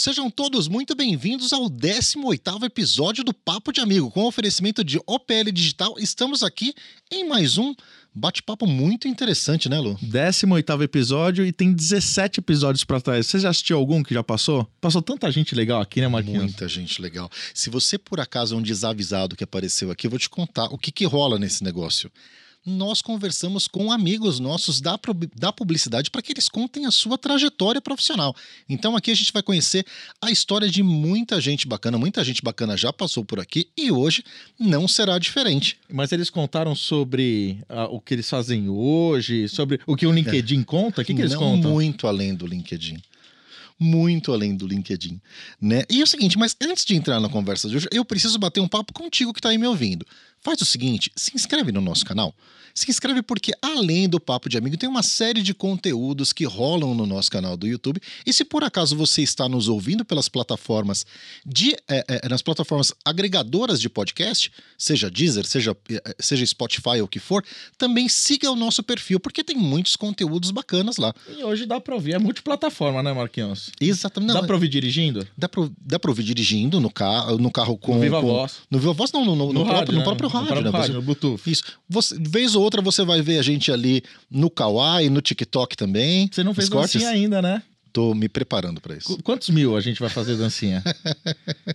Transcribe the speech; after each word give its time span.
sejam 0.00 0.30
todos 0.30 0.66
muito 0.66 0.94
bem-vindos 0.94 1.52
ao 1.52 1.68
18º 1.68 2.64
episódio 2.64 3.22
do 3.22 3.34
Papo 3.34 3.70
de 3.70 3.82
Amigo. 3.82 4.10
Com 4.10 4.24
oferecimento 4.24 4.82
de 4.82 4.98
OPL 5.06 5.52
Digital, 5.52 5.94
estamos 5.98 6.42
aqui 6.42 6.72
em 7.12 7.28
mais 7.28 7.58
um 7.58 7.74
bate-papo 8.14 8.66
muito 8.66 9.06
interessante, 9.06 9.68
né, 9.68 9.78
Lu? 9.78 9.98
18 10.00 10.82
episódio 10.82 11.44
e 11.44 11.52
tem 11.52 11.70
17 11.70 12.40
episódios 12.40 12.82
pra 12.82 12.98
trás. 12.98 13.26
Você 13.26 13.40
já 13.40 13.50
assistiu 13.50 13.76
algum 13.76 14.02
que 14.02 14.14
já 14.14 14.24
passou? 14.24 14.66
Passou 14.80 15.02
tanta 15.02 15.30
gente 15.30 15.54
legal 15.54 15.82
aqui, 15.82 16.00
né, 16.00 16.08
Marquinhos? 16.08 16.44
Muita 16.44 16.66
gente 16.66 17.02
legal. 17.02 17.30
Se 17.52 17.68
você 17.68 17.98
por 17.98 18.20
acaso 18.20 18.54
é 18.54 18.58
um 18.58 18.62
desavisado 18.62 19.36
que 19.36 19.44
apareceu 19.44 19.90
aqui, 19.90 20.06
eu 20.06 20.10
vou 20.10 20.18
te 20.18 20.30
contar 20.30 20.64
o 20.72 20.78
que, 20.78 20.90
que 20.90 21.04
rola 21.04 21.38
nesse 21.38 21.62
negócio. 21.62 22.10
Nós 22.64 23.00
conversamos 23.00 23.66
com 23.66 23.90
amigos 23.90 24.38
nossos 24.38 24.82
da, 24.82 24.98
da 25.34 25.50
publicidade 25.50 26.10
para 26.10 26.20
que 26.20 26.30
eles 26.30 26.46
contem 26.46 26.84
a 26.84 26.90
sua 26.90 27.16
trajetória 27.16 27.80
profissional. 27.80 28.36
Então 28.68 28.94
aqui 28.94 29.10
a 29.10 29.14
gente 29.14 29.32
vai 29.32 29.42
conhecer 29.42 29.86
a 30.20 30.30
história 30.30 30.68
de 30.68 30.82
muita 30.82 31.40
gente 31.40 31.66
bacana. 31.66 31.96
Muita 31.96 32.22
gente 32.22 32.42
bacana 32.42 32.76
já 32.76 32.92
passou 32.92 33.24
por 33.24 33.40
aqui 33.40 33.68
e 33.78 33.90
hoje 33.90 34.22
não 34.58 34.86
será 34.86 35.18
diferente. 35.18 35.78
Mas 35.90 36.12
eles 36.12 36.28
contaram 36.28 36.74
sobre 36.74 37.64
ah, 37.66 37.86
o 37.86 37.98
que 37.98 38.12
eles 38.12 38.28
fazem 38.28 38.68
hoje, 38.68 39.48
sobre 39.48 39.80
o 39.86 39.96
que 39.96 40.06
o 40.06 40.12
LinkedIn 40.12 40.62
conta? 40.62 41.00
O 41.00 41.04
que, 41.04 41.14
que 41.14 41.20
eles 41.22 41.32
não 41.32 41.40
contam? 41.40 41.70
muito 41.70 42.06
além 42.06 42.34
do 42.34 42.46
LinkedIn. 42.46 42.98
Muito 43.78 44.34
além 44.34 44.54
do 44.54 44.66
LinkedIn, 44.66 45.18
né? 45.58 45.84
E 45.88 46.02
é 46.02 46.04
o 46.04 46.06
seguinte, 46.06 46.36
mas 46.36 46.54
antes 46.60 46.84
de 46.84 46.94
entrar 46.94 47.18
na 47.18 47.30
conversa 47.30 47.66
de 47.66 47.78
hoje, 47.78 47.88
eu 47.90 48.04
preciso 48.04 48.38
bater 48.38 48.60
um 48.60 48.68
papo 48.68 48.92
contigo 48.92 49.32
que 49.32 49.40
tá 49.40 49.48
aí 49.48 49.56
me 49.56 49.66
ouvindo. 49.66 50.06
Faz 50.42 50.60
o 50.60 50.66
seguinte, 50.66 51.10
se 51.16 51.34
inscreve 51.34 51.72
no 51.72 51.80
nosso 51.80 52.04
canal. 52.04 52.34
Se 52.80 52.90
inscreve 52.90 53.20
porque 53.20 53.52
além 53.60 54.08
do 54.08 54.18
papo 54.18 54.48
de 54.48 54.56
amigo 54.56 54.74
tem 54.74 54.88
uma 54.88 55.02
série 55.02 55.42
de 55.42 55.52
conteúdos 55.52 56.32
que 56.32 56.46
rolam 56.46 56.94
no 56.94 57.04
nosso 57.04 57.30
canal 57.30 57.54
do 57.54 57.66
YouTube. 57.66 58.00
E 58.24 58.32
se 58.32 58.42
por 58.42 58.64
acaso 58.64 58.96
você 58.96 59.20
está 59.20 59.46
nos 59.46 59.68
ouvindo 59.68 60.02
pelas 60.02 60.30
plataformas 60.30 61.04
de 61.44 61.72
eh, 61.86 62.04
eh, 62.08 62.28
nas 62.30 62.40
plataformas 62.40 62.94
agregadoras 63.04 63.82
de 63.82 63.90
podcast, 63.90 64.50
seja 64.78 65.10
Deezer, 65.10 65.44
seja 65.46 65.76
eh, 65.90 66.14
seja 66.18 66.46
Spotify 66.46 67.00
ou 67.00 67.04
o 67.04 67.08
que 67.08 67.18
for, 67.18 67.44
também 67.76 68.08
siga 68.08 68.50
o 68.50 68.56
nosso 68.56 68.82
perfil 68.82 69.20
porque 69.20 69.44
tem 69.44 69.56
muitos 69.56 69.94
conteúdos 69.94 70.50
bacanas 70.50 70.96
lá. 70.96 71.12
E 71.36 71.44
hoje 71.44 71.66
dá 71.66 71.78
pra 71.78 71.94
ouvir. 71.94 72.14
É 72.14 72.18
multiplataforma, 72.18 73.02
né, 73.02 73.12
Marquinhos? 73.12 73.68
Exatamente. 73.78 74.32
dá 74.32 74.40
Não, 74.40 74.46
pra 74.46 74.56
ouvir 74.56 74.68
dirigindo? 74.68 75.28
dá 75.36 75.50
pra, 75.50 75.68
dá 75.82 75.98
pra 75.98 76.10
ouvir 76.10 76.22
dirigindo 76.22 76.80
no 76.80 76.90
carro, 76.90 77.36
no 77.36 77.50
carro 77.50 77.76
com. 77.76 77.96
No 77.96 78.00
Viva 78.00 78.22
com- 78.22 78.26
Voz. 78.26 78.52
No 78.70 78.78
Viva 78.78 78.94
Voz, 78.94 79.12
não, 79.12 79.22
no, 79.22 79.36
no, 79.36 79.52
no 79.52 79.66
próprio, 79.66 79.92
no 79.92 79.98
né? 79.98 80.04
próprio 80.04 80.28
rádio, 80.30 80.46
No 80.46 80.52
próprio 80.54 80.72
né? 80.72 80.78
rádio, 80.78 80.94
no 80.94 81.02
Bluetooth. 81.02 81.42
Isso. 81.46 81.62
Você, 81.86 82.16
vez 82.18 82.54
ou 82.54 82.62
outra 82.62 82.69
você 82.80 83.04
vai 83.04 83.20
ver 83.22 83.38
a 83.38 83.42
gente 83.42 83.72
ali 83.72 84.02
no 84.30 84.48
Kawaii, 84.48 85.10
no 85.10 85.20
TikTok 85.20 85.76
também. 85.76 86.28
Você 86.32 86.44
não 86.44 86.54
fez 86.54 86.68
dancinha 86.68 87.08
ainda, 87.10 87.42
né? 87.42 87.62
Tô 87.92 88.14
me 88.14 88.28
preparando 88.28 88.80
pra 88.80 88.94
isso. 88.96 89.16
Qu- 89.16 89.22
Quantos 89.24 89.48
mil 89.50 89.76
a 89.76 89.80
gente 89.80 89.98
vai 89.98 90.08
fazer 90.08 90.36
dancinha? 90.36 90.80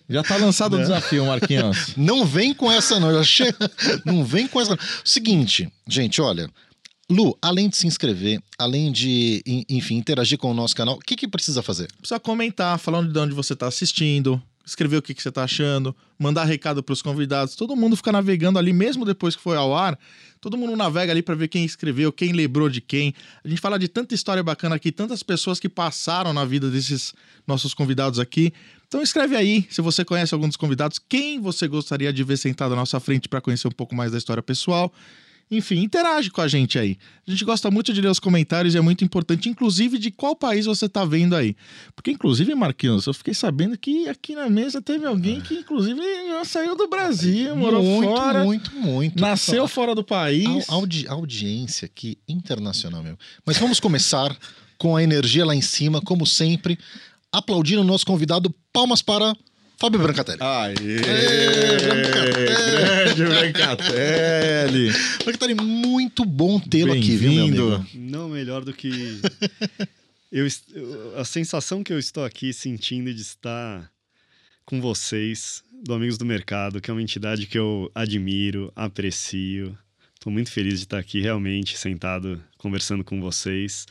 Já 0.10 0.24
tá 0.24 0.38
lançado 0.38 0.78
o 0.78 0.80
desafio, 0.80 1.26
Marquinhos. 1.26 1.94
Não 1.98 2.24
vem 2.26 2.54
com 2.54 2.72
essa, 2.72 3.00
não. 3.02 3.22
Chega. 3.22 3.70
Não 4.06 4.24
vem 4.24 4.48
com 4.48 4.62
essa. 4.62 4.78
Seguinte, 5.04 5.68
gente, 5.88 6.22
olha. 6.22 6.50
Lu, 7.10 7.38
além 7.42 7.68
de 7.70 7.76
se 7.78 7.86
inscrever, 7.86 8.42
além 8.58 8.92
de, 8.92 9.44
en- 9.46 9.66
enfim, 9.70 9.96
interagir 9.98 10.38
com 10.40 10.50
o 10.50 10.54
nosso 10.54 10.76
canal, 10.76 10.96
o 10.96 11.00
que, 11.00 11.16
que 11.18 11.28
precisa 11.28 11.62
fazer? 11.62 11.88
Precisa 12.00 12.20
comentar, 12.20 12.80
falar 12.80 13.04
de 13.04 13.20
onde 13.20 13.34
você 13.36 13.54
tá 13.56 13.68
assistindo, 13.68 14.42
escrever 14.66 14.98
o 14.98 15.02
que, 15.02 15.14
que 15.14 15.22
você 15.22 15.32
tá 15.32 15.44
achando, 15.44 15.96
mandar 16.18 16.44
recado 16.46 16.82
pros 16.82 17.02
convidados. 17.02 17.56
Todo 17.56 17.76
mundo 17.76 17.96
fica 17.96 18.12
navegando 18.12 18.58
ali, 18.58 18.74
mesmo 18.74 19.06
depois 19.06 19.36
que 19.36 19.42
foi 19.42 19.56
ao 19.56 19.76
ar. 19.76 19.98
Todo 20.42 20.58
mundo 20.58 20.76
navega 20.76 21.12
ali 21.12 21.22
pra 21.22 21.36
ver 21.36 21.48
quem 21.48 21.64
escreveu, 21.64 22.12
quem 22.12 22.32
lembrou 22.32 22.70
de 22.70 22.82
quem. 22.82 23.14
A 23.44 23.48
gente 23.48 23.62
fala 23.62 23.78
de 23.78 23.88
tanta 23.88 24.16
história 24.16 24.42
bacana 24.42 24.76
aqui, 24.76 24.92
tantas 24.92 25.22
pessoas 25.22 25.60
que 25.60 25.70
passaram 25.70 26.34
na 26.34 26.46
vida 26.46 26.70
desses 26.70 27.14
nossos 27.46 27.74
convidados 27.74 28.20
aqui. 28.20 28.52
Então 28.88 29.02
escreve 29.02 29.36
aí, 29.36 29.68
se 29.70 29.82
você 29.82 30.06
conhece 30.06 30.34
algum 30.34 30.48
dos 30.48 30.58
convidados, 30.58 31.00
quem 31.00 31.40
você 31.40 31.68
gostaria 31.68 32.12
de 32.12 32.24
ver 32.24 32.38
sentado 32.38 32.74
à 32.74 32.76
nossa 32.76 33.00
frente 33.00 33.28
para 33.28 33.42
conhecer 33.42 33.68
um 33.68 33.72
pouco 33.72 33.96
mais 33.96 34.12
da 34.12 34.18
história 34.18 34.42
pessoal. 34.42 34.94
Enfim, 35.50 35.80
interage 35.84 36.32
com 36.32 36.42
a 36.42 36.48
gente 36.48 36.80
aí. 36.80 36.98
A 37.28 37.30
gente 37.32 37.46
gosta 37.46 37.70
muito 37.70 37.94
de 37.94 38.02
ler 38.02 38.08
os 38.10 38.20
comentários 38.20 38.74
e 38.74 38.78
é 38.78 38.82
muito 38.82 39.04
importante, 39.06 39.48
inclusive, 39.48 40.00
de 40.00 40.10
qual 40.10 40.36
país 40.36 40.66
você 40.66 40.90
tá 40.90 41.06
vendo 41.06 41.36
aí. 41.36 41.56
Porque, 41.96 42.10
inclusive, 42.12 42.54
Marquinhos, 42.56 43.06
eu 43.06 43.14
fiquei 43.14 43.34
sabendo 43.34 43.78
que 43.78 44.10
aqui 44.10 44.34
na 44.36 44.50
mesa 44.50 44.82
teve 44.82 45.06
alguém 45.06 45.40
que, 45.42 45.54
inclusive, 45.54 46.02
saiu 46.46 46.76
do 46.76 46.88
Brasil, 46.88 47.56
morou 47.56 47.84
muito, 47.84 48.10
fora, 48.16 48.44
muito, 48.44 48.72
muito. 48.76 49.22
nasceu 49.22 49.68
fora 49.68 49.94
do 49.94 50.04
país. 50.04 50.68
Au- 50.68 50.80
audi- 50.80 51.08
audiência 51.08 51.86
aqui 51.86 52.18
internacional 52.28 53.04
mesmo. 53.04 53.20
Mas 53.46 53.58
vamos 53.58 53.80
começar 53.80 54.36
com 54.80 54.96
a 54.96 55.04
energia 55.04 55.46
lá 55.46 55.56
em 55.56 55.62
cima, 55.62 56.02
como 56.02 56.26
sempre, 56.26 56.78
aplaudindo 57.32 57.82
o 57.82 57.86
nosso 57.86 58.06
convidado. 58.06 58.54
Palmas 58.74 59.02
para 59.02 59.36
Fábio 59.78 60.00
Brancatelli. 60.00 60.40
Aê! 60.42 60.74
Brancatelli! 61.80 62.46
Grande 63.16 63.26
Brancatelli! 63.26 64.92
Brancatelli, 65.24 65.56
muito 65.56 66.24
bom 66.26 66.60
tê-lo 66.60 66.94
aqui, 66.94 67.16
viu, 67.18 67.32
meu 67.32 67.40
Bem-vindo. 67.44 67.76
amigo? 67.76 67.90
Não 67.96 68.30
melhor 68.30 68.64
do 68.64 68.74
que. 68.74 68.90
eu- 70.32 70.48
a 71.18 71.26
sensação 71.26 71.84
que 71.84 71.92
eu 71.92 72.00
estou 72.00 72.24
aqui 72.24 72.54
sentindo 72.54 73.14
de 73.14 73.22
estar 73.22 73.90
com 74.66 74.80
vocês, 74.82 75.64
do 75.84 75.94
Amigos 75.94 76.18
do 76.18 76.26
Mercado, 76.26 76.80
que 76.82 76.90
é 76.90 76.94
uma 76.94 77.02
entidade 77.02 77.46
que 77.46 77.58
eu 77.58 77.92
admiro, 77.94 78.72
aprecio. 78.76 79.78
Estou 80.16 80.32
muito 80.32 80.52
feliz 80.52 80.80
de 80.80 80.86
estar 80.86 80.98
aqui, 80.98 81.22
realmente, 81.22 81.78
sentado, 81.78 82.42
conversando 82.58 83.04
com 83.04 83.22
vocês. 83.22 83.86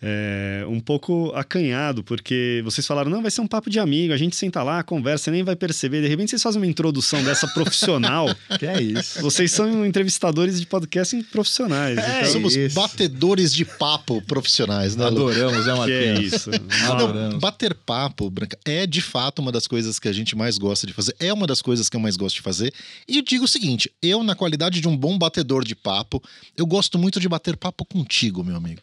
É, 0.00 0.64
um 0.68 0.78
pouco 0.78 1.32
acanhado, 1.34 2.04
porque 2.04 2.60
vocês 2.64 2.86
falaram, 2.86 3.10
não, 3.10 3.20
vai 3.20 3.30
ser 3.30 3.40
um 3.40 3.46
papo 3.48 3.68
de 3.68 3.80
amigo, 3.80 4.12
a 4.12 4.16
gente 4.16 4.36
senta 4.36 4.62
lá, 4.62 4.82
conversa, 4.84 5.24
você 5.24 5.30
nem 5.32 5.42
vai 5.42 5.56
perceber. 5.56 6.00
De 6.02 6.08
repente 6.08 6.30
vocês 6.30 6.42
fazem 6.42 6.60
uma 6.62 6.66
introdução 6.66 7.22
dessa 7.24 7.46
profissional. 7.48 8.28
Que 8.58 8.66
é 8.66 8.82
isso? 8.82 9.20
vocês 9.20 9.52
são 9.52 9.84
entrevistadores 9.84 10.58
de 10.60 10.66
podcasting 10.66 11.22
profissionais. 11.22 11.98
É, 11.98 12.20
então, 12.20 12.32
Somos 12.32 12.56
isso. 12.56 12.74
batedores 12.74 13.52
de 13.54 13.64
papo 13.64 14.20
profissionais, 14.22 14.96
né? 14.96 15.06
Adoramos, 15.06 15.66
né, 15.66 15.72
que 15.72 15.78
Marquinhos? 15.78 16.18
é 16.18 16.22
isso. 16.22 16.50
Não, 16.84 16.92
Adoramos. 16.92 17.38
bater 17.40 17.74
papo, 17.74 18.30
Branca, 18.30 18.58
é 18.64 18.86
de 18.86 19.00
fato 19.00 19.40
uma 19.40 19.52
das 19.52 19.66
coisas 19.66 19.98
que 19.98 20.08
a 20.08 20.12
gente 20.12 20.34
mais 20.36 20.58
gosta 20.58 20.86
de 20.86 20.92
fazer. 20.92 21.14
É 21.20 21.32
uma 21.32 21.46
das 21.46 21.60
coisas 21.62 21.88
que 21.88 21.96
eu 21.96 22.00
mais 22.00 22.16
gosto 22.16 22.36
de 22.36 22.42
fazer. 22.42 22.72
E 23.06 23.18
eu 23.18 23.22
digo 23.22 23.44
o 23.44 23.48
seguinte: 23.48 23.90
eu, 24.02 24.22
na 24.22 24.34
qualidade 24.34 24.80
de 24.80 24.88
um 24.88 24.96
bom 24.96 25.18
batedor 25.18 25.64
de 25.64 25.74
papo, 25.74 26.22
eu 26.56 26.66
gosto 26.66 26.98
muito 26.98 27.20
de 27.20 27.28
bater 27.28 27.56
papo 27.56 27.84
contigo, 27.84 28.42
meu 28.42 28.56
amigo. 28.56 28.80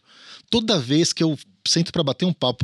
Toda 0.55 0.79
vez 0.79 1.11
que 1.11 1.21
eu 1.21 1.37
sento 1.67 1.91
para 1.91 2.01
bater 2.01 2.23
um 2.23 2.31
papo, 2.31 2.63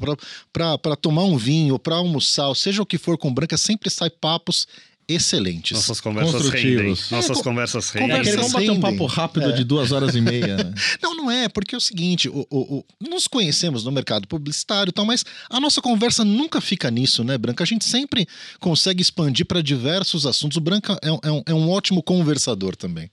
para 0.54 0.96
tomar 0.96 1.26
um 1.26 1.36
vinho, 1.36 1.78
para 1.78 1.98
almoçar, 1.98 2.48
ou 2.48 2.56
seja 2.56 2.82
o 2.82 2.86
que 2.86 2.98
for 2.98 3.18
com 3.18 3.34
Branca, 3.34 3.58
sempre 3.58 3.90
sai 3.90 4.10
papos 4.10 4.66
excelentes. 5.14 5.72
Nossas 5.74 6.00
conversas 6.02 6.34
rendem. 6.50 6.52
Construtivos. 6.52 7.12
Nossas 7.12 7.32
É, 7.32 7.34
co- 7.34 7.44
conversas 7.44 7.96
É 7.96 8.00
rendem. 8.00 8.18
aquele, 8.18 8.38
vamos 8.38 8.52
bater 8.54 8.70
um 8.70 8.74
rendem. 8.76 8.92
papo 8.92 9.06
rápido 9.06 9.54
de 9.54 9.64
duas 9.64 9.92
horas 9.92 10.16
e 10.16 10.22
meia, 10.22 10.58
né? 10.58 10.74
Não, 11.02 11.16
não 11.16 11.30
é, 11.32 11.48
porque 11.50 11.76
é 11.76 11.78
o 11.78 11.82
seguinte: 11.82 12.30
o, 12.30 12.46
o- 12.50 12.78
o- 12.78 12.86
nos 13.10 13.28
conhecemos 13.28 13.84
no 13.84 13.92
mercado 13.92 14.28
publicitário 14.28 14.90
e 14.90 14.94
tal, 14.94 15.06
mas 15.06 15.24
a 15.50 15.60
nossa 15.60 15.82
conversa 15.82 16.24
nunca 16.26 16.60
fica 16.62 16.90
nisso, 16.90 17.24
né, 17.24 17.38
Branca? 17.38 17.64
A 17.64 17.68
gente 17.68 17.86
sempre 17.86 18.28
consegue 18.60 19.02
expandir 19.02 19.46
para 19.46 19.62
diversos 19.62 20.26
assuntos. 20.26 20.58
O 20.58 20.62
Branca 20.62 20.98
é, 21.02 21.12
um- 21.12 21.20
é 21.24 21.32
um, 21.32 21.44
é 21.48 21.54
um 21.54 21.70
ótimo 21.70 22.02
conversador 22.02 22.76
também. 22.76 23.10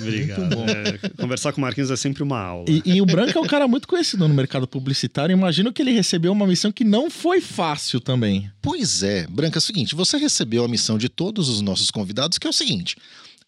Obrigado. 0.00 0.54
É, 0.70 1.08
conversar 1.20 1.52
com 1.52 1.58
o 1.58 1.62
Marquinhos 1.62 1.90
é 1.90 1.96
sempre 1.96 2.22
uma 2.22 2.38
aula. 2.40 2.64
E, 2.68 2.82
e 2.84 3.00
o 3.02 3.06
Branco 3.06 3.38
é 3.38 3.40
um 3.40 3.46
cara 3.46 3.66
muito 3.68 3.86
conhecido 3.86 4.26
no 4.26 4.34
mercado 4.34 4.66
publicitário. 4.66 5.32
Imagino 5.32 5.72
que 5.72 5.82
ele 5.82 5.92
recebeu 5.92 6.32
uma 6.32 6.46
missão 6.46 6.72
que 6.72 6.84
não 6.84 7.10
foi 7.10 7.40
fácil 7.40 8.00
também. 8.00 8.50
Pois 8.60 9.02
é, 9.02 9.26
Branca, 9.28 9.58
é 9.58 9.60
o 9.60 9.62
seguinte: 9.62 9.94
você 9.94 10.16
recebeu 10.16 10.64
a 10.64 10.68
missão 10.68 10.96
de 10.98 11.08
todos 11.08 11.41
os 11.48 11.60
nossos 11.60 11.90
convidados, 11.90 12.38
que 12.38 12.46
é 12.46 12.50
o 12.50 12.52
seguinte. 12.52 12.96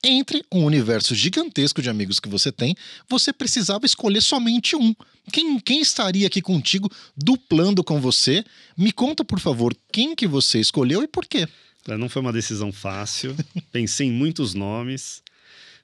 Entre 0.02 0.44
um 0.52 0.64
universo 0.64 1.14
gigantesco 1.14 1.81
de 1.81 1.88
amigos 1.88 2.20
que 2.20 2.29
você 2.29 2.52
tem, 2.52 2.76
você 3.08 3.32
precisava 3.32 3.87
escolher 3.87 4.20
somente 4.20 4.76
um. 4.76 4.94
Quem, 5.32 5.58
quem 5.58 5.81
estaria 5.81 6.26
aqui 6.26 6.43
contigo, 6.43 6.91
duplando 7.17 7.82
com 7.82 7.99
você? 8.00 8.44
Me 8.76 8.93
conta, 8.93 9.25
por 9.25 9.41
favor, 9.41 9.75
quem 9.91 10.14
que 10.14 10.26
você 10.26 10.61
escolheu 10.61 11.02
e 11.02 11.08
por 11.08 11.25
quê? 11.25 11.49
Não 11.88 12.08
foi 12.08 12.20
uma 12.20 12.32
decisão 12.32 12.70
fácil. 12.70 13.35
Pensei 13.73 14.08
em 14.08 14.12
muitos 14.12 14.52
nomes, 14.52 15.23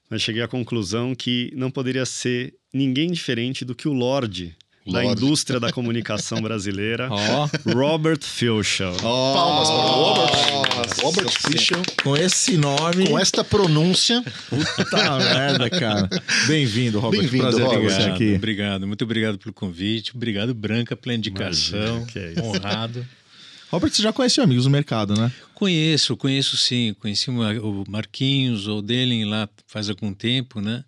mas 0.09 0.21
cheguei 0.21 0.43
à 0.43 0.47
conclusão 0.47 1.15
que 1.15 1.51
não 1.55 1.71
poderia 1.71 2.05
ser 2.05 2.53
ninguém 2.71 3.11
diferente 3.11 3.65
do 3.65 3.73
que 3.73 3.87
o 3.87 3.93
Lorde 3.93 4.55
da 4.89 5.03
indústria 5.05 5.59
da 5.59 5.71
comunicação 5.71 6.41
brasileira, 6.41 7.07
Ó, 7.11 7.47
Robert 7.73 8.19
Filchel. 8.23 8.93
Palmas 8.95 9.67
para 9.69 9.77
o 9.77 10.03
Robert. 10.03 10.75
Nossa 10.77 11.01
Robert. 11.03 11.29
Fischel. 11.29 11.81
com 12.03 12.17
esse 12.17 12.57
nome. 12.57 13.07
Com 13.07 13.19
esta 13.19 13.43
pronúncia. 13.43 14.23
Puta 14.49 15.19
merda, 15.19 15.69
cara. 15.69 16.09
Bem-vindo, 16.47 16.99
Robert. 16.99 17.21
Bem-vindo, 17.21 17.43
Prazer 17.43 17.67
ter 17.69 17.75
Robert. 17.75 17.83
você 17.89 17.95
Obrigado, 17.97 18.15
aqui. 18.15 18.35
obrigado, 18.35 18.87
muito 18.87 19.03
obrigado 19.03 19.37
pelo 19.37 19.53
convite, 19.53 20.11
obrigado 20.15 20.53
Branca 20.53 20.95
pela 20.95 21.13
indicação, 21.15 21.79
Imagina, 21.97 22.05
que 22.07 22.19
é 22.19 22.31
isso. 22.31 22.41
honrado. 22.43 23.05
Robert, 23.69 23.89
você 23.91 24.01
já 24.01 24.11
conheceu 24.11 24.43
amigos 24.43 24.65
do 24.65 24.69
mercado, 24.69 25.13
né? 25.15 25.31
Conheço, 25.53 26.17
conheço 26.17 26.57
sim, 26.57 26.93
conheci 26.99 27.29
o 27.29 27.33
Mar- 27.33 27.57
o 27.59 27.83
Marquinhos, 27.87 28.67
o 28.67 28.81
Delen 28.81 29.25
lá 29.25 29.47
faz 29.67 29.89
algum 29.89 30.11
tempo, 30.13 30.59
né? 30.59 30.83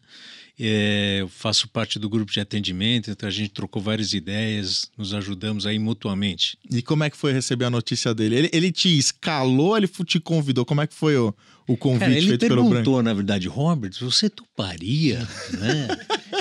É, 0.65 1.17
eu 1.19 1.27
faço 1.27 1.67
parte 1.67 1.99
do 1.99 2.09
grupo 2.09 2.31
de 2.31 2.39
atendimento, 2.39 3.11
então 3.11 3.27
a 3.27 3.31
gente 3.31 3.49
trocou 3.49 3.81
várias 3.81 4.13
ideias, 4.13 4.89
nos 4.97 5.13
ajudamos 5.13 5.65
aí 5.65 5.77
mutuamente. 5.77 6.57
E 6.71 6.81
como 6.81 7.03
é 7.03 7.09
que 7.09 7.17
foi 7.17 7.33
receber 7.33 7.65
a 7.65 7.69
notícia 7.69 8.13
dele? 8.13 8.35
Ele, 8.37 8.49
ele 8.53 8.71
te 8.71 8.97
escalou, 8.97 9.75
ele 9.75 9.89
te 10.05 10.21
convidou? 10.21 10.63
Como 10.63 10.79
é 10.81 10.87
que 10.87 10.93
foi 10.93 11.17
o, 11.17 11.35
o 11.67 11.75
convite 11.75 11.99
Cara, 11.99 12.13
ele 12.13 12.27
feito 12.29 12.47
pelo 12.47 12.55
Branco? 12.55 12.69
perguntou, 12.69 13.03
na 13.03 13.13
verdade, 13.13 13.47
Robert, 13.49 13.91
você 13.99 14.29
toparia, 14.29 15.27
né? 15.51 15.87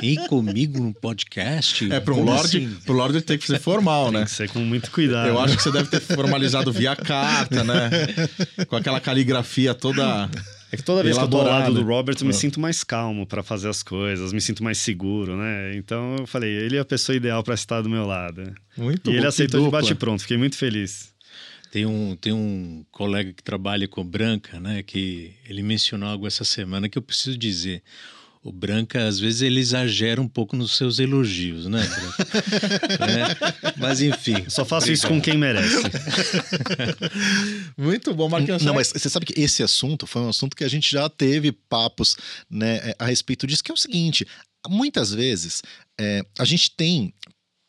Ir 0.01 0.29
comigo 0.29 0.81
no 0.81 0.95
podcast? 0.95 1.93
É, 1.93 1.99
pro 1.99 2.23
Lorde, 2.23 2.59
assim? 2.59 2.77
pro 2.85 2.95
Lorde 2.95 3.21
tem 3.23 3.37
que 3.37 3.47
ser 3.47 3.59
formal, 3.61 4.05
Tem 4.11 4.21
né? 4.21 4.25
que 4.25 4.31
ser 4.31 4.49
com 4.51 4.61
muito 4.61 4.89
cuidado. 4.93 5.29
Eu 5.29 5.41
acho 5.41 5.57
que 5.57 5.63
você 5.65 5.73
deve 5.73 5.89
ter 5.89 6.01
formalizado 6.01 6.73
via 6.73 6.95
carta, 6.95 7.65
né? 7.65 7.91
Com 8.69 8.77
aquela 8.77 9.01
caligrafia 9.01 9.75
toda. 9.75 10.31
É 10.73 10.77
que 10.77 10.83
toda 10.83 11.03
vez 11.03 11.19
que 11.19 11.23
eu 11.23 11.29
tô 11.29 11.39
ao 11.39 11.45
lado 11.45 11.75
do 11.75 11.83
Robert, 11.83 12.17
eu 12.19 12.25
me 12.27 12.31
Ah. 12.31 12.37
sinto 12.37 12.59
mais 12.59 12.83
calmo 12.83 13.27
para 13.27 13.43
fazer 13.43 13.69
as 13.69 13.83
coisas, 13.83 14.33
me 14.33 14.41
sinto 14.41 14.65
mais 14.65 14.79
seguro, 14.79 15.37
né? 15.37 15.77
Então 15.77 16.17
eu 16.21 16.27
falei, 16.27 16.51
ele 16.51 16.77
é 16.79 16.81
a 16.81 16.85
pessoa 16.85 17.15
ideal 17.15 17.43
para 17.43 17.53
estar 17.55 17.83
do 17.83 17.91
meu 17.91 18.07
lado. 18.07 18.43
Muito 18.77 19.11
e 19.11 19.13
bom, 19.13 19.19
ele 19.19 19.27
aceitou 19.27 19.61
de 19.61 19.67
dupla. 19.67 19.81
bate 19.83 19.95
pronto, 19.95 20.23
fiquei 20.23 20.39
muito 20.39 20.57
feliz. 20.57 21.13
Tem 21.71 21.85
um, 21.87 22.17
tem 22.17 22.33
um 22.33 22.85
colega 22.91 23.33
que 23.33 23.43
trabalha 23.43 23.87
com 23.87 24.05
Branca, 24.05 24.59
né? 24.61 24.83
Que 24.83 25.35
ele 25.49 25.63
mencionou 25.63 26.09
algo 26.09 26.27
essa 26.27 26.45
semana 26.45 26.89
que 26.89 26.97
eu 26.99 27.03
preciso 27.03 27.37
dizer. 27.37 27.83
O 28.45 28.51
Branca, 28.51 29.07
às 29.07 29.21
vezes, 29.21 29.41
ele 29.41 29.61
exagera 29.61 30.21
um 30.21 30.27
pouco 30.27 30.57
nos 30.57 30.77
seus 30.77 30.99
elogios, 30.99 31.67
né, 31.67 31.87
Branca? 31.87 33.07
Né? 33.07 33.73
Mas 33.79 34.03
enfim. 34.03 34.45
Só 34.49 34.65
faço 34.65 34.91
isso 34.91 35.07
com 35.07 35.21
quem 35.21 35.39
merece. 35.39 35.77
Muito 37.79 38.13
bom, 38.13 38.29
Marquinhos. 38.29 38.63
Não, 38.63 38.73
será 38.73 38.75
mas 38.75 38.89
você 38.89 39.09
sabe 39.09 39.27
que 39.27 39.41
esse 39.41 39.63
assunto 39.63 40.09
foi 40.09 40.23
um 40.23 40.29
assunto 40.29 40.57
que 40.57 40.65
a 40.65 40.69
gente 40.69 40.91
já 40.91 41.09
teve 41.09 41.53
papos 41.53 42.17
né, 42.51 42.79
é, 42.79 42.97
a 42.99 43.07
respeito 43.07 43.47
disso, 43.47 43.63
que 43.63 43.71
é 43.71 43.75
o 43.75 43.79
seguinte: 43.79 44.27
muitas 44.69 45.13
vezes 45.13 45.63
é, 46.01 46.23
a 46.39 46.45
gente 46.45 46.71
tem 46.73 47.15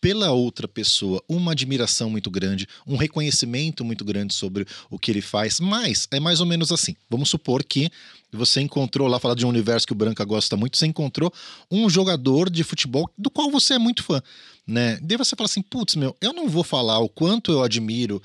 pela 0.03 0.33
outra 0.33 0.67
pessoa 0.67 1.23
uma 1.29 1.53
admiração 1.53 2.09
muito 2.09 2.29
grande, 2.29 2.67
um 2.85 2.97
reconhecimento 2.97 3.85
muito 3.85 4.03
grande 4.03 4.33
sobre 4.33 4.67
o 4.89 4.99
que 4.99 5.09
ele 5.09 5.21
faz, 5.21 5.61
mas 5.61 6.09
é 6.11 6.19
mais 6.19 6.41
ou 6.41 6.45
menos 6.45 6.73
assim. 6.73 6.93
Vamos 7.09 7.29
supor 7.29 7.63
que 7.63 7.89
você 8.29 8.59
encontrou 8.59 9.07
lá, 9.07 9.17
falar 9.17 9.35
de 9.35 9.45
um 9.45 9.49
universo 9.49 9.87
que 9.87 9.93
o 9.93 9.95
Branca 9.95 10.25
gosta 10.25 10.57
muito, 10.57 10.75
você 10.75 10.87
encontrou 10.87 11.31
um 11.71 11.89
jogador 11.89 12.49
de 12.49 12.65
futebol 12.65 13.09
do 13.17 13.29
qual 13.29 13.49
você 13.49 13.75
é 13.75 13.79
muito 13.79 14.03
fã, 14.03 14.21
né? 14.67 14.99
Daí 15.01 15.15
você 15.17 15.37
fala 15.37 15.45
assim, 15.45 15.61
putz, 15.61 15.95
meu, 15.95 16.13
eu 16.19 16.33
não 16.33 16.49
vou 16.49 16.65
falar 16.65 16.99
o 16.99 17.07
quanto 17.07 17.53
eu 17.53 17.63
admiro 17.63 18.21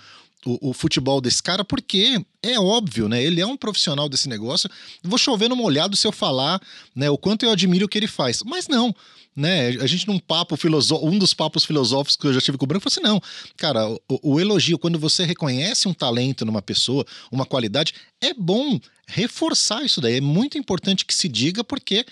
o, 0.49 0.71
o 0.71 0.73
futebol 0.73 1.21
desse 1.21 1.43
cara, 1.43 1.65
porque 1.65 2.25
é 2.43 2.59
óbvio, 2.59 3.09
né? 3.09 3.23
Ele 3.23 3.41
é 3.41 3.47
um 3.47 3.56
profissional 3.56 4.09
desse 4.09 4.29
negócio. 4.29 4.71
Vou 5.03 5.19
chover 5.19 5.49
no 5.49 5.56
molhado 5.56 5.97
se 5.97 6.06
eu 6.06 6.12
falar, 6.12 6.61
né? 6.95 7.11
O 7.11 7.19
quanto 7.19 7.45
eu 7.45 7.50
admiro 7.50 7.85
o 7.85 7.89
que 7.89 7.99
ele 7.99 8.06
faz. 8.06 8.43
Mas 8.45 8.67
não, 8.67 8.95
né? 9.37 9.69
A 9.81 9.87
gente 9.87 10.09
num 10.09 10.19
papo 10.19 10.56
filosófico, 10.56 11.09
um 11.09 11.19
dos 11.19 11.35
papos 11.35 11.65
filosóficos 11.65 12.17
que 12.17 12.27
eu 12.27 12.33
já 12.33 12.41
tive 12.41 12.56
com 12.56 12.65
o 12.65 12.69
Branco, 12.69 12.89
falou 12.89 12.93
assim: 12.93 13.15
não, 13.15 13.23
cara, 13.56 13.89
o, 14.09 14.35
o 14.35 14.41
elogio, 14.41 14.79
quando 14.79 14.99
você 14.99 15.25
reconhece 15.25 15.87
um 15.87 15.95
talento 15.95 16.45
numa 16.45 16.62
pessoa, 16.62 17.05
uma 17.31 17.44
qualidade, 17.44 17.93
é 18.21 18.33
bom 18.33 18.81
reforçar 19.06 19.85
isso 19.85 20.01
daí. 20.01 20.17
É 20.17 20.21
muito 20.21 20.56
importante 20.59 21.05
que 21.05 21.15
se 21.15 21.29
diga, 21.29 21.62
porque 21.62 22.05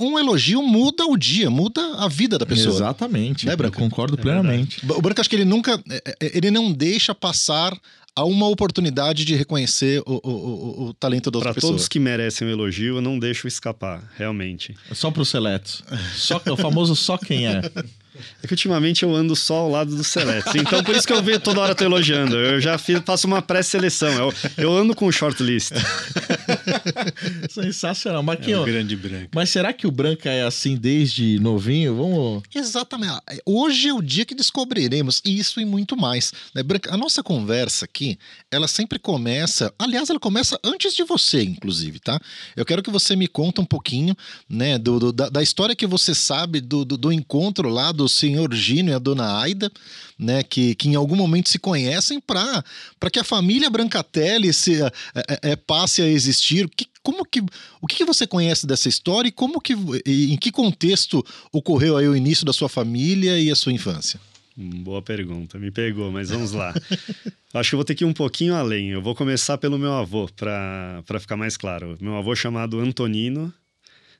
um 0.00 0.18
elogio 0.18 0.62
muda 0.62 1.04
o 1.06 1.16
dia, 1.16 1.50
muda 1.50 1.80
a 1.98 2.08
vida 2.08 2.38
da 2.38 2.46
pessoa. 2.46 2.74
Exatamente. 2.74 3.46
Né, 3.46 3.52
eu 3.52 3.56
Branco? 3.56 3.78
concordo 3.78 4.14
É 4.18 4.20
plenamente. 4.22 4.80
O 4.88 5.00
Branco, 5.02 5.20
acho 5.20 5.28
que 5.30 5.36
ele 5.36 5.44
nunca. 5.44 5.80
é, 5.90 6.02
é, 6.20 6.36
Ele 6.36 6.50
não 6.50 6.72
deixa 6.72 7.14
passar 7.14 7.76
a 8.16 8.24
uma 8.24 8.48
oportunidade 8.48 9.24
de 9.24 9.36
reconhecer 9.36 10.02
o, 10.04 10.20
o, 10.24 10.30
o, 10.30 10.84
o 10.88 10.94
talento 10.94 11.30
da 11.30 11.38
outra 11.38 11.50
Para 11.52 11.54
pessoa. 11.54 11.72
todos 11.72 11.86
que 11.88 11.98
merecem 12.00 12.48
o 12.48 12.50
elogio, 12.50 12.96
eu 12.96 13.00
não 13.00 13.18
deixo 13.18 13.46
escapar, 13.46 14.02
realmente. 14.16 14.74
Só 14.92 15.10
pro 15.10 15.24
seletos. 15.24 15.82
Só, 16.16 16.40
o 16.50 16.56
famoso 16.56 16.96
só 16.96 17.16
quem 17.16 17.46
é. 17.46 17.60
É 18.42 18.46
que 18.46 18.52
ultimamente 18.52 19.02
eu 19.02 19.14
ando 19.14 19.34
só 19.36 19.54
ao 19.56 19.70
lado 19.70 19.94
dos 19.94 20.06
seletos. 20.08 20.54
Então 20.54 20.82
por 20.82 20.94
isso 20.96 21.06
que 21.06 21.12
eu 21.12 21.22
vejo 21.22 21.40
toda 21.40 21.60
hora 21.60 21.74
tô 21.74 21.84
elogiando. 21.84 22.36
Eu 22.36 22.60
já 22.60 22.76
fiz, 22.78 23.00
faço 23.04 23.26
uma 23.26 23.40
pré-seleção. 23.40 24.10
Eu, 24.12 24.34
eu 24.58 24.72
ando 24.76 24.94
com 24.94 25.10
shortlist. 25.12 25.72
Sensacional. 27.48 28.18
É 28.20 28.22
o 28.22 28.24
Marquinhos, 28.24 28.64
grande 28.64 28.96
Branca. 28.96 29.28
mas 29.34 29.50
será 29.50 29.72
que 29.72 29.86
o 29.86 29.90
Branca 29.90 30.28
é 30.30 30.42
assim 30.44 30.76
desde 30.76 31.38
novinho? 31.40 31.94
Vamos. 31.96 32.42
Exatamente. 32.54 33.14
Hoje 33.46 33.88
é 33.88 33.94
o 33.94 34.02
dia 34.02 34.24
que 34.24 34.34
descobriremos 34.34 35.20
isso 35.24 35.60
e 35.60 35.64
muito 35.64 35.96
mais. 35.96 36.32
né? 36.54 36.62
Branca, 36.62 36.92
A 36.92 36.96
nossa 36.96 37.22
conversa 37.22 37.84
aqui, 37.84 38.18
ela 38.50 38.66
sempre 38.68 38.98
começa. 38.98 39.72
Aliás, 39.78 40.10
ela 40.10 40.20
começa 40.20 40.58
antes 40.64 40.94
de 40.94 41.02
você, 41.04 41.42
inclusive, 41.42 41.98
tá? 42.00 42.20
Eu 42.56 42.64
quero 42.64 42.82
que 42.82 42.90
você 42.90 43.14
me 43.16 43.26
conta 43.28 43.60
um 43.60 43.64
pouquinho, 43.66 44.16
né, 44.48 44.78
do, 44.78 44.98
do- 44.98 45.12
da, 45.12 45.28
da 45.28 45.42
história 45.42 45.74
que 45.76 45.86
você 45.86 46.14
sabe 46.14 46.60
do, 46.60 46.84
do, 46.84 46.96
do 46.96 47.12
encontro 47.12 47.68
lá 47.68 47.92
do 47.92 47.99
senhor 48.08 48.52
Gino 48.54 48.90
e 48.90 48.92
a 48.92 48.98
dona 48.98 49.40
Aida, 49.40 49.70
né, 50.18 50.42
que, 50.42 50.74
que 50.74 50.88
em 50.88 50.94
algum 50.94 51.16
momento 51.16 51.48
se 51.48 51.58
conhecem 51.58 52.20
para 52.20 52.62
que 53.10 53.18
a 53.18 53.24
família 53.24 53.70
Brancatelli 53.70 54.52
se, 54.52 54.82
é, 54.82 54.90
é, 55.14 55.50
é, 55.52 55.56
passe 55.56 56.02
a 56.02 56.06
existir. 56.06 56.68
Que, 56.68 56.86
como 57.02 57.24
que, 57.24 57.40
o 57.80 57.86
que, 57.86 57.96
que 57.96 58.04
você 58.04 58.26
conhece 58.26 58.66
dessa 58.66 58.88
história 58.88 59.28
e 59.28 59.32
como 59.32 59.60
que, 59.60 59.74
e 60.04 60.32
em 60.32 60.36
que 60.36 60.52
contexto 60.52 61.24
ocorreu 61.50 61.96
aí 61.96 62.06
o 62.06 62.16
início 62.16 62.44
da 62.44 62.52
sua 62.52 62.68
família 62.68 63.38
e 63.40 63.50
a 63.50 63.56
sua 63.56 63.72
infância? 63.72 64.20
Hum, 64.58 64.82
Boa 64.82 65.00
pergunta, 65.00 65.58
me 65.58 65.70
pegou, 65.70 66.12
mas 66.12 66.28
vamos 66.28 66.52
lá. 66.52 66.74
Acho 67.54 67.70
que 67.70 67.74
eu 67.74 67.78
vou 67.78 67.84
ter 67.84 67.94
que 67.94 68.04
ir 68.04 68.06
um 68.06 68.12
pouquinho 68.12 68.54
além. 68.54 68.90
Eu 68.90 69.02
vou 69.02 69.14
começar 69.14 69.58
pelo 69.58 69.78
meu 69.78 69.92
avô, 69.92 70.28
para 70.36 71.18
ficar 71.18 71.36
mais 71.36 71.56
claro. 71.56 71.96
Meu 72.00 72.14
avô 72.14 72.36
chamado 72.36 72.78
Antonino, 72.78 73.52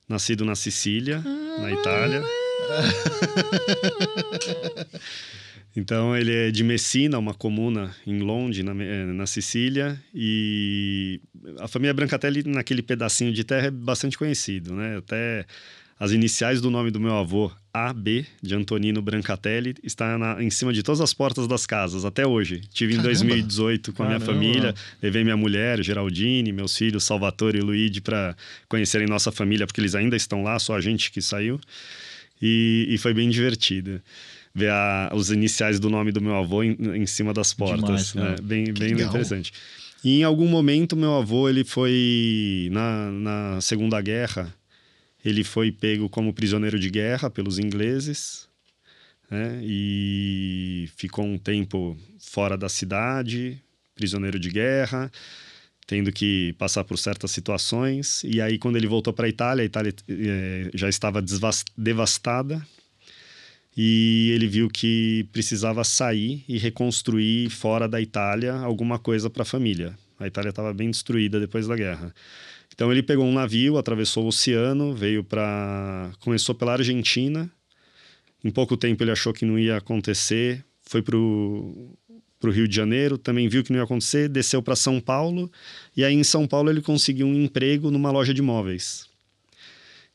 nascido 0.08 0.44
na 0.44 0.56
Sicília, 0.56 1.22
na 1.58 1.70
Itália. 1.70 2.24
Então 5.76 6.16
ele 6.16 6.34
é 6.34 6.50
de 6.50 6.64
Messina, 6.64 7.16
uma 7.16 7.32
comuna 7.32 7.94
em 8.04 8.18
Londe, 8.18 8.64
na, 8.64 8.72
eh, 8.82 9.04
na 9.06 9.24
Sicília, 9.24 10.02
e 10.12 11.20
a 11.60 11.68
família 11.68 11.94
Brancatelli 11.94 12.42
naquele 12.44 12.82
pedacinho 12.82 13.32
de 13.32 13.44
terra 13.44 13.68
é 13.68 13.70
bastante 13.70 14.18
conhecido, 14.18 14.74
né? 14.74 14.96
Até 14.98 15.46
as 15.98 16.10
iniciais 16.10 16.60
do 16.60 16.70
nome 16.70 16.90
do 16.90 16.98
meu 16.98 17.14
avô, 17.16 17.52
AB, 17.72 18.26
de 18.42 18.54
Antonino 18.56 19.00
Brancatelli, 19.00 19.76
está 19.84 20.18
na- 20.18 20.42
em 20.42 20.50
cima 20.50 20.72
de 20.72 20.82
todas 20.82 21.00
as 21.00 21.14
portas 21.14 21.46
das 21.46 21.66
casas, 21.66 22.04
até 22.04 22.26
hoje. 22.26 22.62
Tive 22.72 22.94
em 22.94 22.96
Caramba! 22.96 23.14
2018 23.14 23.92
com 23.92 24.02
a 24.02 24.06
minha 24.06 24.18
Caramba! 24.18 24.38
família, 24.40 24.74
levei 25.00 25.22
minha 25.22 25.36
mulher, 25.36 25.80
Geraldine, 25.84 26.50
meus 26.52 26.76
filhos, 26.76 27.04
Salvatore 27.04 27.58
e 27.58 27.62
Luigi, 27.62 28.00
para 28.00 28.34
conhecerem 28.68 29.06
nossa 29.06 29.30
família, 29.30 29.68
porque 29.68 29.80
eles 29.80 29.94
ainda 29.94 30.16
estão 30.16 30.42
lá, 30.42 30.58
só 30.58 30.74
a 30.74 30.80
gente 30.80 31.12
que 31.12 31.22
saiu. 31.22 31.60
E, 32.40 32.86
e 32.88 32.98
foi 32.98 33.12
bem 33.14 33.28
divertido 33.30 34.00
ver 34.54 34.70
a- 34.70 35.12
os 35.14 35.30
iniciais 35.30 35.78
do 35.78 35.88
nome 35.90 36.10
do 36.12 36.20
meu 36.20 36.34
avô 36.34 36.62
em, 36.62 36.76
em 36.96 37.06
cima 37.06 37.32
das 37.32 37.52
portas. 37.52 38.12
Demais, 38.12 38.14
né? 38.14 38.36
Bem, 38.42 38.64
bem 38.72 38.94
legal. 38.94 39.08
interessante. 39.08 39.52
E 40.02 40.20
em 40.20 40.24
algum 40.24 40.48
momento, 40.48 40.96
meu 40.96 41.14
avô, 41.16 41.48
ele 41.48 41.62
foi 41.64 42.68
na, 42.72 43.10
na 43.10 43.60
Segunda 43.60 44.00
Guerra, 44.00 44.52
ele 45.24 45.44
foi 45.44 45.70
pego 45.70 46.08
como 46.08 46.32
prisioneiro 46.32 46.78
de 46.80 46.88
guerra 46.88 47.28
pelos 47.30 47.58
ingleses, 47.58 48.48
né? 49.30 49.60
E 49.62 50.88
ficou 50.96 51.24
um 51.24 51.36
tempo 51.38 51.96
fora 52.18 52.56
da 52.56 52.68
cidade, 52.68 53.60
prisioneiro 53.94 54.40
de 54.40 54.48
guerra, 54.48 55.12
tendo 55.90 56.12
que 56.12 56.52
passar 56.52 56.84
por 56.84 56.96
certas 56.96 57.32
situações. 57.32 58.22
E 58.22 58.40
aí, 58.40 58.58
quando 58.58 58.76
ele 58.76 58.86
voltou 58.86 59.12
para 59.12 59.26
a 59.26 59.28
Itália, 59.28 59.62
a 59.62 59.66
Itália 59.66 59.92
eh, 60.08 60.70
já 60.72 60.88
estava 60.88 61.20
devastada. 61.76 62.64
E 63.76 64.30
ele 64.32 64.46
viu 64.46 64.68
que 64.68 65.26
precisava 65.32 65.82
sair 65.82 66.44
e 66.48 66.58
reconstruir 66.58 67.50
fora 67.50 67.88
da 67.88 68.00
Itália 68.00 68.54
alguma 68.54 69.00
coisa 69.00 69.28
para 69.28 69.42
a 69.42 69.44
família. 69.44 69.98
A 70.20 70.28
Itália 70.28 70.50
estava 70.50 70.72
bem 70.72 70.92
destruída 70.92 71.40
depois 71.40 71.66
da 71.66 71.74
guerra. 71.74 72.14
Então 72.72 72.92
ele 72.92 73.02
pegou 73.02 73.26
um 73.26 73.32
navio, 73.32 73.76
atravessou 73.76 74.26
o 74.26 74.28
oceano, 74.28 74.94
veio 74.94 75.24
para. 75.24 76.12
começou 76.20 76.54
pela 76.54 76.74
Argentina. 76.74 77.50
Em 78.44 78.50
pouco 78.50 78.76
tempo 78.76 79.02
ele 79.02 79.10
achou 79.10 79.32
que 79.32 79.44
não 79.44 79.58
ia 79.58 79.78
acontecer, 79.78 80.64
foi 80.82 81.02
para 82.40 82.48
o 82.48 82.52
Rio 82.52 82.66
de 82.66 82.74
Janeiro, 82.74 83.18
também 83.18 83.48
viu 83.48 83.62
que 83.62 83.70
não 83.70 83.78
ia 83.78 83.84
acontecer, 83.84 84.28
desceu 84.28 84.62
para 84.62 84.74
São 84.74 84.98
Paulo. 84.98 85.52
E 85.94 86.02
aí 86.02 86.14
em 86.14 86.24
São 86.24 86.46
Paulo 86.46 86.70
ele 86.70 86.80
conseguiu 86.80 87.26
um 87.26 87.34
emprego 87.34 87.90
numa 87.90 88.10
loja 88.10 88.32
de 88.32 88.40
móveis. 88.40 89.06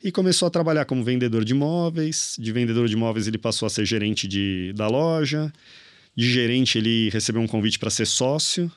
E 0.02 0.10
começou 0.10 0.46
a 0.46 0.50
trabalhar 0.50 0.84
como 0.84 1.04
vendedor 1.04 1.44
de 1.44 1.54
móveis. 1.54 2.36
De 2.38 2.52
vendedor 2.52 2.88
de 2.88 2.96
móveis 2.96 3.28
ele 3.28 3.38
passou 3.38 3.66
a 3.66 3.70
ser 3.70 3.86
gerente 3.86 4.26
de, 4.26 4.72
da 4.74 4.88
loja. 4.88 5.52
De 6.16 6.28
gerente 6.28 6.78
ele 6.78 7.08
recebeu 7.10 7.40
um 7.40 7.46
convite 7.46 7.78
para 7.78 7.90
ser 7.90 8.06
sócio. 8.06 8.70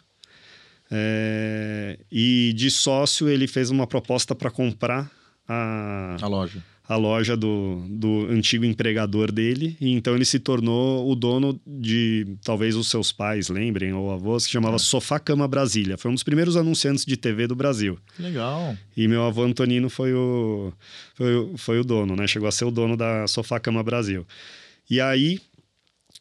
É, 0.92 2.00
e 2.12 2.54
de 2.56 2.70
sócio 2.70 3.28
ele 3.28 3.48
fez 3.48 3.70
uma 3.70 3.86
proposta 3.86 4.34
para 4.36 4.50
comprar 4.50 5.12
a, 5.48 6.18
A 6.22 6.28
loja. 6.28 6.64
A 6.90 6.96
loja 6.96 7.38
do, 7.38 7.84
do 7.88 8.26
antigo 8.32 8.66
empregador 8.66 9.32
dele, 9.32 9.78
e 9.80 9.92
então 9.92 10.16
ele 10.16 10.26
se 10.26 10.40
tornou 10.40 11.08
o 11.08 11.14
dono 11.16 11.62
de, 11.66 12.26
talvez 12.44 12.76
os 12.76 12.88
seus 12.90 13.12
pais 13.12 13.48
lembrem, 13.48 13.94
ou 13.94 14.12
avós, 14.12 14.48
que 14.48 14.52
chamava 14.52 14.80
Sofá 14.80 15.20
Cama 15.20 15.48
Brasília. 15.48 16.00
Foi 16.00 16.10
um 16.10 16.16
dos 16.16 16.24
primeiros 16.24 16.58
anunciantes 16.58 17.06
de 17.06 17.16
TV 17.16 17.46
do 17.46 17.56
Brasil. 17.56 18.00
Legal. 18.20 18.76
E 18.98 19.08
meu 19.08 19.24
avô 19.24 19.44
Antonino 19.44 19.88
foi 19.88 20.14
o, 20.16 20.74
foi, 21.14 21.36
o- 21.36 21.58
foi 21.58 21.80
o 21.80 21.84
dono, 21.84 22.16
né? 22.16 22.26
Chegou 22.26 22.48
a 22.50 22.52
ser 22.52 22.66
o 22.66 22.72
dono 22.72 22.98
da 22.98 23.28
Sofá 23.28 23.60
Cama 23.60 23.84
Brasil. 23.84 24.26
E 24.90 25.00
aí, 25.00 25.40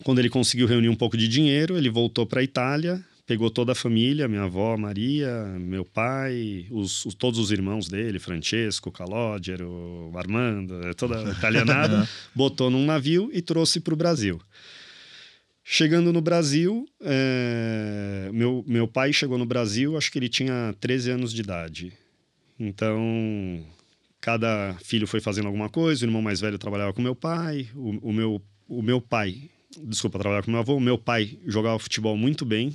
quando 0.04 0.18
ele 0.18 0.28
conseguiu 0.28 0.66
reunir 0.66 0.90
um 0.90 0.94
pouco 0.94 1.16
de 1.16 1.26
dinheiro, 1.28 1.78
ele 1.78 1.88
voltou 1.88 2.26
para 2.26 2.40
a 2.40 2.44
Itália, 2.44 3.02
pegou 3.28 3.50
toda 3.50 3.73
a 3.73 3.75
família, 3.75 4.26
minha 4.26 4.44
avó 4.44 4.75
Maria, 4.78 5.44
meu 5.61 5.85
pai, 5.85 6.66
os, 6.70 7.04
os- 7.04 7.14
todos 7.14 7.38
os 7.38 7.50
irmãos 7.52 7.87
dele, 7.87 8.18
Francesco, 8.18 8.90
Calogero, 8.90 10.11
Armando, 10.16 10.80
é 10.88 10.94
toda 10.94 11.18
a 11.28 11.30
italianada, 11.37 12.08
botou 12.35 12.70
num 12.70 12.87
navio 12.87 13.30
e 13.32 13.42
trouxe 13.42 13.80
para 13.80 13.92
o 13.92 13.97
Brasil. 13.97 14.40
Chegando 15.62 16.11
no 16.11 16.23
Brasil, 16.23 16.87
é, 17.02 18.30
meu, 18.32 18.64
meu 18.66 18.88
pai 18.88 19.12
chegou 19.12 19.37
no 19.37 19.44
Brasil, 19.44 19.99
acho 19.99 20.11
que 20.11 20.18
ele 20.18 20.28
tinha 20.30 20.75
13 20.80 21.11
anos 21.11 21.30
de 21.30 21.42
idade. 21.42 21.92
Então, 22.58 23.62
cada 24.23 24.75
filho 24.82 25.06
foi 25.06 25.20
fazendo 25.20 25.47
alguma 25.47 25.68
coisa, 25.68 26.02
o 26.02 26.08
irmão 26.08 26.23
mais 26.23 26.40
velho 26.40 26.58
trabalhava 26.58 26.94
com 26.94 27.02
meu 27.02 27.14
pai, 27.14 27.68
o, 27.75 28.08
o 28.08 28.12
meu, 28.12 28.40
o 28.66 28.80
meu 28.80 29.02
pai, 29.02 29.50
desculpa, 29.85 30.18
trabalhava 30.18 30.47
com 30.47 30.50
meu 30.50 30.61
avô, 30.61 30.75
o 30.76 30.80
meu 30.80 30.97
pai 30.97 31.38
jogava 31.47 31.78
futebol 31.78 32.16
muito 32.16 32.47
bem, 32.47 32.75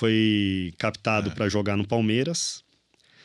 foi 0.00 0.72
captado 0.78 1.30
para 1.32 1.46
jogar 1.46 1.76
no 1.76 1.86
Palmeiras. 1.86 2.64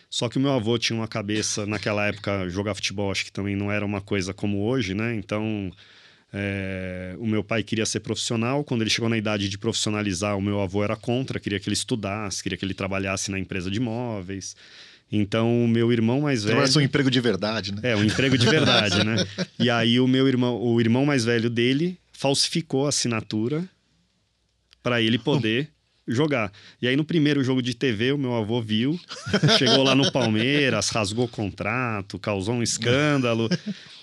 Só 0.10 0.28
que 0.28 0.38
o 0.38 0.42
meu 0.42 0.52
avô 0.52 0.78
tinha 0.78 1.00
uma 1.00 1.08
cabeça, 1.08 1.66
naquela 1.66 2.06
época, 2.06 2.50
jogar 2.50 2.76
futebol 2.76 3.12
acho 3.12 3.24
que 3.24 3.32
também 3.32 3.56
não 3.56 3.72
era 3.72 3.86
uma 3.86 4.02
coisa 4.02 4.34
como 4.34 4.62
hoje, 4.66 4.94
né? 4.94 5.16
Então, 5.16 5.72
é, 6.34 7.16
o 7.18 7.26
meu 7.26 7.44
pai 7.44 7.64
queria 7.64 7.86
ser 7.86 8.02
profissional. 8.02 8.62
Quando 8.64 8.82
ele 8.82 8.90
chegou 8.90 9.10
na 9.10 9.18
idade 9.18 9.48
de 9.48 9.58
profissionalizar, 9.58 10.38
o 10.38 10.42
meu 10.42 10.60
avô 10.60 10.84
era 10.84 10.98
contra, 10.98 11.40
queria 11.40 11.60
que 11.62 11.70
ele 11.70 11.76
estudasse, 11.76 12.44
queria 12.44 12.58
que 12.58 12.66
ele 12.66 12.74
trabalhasse 12.74 13.32
na 13.32 13.40
empresa 13.40 13.72
de 13.72 13.78
imóveis. 13.78 14.54
Então, 15.10 15.64
o 15.64 15.68
meu 15.68 15.94
irmão 15.94 16.22
mais 16.22 16.44
velho. 16.44 16.58
Parece 16.58 16.78
um 16.78 16.82
emprego 16.82 17.10
de 17.10 17.22
verdade, 17.22 17.74
né? 17.74 17.80
É, 17.84 17.96
um 17.96 18.04
emprego 18.04 18.38
de 18.38 18.46
verdade, 18.46 19.04
né? 19.06 19.16
E 19.58 19.70
aí 19.70 19.98
o 19.98 20.08
meu 20.08 20.28
irmão, 20.28 20.62
o 20.62 20.82
irmão 20.82 21.06
mais 21.06 21.24
velho 21.24 21.50
dele 21.50 21.98
falsificou 22.12 22.86
a 22.86 22.90
assinatura 22.90 23.64
para 24.84 25.02
ele 25.02 25.18
poder 25.18 25.75
jogar. 26.08 26.52
E 26.82 26.88
aí 26.88 26.96
no 26.96 27.04
primeiro 27.04 27.44
jogo 27.44 27.62
de 27.62 27.74
TV 27.74 28.12
o 28.12 28.18
meu 28.18 28.36
avô 28.36 28.62
viu, 28.62 29.00
chegou 29.58 29.84
lá 29.84 29.96
no 29.96 30.12
Palmeiras, 30.12 30.90
rasgou 30.90 31.28
contrato, 31.28 32.20
causou 32.20 32.56
um 32.56 32.64
escândalo. 32.64 33.50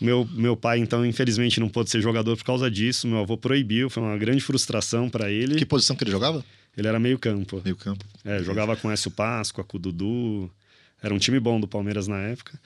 Meu, 0.00 0.28
meu 0.32 0.56
pai 0.56 0.78
então 0.78 1.04
infelizmente 1.06 1.60
não 1.60 1.68
pôde 1.68 1.90
ser 1.90 2.00
jogador 2.00 2.36
por 2.36 2.44
causa 2.44 2.70
disso, 2.70 3.06
meu 3.06 3.18
avô 3.18 3.36
proibiu, 3.36 3.88
foi 3.88 4.02
uma 4.02 4.16
grande 4.16 4.40
frustração 4.40 5.08
para 5.08 5.30
ele. 5.30 5.56
Que 5.56 5.66
posição 5.66 5.94
que 5.94 6.04
ele 6.04 6.10
jogava? 6.10 6.44
Ele 6.76 6.88
era 6.88 6.98
meio 6.98 7.18
campo. 7.18 7.60
Meio 7.64 7.76
campo. 7.76 8.04
É, 8.24 8.42
jogava 8.42 8.76
com 8.76 8.90
Écio 8.90 9.10
Páscoa, 9.10 9.62
com 9.62 9.76
o 9.76 9.80
Dudu. 9.80 10.50
Era 11.02 11.12
um 11.12 11.18
time 11.18 11.38
bom 11.38 11.60
do 11.60 11.68
Palmeiras 11.68 12.08
na 12.08 12.18
época. 12.18 12.58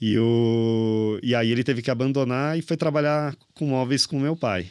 E, 0.00 0.18
o... 0.18 1.18
e 1.22 1.34
aí 1.34 1.50
ele 1.50 1.64
teve 1.64 1.80
que 1.80 1.90
abandonar 1.90 2.58
e 2.58 2.62
foi 2.62 2.76
trabalhar 2.76 3.34
com 3.54 3.66
móveis 3.66 4.04
com 4.04 4.20
meu 4.20 4.36
pai. 4.36 4.70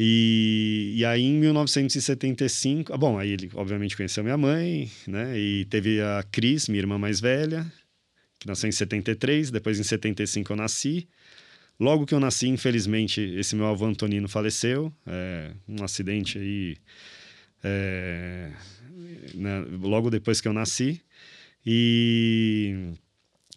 E, 0.00 0.92
e 0.94 1.04
aí 1.04 1.24
em 1.24 1.34
1975, 1.34 2.92
ah, 2.92 2.96
bom, 2.96 3.18
aí 3.18 3.32
ele 3.32 3.50
obviamente 3.54 3.96
conheceu 3.96 4.22
minha 4.22 4.36
mãe, 4.36 4.88
né? 5.08 5.36
E 5.36 5.64
teve 5.64 6.00
a 6.00 6.22
Cris, 6.30 6.68
minha 6.68 6.80
irmã 6.80 6.96
mais 6.96 7.18
velha, 7.18 7.66
que 8.38 8.46
nasceu 8.46 8.68
em 8.68 8.72
73, 8.72 9.50
depois 9.50 9.80
em 9.80 9.82
75 9.82 10.52
eu 10.52 10.56
nasci. 10.56 11.08
Logo 11.80 12.06
que 12.06 12.14
eu 12.14 12.20
nasci, 12.20 12.46
infelizmente, 12.46 13.20
esse 13.20 13.56
meu 13.56 13.66
avô 13.66 13.86
Antonino 13.86 14.28
faleceu, 14.28 14.92
é, 15.04 15.50
um 15.68 15.82
acidente 15.82 16.38
aí, 16.38 16.76
é, 17.64 18.52
né, 19.34 19.64
logo 19.82 20.10
depois 20.10 20.40
que 20.40 20.46
eu 20.46 20.52
nasci. 20.52 21.02
E, 21.66 22.92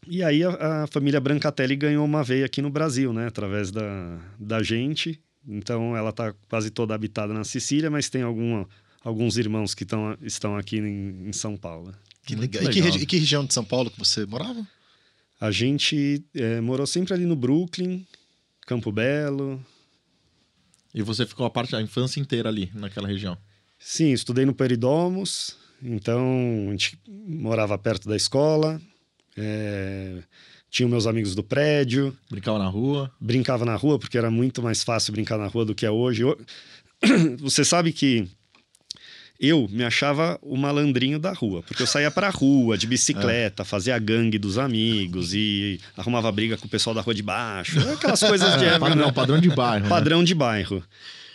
e 0.07 0.23
aí 0.23 0.43
a, 0.43 0.85
a 0.85 0.87
família 0.87 1.21
Brancatelli 1.21 1.75
ganhou 1.75 2.03
uma 2.03 2.23
veia 2.23 2.47
aqui 2.47 2.63
no 2.63 2.71
Brasil, 2.71 3.13
né? 3.13 3.27
Através 3.27 3.69
da, 3.69 4.19
da 4.39 4.63
gente. 4.63 5.21
Então 5.47 5.95
ela 5.97 6.09
está 6.11 6.33
quase 6.49 6.69
toda 6.69 6.93
habitada 6.93 7.33
na 7.33 7.43
Sicília, 7.43 7.89
mas 7.89 8.09
tem 8.09 8.21
alguma, 8.21 8.67
alguns 9.03 9.37
irmãos 9.37 9.73
que 9.73 9.85
tão, 9.85 10.15
estão 10.21 10.55
aqui 10.55 10.77
em, 10.77 11.29
em 11.29 11.33
São 11.33 11.57
Paulo. 11.57 11.93
Que 12.25 12.35
Muito 12.35 12.53
legal. 12.55 12.69
E 12.69 12.73
que, 12.73 12.79
legal. 12.81 12.91
regi- 12.93 13.03
e 13.03 13.07
que 13.07 13.17
região 13.17 13.45
de 13.45 13.53
São 13.53 13.63
Paulo 13.65 13.89
que 13.89 13.97
você 13.99 14.25
morava? 14.25 14.65
A 15.39 15.49
gente 15.49 16.23
é, 16.35 16.61
morou 16.61 16.85
sempre 16.85 17.13
ali 17.13 17.25
no 17.25 17.35
Brooklyn, 17.35 18.05
Campo 18.67 18.91
Belo. 18.91 19.63
E 20.93 21.01
você 21.01 21.25
ficou 21.25 21.45
a 21.45 21.49
parte 21.49 21.71
da 21.71 21.81
infância 21.81 22.19
inteira 22.19 22.49
ali, 22.49 22.69
naquela 22.73 23.07
região. 23.07 23.37
Sim, 23.79 24.11
estudei 24.11 24.45
no 24.45 24.53
Peridomos, 24.53 25.57
então 25.81 26.67
a 26.67 26.71
gente 26.71 26.99
morava 27.07 27.75
perto 27.77 28.07
da 28.07 28.15
escola. 28.15 28.79
É, 29.35 30.21
tinha 30.71 30.87
meus 30.89 31.05
amigos 31.05 31.35
do 31.35 31.43
prédio. 31.43 32.17
Brincava 32.29 32.57
na 32.57 32.67
rua. 32.67 33.11
brincava 33.19 33.65
na 33.65 33.75
rua, 33.75 33.99
porque 33.99 34.17
era 34.17 34.31
muito 34.31 34.63
mais 34.63 34.83
fácil 34.83 35.11
brincar 35.13 35.37
na 35.37 35.45
rua 35.47 35.65
do 35.65 35.75
que 35.75 35.85
é 35.85 35.91
hoje. 35.91 36.23
Eu- 36.23 36.39
Você 37.41 37.63
sabe 37.65 37.91
que 37.91 38.27
eu 39.39 39.67
me 39.71 39.83
achava 39.83 40.37
o 40.41 40.55
malandrinho 40.55 41.17
da 41.19 41.33
rua, 41.33 41.63
porque 41.63 41.81
eu 41.81 41.87
saía 41.87 42.11
pra 42.11 42.29
rua 42.29 42.77
de 42.77 42.85
bicicleta, 42.85 43.65
fazia 43.65 43.97
gangue 43.97 44.37
dos 44.37 44.57
amigos 44.59 45.33
e 45.33 45.79
arrumava 45.97 46.31
briga 46.31 46.55
com 46.57 46.67
o 46.67 46.69
pessoal 46.69 46.93
da 46.95 47.01
rua 47.01 47.13
de 47.15 47.23
baixo. 47.23 47.79
Aquelas 47.91 48.19
coisas 48.19 48.55
de 48.59 48.65
época, 48.65 48.79
padrão, 48.91 49.05
né? 49.07 49.11
padrão 49.11 49.39
de 49.41 49.49
bairro. 49.49 49.83
né? 49.83 49.89
padrão 49.89 50.23
de 50.23 50.35
bairro. 50.35 50.83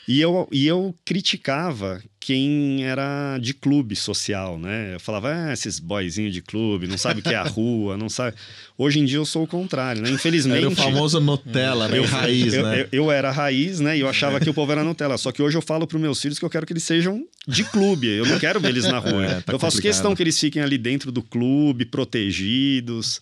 E 0.08 0.20
eu, 0.20 0.48
e 0.52 0.66
eu 0.66 0.94
criticava 1.04 2.00
quem 2.20 2.84
era 2.84 3.38
de 3.38 3.52
clube 3.52 3.96
social, 3.96 4.58
né? 4.58 4.94
Eu 4.94 5.00
falava, 5.00 5.32
ah, 5.32 5.52
esses 5.52 5.80
boyzinhos 5.80 6.32
de 6.32 6.40
clube, 6.40 6.86
não 6.86 6.98
sabe 6.98 7.20
o 7.20 7.22
que 7.22 7.28
é 7.28 7.36
a 7.36 7.42
rua, 7.42 7.96
não 7.96 8.08
sabe. 8.08 8.36
Hoje 8.78 9.00
em 9.00 9.04
dia 9.04 9.18
eu 9.18 9.24
sou 9.24 9.42
o 9.44 9.46
contrário, 9.46 10.02
né? 10.02 10.10
Infelizmente. 10.10 10.58
Era 10.58 10.68
o 10.68 10.74
famoso 10.76 11.20
Nutella, 11.20 11.88
né? 11.88 12.00
Raiz, 12.00 12.54
eu, 12.54 12.62
né? 12.62 12.80
eu, 12.82 12.88
eu 12.92 13.10
era 13.10 13.32
raiz, 13.32 13.80
né? 13.80 13.96
E 13.96 14.00
eu 14.00 14.08
achava 14.08 14.38
que 14.38 14.48
o 14.48 14.54
povo 14.54 14.70
era 14.70 14.84
Nutella. 14.84 15.18
Só 15.18 15.32
que 15.32 15.42
hoje 15.42 15.56
eu 15.56 15.62
falo 15.62 15.86
para 15.86 15.98
meus 15.98 16.20
filhos 16.20 16.38
que 16.38 16.44
eu 16.44 16.50
quero 16.50 16.66
que 16.66 16.72
eles 16.72 16.84
sejam 16.84 17.24
de 17.46 17.64
clube. 17.64 18.08
Eu 18.08 18.26
não 18.26 18.38
quero 18.38 18.60
ver 18.60 18.68
eles 18.68 18.84
na 18.84 18.98
rua. 18.98 19.16
É, 19.26 19.40
tá 19.40 19.52
eu 19.52 19.58
faço 19.58 19.76
complicado. 19.76 19.82
questão 19.82 20.14
que 20.14 20.22
eles 20.22 20.38
fiquem 20.38 20.62
ali 20.62 20.78
dentro 20.78 21.10
do 21.10 21.22
clube, 21.22 21.84
protegidos. 21.84 23.18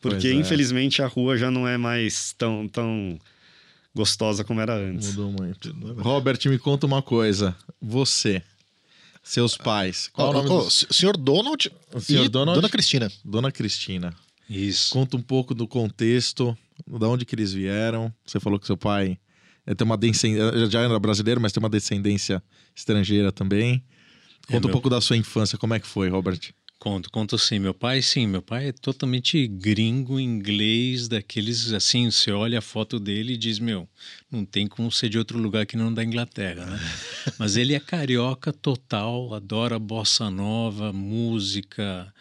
Porque, 0.00 0.28
é. 0.28 0.32
infelizmente, 0.32 1.02
a 1.02 1.06
rua 1.06 1.36
já 1.36 1.50
não 1.50 1.66
é 1.66 1.76
mais 1.76 2.34
tão, 2.38 2.68
tão 2.68 3.18
gostosa 3.94 4.42
como 4.44 4.60
era 4.60 4.74
antes. 4.74 5.08
Mudou 5.14 5.32
muito. 5.32 5.74
Robert, 6.00 6.38
me 6.46 6.58
conta 6.58 6.86
uma 6.86 7.02
coisa. 7.02 7.54
Você, 7.80 8.42
seus 9.22 9.56
pais, 9.56 10.08
qual 10.12 10.28
Ó, 10.28 10.30
o 10.30 10.34
nome 10.34 10.48
do... 10.48 10.66
s- 10.66 10.86
Senhor 10.90 11.16
Donald 11.16 11.70
senhor 12.00 12.24
e 12.24 12.28
Donald? 12.28 12.56
Dona 12.56 12.68
Cristina. 12.68 13.10
Dona 13.24 13.52
Cristina. 13.52 14.14
Isso. 14.48 14.92
Conta 14.92 15.16
um 15.16 15.22
pouco 15.22 15.54
do 15.54 15.66
contexto, 15.66 16.56
da 16.86 17.08
onde 17.08 17.24
que 17.24 17.34
eles 17.34 17.52
vieram. 17.52 18.12
Você 18.26 18.38
falou 18.40 18.58
que 18.58 18.66
seu 18.66 18.76
pai 18.76 19.18
é, 19.66 19.74
tem 19.74 19.84
uma 19.84 19.96
descendência, 19.96 20.66
já 20.70 20.80
era 20.80 20.98
brasileiro, 20.98 21.40
mas 21.40 21.52
tem 21.52 21.62
uma 21.62 21.70
descendência 21.70 22.42
estrangeira 22.74 23.30
também. 23.32 23.82
Conta 24.48 24.66
um 24.66 24.68
meu- 24.68 24.72
pouco 24.72 24.90
da 24.90 25.00
sua 25.00 25.16
infância, 25.16 25.56
como 25.56 25.72
é 25.74 25.80
que 25.80 25.86
foi, 25.86 26.08
Robert? 26.08 26.40
Conto, 26.82 27.12
conto 27.12 27.38
sim. 27.38 27.60
Meu 27.60 27.72
pai, 27.72 28.02
sim, 28.02 28.26
meu 28.26 28.42
pai 28.42 28.70
é 28.70 28.72
totalmente 28.72 29.46
gringo, 29.46 30.18
inglês, 30.18 31.06
daqueles 31.06 31.72
assim, 31.72 32.10
você 32.10 32.32
olha 32.32 32.58
a 32.58 32.60
foto 32.60 32.98
dele 32.98 33.34
e 33.34 33.36
diz, 33.36 33.60
meu, 33.60 33.88
não 34.28 34.44
tem 34.44 34.66
como 34.66 34.90
ser 34.90 35.08
de 35.08 35.16
outro 35.16 35.38
lugar 35.38 35.64
que 35.64 35.76
não 35.76 35.94
da 35.94 36.02
Inglaterra, 36.02 36.66
né? 36.66 36.80
Mas 37.38 37.54
ele 37.54 37.72
é 37.72 37.78
carioca 37.78 38.52
total, 38.52 39.32
adora 39.32 39.78
bossa 39.78 40.28
nova, 40.28 40.92
música, 40.92 42.12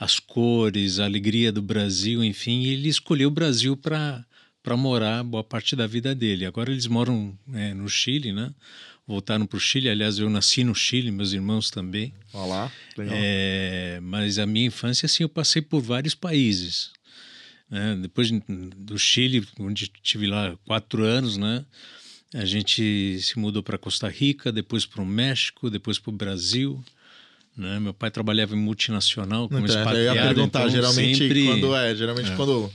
as 0.00 0.18
cores, 0.18 0.98
a 0.98 1.04
alegria 1.04 1.52
do 1.52 1.60
Brasil, 1.60 2.24
enfim, 2.24 2.62
e 2.62 2.68
ele 2.68 2.88
escolheu 2.88 3.28
o 3.28 3.30
Brasil 3.30 3.76
para 3.76 4.24
para 4.62 4.76
morar 4.76 5.22
boa 5.22 5.44
parte 5.44 5.76
da 5.76 5.86
vida 5.86 6.12
dele. 6.12 6.44
Agora 6.44 6.72
eles 6.72 6.88
moram 6.88 7.38
é, 7.54 7.72
no 7.72 7.88
Chile, 7.88 8.32
né? 8.32 8.52
Voltaram 9.06 9.46
para 9.46 9.56
o 9.56 9.60
Chile. 9.60 9.88
Aliás, 9.88 10.18
eu 10.18 10.28
nasci 10.28 10.64
no 10.64 10.74
Chile, 10.74 11.10
meus 11.12 11.32
irmãos 11.32 11.70
também. 11.70 12.12
Olha 12.32 12.46
lá, 12.46 12.72
legal. 12.96 13.14
É, 13.16 14.00
mas 14.02 14.38
a 14.38 14.46
minha 14.46 14.66
infância, 14.66 15.06
assim, 15.06 15.22
eu 15.22 15.28
passei 15.28 15.62
por 15.62 15.80
vários 15.80 16.14
países. 16.14 16.90
né? 17.70 17.96
Depois 18.02 18.30
do 18.76 18.98
Chile, 18.98 19.46
onde 19.60 19.86
tive 20.02 20.26
lá 20.26 20.56
quatro 20.66 21.04
anos, 21.04 21.36
né? 21.36 21.64
A 22.34 22.44
gente 22.44 23.18
se 23.22 23.38
mudou 23.38 23.62
para 23.62 23.78
Costa 23.78 24.08
Rica, 24.08 24.50
depois 24.50 24.84
para 24.84 25.00
o 25.00 25.06
México, 25.06 25.70
depois 25.70 25.98
para 25.98 26.10
o 26.10 26.16
Brasil. 26.16 26.84
Né? 27.56 27.78
Meu 27.78 27.94
pai 27.94 28.10
trabalhava 28.10 28.54
em 28.54 28.58
multinacional 28.58 29.48
como 29.48 29.60
Então, 29.64 29.74
eu 29.74 29.80
expatriado. 29.80 30.18
ia 30.18 30.22
perguntar, 30.26 30.60
então 30.60 30.70
geralmente 30.70 31.18
sempre... 31.18 31.46
quando 31.46 31.74
é, 31.74 31.94
geralmente 31.94 32.32
quando 32.36 32.70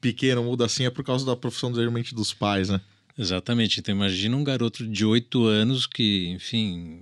pequeno 0.00 0.44
muda 0.44 0.64
assim 0.66 0.84
é 0.84 0.90
por 0.90 1.02
causa 1.02 1.26
da 1.26 1.34
profissão 1.34 1.74
geralmente 1.74 2.14
dos 2.14 2.32
pais, 2.32 2.68
né? 2.68 2.80
Exatamente. 3.18 3.80
Então 3.80 3.94
imagina 3.94 4.36
um 4.36 4.44
garoto 4.44 4.86
de 4.86 5.04
oito 5.04 5.44
anos 5.46 5.86
que, 5.86 6.28
enfim, 6.28 7.00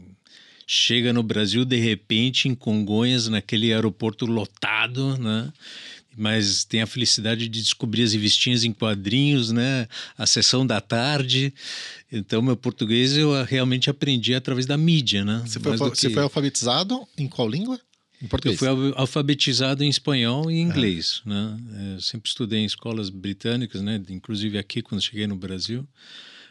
chega 0.66 1.12
no 1.12 1.22
Brasil 1.22 1.64
de 1.64 1.76
repente 1.76 2.48
em 2.48 2.54
Congonhas, 2.54 3.28
naquele 3.28 3.72
aeroporto 3.72 4.26
lotado, 4.26 5.16
né? 5.18 5.52
mas 6.16 6.64
tem 6.64 6.82
a 6.82 6.86
felicidade 6.86 7.48
de 7.48 7.62
descobrir 7.62 8.02
as 8.02 8.12
revistinhas 8.12 8.64
em 8.64 8.72
quadrinhos, 8.72 9.52
né? 9.52 9.86
A 10.18 10.26
sessão 10.26 10.66
da 10.66 10.80
tarde. 10.80 11.54
Então, 12.12 12.42
meu 12.42 12.56
português 12.56 13.16
eu 13.16 13.44
realmente 13.44 13.88
aprendi 13.88 14.34
através 14.34 14.66
da 14.66 14.76
mídia, 14.76 15.24
né? 15.24 15.42
Você 15.46 15.60
foi, 15.60 15.76
você 15.76 16.08
que- 16.08 16.14
foi 16.14 16.22
alfabetizado 16.24 17.06
em 17.16 17.26
qual 17.28 17.48
língua? 17.48 17.80
Em 18.22 18.28
Eu 18.44 18.56
fui 18.58 18.68
al- 18.68 18.98
alfabetizado 18.98 19.82
em 19.82 19.88
espanhol 19.88 20.50
e 20.50 20.58
inglês, 20.60 21.22
né? 21.24 21.58
Eu 21.94 22.00
sempre 22.00 22.28
estudei 22.28 22.60
em 22.60 22.64
escolas 22.66 23.08
britânicas, 23.08 23.80
né? 23.82 24.00
Inclusive 24.10 24.58
aqui 24.58 24.82
quando 24.82 25.00
cheguei 25.00 25.26
no 25.26 25.36
Brasil. 25.36 25.86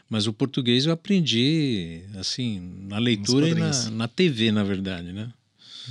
Mas 0.10 0.26
o 0.26 0.34
português 0.34 0.88
eu 0.88 0.92
aprendi, 0.92 2.02
assim, 2.18 2.60
na 2.88 2.98
leitura 2.98 3.48
e 3.48 3.54
na, 3.54 3.92
na 3.92 4.08
TV, 4.08 4.52
na 4.52 4.64
verdade, 4.64 5.12
né? 5.14 5.32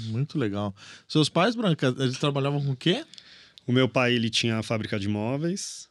Muito 0.08 0.36
legal. 0.38 0.74
Seus 1.06 1.28
pais, 1.28 1.54
Branca, 1.54 1.94
eles 1.98 2.18
trabalhavam 2.18 2.60
com 2.64 2.72
o 2.72 2.76
quê? 2.76 3.04
O 3.66 3.72
meu 3.72 3.88
pai, 3.88 4.14
ele 4.14 4.28
tinha 4.30 4.56
a 4.58 4.62
fábrica 4.62 4.98
de 4.98 5.08
móveis. 5.08 5.88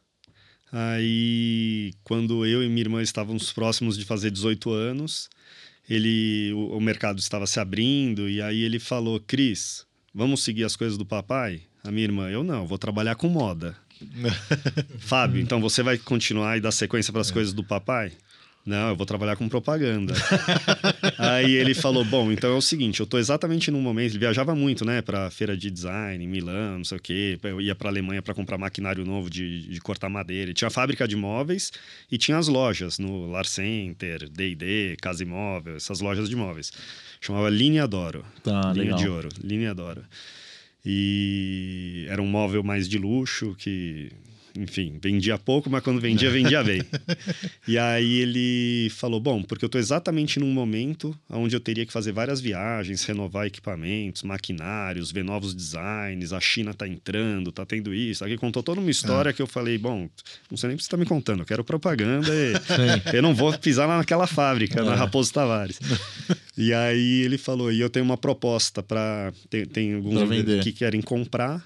Aí, 0.70 1.94
quando 2.04 2.44
eu 2.44 2.62
e 2.62 2.68
minha 2.68 2.82
irmã 2.82 3.00
estávamos 3.02 3.52
próximos 3.52 3.96
de 3.96 4.04
fazer 4.04 4.30
18 4.30 4.70
anos, 4.70 5.30
ele, 5.88 6.52
o, 6.52 6.76
o 6.76 6.80
mercado 6.80 7.18
estava 7.18 7.46
se 7.46 7.58
abrindo 7.58 8.28
e 8.28 8.42
aí 8.42 8.62
ele 8.62 8.78
falou: 8.78 9.20
Cris, 9.20 9.86
vamos 10.14 10.44
seguir 10.44 10.64
as 10.64 10.76
coisas 10.76 10.98
do 10.98 11.06
papai? 11.06 11.62
A 11.82 11.90
minha 11.90 12.04
irmã, 12.04 12.28
eu 12.28 12.44
não, 12.44 12.66
vou 12.66 12.78
trabalhar 12.78 13.14
com 13.14 13.28
moda. 13.28 13.76
Fábio, 14.98 15.40
então 15.40 15.60
você 15.60 15.82
vai 15.82 15.98
continuar 15.98 16.56
e 16.56 16.60
dar 16.60 16.70
sequência 16.70 17.12
para 17.12 17.22
as 17.22 17.30
coisas 17.30 17.52
do 17.52 17.64
papai? 17.64 18.12
Não, 18.68 18.90
eu 18.90 18.96
vou 18.96 19.06
trabalhar 19.06 19.34
com 19.34 19.48
propaganda. 19.48 20.12
Aí 21.16 21.54
ele 21.54 21.72
falou: 21.72 22.04
Bom, 22.04 22.30
então 22.30 22.52
é 22.52 22.54
o 22.54 22.60
seguinte, 22.60 23.00
eu 23.00 23.06
tô 23.06 23.16
exatamente 23.16 23.70
num 23.70 23.80
momento. 23.80 24.10
Ele 24.12 24.18
viajava 24.18 24.54
muito, 24.54 24.84
né, 24.84 25.00
pra 25.00 25.30
feira 25.30 25.56
de 25.56 25.70
design, 25.70 26.22
em 26.22 26.28
Milão, 26.28 26.76
não 26.76 26.84
sei 26.84 26.98
o 26.98 27.00
quê. 27.00 27.38
Eu 27.42 27.62
ia 27.62 27.74
pra 27.74 27.88
Alemanha 27.88 28.20
para 28.20 28.34
comprar 28.34 28.58
maquinário 28.58 29.06
novo 29.06 29.30
de, 29.30 29.68
de 29.68 29.80
cortar 29.80 30.10
madeira. 30.10 30.50
E 30.50 30.54
tinha 30.54 30.68
a 30.68 30.70
fábrica 30.70 31.08
de 31.08 31.16
móveis 31.16 31.72
e 32.12 32.18
tinha 32.18 32.36
as 32.36 32.46
lojas 32.46 32.98
no 32.98 33.30
Lar 33.30 33.46
Center, 33.46 34.28
DD, 34.28 34.98
Casa 35.00 35.22
Imóvel, 35.22 35.76
essas 35.76 36.00
lojas 36.00 36.28
de 36.28 36.36
móveis. 36.36 36.70
Chamava 37.22 37.48
Linha 37.48 37.88
Doro. 37.88 38.22
Tá, 38.44 38.70
Linha 38.72 38.84
legal. 38.84 38.98
de 38.98 39.08
ouro, 39.08 39.28
linha 39.42 39.74
Doro. 39.74 40.04
E 40.84 42.04
era 42.10 42.20
um 42.20 42.26
móvel 42.26 42.62
mais 42.62 42.86
de 42.86 42.98
luxo 42.98 43.54
que, 43.58 44.12
enfim, 44.58 44.98
vendia 45.00 45.38
pouco, 45.38 45.70
mas 45.70 45.82
quando 45.82 46.00
vendia, 46.00 46.30
vendia 46.30 46.64
bem. 46.64 46.82
e 47.66 47.78
aí 47.78 48.20
ele 48.20 48.90
falou: 48.90 49.20
Bom, 49.20 49.42
porque 49.42 49.64
eu 49.64 49.68
estou 49.68 49.80
exatamente 49.80 50.40
num 50.40 50.52
momento 50.52 51.16
onde 51.30 51.54
eu 51.54 51.60
teria 51.60 51.86
que 51.86 51.92
fazer 51.92 52.10
várias 52.10 52.40
viagens, 52.40 53.04
renovar 53.04 53.46
equipamentos, 53.46 54.24
maquinários, 54.24 55.12
ver 55.12 55.22
novos 55.22 55.54
designs, 55.54 56.32
a 56.32 56.40
China 56.40 56.74
tá 56.74 56.88
entrando, 56.88 57.52
tá 57.52 57.64
tendo 57.64 57.94
isso. 57.94 58.24
Aí 58.24 58.36
contou 58.36 58.62
toda 58.62 58.80
uma 58.80 58.90
história 58.90 59.32
que 59.32 59.40
eu 59.40 59.46
falei: 59.46 59.78
Bom, 59.78 60.08
não 60.50 60.56
sei 60.56 60.68
nem 60.68 60.74
o 60.74 60.78
que 60.78 60.84
você 60.84 60.90
tá 60.90 60.96
me 60.96 61.06
contando, 61.06 61.40
eu 61.40 61.46
quero 61.46 61.62
propaganda 61.62 62.28
e 62.34 63.16
eu 63.16 63.22
não 63.22 63.34
vou 63.34 63.56
pisar 63.56 63.86
lá 63.86 63.98
naquela 63.98 64.26
fábrica, 64.26 64.82
na 64.82 64.94
Raposo 64.94 65.32
Tavares. 65.32 65.78
E 66.58 66.74
aí 66.74 67.22
ele 67.22 67.38
falou: 67.38 67.70
e 67.70 67.80
eu 67.80 67.88
tenho 67.88 68.04
uma 68.04 68.16
proposta 68.16 68.82
para. 68.82 69.32
Tem, 69.48 69.64
tem 69.64 69.94
alguns 69.94 70.28
que 70.64 70.72
querem 70.72 71.00
comprar. 71.00 71.64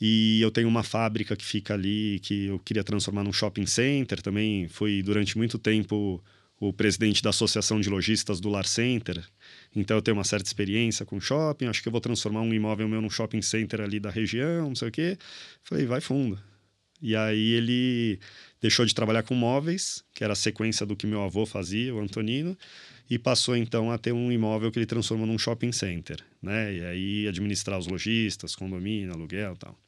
E 0.00 0.40
eu 0.42 0.50
tenho 0.50 0.68
uma 0.68 0.82
fábrica 0.82 1.34
que 1.34 1.44
fica 1.44 1.74
ali 1.74 2.20
que 2.20 2.46
eu 2.46 2.58
queria 2.58 2.84
transformar 2.84 3.24
num 3.24 3.32
shopping 3.32 3.66
center. 3.66 4.20
Também 4.20 4.68
fui 4.68 5.02
durante 5.02 5.36
muito 5.38 5.58
tempo 5.58 6.22
o 6.58 6.72
presidente 6.72 7.22
da 7.22 7.30
Associação 7.30 7.80
de 7.80 7.88
Lojistas 7.88 8.40
do 8.40 8.48
Lar 8.48 8.66
Center. 8.66 9.22
Então 9.74 9.96
eu 9.96 10.02
tenho 10.02 10.16
uma 10.16 10.24
certa 10.24 10.46
experiência 10.46 11.04
com 11.04 11.20
shopping. 11.20 11.66
Acho 11.66 11.82
que 11.82 11.88
eu 11.88 11.92
vou 11.92 12.00
transformar 12.00 12.40
um 12.40 12.52
imóvel 12.52 12.88
meu 12.88 13.00
num 13.00 13.10
shopping 13.10 13.42
center 13.42 13.80
ali 13.80 14.00
da 14.00 14.10
região, 14.10 14.68
não 14.68 14.74
sei 14.74 14.88
o 14.88 14.92
quê. 14.92 15.18
Falei, 15.62 15.86
vai 15.86 16.00
fundo. 16.00 16.38
E 17.00 17.14
aí 17.14 17.52
ele 17.52 18.18
deixou 18.60 18.86
de 18.86 18.94
trabalhar 18.94 19.22
com 19.22 19.34
móveis, 19.34 20.02
que 20.14 20.24
era 20.24 20.32
a 20.32 20.36
sequência 20.36 20.86
do 20.86 20.96
que 20.96 21.06
meu 21.06 21.22
avô 21.22 21.44
fazia, 21.44 21.94
o 21.94 22.00
Antonino, 22.00 22.56
e 23.08 23.18
passou 23.18 23.54
então 23.54 23.90
a 23.90 23.98
ter 23.98 24.12
um 24.12 24.32
imóvel 24.32 24.72
que 24.72 24.78
ele 24.78 24.86
transformou 24.86 25.26
num 25.26 25.38
shopping 25.38 25.72
center, 25.72 26.24
né? 26.42 26.74
E 26.74 26.84
aí 26.84 27.28
administrar 27.28 27.78
os 27.78 27.86
lojistas, 27.86 28.56
condomínio, 28.56 29.12
aluguel 29.12 29.56
tal. 29.56 29.78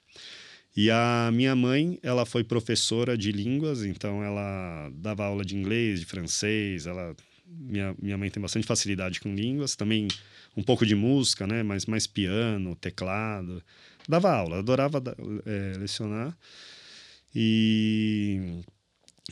E 0.77 0.91
a 0.91 1.31
minha 1.33 1.57
mãe, 1.57 1.99
ela 2.03 2.25
foi 2.25 2.45
professora 2.45 3.17
de 3.19 3.33
línguas, 3.33 3.85
então 3.85 4.23
ela 4.23 4.91
dava 4.95 5.25
aula 5.25 5.45
de 5.45 5.57
inglês, 5.57 6.01
de 6.01 6.07
francês, 6.07 6.87
ela 6.87 7.17
minha, 7.47 7.95
minha 8.01 8.17
mãe 8.19 8.31
tem 8.31 8.41
bastante 8.43 8.67
facilidade 8.67 9.21
com 9.21 9.35
línguas, 9.35 9.75
também 9.75 10.07
um 10.57 10.63
pouco 10.63 10.85
de 10.85 10.95
música, 10.95 11.47
né? 11.47 11.63
Mas 11.63 11.87
mais 11.87 12.07
piano, 12.07 12.77
teclado. 12.77 13.63
Dava 14.09 14.31
aula, 14.31 14.59
adorava 14.59 15.03
eh, 15.47 15.73
lecionar. 15.79 16.37
E 17.35 18.63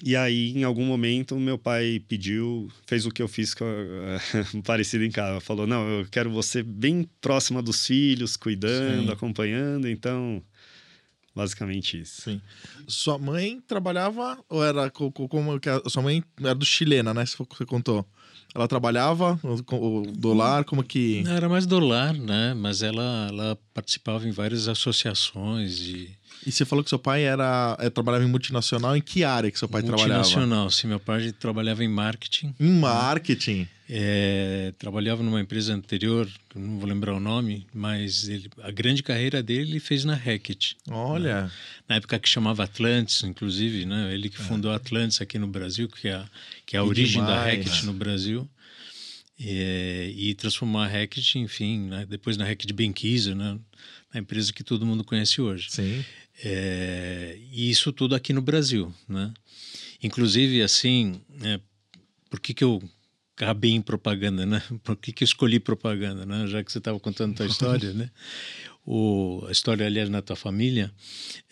e 0.04 0.14
aí, 0.14 0.52
em 0.54 0.62
algum 0.62 0.84
momento, 0.84 1.38
meu 1.40 1.56
pai 1.56 2.02
pediu, 2.06 2.70
fez 2.86 3.06
o 3.06 3.10
que 3.10 3.22
eu 3.22 3.28
fiz 3.28 3.54
com 3.54 3.64
a- 3.64 4.60
parecido 4.62 5.04
em 5.04 5.10
casa. 5.10 5.40
Falou: 5.40 5.66
Não, 5.66 5.88
eu 5.88 6.06
quero 6.10 6.30
você 6.30 6.62
bem 6.62 7.08
próxima 7.20 7.62
dos 7.62 7.86
filhos, 7.86 8.36
cuidando, 8.36 9.06
Sim. 9.06 9.12
acompanhando. 9.12 9.88
Então, 9.88 10.42
basicamente 11.36 12.00
isso. 12.00 12.22
Sim. 12.22 12.40
Sua 12.88 13.18
mãe 13.18 13.60
trabalhava 13.68 14.38
ou 14.48 14.64
era 14.64 14.90
co- 14.90 15.12
co- 15.12 15.28
como 15.28 15.60
que 15.60 15.68
a 15.68 15.80
sua 15.86 16.02
mãe 16.02 16.24
era 16.40 16.54
do 16.54 16.64
chilena, 16.64 17.12
né? 17.12 17.24
Se 17.26 17.36
você 17.36 17.66
contou. 17.66 18.04
Ela 18.54 18.66
trabalhava 18.66 19.38
com 19.66 19.76
o 19.78 20.06
dólar, 20.12 20.64
como 20.64 20.82
que 20.82 21.22
Era 21.26 21.46
mais 21.46 21.66
dólar, 21.66 22.14
né? 22.14 22.54
Mas 22.54 22.80
ela, 22.82 23.26
ela 23.28 23.58
participava 23.74 24.26
em 24.26 24.30
várias 24.30 24.66
associações 24.66 25.76
de 25.76 26.08
E 26.46 26.50
você 26.50 26.64
falou 26.64 26.82
que 26.82 26.88
seu 26.88 26.98
pai 26.98 27.22
era 27.24 27.76
é, 27.78 27.90
trabalhava 27.90 28.24
em 28.24 28.28
multinacional. 28.28 28.96
Em 28.96 29.02
que 29.02 29.24
área 29.24 29.50
que 29.50 29.58
seu 29.58 29.68
pai 29.68 29.82
trabalhava? 29.82 30.20
multinacional. 30.20 30.70
Sim, 30.70 30.86
meu 30.88 30.98
pai 31.00 31.32
trabalhava 31.32 31.84
em 31.84 31.88
marketing. 31.88 32.54
Em 32.58 32.70
marketing. 32.70 33.68
É, 33.88 34.72
trabalhava 34.78 35.22
numa 35.22 35.40
empresa 35.40 35.72
anterior, 35.72 36.28
não 36.54 36.80
vou 36.80 36.88
lembrar 36.88 37.14
o 37.14 37.20
nome, 37.20 37.66
mas 37.72 38.28
ele, 38.28 38.50
a 38.62 38.70
grande 38.72 39.00
carreira 39.00 39.40
dele 39.42 39.72
ele 39.72 39.80
fez 39.80 40.04
na 40.04 40.14
Hackett. 40.14 40.76
Olha. 40.90 41.50
Na 41.88 41.96
época 41.96 42.18
que 42.18 42.28
chamava 42.28 42.64
Atlantis, 42.64 43.22
inclusive, 43.22 43.86
né? 43.86 44.12
Ele 44.12 44.28
que 44.28 44.38
fundou 44.38 44.72
a 44.72 44.76
Atlantis 44.76 45.20
aqui 45.20 45.38
no 45.38 45.46
Brasil, 45.46 45.88
que 45.88 46.08
é 46.08 46.14
a, 46.14 46.28
que 46.64 46.76
é 46.76 46.80
a 46.80 46.82
Que 46.82 46.88
origem 46.88 47.22
da 47.22 47.44
demais. 47.44 47.58
Hackett 47.58 47.86
no 47.86 47.92
Brasil. 47.92 48.48
É, 49.38 50.12
e 50.16 50.34
transformou 50.34 50.80
a 50.80 50.86
Hackett, 50.86 51.38
enfim, 51.38 51.88
né? 51.88 52.06
depois 52.08 52.36
na 52.36 52.44
Hackett 52.44 52.72
Benkiser, 52.72 53.36
né? 53.36 53.58
na 54.12 54.20
empresa 54.20 54.52
que 54.52 54.64
todo 54.64 54.86
mundo 54.86 55.04
conhece 55.04 55.40
hoje. 55.40 55.68
Sim. 55.70 56.04
É, 56.42 57.38
e 57.52 57.70
isso 57.70 57.92
tudo 57.92 58.14
aqui 58.14 58.32
no 58.32 58.42
Brasil, 58.42 58.92
né? 59.08 59.32
Inclusive, 60.02 60.62
assim, 60.62 61.20
é, 61.42 61.60
por 62.28 62.40
que, 62.40 62.52
que 62.52 62.64
eu 62.64 62.82
acabei 63.36 63.72
em 63.72 63.82
propaganda, 63.82 64.46
né? 64.46 64.62
Por 64.82 64.96
que, 64.96 65.12
que 65.12 65.22
eu 65.22 65.26
escolhi 65.26 65.60
propaganda, 65.60 66.24
né? 66.24 66.46
Já 66.46 66.64
que 66.64 66.72
você 66.72 66.78
estava 66.78 66.98
contando 66.98 67.32
a 67.32 67.36
tua 67.36 67.46
história, 67.46 67.92
né? 67.92 68.10
O, 68.88 69.44
a 69.48 69.50
história, 69.50 69.84
aliás, 69.84 70.08
na 70.08 70.22
tua 70.22 70.36
família. 70.36 70.92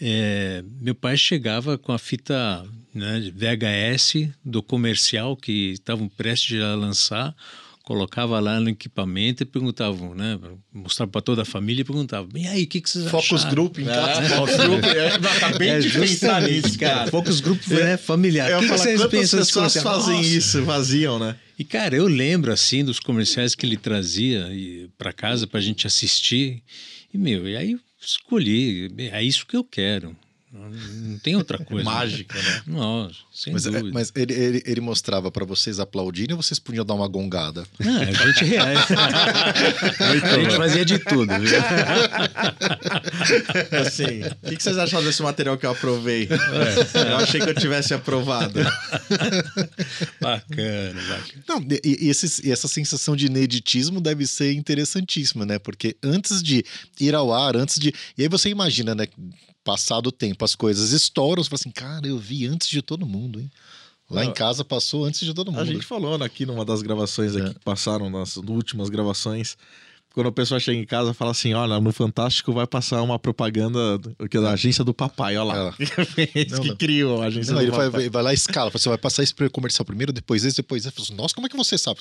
É, 0.00 0.62
meu 0.80 0.94
pai 0.94 1.16
chegava 1.16 1.76
com 1.76 1.90
a 1.90 1.98
fita 1.98 2.64
né, 2.94 3.28
VHS 3.34 4.28
do 4.44 4.62
comercial 4.62 5.36
que 5.36 5.72
estavam 5.72 6.08
prestes 6.08 6.62
a 6.62 6.76
lançar, 6.76 7.34
colocava 7.84 8.40
lá 8.40 8.58
no 8.58 8.70
equipamento 8.70 9.42
e 9.42 9.46
perguntavam, 9.46 10.14
né? 10.14 10.40
Mostrava 10.72 11.12
para 11.12 11.20
toda 11.20 11.42
a 11.42 11.44
família 11.44 11.82
e 11.82 11.84
perguntavam, 11.84 12.30
e 12.34 12.48
aí, 12.48 12.64
o 12.64 12.66
que, 12.66 12.80
que 12.80 12.88
vocês 12.88 13.10
Focus 13.10 13.32
acharam? 13.32 13.54
Group 13.54 13.78
em 13.78 13.84
casa. 13.84 14.36
Focus 14.36 14.56
Group, 14.56 14.84
é, 14.84 15.08
eu 15.10 15.30
acabei 15.30 15.68
É 15.68 15.78
de 15.80 15.90
pensar 15.90 16.42
nisso, 16.42 16.78
cara. 16.78 17.10
Focus 17.10 17.40
Group 17.40 17.60
né, 17.68 17.96
familiar. 17.98 18.50
Eu 18.50 18.60
que 18.60 18.68
falar, 18.68 18.84
quantas 18.84 19.06
pensam 19.06 19.38
desse 19.38 19.52
pessoas 19.52 19.76
fazem 19.76 20.16
Nossa. 20.16 20.28
isso, 20.28 20.64
faziam, 20.64 21.18
né? 21.18 21.36
E, 21.58 21.64
cara, 21.64 21.94
eu 21.94 22.06
lembro, 22.06 22.50
assim, 22.50 22.82
dos 22.82 22.98
comerciais 22.98 23.54
que 23.54 23.66
ele 23.66 23.76
trazia 23.76 24.50
para 24.96 25.12
casa 25.12 25.46
pra 25.46 25.60
gente 25.60 25.86
assistir. 25.86 26.62
E, 27.12 27.18
meu, 27.18 27.46
e 27.46 27.54
aí 27.54 27.72
eu 27.72 27.80
escolhi. 28.00 28.90
É 28.98 29.22
isso 29.22 29.46
que 29.46 29.56
eu 29.56 29.62
quero. 29.62 30.16
Não, 30.56 30.70
não 30.70 31.18
tem 31.18 31.34
outra 31.34 31.58
coisa. 31.58 31.84
Mágica, 31.84 32.40
né? 32.40 32.62
Nossa, 32.68 33.16
sem 33.32 33.52
Mas, 33.52 33.66
é, 33.66 33.70
dúvida. 33.72 33.90
mas 33.92 34.12
ele, 34.14 34.32
ele, 34.32 34.62
ele 34.64 34.80
mostrava 34.80 35.28
pra 35.28 35.44
vocês 35.44 35.80
aplaudirem 35.80 36.32
ou 36.36 36.40
vocês 36.40 36.60
podiam 36.60 36.84
dar 36.84 36.94
uma 36.94 37.08
gongada? 37.08 37.64
Não, 37.80 37.96
a 38.00 38.04
gente, 38.04 38.44
rea- 38.44 38.62
a 38.64 40.36
gente 40.36 40.56
fazia 40.56 40.84
de 40.84 40.96
tudo. 41.00 41.32
viu? 41.40 41.58
Assim, 43.80 44.22
o 44.22 44.48
que, 44.48 44.56
que 44.56 44.62
vocês 44.62 44.78
acharam 44.78 45.04
desse 45.04 45.22
material 45.22 45.58
que 45.58 45.66
eu 45.66 45.70
aprovei? 45.72 46.28
Eu 46.30 47.16
achei 47.16 47.40
que 47.40 47.50
eu 47.50 47.54
tivesse 47.54 47.92
aprovado. 47.94 48.60
Bacana, 50.20 51.00
bacana. 51.08 51.44
Não, 51.48 51.60
e, 51.84 52.06
e 52.06 52.08
esses- 52.08 52.38
e 52.38 52.50
essa 52.52 52.68
sensação 52.68 53.16
de 53.16 53.26
ineditismo 53.26 54.00
deve 54.00 54.26
ser 54.26 54.52
interessantíssima, 54.52 55.44
né? 55.44 55.58
Porque 55.58 55.96
antes 56.02 56.42
de 56.42 56.64
ir 57.00 57.14
ao 57.14 57.32
ar, 57.32 57.56
antes 57.56 57.78
de. 57.78 57.92
E 58.16 58.22
aí 58.22 58.28
você 58.28 58.48
imagina, 58.48 58.94
né? 58.94 59.06
Passado 59.64 60.08
o 60.08 60.12
tempo, 60.12 60.44
as 60.44 60.54
coisas 60.54 60.92
estouram, 60.92 61.42
você 61.42 61.48
fala 61.48 61.58
assim, 61.60 61.70
cara, 61.70 62.06
eu 62.06 62.18
vi 62.18 62.46
antes 62.46 62.68
de 62.68 62.82
todo 62.82 63.06
mundo, 63.06 63.40
hein? 63.40 63.50
Lá 64.10 64.24
em 64.24 64.32
casa 64.32 64.62
passou 64.64 65.04
antes 65.04 65.20
de 65.20 65.32
todo 65.32 65.50
mundo. 65.50 65.62
A 65.62 65.64
gente 65.64 65.84
falou 65.86 66.22
aqui 66.22 66.44
numa 66.44 66.64
das 66.64 66.82
gravações 66.82 67.34
aqui 67.34 67.54
que 67.54 67.60
passaram, 67.60 68.10
nas 68.10 68.36
últimas 68.36 68.90
gravações, 68.90 69.56
quando 70.14 70.28
a 70.28 70.32
pessoa 70.32 70.60
chega 70.60 70.78
em 70.78 70.84
casa 70.84 71.12
fala 71.12 71.32
assim: 71.32 71.54
olha, 71.54 71.80
no 71.80 71.92
Fantástico 71.92 72.52
vai 72.52 72.66
passar 72.66 73.02
uma 73.02 73.18
propaganda 73.18 74.00
é 74.18 74.40
da 74.40 74.52
agência 74.52 74.84
do 74.84 74.94
papai, 74.94 75.36
olha 75.36 75.54
lá. 75.54 75.74
Não, 76.50 76.60
que 76.60 76.68
não. 76.68 76.76
criou 76.76 77.22
a 77.22 77.26
agência 77.26 77.52
Não, 77.52 77.60
do 77.60 77.64
ele 77.64 77.70
vai, 77.72 77.86
papai. 77.86 78.00
vai, 78.02 78.10
vai 78.10 78.22
lá 78.22 78.32
e 78.32 78.34
escala. 78.36 78.70
Você 78.70 78.88
vai 78.88 78.98
passar 78.98 79.22
esse 79.24 79.34
comercial 79.50 79.84
primeiro, 79.84 80.12
depois 80.12 80.44
esse, 80.44 80.56
depois 80.58 80.86
esse. 80.86 81.00
Assim, 81.00 81.14
Nossa, 81.14 81.34
como 81.34 81.46
é 81.46 81.50
que 81.50 81.56
você 81.56 81.76
sabe? 81.76 82.00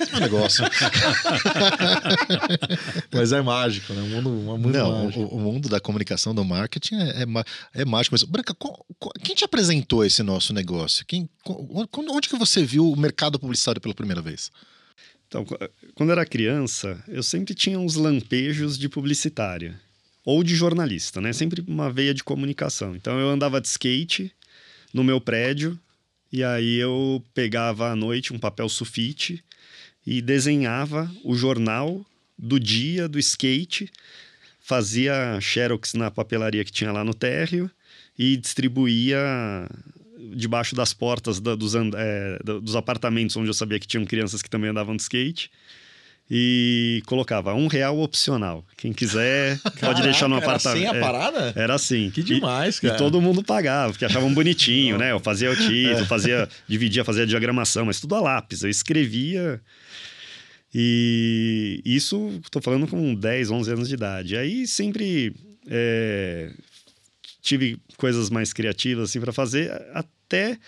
Esse 0.00 0.12
é 0.12 0.16
um 0.16 0.20
negócio. 0.20 0.64
Mas 3.12 3.32
é 3.32 3.40
mágico, 3.42 3.92
né? 3.92 4.02
Um 4.02 4.08
mundo, 4.08 4.28
um 4.30 4.58
mundo 4.58 4.68
Não, 4.70 5.04
mágico. 5.04 5.20
o, 5.24 5.36
o 5.36 5.40
mundo 5.40 5.68
da 5.68 5.80
comunicação, 5.80 6.34
do 6.34 6.44
marketing 6.44 6.96
é, 6.96 7.22
é, 7.22 7.82
é 7.82 7.84
mágico. 7.84 8.14
Mas, 8.14 8.22
Branca, 8.22 8.54
qual- 8.54 8.84
qual- 8.98 9.12
quem 9.22 9.34
te 9.34 9.44
apresentou 9.44 10.04
esse 10.04 10.22
nosso 10.22 10.52
negócio? 10.52 11.04
Quem, 11.06 11.28
qual- 11.42 11.66
onde, 12.10 12.28
que 12.28 12.38
você 12.38 12.64
viu 12.64 12.90
o 12.90 12.96
mercado 12.96 13.38
publicitário 13.38 13.80
pela 13.80 13.94
primeira 13.94 14.22
vez? 14.22 14.50
Então, 15.28 15.44
qu- 15.44 15.58
quando 15.94 16.10
eu 16.10 16.14
era 16.14 16.26
criança, 16.26 17.02
eu 17.08 17.22
sempre 17.22 17.54
tinha 17.54 17.78
uns 17.78 17.94
lampejos 17.94 18.78
de 18.78 18.88
publicitária 18.88 19.78
ou 20.24 20.42
de 20.42 20.54
jornalista, 20.54 21.20
né? 21.20 21.32
Sempre 21.32 21.62
uma 21.66 21.92
veia 21.92 22.14
de 22.14 22.24
comunicação. 22.24 22.94
Então, 22.96 23.18
eu 23.18 23.28
andava 23.28 23.60
de 23.60 23.68
skate 23.68 24.32
no 24.92 25.04
meu 25.04 25.20
prédio 25.20 25.78
e 26.34 26.42
aí 26.42 26.74
eu 26.80 27.22
pegava 27.32 27.92
à 27.92 27.94
noite 27.94 28.32
um 28.32 28.38
papel 28.40 28.68
sulfite 28.68 29.44
e 30.04 30.20
desenhava 30.20 31.08
o 31.22 31.36
jornal 31.36 32.04
do 32.36 32.58
dia 32.58 33.06
do 33.08 33.20
skate, 33.20 33.88
fazia 34.58 35.38
xerox 35.40 35.94
na 35.94 36.10
papelaria 36.10 36.64
que 36.64 36.72
tinha 36.72 36.90
lá 36.90 37.04
no 37.04 37.14
térreo 37.14 37.70
e 38.18 38.36
distribuía 38.36 39.16
debaixo 40.34 40.74
das 40.74 40.92
portas 40.92 41.38
da- 41.38 41.54
dos, 41.54 41.74
é, 41.76 42.38
dos 42.42 42.74
apartamentos 42.74 43.36
onde 43.36 43.48
eu 43.50 43.54
sabia 43.54 43.78
que 43.78 43.86
tinham 43.86 44.04
crianças 44.04 44.42
que 44.42 44.50
também 44.50 44.70
andavam 44.70 44.96
de 44.96 45.02
skate. 45.02 45.52
E 46.30 47.02
colocava 47.06 47.52
um 47.54 47.66
real 47.66 47.98
opcional. 48.00 48.64
Quem 48.78 48.92
quiser 48.94 49.58
pode 49.78 50.02
deixar 50.02 50.26
no 50.26 50.40
Caraca, 50.40 50.46
era 50.52 50.56
apartamento. 50.56 50.78
Sem 50.80 50.88
a 50.88 50.94
É, 50.96 51.00
parada? 51.00 51.52
era 51.54 51.74
assim. 51.74 52.10
Que 52.10 52.22
E- 52.22 52.24
demais, 52.24 52.78
e 52.78 52.82
cara. 52.82 52.96
todo 52.96 53.20
mundo 53.20 53.44
pagava, 53.44 53.92
porque 53.92 54.06
achavam 54.06 54.32
bonitinho, 54.32 54.96
né? 54.98 55.12
Eu 55.12 55.20
fazia 55.20 55.50
o 55.50 55.56
título, 55.56 56.06
fazia, 56.06 56.48
dividia, 56.66 57.04
fazia 57.04 57.26
diagramação, 57.26 57.84
mas 57.84 58.00
tudo 58.00 58.14
a 58.14 58.20
lápis. 58.22 58.62
Eu 58.62 58.70
escrevia. 58.70 59.60
E 60.74 61.80
isso, 61.84 62.40
tô 62.50 62.60
falando 62.60 62.86
com 62.88 63.14
10, 63.14 63.50
11 63.50 63.70
anos 63.72 63.88
de 63.88 63.94
idade. 63.94 64.36
Aí 64.36 64.66
sempre 64.66 65.34
é, 65.68 66.50
tive 67.42 67.78
coisas 67.96 68.28
mais 68.30 68.52
criativas 68.52 69.10
assim 69.10 69.20
para 69.20 69.32
fazer, 69.32 69.70
até 69.92 70.58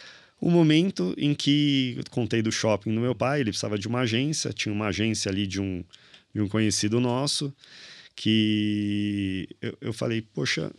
o 0.40 0.51
momento 0.51 1.14
em 1.16 1.35
que 1.35 1.94
eu 1.96 2.05
contei 2.11 2.42
do 2.42 2.53
shopping 2.53 2.94
do 2.94 3.01
meu 3.01 3.14
pai, 3.14 3.40
ele 3.40 3.51
precisava 3.51 3.79
de 3.79 3.88
uma 3.88 4.01
agência, 4.01 4.53
tinha 4.53 4.72
uma 4.72 4.88
agência 4.88 5.31
ali 5.31 5.46
de 5.46 5.61
um, 5.61 5.83
de 6.35 6.40
um 6.40 6.49
conhecido 6.49 7.01
nosso, 7.01 7.53
que 8.14 9.49
eu, 9.61 9.79
eu 9.81 9.92
falei, 9.92 10.22
poxa, 10.22 10.70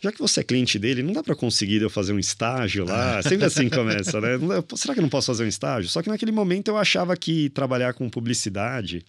já 0.00 0.12
que 0.12 0.18
você 0.18 0.40
é 0.40 0.44
cliente 0.44 0.78
dele, 0.78 1.02
não 1.02 1.14
dá 1.14 1.22
para 1.22 1.34
conseguir 1.34 1.80
eu 1.80 1.88
fazer 1.88 2.12
um 2.12 2.18
estágio 2.18 2.84
lá? 2.84 3.22
Sempre 3.24 3.46
assim 3.46 3.68
começa, 3.70 4.20
né? 4.20 4.38
Será 4.76 4.92
que 4.92 5.00
eu 5.00 5.02
não 5.02 5.08
posso 5.08 5.28
fazer 5.28 5.44
um 5.44 5.48
estágio? 5.48 5.88
Só 5.88 6.02
que 6.02 6.10
naquele 6.10 6.32
momento 6.32 6.68
eu 6.68 6.76
achava 6.76 7.16
que 7.16 7.48
trabalhar 7.50 7.94
com 7.94 8.10
publicidade 8.10 9.02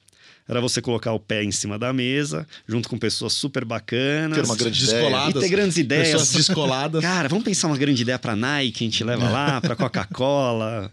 era 0.47 0.61
você 0.61 0.81
colocar 0.81 1.11
o 1.11 1.19
pé 1.19 1.43
em 1.43 1.51
cima 1.51 1.77
da 1.79 1.91
mesa, 1.91 2.47
junto 2.67 2.87
com 2.87 2.97
pessoas 2.97 3.33
super 3.33 3.65
bacanas. 3.65 4.37
Ter 4.37 4.45
uma 4.45 4.55
grande 4.55 4.79
Descoladas. 4.79 5.35
E 5.35 5.45
ter 5.45 5.49
grandes 5.49 5.77
ideias. 5.77 6.09
Pessoas 6.09 6.33
descoladas. 6.33 7.01
Cara, 7.03 7.27
vamos 7.27 7.43
pensar 7.43 7.67
uma 7.67 7.77
grande 7.77 8.03
ideia 8.03 8.19
para 8.19 8.35
Nike, 8.35 8.83
a 8.83 8.87
gente 8.87 9.03
leva 9.03 9.27
lá, 9.29 9.59
para 9.59 9.75
Coca-Cola. 9.75 10.91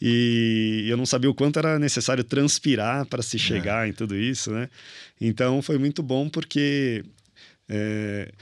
E 0.00 0.84
eu 0.88 0.96
não 0.96 1.06
sabia 1.06 1.30
o 1.30 1.34
quanto 1.34 1.58
era 1.58 1.78
necessário 1.78 2.24
transpirar 2.24 3.06
para 3.06 3.22
se 3.22 3.38
chegar 3.38 3.88
em 3.88 3.92
tudo 3.92 4.16
isso, 4.16 4.50
né? 4.50 4.68
Então 5.20 5.62
foi 5.62 5.78
muito 5.78 6.02
bom 6.02 6.28
porque 6.28 7.04
é, 7.68 8.32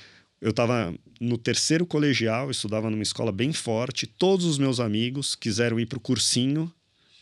eu 0.40 0.50
estava 0.50 0.92
no 1.20 1.36
terceiro 1.36 1.84
colegial, 1.84 2.50
estudava 2.50 2.88
numa 2.90 3.02
escola 3.02 3.30
bem 3.30 3.52
forte. 3.52 4.06
Todos 4.06 4.46
os 4.46 4.58
meus 4.58 4.80
amigos 4.80 5.34
quiseram 5.34 5.78
ir 5.78 5.86
para 5.86 5.98
o 5.98 6.00
cursinho 6.00 6.72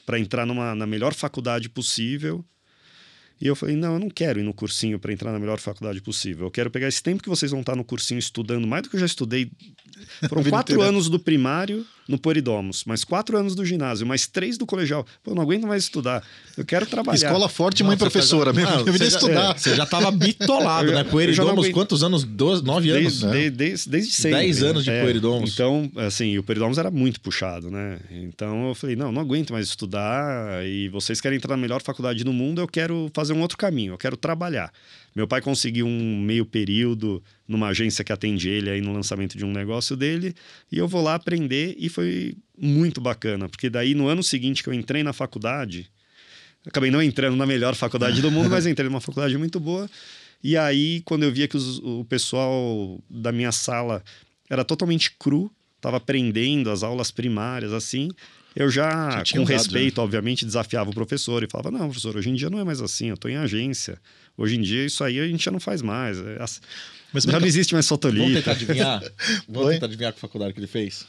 para 0.07 0.19
entrar 0.19 0.47
numa, 0.47 0.75
na 0.75 0.87
melhor 0.87 1.12
faculdade 1.12 1.69
possível. 1.69 2.45
E 3.40 3.46
eu 3.46 3.55
falei, 3.55 3.77
não, 3.77 3.94
eu 3.94 3.98
não 4.01 4.11
quero 4.11 4.40
ir 4.40 4.42
no 4.42 4.53
cursinho 4.53 4.98
para 4.98 5.12
entrar 5.12 5.33
na 5.33 5.38
melhor 5.38 5.59
faculdade 5.59 6.01
possível. 6.01 6.46
Eu 6.46 6.51
quero 6.51 6.70
pegar 6.70 6.88
esse 6.88 7.03
tempo 7.03 7.22
que 7.22 7.29
vocês 7.29 7.51
vão 7.51 7.61
estar 7.61 7.77
no 7.77 7.85
cursinho 7.85 8.18
estudando, 8.18 8.66
mais 8.66 8.83
do 8.83 8.90
que 8.90 8.96
eu 8.96 9.01
já 9.01 9.07
estudei. 9.07 9.51
Foram 10.29 10.42
quatro 10.48 10.74
inteira. 10.74 10.90
anos 10.90 11.09
do 11.09 11.18
primário 11.18 11.85
no 12.09 12.18
Poridomos, 12.18 12.85
mais 12.87 13.05
quatro 13.05 13.37
anos 13.37 13.55
do 13.55 13.62
ginásio, 13.66 14.07
mais 14.07 14.27
três 14.27 14.57
do 14.57 14.64
colegial. 14.64 15.05
Pô, 15.22 15.33
eu 15.33 15.35
não 15.35 15.42
aguento 15.42 15.66
mais 15.66 15.83
estudar. 15.85 16.22
Eu 16.57 16.64
quero 16.64 16.87
trabalhar. 16.87 17.16
Escola 17.29 17.48
forte, 17.51 17.83
mãe 17.83 17.96
Nossa, 17.96 18.11
professora. 18.11 18.51
já- 18.55 18.61
Mesmo, 18.61 18.77
Não, 18.77 18.85
você 18.92 18.98
já- 18.98 19.05
estudar. 19.18 19.51
é, 19.55 19.59
Você 19.59 19.74
já 19.77 19.85
tava 19.85 20.11
bitolado, 20.11 20.88
Eu- 20.88 20.94
né? 20.94 21.01
eu 21.03 21.05
Poeridomos, 21.05 21.53
aguento- 21.53 21.74
quantos 21.74 22.03
anos? 22.03 22.24
Doze, 22.24 22.64
nove 22.64 22.88
anos? 22.90 23.03
Desde, 23.20 23.27
né? 23.27 23.33
de- 23.33 23.51
desde, 23.51 23.90
desde 23.90 24.12
sempre. 24.14 24.38
Dez 24.38 24.62
anos 24.62 24.85
de 24.85 24.90
É, 24.90 25.03
Poeridomos. 25.03 25.53
Então, 25.53 25.90
assim, 25.96 26.38
o 26.38 26.42
Poeridomos 26.42 26.79
era 26.79 26.90
muito 26.90 27.20
puxado, 27.20 27.70
né? 27.70 27.98
Então 28.11 28.68
eu 28.68 28.74
falei, 28.74 28.96
não, 28.96 29.12
não 29.12 29.20
aguento 29.20 29.53
mais 29.53 29.66
estudar 29.66 30.64
e 30.66 30.88
vocês 30.88 31.20
querem 31.20 31.37
entrar 31.37 31.57
na 31.57 31.61
melhor 31.61 31.83
faculdade 31.83 32.24
do 32.24 32.33
mundo, 32.33 32.61
eu 32.62 32.66
quero 32.68 33.11
fazer 33.12 33.35
um 33.35 33.40
outro 33.42 33.59
caminho, 33.59 33.92
eu 33.92 33.98
quero 33.98 34.16
trabalhar. 34.16 34.72
Meu 35.19 35.27
pai 35.27 35.41
conseguiu 35.43 35.85
um 35.85 36.21
meio 36.23 36.47
período 36.47 37.21
numa 37.49 37.67
agência 37.71 38.05
que 38.05 38.13
atende 38.13 38.49
ele 38.49 38.71
aí 38.71 38.81
no 38.81 38.93
lançamento 38.93 39.37
de 39.37 39.45
um 39.45 39.51
negócio 39.51 39.97
dele 39.97 40.33
e 40.71 40.79
eu 40.79 40.87
vou 40.87 41.03
lá 41.03 41.17
aprender 41.17 41.75
e 41.77 41.89
foi 41.89 42.37
muito 42.57 43.01
bacana, 43.01 43.49
porque 43.49 43.69
daí 43.69 43.97
no 43.97 44.07
ano 44.07 44.23
seguinte 44.23 44.63
que 44.63 44.69
eu 44.69 44.73
entrei 44.73 45.03
na 45.03 45.13
faculdade, 45.13 45.91
acabei 46.65 46.89
não 46.89 47.03
entrando 47.03 47.37
na 47.37 47.45
melhor 47.47 47.75
faculdade 47.75 48.23
do 48.23 48.31
mundo, 48.31 48.49
mas 48.55 48.65
entrei 48.65 48.89
numa 48.89 49.01
faculdade 49.01 49.37
muito 49.37 49.59
boa. 49.59 49.91
E 50.41 50.57
aí, 50.57 51.03
quando 51.05 51.25
eu 51.25 51.33
via 51.33 51.49
que 51.49 51.57
os- 51.57 51.81
o 51.81 52.05
pessoal 52.05 53.01
da 53.11 53.33
minha 53.33 53.51
sala 53.51 54.05
era 54.49 54.65
totalmente 54.65 55.11
cru, 55.19 55.51
estava 55.75 55.97
aprendendo 55.97 56.71
as 56.71 56.85
aulas 56.85 57.11
primárias, 57.11 57.73
assim, 57.73 58.09
eu 58.57 58.71
já, 58.71 59.23
Já 59.25 59.39
com 59.39 59.45
respeito, 59.45 60.01
obviamente, 60.01 60.45
desafiava 60.45 60.91
o 60.91 60.95
professor 60.95 61.43
e 61.43 61.49
falava: 61.51 61.71
Não, 61.71 61.87
professor, 61.89 62.17
hoje 62.17 62.31
em 62.31 62.35
dia 62.35 62.51
não 62.51 62.59
é 62.59 62.65
mais 62.65 62.81
assim, 62.81 63.09
eu 63.09 63.15
estou 63.15 63.31
em 63.31 63.37
agência. 63.37 64.01
Hoje 64.37 64.57
em 64.57 64.63
dia, 64.63 64.85
isso 64.85 65.03
aí 65.03 65.19
a 65.19 65.27
gente 65.27 65.45
já 65.45 65.51
não 65.51 65.61
faz 65.61 65.83
mais. 65.83 66.19
É 66.19 66.39
Mas 67.13 67.25
já 67.25 67.39
não 67.41 67.47
existe 67.47 67.73
mais 67.75 67.89
Vamos 67.89 68.03
fotolito. 68.03 68.33
tentar 68.33 68.53
adivinhar? 68.53 69.03
Vamos 69.49 69.71
tentar 69.71 69.87
adivinhar 69.87 70.13
que 70.13 70.21
faculdade 70.21 70.53
que 70.55 70.61
ele 70.61 70.67
fez? 70.67 71.07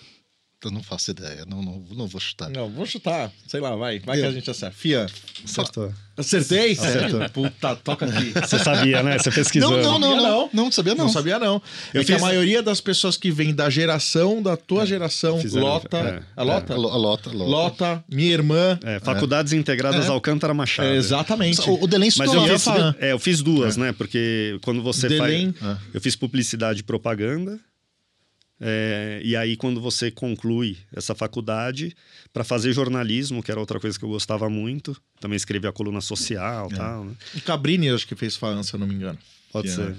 Eu 0.62 0.72
não 0.72 0.84
faço 0.84 1.12
ideia, 1.12 1.46
não, 1.48 1.62
não, 1.64 1.82
não 1.96 2.06
vou 2.06 2.20
chutar. 2.20 2.50
Não, 2.50 2.70
vou 2.70 2.86
chutar. 2.86 3.32
Sei 3.48 3.62
lá, 3.62 3.78
vai. 3.78 4.00
Vai 4.00 4.20
que 4.20 4.26
a 4.26 4.32
gente 4.32 4.50
acerta. 4.52 4.76
Fia, 4.76 5.06
Acertou. 5.46 5.94
acertei? 6.18 6.74
Acertou. 6.74 7.22
Puta, 7.32 7.78
toca 7.78 8.06
aqui. 8.06 8.34
Você 8.34 8.60
sabia, 8.60 9.02
né? 9.02 9.18
Você 9.18 9.32
pesquisou. 9.32 9.72
Não, 9.72 9.98
não, 9.98 10.00
não, 10.00 10.16
não, 10.18 10.22
não. 10.22 10.50
não, 10.66 10.72
sabia 10.72 10.94
não. 10.96 11.06
Não 11.06 11.12
sabia, 11.14 11.40
não. 11.40 11.62
Eu 11.94 12.02
é 12.02 12.04
que 12.04 12.12
a 12.12 12.16
fiz- 12.16 12.22
maioria 12.22 12.62
das 12.62 12.82
pessoas 12.82 13.16
que 13.16 13.32
vem 13.32 13.56
da 13.56 13.70
geração, 13.70 14.42
da 14.42 14.58
tua 14.58 14.86
geração, 14.86 15.40
Fizeram- 15.40 15.66
lota. 15.66 15.98
é, 15.98 16.22
a 16.36 16.44
lota? 16.44 16.74
A 16.74 16.78
lo- 16.78 16.90
a 16.90 16.98
lota, 16.98 17.30
lota. 17.30 17.50
Lota, 17.50 18.04
minha 18.10 18.34
irmã. 18.34 18.78
É, 18.84 19.00
faculdades 19.00 19.54
integradas 19.54 20.08
É. 20.08 20.10
Alcântara 20.10 20.54
Machado. 20.54 20.90
É, 20.90 20.96
exatamente. 20.98 21.62
O, 21.70 21.86
o 21.86 21.88
Delém 21.88 22.10
Mas 22.18 22.34
eu 22.34 22.44
fiz, 22.46 22.68
é, 23.00 23.14
eu 23.14 23.20
fiz 23.20 23.42
duas, 23.42 23.78
né? 23.78 23.94
Porque 23.94 24.60
quando 24.62 24.84
você 24.84 25.08
Delém. 25.08 25.54
faz. 25.54 25.78
Eu 25.94 26.02
fiz 26.02 26.18
publicidade 26.18 26.82
e 26.82 26.84
propaganda. 26.84 27.58
É, 28.62 29.22
e 29.24 29.36
aí, 29.36 29.56
quando 29.56 29.80
você 29.80 30.12
conclui 30.12 30.78
essa 30.94 31.16
faculdade, 31.16 31.96
para 32.34 32.44
fazer 32.44 32.74
jornalismo, 32.74 33.42
que 33.42 33.52
era 33.52 33.60
outra 33.60 33.80
coisa 33.80 33.98
que 33.98 34.04
eu 34.06 34.10
gostava 34.10 34.50
muito, 34.50 34.96
também 35.20 35.36
escrevi 35.38 35.68
a 35.68 35.72
coluna 35.72 36.02
social 36.02 36.70
e 36.72 36.76
tal, 36.76 37.06
né? 37.06 37.14
O 37.36 37.42
Cabrini, 37.42 37.90
acho 37.90 38.08
que 38.08 38.16
fez 38.16 38.36
FAAN, 38.36 38.64
se 38.64 38.74
eu 38.74 38.80
não 38.80 38.88
me 38.88 38.94
engano. 38.96 39.18
Pode 39.52 39.68
Que 39.70 39.74
ser. 39.76 39.92
é- 39.92 39.96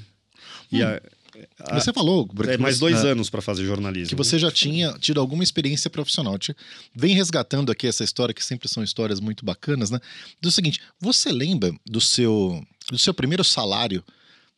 E 0.72 0.82
a- 0.82 1.00
Você 1.72 1.92
falou, 1.92 2.28
é, 2.48 2.58
mais 2.58 2.78
dois 2.78 3.02
é, 3.04 3.12
anos 3.12 3.30
para 3.30 3.40
fazer 3.40 3.64
jornalismo. 3.64 4.08
que 4.08 4.14
você 4.14 4.38
já 4.38 4.50
tinha 4.50 4.92
tido 4.98 5.20
alguma 5.20 5.42
experiência 5.42 5.88
profissional. 5.88 6.36
Te- 6.38 6.54
Vem 6.94 7.14
resgatando 7.14 7.70
aqui 7.72 7.86
essa 7.86 8.04
história, 8.04 8.34
que 8.34 8.44
sempre 8.44 8.68
são 8.68 8.82
histórias 8.82 9.20
muito 9.20 9.44
bacanas, 9.44 9.90
né? 9.90 10.00
Do 10.40 10.50
seguinte, 10.50 10.80
você 11.00 11.30
lembra 11.32 11.72
do 11.86 12.00
seu, 12.00 12.62
do 12.90 12.98
seu 12.98 13.14
primeiro 13.14 13.42
salário, 13.44 14.04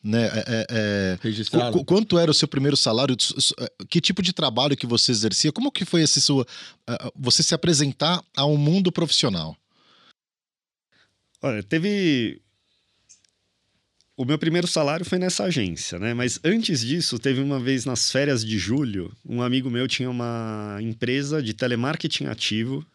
né? 0.03 0.25
É, 0.27 0.39
é, 0.47 0.67
é, 0.71 1.19
Registrado. 1.23 1.73
Qu- 1.73 1.79
qu- 1.81 1.85
Quanto 1.85 2.19
era 2.19 2.31
o 2.31 2.35
seu 2.35 2.49
primeiro 2.49 2.77
salário? 2.77 3.17
Eh, 3.61 3.85
Que 3.89 4.01
tipo 4.01 4.21
de 4.23 4.33
trabalho 4.33 4.77
que 4.77 4.87
você 4.87 5.13
exercia? 5.13 5.53
Como 5.53 5.71
que 5.71 5.85
foi 5.85 6.03
esse 6.03 6.21
sua, 6.21 6.47
ah, 6.87 7.11
você 7.15 7.43
se 7.43 7.55
apresentar 7.55 8.23
ao 8.37 8.57
mundo 8.57 8.91
profissional? 8.91 9.57
Olha, 11.41 11.63
teve. 11.63 12.41
O 14.17 14.25
meu 14.25 14.39
primeiro 14.39 14.67
salário 14.67 15.07
foi 15.07 15.19
nessa 15.19 15.45
agência, 15.45 15.99
né? 15.99 16.13
Mas 16.15 16.39
antes 16.45 16.81
disso, 16.81 17.19
teve 17.19 17.41
uma 17.41 17.59
vez 17.59 17.85
nas 17.85 18.11
férias 18.11 18.45
de 18.45 18.59
julho, 18.59 19.11
um 19.25 19.41
amigo 19.41 19.71
meu 19.71 19.89
tinha 19.89 20.11
uma 20.11 20.79
empresa 20.83 21.43
de 21.43 21.55
telemarketing 21.55 22.27
ativo 22.27 22.87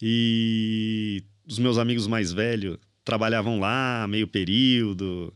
e 0.00 1.24
os 1.48 1.58
meus 1.58 1.78
amigos 1.78 2.06
mais 2.06 2.30
velhos 2.32 2.78
trabalhavam 3.04 3.58
lá, 3.58 4.06
meio 4.08 4.28
período. 4.28 5.32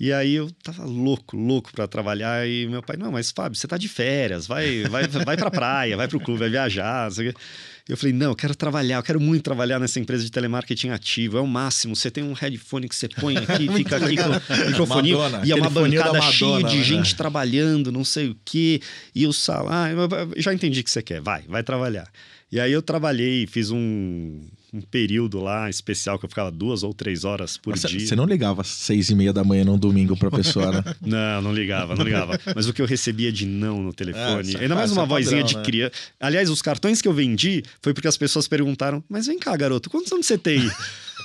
E 0.00 0.12
aí 0.12 0.34
eu 0.34 0.48
tava 0.62 0.84
louco, 0.84 1.36
louco 1.36 1.72
para 1.72 1.88
trabalhar. 1.88 2.46
E 2.48 2.68
meu 2.68 2.82
pai, 2.82 2.96
não, 2.96 3.10
mas 3.10 3.32
Fábio, 3.32 3.58
você 3.58 3.66
tá 3.66 3.76
de 3.76 3.88
férias, 3.88 4.46
vai, 4.46 4.84
vai, 4.84 5.08
vai 5.08 5.36
pra 5.36 5.50
praia, 5.50 5.96
vai 5.96 6.06
pro 6.06 6.20
clube, 6.20 6.40
vai 6.40 6.50
viajar. 6.50 7.04
não 7.04 7.10
sei 7.10 7.28
o 7.28 7.32
quê. 7.32 7.40
Eu 7.88 7.96
falei, 7.96 8.12
não, 8.12 8.26
eu 8.26 8.36
quero 8.36 8.54
trabalhar, 8.54 8.98
eu 8.98 9.02
quero 9.02 9.18
muito 9.18 9.42
trabalhar 9.42 9.80
nessa 9.80 9.98
empresa 9.98 10.22
de 10.22 10.30
telemarketing 10.30 10.90
ativo. 10.90 11.38
É 11.38 11.40
o 11.40 11.46
máximo. 11.46 11.96
Você 11.96 12.10
tem 12.10 12.22
um 12.22 12.34
headphone 12.34 12.86
que 12.86 12.94
você 12.94 13.08
põe 13.08 13.34
aqui, 13.38 13.66
fica 13.72 13.96
aqui 13.96 14.16
com 14.16 14.28
o 14.28 14.66
microfone. 14.66 15.12
E 15.44 15.52
é 15.52 15.54
uma 15.54 15.70
bancada 15.70 16.20
cheia 16.20 16.52
Madonna, 16.52 16.68
de 16.68 16.76
né? 16.76 16.84
gente 16.84 17.16
trabalhando, 17.16 17.90
não 17.90 18.04
sei 18.04 18.28
o 18.28 18.36
quê. 18.44 18.80
E 19.14 19.26
o 19.26 19.32
salário. 19.32 19.96
Já 20.36 20.52
entendi 20.52 20.80
o 20.80 20.84
que 20.84 20.90
você 20.90 21.02
quer. 21.02 21.22
Vai, 21.22 21.42
vai 21.48 21.62
trabalhar. 21.62 22.06
E 22.50 22.58
aí 22.58 22.72
eu 22.72 22.80
trabalhei, 22.80 23.46
fiz 23.46 23.70
um, 23.70 24.40
um 24.72 24.80
período 24.80 25.38
lá 25.38 25.68
especial 25.68 26.18
que 26.18 26.24
eu 26.24 26.28
ficava 26.30 26.50
duas 26.50 26.82
ou 26.82 26.94
três 26.94 27.22
horas 27.24 27.58
por 27.58 27.72
Mas 27.72 27.82
dia. 27.82 28.00
Você 28.06 28.16
não 28.16 28.24
ligava 28.24 28.62
às 28.62 28.68
seis 28.68 29.10
e 29.10 29.14
meia 29.14 29.34
da 29.34 29.44
manhã 29.44 29.64
num 29.66 29.76
domingo 29.78 30.16
pra 30.16 30.30
pessoa, 30.30 30.72
né? 30.72 30.84
Não, 31.04 31.42
não 31.42 31.52
ligava, 31.52 31.94
não 31.94 32.04
ligava. 32.04 32.40
Mas 32.56 32.66
o 32.66 32.72
que 32.72 32.80
eu 32.80 32.86
recebia 32.86 33.30
de 33.30 33.44
não 33.44 33.82
no 33.82 33.92
telefone, 33.92 34.54
É, 34.56 34.60
ainda 34.62 34.74
mais 34.74 34.90
uma 34.92 35.02
é 35.02 35.06
vozinha 35.06 35.42
padrão, 35.42 35.46
de 35.46 35.56
né? 35.56 35.62
criança. 35.62 35.92
Aliás, 36.18 36.48
os 36.48 36.62
cartões 36.62 37.02
que 37.02 37.08
eu 37.08 37.12
vendi 37.12 37.62
foi 37.82 37.92
porque 37.92 38.08
as 38.08 38.16
pessoas 38.16 38.48
perguntaram: 38.48 39.04
Mas 39.10 39.26
vem 39.26 39.38
cá, 39.38 39.54
garoto, 39.56 39.90
quantos 39.90 40.10
anos 40.12 40.24
você 40.26 40.38
tem? 40.38 40.60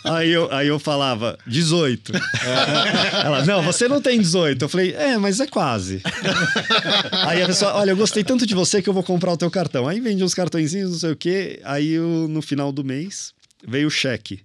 Aí 0.04 0.32
eu, 0.32 0.52
aí 0.52 0.68
eu 0.68 0.80
falava, 0.80 1.38
18. 1.48 2.12
Ela, 3.24 3.46
não, 3.46 3.62
você 3.64 3.88
não 3.88 4.02
tem 4.02 4.20
18. 4.20 4.64
Eu 4.64 4.70
falei, 4.70 4.94
é, 4.94 5.18
mas 5.18 5.40
é 5.40 5.48
quase. 5.48 6.02
aí 7.12 7.42
a 7.42 7.46
pessoa, 7.46 7.74
olha, 7.76 7.92
eu 7.92 7.98
gostei 7.98 8.24
tanto 8.24 8.46
de 8.46 8.54
você 8.54 8.82
que 8.82 8.90
eu 8.90 8.94
vou 8.94 9.04
comprar 9.04 9.32
o 9.32 9.38
teu 9.38 9.50
cartão. 9.50 9.88
Aí 9.88 10.00
vendi 10.00 10.24
uns 10.24 10.34
cartõezinhos, 10.34 10.92
não 10.92 11.00
sei 11.00 11.12
o 11.12 11.16
quê. 11.16 11.62
Aí 11.64 11.92
eu, 11.92 12.28
no 12.28 12.42
final 12.42 12.72
do 12.72 12.84
mês 12.84 13.34
veio 13.66 13.88
o 13.88 13.92
cheque. 13.92 14.42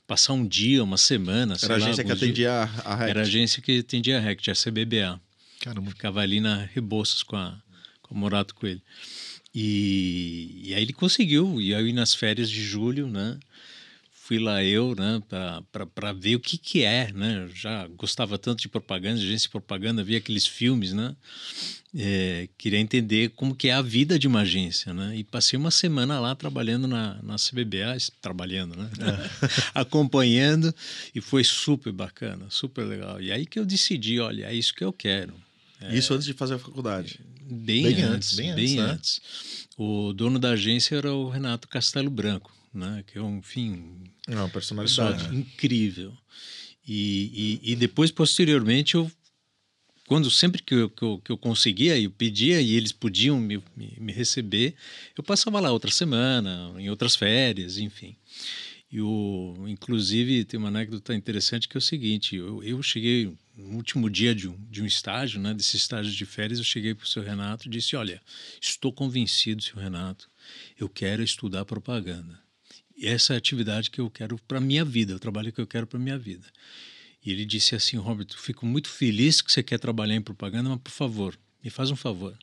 Passar 0.08 0.34
um 0.34 0.46
dia, 0.46 0.84
uma 0.84 0.98
semana, 0.98 1.56
Era 1.62 1.76
a 1.76 1.78
lá, 1.78 1.86
agência 1.86 2.04
que 2.04 2.12
atendia 2.12 2.52
a, 2.84 3.04
a 3.04 3.08
Era 3.08 3.20
a 3.20 3.24
agência 3.24 3.62
que 3.62 3.80
atendia 3.80 4.18
a 4.18 4.20
RECT, 4.20 4.50
a 4.52 4.54
CBBA. 4.56 5.22
Caramba. 5.62 5.92
Ficava 5.92 6.20
ali 6.22 6.40
na 6.42 6.66
Rebouças 6.74 7.22
com 7.22 7.36
a, 7.36 7.56
com 8.02 8.16
a 8.16 8.18
Morato 8.18 8.56
Coelho. 8.56 8.82
E, 9.54 10.62
e 10.64 10.74
aí 10.74 10.82
ele 10.82 10.94
conseguiu, 10.94 11.60
e 11.60 11.76
aí 11.76 11.92
nas 11.92 12.14
férias 12.14 12.50
de 12.50 12.64
julho, 12.64 13.08
né? 13.08 13.38
Fui 14.12 14.40
lá 14.40 14.64
eu, 14.64 14.96
né, 14.96 15.22
para 15.92 16.14
ver 16.14 16.36
o 16.36 16.40
que 16.40 16.58
que 16.58 16.84
é, 16.84 17.12
né? 17.12 17.44
Eu 17.44 17.54
já 17.54 17.86
gostava 17.88 18.38
tanto 18.38 18.62
de 18.62 18.70
propaganda, 18.70 19.20
de 19.20 19.26
agência 19.26 19.48
de 19.48 19.52
propaganda, 19.52 20.04
via 20.06 20.20
aqueles 20.20 20.48
filmes, 20.48 20.94
né? 20.94 21.14
É, 21.94 22.48
queria 22.58 22.80
entender 22.80 23.32
como 23.32 23.54
que 23.54 23.68
é 23.68 23.74
a 23.74 23.82
vida 23.82 24.18
de 24.18 24.28
uma 24.28 24.42
agência, 24.42 24.94
né? 24.94 25.18
E 25.18 25.26
passei 25.26 25.60
uma 25.60 25.72
semana 25.72 26.18
lá 26.18 26.34
trabalhando 26.34 26.88
na, 26.88 27.22
na 27.22 27.36
CBBA, 27.36 27.98
trabalhando, 28.22 28.78
né? 28.78 28.90
Acompanhando, 29.76 30.74
e 31.14 31.20
foi 31.20 31.44
super 31.44 31.92
bacana, 31.92 32.46
super 32.50 32.86
legal. 32.86 33.22
E 33.22 33.34
aí 33.34 33.46
que 33.46 33.60
eu 33.60 33.66
decidi, 33.66 34.18
olha, 34.22 34.46
é 34.46 34.56
isso 34.56 34.74
que 34.74 34.84
eu 34.84 34.94
quero. 34.94 35.34
Isso 35.90 36.14
antes 36.14 36.26
de 36.26 36.34
fazer 36.34 36.54
a 36.54 36.60
faculdade. 36.60 37.20
Bem, 37.52 37.84
Bem 37.84 38.02
antes, 38.02 38.04
antes, 38.04 38.36
bem 38.38 38.56
bem 38.56 38.80
antes, 38.80 39.22
antes, 39.22 39.68
né? 39.78 39.86
O 39.86 40.14
dono 40.14 40.40
da 40.40 40.52
agência 40.52 40.96
era 40.96 41.14
o 41.14 41.30
Renato 41.30 41.68
Castelo 41.68 42.10
Branco, 42.10 42.52
né? 42.74 43.04
Que 43.06 43.18
é 43.18 43.22
um, 43.22 43.40
enfim, 43.40 44.04
Não, 44.28 44.50
pessoa 44.50 44.82
personalidade. 44.82 45.36
incrível. 45.36 46.14
E, 46.88 47.60
e, 47.64 47.72
e 47.72 47.76
depois, 47.76 48.10
posteriormente, 48.10 48.96
eu 48.96 49.12
quando 50.08 50.30
sempre 50.30 50.62
que 50.62 50.76
eu, 50.76 50.90
que 50.90 51.04
eu, 51.04 51.22
que 51.24 51.32
eu 51.32 51.38
conseguia, 51.38 51.98
eu 51.98 52.12
pedia 52.12 52.62
e 52.62 52.74
eles 52.74 52.92
podiam 52.92 53.40
me, 53.40 53.64
me, 53.78 53.98
me 53.98 54.12
receber, 54.12 54.76
eu 55.18 55.24
passava 55.24 55.58
lá 55.62 55.72
outra 55.72 55.90
semana, 55.90 56.74
em 56.78 56.90
outras 56.90 57.16
férias, 57.16 57.78
enfim. 57.78 58.18
E 58.92 59.00
o, 59.00 59.56
inclusive, 59.68 60.44
tem 60.44 60.58
uma 60.58 60.68
anécdota 60.68 61.16
interessante 61.16 61.70
que 61.70 61.78
é 61.78 61.80
o 61.80 61.82
seguinte: 61.82 62.36
eu, 62.36 62.62
eu 62.62 62.84
cheguei 62.84 63.32
no 63.56 63.76
último 63.76 64.10
dia 64.10 64.34
de 64.34 64.48
um, 64.48 64.58
de 64.70 64.82
um 64.82 64.86
estágio, 64.86 65.40
né, 65.40 65.54
desse 65.54 65.78
estágio 65.78 66.12
de 66.12 66.26
férias, 66.26 66.60
eu 66.60 66.66
cheguei 66.66 66.94
para 66.96 67.04
o 67.06 67.08
seu 67.08 67.24
Renato 67.24 67.68
e 67.68 67.70
disse: 67.72 67.96
Olha, 67.96 68.22
estou 68.62 68.92
convencido, 68.92 69.62
seu 69.62 69.76
Renato, 69.78 70.30
eu 70.80 70.88
quero 70.90 71.22
estudar 71.24 71.66
propaganda. 71.66 72.40
E 72.98 73.08
essa 73.08 73.34
é 73.34 73.36
a 73.36 73.38
atividade 73.38 73.90
que 73.90 74.00
eu 74.00 74.10
quero 74.10 74.38
para 74.48 74.60
a 74.60 74.62
minha 74.62 74.86
vida, 74.86 75.16
o 75.16 75.20
trabalho 75.20 75.52
que 75.52 75.60
eu 75.60 75.68
quero 75.68 75.88
para 75.88 75.98
a 75.98 76.02
minha 76.02 76.18
vida. 76.18 76.48
E 77.26 77.32
ele 77.32 77.46
disse 77.46 77.76
assim: 77.76 77.98
Robert, 77.98 78.28
eu 78.32 78.38
fico 78.38 78.66
muito 78.66 78.90
feliz 78.90 79.42
que 79.42 79.52
você 79.52 79.62
quer 79.64 79.80
trabalhar 79.80 80.16
em 80.16 80.22
propaganda, 80.22 80.70
mas 80.70 80.80
por 80.82 80.92
favor, 80.92 81.38
me 81.64 81.70
faz 81.70 81.92
um 81.92 81.96
favor. 81.96 82.38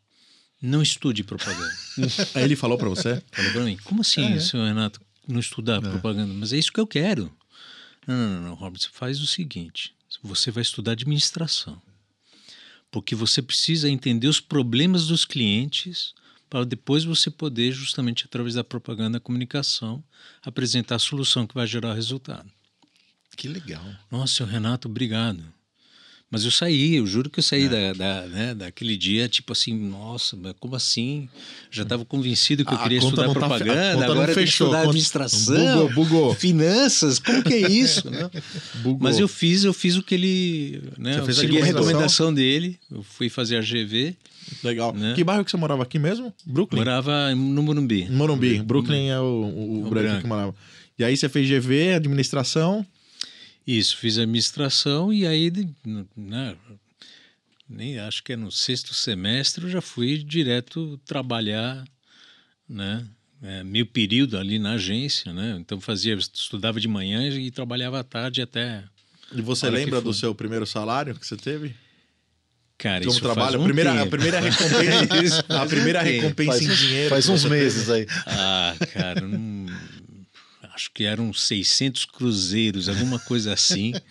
Não 0.61 0.83
estude 0.83 1.23
propaganda. 1.23 1.73
Aí 2.35 2.43
ele 2.43 2.57
falou 2.57 2.77
pra 2.77 2.89
você? 2.89 3.23
Falou 3.33 3.53
para 3.53 3.65
mim: 3.65 3.77
Como 3.85 4.01
assim, 4.01 4.35
É. 4.35 4.41
senhor 4.41 4.67
Renato, 4.67 5.01
não 5.27 5.39
estudar 5.41 5.81
propaganda? 5.81 6.33
Mas 6.35 6.53
é 6.53 6.59
isso 6.59 6.73
que 6.73 6.81
eu 6.81 6.87
quero. 6.87 7.33
Não, 8.07 8.17
não, 8.17 8.29
não, 8.35 8.43
não, 8.49 8.55
Robert, 8.55 8.81
você 8.81 8.89
faz 8.93 9.21
o 9.21 9.27
seguinte: 9.27 9.95
você 10.23 10.51
vai 10.51 10.63
estudar 10.63 10.93
administração. 10.93 11.81
Porque 12.91 13.15
você 13.15 13.43
precisa 13.43 13.89
entender 13.89 14.29
os 14.29 14.41
problemas 14.41 15.07
dos 15.07 15.25
clientes 15.25 16.15
para 16.49 16.65
depois 16.65 17.05
você 17.05 17.31
poder, 17.31 17.73
justamente 17.73 18.25
através 18.25 18.55
da 18.55 18.65
propaganda 18.65 19.19
e 19.19 19.21
comunicação, 19.21 20.03
apresentar 20.43 20.95
a 20.95 20.99
solução 20.99 21.47
que 21.47 21.55
vai 21.55 21.67
gerar 21.67 21.91
o 21.91 21.95
resultado. 21.95 22.51
Que 23.37 23.47
legal. 23.47 23.85
Nossa, 24.11 24.35
seu 24.35 24.47
Renato, 24.47 24.89
obrigado. 24.89 25.45
Mas 26.31 26.45
eu 26.45 26.51
saí, 26.51 26.97
eu 26.97 27.07
juro 27.07 27.31
que 27.31 27.39
eu 27.39 27.43
saí 27.43 27.71
da, 27.71 27.95
da, 27.95 28.27
né, 28.27 28.55
daquele 28.55 28.99
dia, 28.99 29.27
tipo 29.29 29.53
assim, 29.53 29.73
nossa, 29.73 30.37
mas 30.37 30.53
como 30.61 30.77
assim? 30.77 31.27
Já 31.71 31.85
estava 31.85 32.05
convencido 32.05 32.67
que 32.67 32.75
eu 32.75 32.79
queria 32.79 32.99
estudar 32.99 33.29
tá 33.29 33.33
propaganda, 33.33 33.95
não 34.07 34.13
agora 34.13 34.31
eu 34.33 34.35
fechou, 34.35 34.67
estudar 34.67 34.83
administração, 34.83 35.89
Bugou, 35.89 36.05
bugou. 36.05 36.35
finanças, 36.35 37.19
como 37.19 37.43
que 37.43 37.55
é 37.55 37.71
isso? 37.71 38.11
né? 38.11 38.29
Mas 39.01 39.19
eu 39.19 39.27
fiz, 39.27 39.65
eu 39.65 39.73
fiz 39.73 39.97
o 39.97 40.03
que 40.03 40.15
ele, 40.15 40.83
né, 40.99 41.15
Você 41.15 41.21
eu 41.21 41.25
fez 41.25 41.39
a 41.39 41.41
segui 41.41 41.63
a 41.63 41.65
recomendação? 41.65 42.35
dele, 42.35 42.79
eu 42.93 43.03
fui 43.03 43.31
fazer 43.31 43.57
a 43.57 43.61
GV, 43.63 44.15
Legal. 44.63 44.93
né? 44.93 45.15
Que 45.15 45.25
bairro 45.25 45.43
que 45.45 45.51
você 45.51 45.57
morava 45.57 45.83
aqui 45.83 45.99
mesmo? 45.99 46.31
Brooklyn? 46.45 46.79
morava 46.81 47.35
no 47.35 47.63
Morumbi. 47.63 48.03
Em 48.03 48.11
Morumbi. 48.11 48.59
Brooklyn 48.63 49.09
é 49.09 49.19
o, 49.19 49.23
o, 49.23 49.27
o 49.27 49.87
O 49.87 49.89
branco 49.89 49.93
branco. 50.09 50.21
que 50.23 50.27
morava. 50.27 50.55
E 50.99 51.05
aí 51.05 51.17
você 51.17 51.27
fez 51.29 51.49
GV, 51.49 51.95
administração. 51.95 52.85
Isso, 53.71 53.99
fiz 53.99 54.17
administração 54.17 55.13
e 55.13 55.27
aí, 55.27 55.53
né, 56.17 56.57
nem 57.69 57.99
acho 57.99 58.23
que 58.25 58.33
é 58.33 58.37
no 58.37 58.51
sexto 58.51 58.95
semestre, 58.95 59.65
eu 59.65 59.71
já 59.71 59.83
fui 59.83 60.17
direto 60.25 60.99
trabalhar, 61.05 61.85
né, 62.67 63.07
é, 63.43 63.63
meio 63.63 63.85
período 63.85 64.39
ali 64.39 64.59
na 64.59 64.73
agência, 64.73 65.35
né, 65.35 65.57
então 65.61 65.79
fazia, 65.83 66.15
estudava 66.15 66.81
de 66.81 66.89
manhã 66.89 67.29
e 67.29 67.51
trabalhava 67.51 68.01
à 68.01 68.05
tarde 68.05 68.41
até, 68.41 68.85
E 69.35 69.43
você 69.43 69.69
lembra 69.69 70.01
do 70.01 70.15
seu 70.15 70.35
primeiro 70.35 70.67
salário 70.67 71.15
que 71.15 71.27
você 71.27 71.37
teve? 71.37 71.75
cara, 72.79 73.01
Como 73.05 73.11
isso 73.11 73.21
faz 73.21 73.35
trabalho? 73.35 73.59
um 73.59 73.63
a, 73.63 73.65
primeira, 73.67 73.93
a 73.93 73.97
tempo. 73.99 74.11
primeira 74.13 74.41
recompensa, 74.41 75.45
a 75.51 75.67
primeira 75.67 76.01
um 76.01 76.05
recompensa 76.05 76.53
Faz, 76.53 76.63
em 76.63 76.75
dinheiro. 76.87 77.09
faz 77.11 77.29
uns 77.29 77.45
meses 77.45 77.91
aí. 77.91 78.07
Ah, 78.25 78.75
cara, 78.95 79.21
não- 79.21 79.67
acho 80.79 80.91
que 80.95 81.03
eram 81.05 81.33
600 81.33 82.05
cruzeiros, 82.05 82.89
alguma 82.89 83.19
coisa 83.19 83.53
assim, 83.53 83.93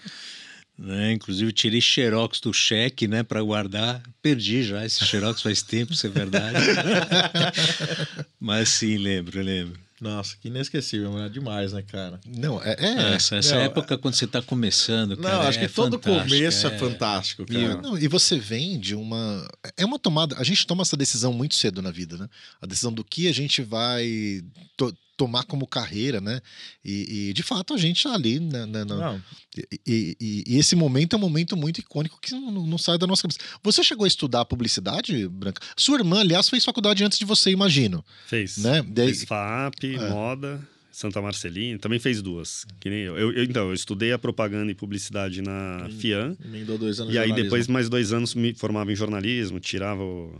Né? 0.80 1.12
Inclusive, 1.14 1.52
tirei 1.52 1.82
xerox 1.82 2.40
do 2.40 2.54
cheque 2.54 3.08
né, 3.08 3.24
para 3.24 3.42
guardar. 3.42 4.00
Perdi 4.22 4.62
já 4.62 4.86
esse 4.86 5.04
xerox 5.04 5.42
faz 5.42 5.64
tempo, 5.64 5.92
isso 5.94 6.06
é 6.06 6.10
verdade. 6.12 6.56
Mas 8.40 8.70
sim, 8.70 8.96
lembro, 8.98 9.42
lembro. 9.42 9.80
Nossa, 10.00 10.38
que 10.40 10.48
inesquecível, 10.50 11.12
mano. 11.12 11.26
É 11.26 11.30
demais, 11.30 11.74
né, 11.74 11.82
cara? 11.82 12.20
Não, 12.28 12.62
é. 12.62 12.76
é- 12.78 13.14
Essa, 13.16 13.38
essa 13.38 13.56
Não, 13.56 13.62
época, 13.64 13.98
quando 13.98 14.14
você 14.14 14.26
está 14.26 14.40
começando, 14.40 15.18
cara, 15.18 15.38
Não, 15.38 15.42
acho 15.48 15.58
é 15.58 15.68
que 15.68 15.74
todo 15.74 15.94
fantástico, 16.00 16.30
começo 16.30 16.68
é, 16.68 16.70
é. 16.76 16.78
fantástico, 16.78 17.42
E, 17.50 17.54
cara. 17.68 17.82
não, 17.82 17.98
e 17.98 18.08
você 18.08 18.38
vem 18.38 18.80
de 18.80 18.94
uma. 18.94 19.48
É 19.76 19.84
uma 19.84 19.98
tomada. 19.98 20.36
A 20.38 20.44
gente 20.44 20.68
toma 20.68 20.84
essa 20.84 20.96
decisão 20.96 21.34
muito 21.34 21.56
cedo 21.56 21.82
na 21.82 21.90
vida, 21.90 22.16
né? 22.18 22.30
A 22.62 22.68
decisão 22.68 22.94
do 22.94 23.04
que 23.04 23.28
a 23.28 23.34
gente 23.34 23.64
vai 23.64 24.44
to- 24.78 24.96
tomar 25.18 25.44
como 25.46 25.66
carreira, 25.68 26.22
né? 26.22 26.40
E, 26.86 27.30
e, 27.30 27.34
de 27.34 27.42
fato 27.44 27.74
a 27.74 27.78
gente 27.78 28.04
tá 28.04 28.14
ali. 28.14 28.40
né, 28.40 28.66
né, 28.68 28.86
no- 28.86 28.98
Não, 28.98 29.22
e, 29.58 29.68
e- 29.88 30.18
e- 30.22 30.44
e 30.48 30.58
esse 30.60 30.76
momento 30.76 31.16
é 31.16 31.18
um 31.18 31.22
momento 31.22 31.58
muito 31.58 31.80
icônico 31.80 32.20
que 32.22 32.32
não, 32.32 32.52
não 32.66 32.78
sai 32.78 32.98
da 33.00 33.08
nossa 33.08 33.24
cabeça. 33.24 33.40
Você 33.64 33.84
chegou 33.84 34.06
a 34.06 34.08
estudar 34.08 34.46
publicidade, 34.46 35.28
Branca? 35.28 35.62
Sua 35.76 35.98
irmã, 35.98 36.20
aliás, 36.20 36.48
fez 36.48 36.64
faculdade 36.64 37.04
antes 37.04 37.18
de 37.18 37.26
você, 37.26 37.50
imagino. 37.50 38.06
Fez. 38.28 38.58
Né? 38.58 38.84
Daí- 38.88 39.08
Fez 39.08 39.24
FAP, 39.24 39.98
moda, 40.12 40.62
Santa 40.92 41.22
Marcelina. 41.22 41.80
Também 41.80 42.00
fez 42.00 42.22
duas, 42.22 42.66
que 42.80 42.90
nem 42.90 43.00
eu. 43.00 43.18
Eu- 43.18 43.32
eu- 43.34 43.44
Então, 43.44 43.68
eu 43.70 43.74
estudei 43.74 44.12
a 44.12 44.20
propaganda 44.20 44.72
e 44.72 44.76
publicidade 44.76 45.42
na 45.42 45.88
FIAN. 46.00 46.36
emendou 46.46 46.78
dois 46.78 47.00
anos 47.00 47.14
E 47.14 47.18
aí, 47.18 47.28
jornalismo. 47.30 47.44
depois, 47.50 47.68
mais 47.68 47.90
dois 47.90 48.14
anos, 48.14 48.36
me 48.36 48.54
formava 48.54 48.92
em 48.92 48.96
jornalismo, 48.96 49.60
tirava 49.60 50.04
o... 50.04 50.40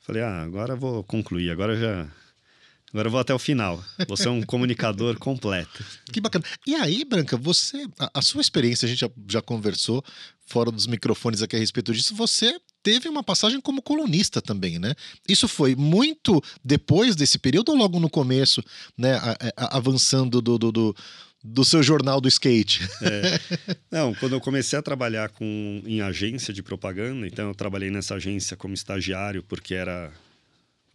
Falei, 0.00 0.22
ah, 0.22 0.42
agora 0.42 0.74
eu 0.74 0.76
vou 0.78 1.02
concluir, 1.04 1.50
agora 1.50 1.78
já... 1.78 2.08
Agora 2.92 3.06
eu 3.08 3.10
vou 3.10 3.20
até 3.20 3.32
o 3.32 3.38
final. 3.38 3.82
Vou 4.06 4.16
ser 4.16 4.28
um 4.28 4.42
comunicador 4.42 5.18
completo. 5.18 5.82
Que 6.12 6.20
bacana. 6.20 6.44
E 6.66 6.74
aí, 6.74 7.04
Branca, 7.04 7.36
você. 7.38 7.86
A, 7.98 8.10
a 8.18 8.22
sua 8.22 8.40
experiência, 8.42 8.84
a 8.86 8.88
gente 8.88 8.98
já, 9.00 9.10
já 9.28 9.40
conversou 9.40 10.04
fora 10.46 10.70
dos 10.70 10.86
microfones 10.86 11.40
aqui 11.40 11.56
a 11.56 11.58
respeito 11.58 11.92
disso. 11.94 12.14
Você 12.14 12.54
teve 12.82 13.08
uma 13.08 13.22
passagem 13.22 13.60
como 13.62 13.80
colunista 13.80 14.42
também, 14.42 14.78
né? 14.78 14.94
Isso 15.26 15.48
foi 15.48 15.74
muito 15.74 16.42
depois 16.62 17.16
desse 17.16 17.38
período 17.38 17.70
ou 17.70 17.78
logo 17.78 17.98
no 17.98 18.10
começo, 18.10 18.62
né? 18.98 19.14
a- 19.14 19.36
a- 19.56 19.76
avançando 19.78 20.42
do, 20.42 20.58
do, 20.58 20.70
do, 20.72 20.96
do 21.42 21.64
seu 21.64 21.82
jornal 21.82 22.20
do 22.20 22.28
skate? 22.28 22.86
Não, 23.90 24.12
quando 24.14 24.32
eu 24.34 24.40
comecei 24.40 24.78
a 24.78 24.82
trabalhar 24.82 25.30
com, 25.30 25.82
em 25.86 26.00
agência 26.02 26.52
de 26.52 26.62
propaganda, 26.62 27.26
então 27.26 27.48
eu 27.48 27.54
trabalhei 27.54 27.90
nessa 27.90 28.16
agência 28.16 28.56
como 28.56 28.74
estagiário, 28.74 29.42
porque 29.42 29.72
era. 29.74 30.12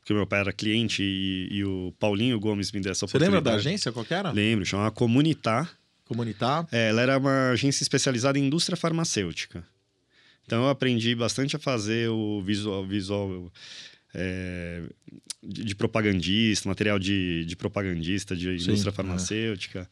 Porque 0.08 0.14
meu 0.14 0.26
pai 0.26 0.40
era 0.40 0.54
cliente 0.54 1.04
e, 1.04 1.50
e 1.52 1.66
o 1.66 1.94
Paulinho 2.00 2.40
Gomes 2.40 2.72
me 2.72 2.80
deu 2.80 2.94
essa 2.94 3.06
Você 3.06 3.20
lembra 3.20 3.42
da 3.42 3.56
agência? 3.56 3.92
Qual 3.92 4.06
que 4.06 4.14
era? 4.14 4.32
Lembro, 4.32 4.66
chamava 4.66 4.90
Comunitar. 4.90 5.70
Comunitar? 6.06 6.66
É, 6.72 6.88
ela 6.88 7.02
era 7.02 7.18
uma 7.18 7.50
agência 7.50 7.84
especializada 7.84 8.40
em 8.40 8.46
indústria 8.46 8.78
farmacêutica. 8.78 9.68
Então 10.46 10.64
eu 10.64 10.70
aprendi 10.70 11.14
bastante 11.14 11.58
a 11.58 11.60
fazer 11.60 12.08
o 12.08 12.42
visual, 12.42 12.88
visual 12.88 13.52
é, 14.16 14.84
de, 15.44 15.66
de 15.66 15.76
propagandista, 15.76 16.70
material 16.70 16.98
de, 16.98 17.44
de 17.44 17.56
propagandista 17.58 18.34
de 18.34 18.46
Sim, 18.58 18.64
indústria 18.64 18.92
é. 18.92 18.94
farmacêutica. 18.94 19.90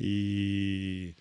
E 0.00 1.14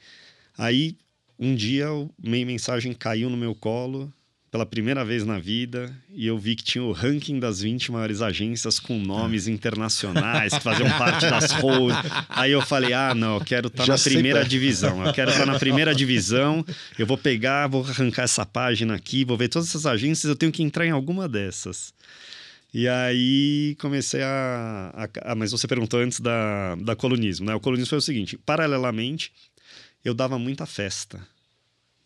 aí 0.57 0.97
um 1.37 1.53
dia 1.53 1.85
meio 2.17 2.47
mensagem 2.47 2.91
caiu 2.91 3.29
no 3.29 3.37
meu 3.37 3.53
colo 3.53 4.11
pela 4.55 4.65
primeira 4.65 5.03
vez 5.03 5.25
na 5.25 5.37
vida 5.37 5.93
e 6.13 6.25
eu 6.25 6.37
vi 6.37 6.55
que 6.55 6.63
tinha 6.63 6.81
o 6.81 6.93
ranking 6.93 7.41
das 7.41 7.59
20 7.59 7.91
maiores 7.91 8.21
agências 8.21 8.79
com 8.79 8.97
nomes 8.97 9.49
internacionais 9.49 10.53
que 10.53 10.61
faziam 10.61 10.87
parte 10.97 11.29
das 11.29 11.51
holdings. 11.51 11.99
Aí 12.29 12.53
eu 12.53 12.61
falei: 12.61 12.93
"Ah, 12.93 13.13
não, 13.13 13.35
eu 13.35 13.43
quero 13.43 13.67
estar 13.67 13.83
Já 13.83 13.93
na 13.93 13.97
sei 13.97 14.13
primeira 14.13 14.39
é." 14.39 14.43
divisão. 14.45 15.05
Eu 15.05 15.11
quero 15.11 15.29
estar 15.31 15.45
na 15.45 15.59
primeira 15.59 15.93
divisão. 15.95 16.65
Eu 16.97 17.05
vou 17.05 17.17
pegar, 17.17 17.67
vou 17.67 17.83
arrancar 17.83 18.23
essa 18.23 18.45
página 18.45 18.95
aqui, 18.95 19.25
vou 19.25 19.35
ver 19.35 19.49
todas 19.49 19.67
essas 19.67 19.85
agências, 19.85 20.29
eu 20.29 20.37
tenho 20.37 20.53
que 20.53 20.63
entrar 20.63 20.85
em 20.85 20.91
alguma 20.91 21.27
dessas." 21.27 21.93
E 22.73 22.87
aí 22.87 23.75
comecei 23.77 24.21
a, 24.21 24.91
a- 24.95 25.31
ah, 25.31 25.35
mas 25.35 25.51
você 25.51 25.67
perguntou 25.67 25.99
antes 25.99 26.21
da, 26.21 26.75
da 26.75 26.95
colunismo, 26.95 27.45
né? 27.45 27.53
O 27.55 27.59
colunismo 27.59 27.89
foi 27.89 27.97
o 27.97 28.01
seguinte: 28.01 28.37
paralelamente, 28.37 29.33
eu 30.03 30.13
dava 30.13 30.39
muita 30.39 30.65
festa. 30.65 31.19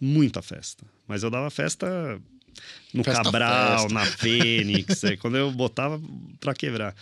Muita 0.01 0.41
festa. 0.41 0.83
Mas 1.07 1.23
eu 1.23 1.29
dava 1.29 1.49
festa 1.49 2.19
no 2.93 3.03
Festa, 3.03 3.23
Cabral, 3.23 3.89
festa. 3.89 3.93
na 3.93 4.05
Fênix, 4.17 5.03
é, 5.03 5.17
quando 5.17 5.37
eu 5.37 5.51
botava 5.51 6.01
pra 6.39 6.53
quebrar. 6.53 6.95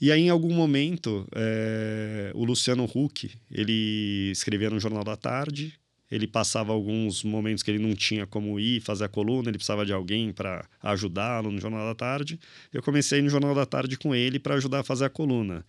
E 0.00 0.10
aí, 0.10 0.22
em 0.22 0.30
algum 0.30 0.52
momento, 0.52 1.26
é, 1.34 2.32
o 2.34 2.44
Luciano 2.44 2.84
Huck, 2.84 3.30
ele 3.50 4.30
escrevia 4.32 4.68
no 4.68 4.80
Jornal 4.80 5.04
da 5.04 5.16
Tarde, 5.16 5.74
ele 6.10 6.26
passava 6.26 6.72
alguns 6.72 7.24
momentos 7.24 7.62
que 7.62 7.70
ele 7.70 7.78
não 7.78 7.94
tinha 7.94 8.26
como 8.26 8.60
ir 8.60 8.80
fazer 8.80 9.04
a 9.04 9.08
coluna, 9.08 9.48
ele 9.48 9.56
precisava 9.56 9.86
de 9.86 9.92
alguém 9.92 10.30
para 10.30 10.68
ajudá-lo 10.82 11.50
no 11.50 11.60
Jornal 11.60 11.86
da 11.86 11.94
Tarde. 11.94 12.38
Eu 12.72 12.82
comecei 12.82 13.22
no 13.22 13.30
Jornal 13.30 13.54
da 13.54 13.64
Tarde 13.64 13.96
com 13.96 14.14
ele 14.14 14.38
para 14.38 14.56
ajudar 14.56 14.80
a 14.80 14.84
fazer 14.84 15.06
a 15.06 15.08
coluna. 15.08 15.64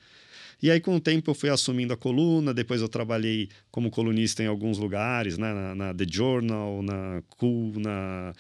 E 0.62 0.72
aí, 0.72 0.80
com 0.80 0.96
o 0.96 1.00
tempo, 1.00 1.30
eu 1.30 1.36
fui 1.36 1.50
assumindo 1.50 1.94
a 1.94 1.98
coluna. 1.98 2.54
Depois, 2.54 2.82
eu 2.82 2.90
trabalhei 2.90 3.50
como 3.70 3.92
colunista 3.92 4.42
em 4.44 4.48
alguns 4.48 4.78
lugares, 4.78 5.38
né? 5.38 5.54
na, 5.54 5.76
na 5.76 5.94
The 5.94 6.06
Journal, 6.10 6.82
na 6.82 7.22
Cool, 7.38 7.80
na, 7.80 8.34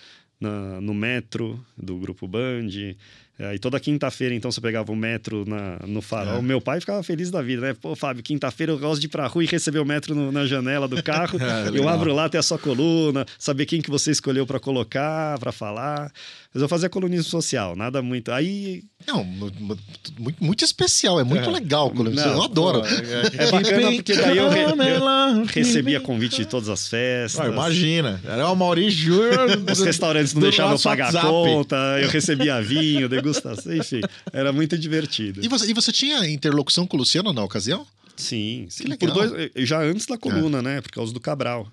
na- 0.43 0.81
no 0.81 0.93
Metro, 0.93 1.59
do 1.77 1.97
Grupo 1.97 2.27
Band. 2.27 2.95
É, 3.39 3.55
e 3.55 3.57
toda 3.59 3.79
quinta-feira, 3.79 4.35
então, 4.35 4.51
você 4.51 4.61
pegava 4.61 4.91
o 4.91 4.95
metro 4.95 5.43
na, 5.47 5.79
no 5.87 6.03
farol. 6.03 6.39
Meu 6.41 6.61
pai 6.61 6.79
ficava 6.79 7.01
feliz 7.01 7.31
da 7.31 7.41
vida, 7.41 7.61
né? 7.63 7.73
Pô, 7.73 7.95
Fábio, 7.95 8.21
quinta-feira 8.21 8.71
eu 8.71 8.77
gosto 8.77 9.01
de 9.01 9.07
ir 9.07 9.09
pra 9.09 9.25
rua 9.25 9.43
e 9.43 9.47
receber 9.47 9.79
o 9.79 9.85
metro 9.85 10.13
no- 10.13 10.31
na 10.31 10.45
janela 10.45 10.87
do 10.87 11.01
carro. 11.01 11.39
É, 11.43 11.69
eu 11.77 11.89
abro 11.89 12.13
lá, 12.13 12.29
tem 12.29 12.37
a 12.39 12.43
sua 12.43 12.59
coluna, 12.59 13.25
saber 13.39 13.65
quem 13.65 13.81
que 13.81 13.89
você 13.89 14.11
escolheu 14.11 14.45
para 14.45 14.59
colocar, 14.59 15.39
para 15.39 15.51
falar. 15.51 16.11
Mas 16.53 16.61
eu 16.61 16.69
fazia 16.69 16.87
colunismo 16.87 17.23
social, 17.23 17.75
nada 17.75 18.01
muito. 18.03 18.31
Aí 18.31 18.83
Não, 19.07 19.23
mu- 19.23 19.51
mu- 19.59 19.77
muito, 20.19 20.43
muito 20.43 20.63
especial, 20.63 21.19
é 21.19 21.23
muito 21.23 21.49
É. 21.49 21.51
legal. 21.53 21.89
quando 21.89 22.11
você- 22.13 22.25
Não, 22.27 22.33
eu 22.35 22.43
adoro. 22.43 22.81
é 23.37 23.51
bacana 23.51 23.91
porque 23.93 24.13
daí 24.15 24.37
eu, 24.37 24.49
re- 24.49 24.63
eu 24.63 25.45
recebia 25.45 25.99
convite 25.99 26.37
de 26.37 26.45
todas 26.45 26.69
as 26.69 26.87
festas. 26.87 27.41
Ah, 27.41 27.49
imagina. 27.49 28.21
Era 28.23 28.47
o 28.49 28.55
Mauri 28.55 28.89
Júnior. 28.91 29.49
Os 29.71 29.79
restaurantes 29.81 30.33
não 30.35 30.41
deixavam 30.43 30.73
eu 30.73 30.79
pagar 30.79 31.05
a 31.05 31.07
WhatsApp. 31.07 31.27
conta, 31.27 31.75
eu 32.01 32.09
recebia 32.09 32.61
vinho, 32.61 33.09
degustação, 33.23 33.73
enfim. 33.75 34.01
Era 34.31 34.51
muito 34.53 34.77
divertido. 34.77 35.43
E 35.43 35.47
você, 35.47 35.71
e 35.71 35.73
você 35.73 35.91
tinha 35.91 36.27
interlocução 36.29 36.85
com 36.85 36.97
o 36.97 36.99
Luciano 36.99 37.33
na 37.33 37.43
ocasião? 37.43 37.85
Sim, 38.15 38.67
sim. 38.69 38.95
Por 38.97 39.09
dois, 39.11 39.51
já 39.67 39.81
antes 39.81 40.05
da 40.05 40.17
coluna, 40.17 40.61
né? 40.61 40.81
Por 40.81 40.91
causa 40.91 41.11
do 41.13 41.19
Cabral. 41.19 41.67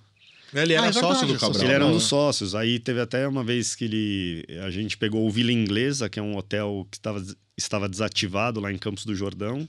Ele 0.53 0.73
era 0.73 0.87
Ah, 0.87 0.89
é 0.89 0.93
sócio 0.93 1.27
verdade, 1.27 1.33
do 1.35 1.39
Cabral. 1.39 1.63
ele 1.63 1.73
era 1.73 1.87
um 1.87 1.93
dos 1.93 2.05
sócios. 2.05 2.55
Aí 2.55 2.79
teve 2.79 3.01
até 3.01 3.29
uma 3.29 3.45
vez 3.45 3.75
que 3.77 3.85
ele, 3.85 4.47
a 4.65 4.71
gente 4.71 4.97
pegou 4.97 5.27
o 5.27 5.31
Vila 5.31 5.53
Inglesa, 5.53 6.09
que 6.09 6.19
é 6.19 6.23
um 6.23 6.37
hotel 6.37 6.87
que 6.91 6.97
estava, 6.97 7.25
estava 7.57 7.89
desativado 7.89 8.59
lá 8.59 8.73
em 8.73 8.79
Campos 8.79 9.05
do 9.05 9.15
Jordão. 9.15 9.69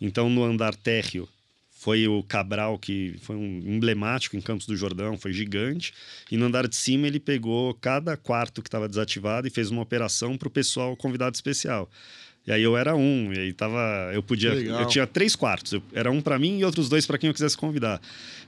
Então, 0.00 0.28
no 0.28 0.42
andar 0.44 0.74
térreo, 0.74 1.28
foi 1.80 2.06
o 2.06 2.22
Cabral, 2.22 2.78
que 2.78 3.14
foi 3.22 3.34
um 3.36 3.62
emblemático 3.64 4.36
em 4.36 4.40
Campos 4.42 4.66
do 4.66 4.76
Jordão, 4.76 5.16
foi 5.16 5.32
gigante. 5.32 5.94
E 6.30 6.36
no 6.36 6.44
andar 6.44 6.68
de 6.68 6.76
cima, 6.76 7.06
ele 7.06 7.18
pegou 7.18 7.72
cada 7.72 8.18
quarto 8.18 8.60
que 8.60 8.68
estava 8.68 8.86
desativado 8.86 9.48
e 9.48 9.50
fez 9.50 9.70
uma 9.70 9.80
operação 9.80 10.36
para 10.36 10.46
o 10.46 10.50
pessoal 10.50 10.94
convidado 10.94 11.34
especial. 11.34 11.90
E 12.46 12.52
aí 12.52 12.62
eu 12.62 12.76
era 12.76 12.94
um, 12.94 13.32
e 13.32 13.38
aí 13.38 13.52
tava, 13.54 14.10
eu 14.12 14.22
podia, 14.22 14.52
Legal. 14.52 14.80
eu 14.82 14.86
tinha 14.88 15.06
três 15.06 15.34
quartos, 15.34 15.72
eu- 15.72 15.82
era 15.94 16.10
um 16.10 16.20
para 16.20 16.38
mim 16.38 16.58
e 16.58 16.64
outros 16.66 16.86
dois 16.90 17.06
para 17.06 17.16
quem 17.16 17.28
eu 17.28 17.34
quisesse 17.34 17.56
convidar. 17.56 17.98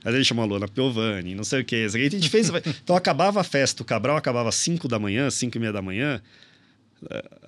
Aí 0.04 0.14
ele 0.14 0.24
chamou 0.24 0.42
a 0.44 0.46
Luana 0.46 0.68
Piovani, 0.68 1.34
não 1.34 1.44
sei 1.44 1.62
o 1.62 1.64
que. 1.64 1.84
A 1.86 1.88
gente 1.88 2.28
fez, 2.28 2.50
então 2.84 2.94
acabava 2.94 3.40
a 3.40 3.44
festa, 3.44 3.82
o 3.82 3.86
Cabral 3.86 4.18
acabava 4.18 4.50
às 4.50 4.56
5 4.56 4.86
da 4.88 4.98
manhã, 4.98 5.30
5 5.30 5.56
e 5.56 5.60
meia 5.60 5.72
da 5.72 5.80
manhã, 5.80 6.20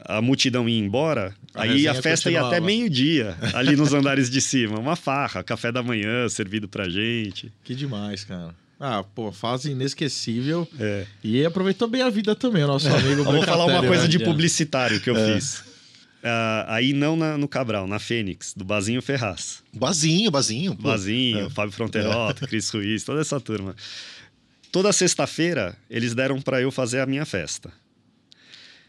a 0.04 0.20
multidão 0.20 0.68
ia 0.68 0.78
embora, 0.78 1.34
A 1.54 1.62
aí 1.62 1.86
a 1.88 1.94
festa 1.94 2.30
ia 2.30 2.42
até 2.42 2.60
meio-dia, 2.60 3.36
ali 3.54 3.76
nos 3.76 3.92
andares 3.94 4.28
de 4.30 4.40
cima. 4.40 4.78
Uma 4.78 4.96
farra, 4.96 5.42
café 5.42 5.70
da 5.72 5.82
manhã 5.82 6.28
servido 6.28 6.68
pra 6.68 6.88
gente. 6.88 7.52
Que 7.62 7.74
demais, 7.74 8.24
cara. 8.24 8.54
Ah, 8.78 9.02
pô, 9.14 9.30
fase 9.32 9.70
inesquecível. 9.70 10.68
É. 10.78 11.06
E 11.22 11.44
aproveitou 11.44 11.88
bem 11.88 12.02
a 12.02 12.10
vida 12.10 12.34
também, 12.34 12.64
o 12.64 12.66
nosso 12.66 12.88
amigo. 12.88 13.20
Eu 13.20 13.24
vou 13.24 13.42
falar 13.42 13.64
uma 13.64 13.80
Brancatelli, 13.80 13.86
coisa 13.88 14.02
né? 14.02 14.08
de 14.08 14.18
publicitário 14.18 15.00
que 15.00 15.08
eu 15.08 15.14
fiz. 15.14 15.62
Ah, 16.22 16.66
aí 16.68 16.92
não 16.92 17.16
na- 17.16 17.38
no 17.38 17.46
Cabral, 17.46 17.86
na 17.86 17.98
Fênix, 17.98 18.52
do 18.56 18.64
Bazinho 18.64 19.00
Ferraz. 19.00 19.62
Bazinho, 19.72 20.30
Bazinho. 20.30 20.74
pô. 20.74 20.82
Bazinho, 20.88 21.48
Fábio 21.50 21.72
Fronterota, 21.72 22.46
Cris 22.46 22.68
Ruiz, 22.70 23.04
toda 23.04 23.20
essa 23.20 23.38
turma. 23.40 23.76
Toda 24.72 24.92
sexta-feira, 24.92 25.76
eles 25.88 26.14
deram 26.14 26.40
para 26.42 26.60
eu 26.60 26.70
fazer 26.72 27.00
a 27.00 27.06
minha 27.06 27.24
festa. 27.24 27.70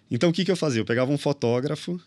Então, 0.09 0.29
o 0.29 0.33
que, 0.33 0.45
que 0.45 0.51
eu 0.51 0.55
fazia? 0.55 0.81
Eu 0.81 0.85
pegava 0.85 1.11
um 1.11 1.17
fotógrafo, 1.17 1.99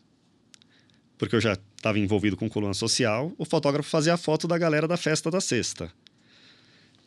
porque 1.17 1.35
eu 1.35 1.41
já 1.41 1.59
estava 1.77 1.99
envolvido 1.99 2.37
com 2.37 2.49
coluna 2.49 2.75
social, 2.75 3.33
o 3.37 3.45
fotógrafo 3.45 3.89
fazia 3.89 4.15
a 4.15 4.17
foto 4.17 4.47
da 4.47 4.57
galera 4.57 4.87
da 4.87 4.97
festa 4.97 5.31
da 5.31 5.41
sexta. 5.41 5.93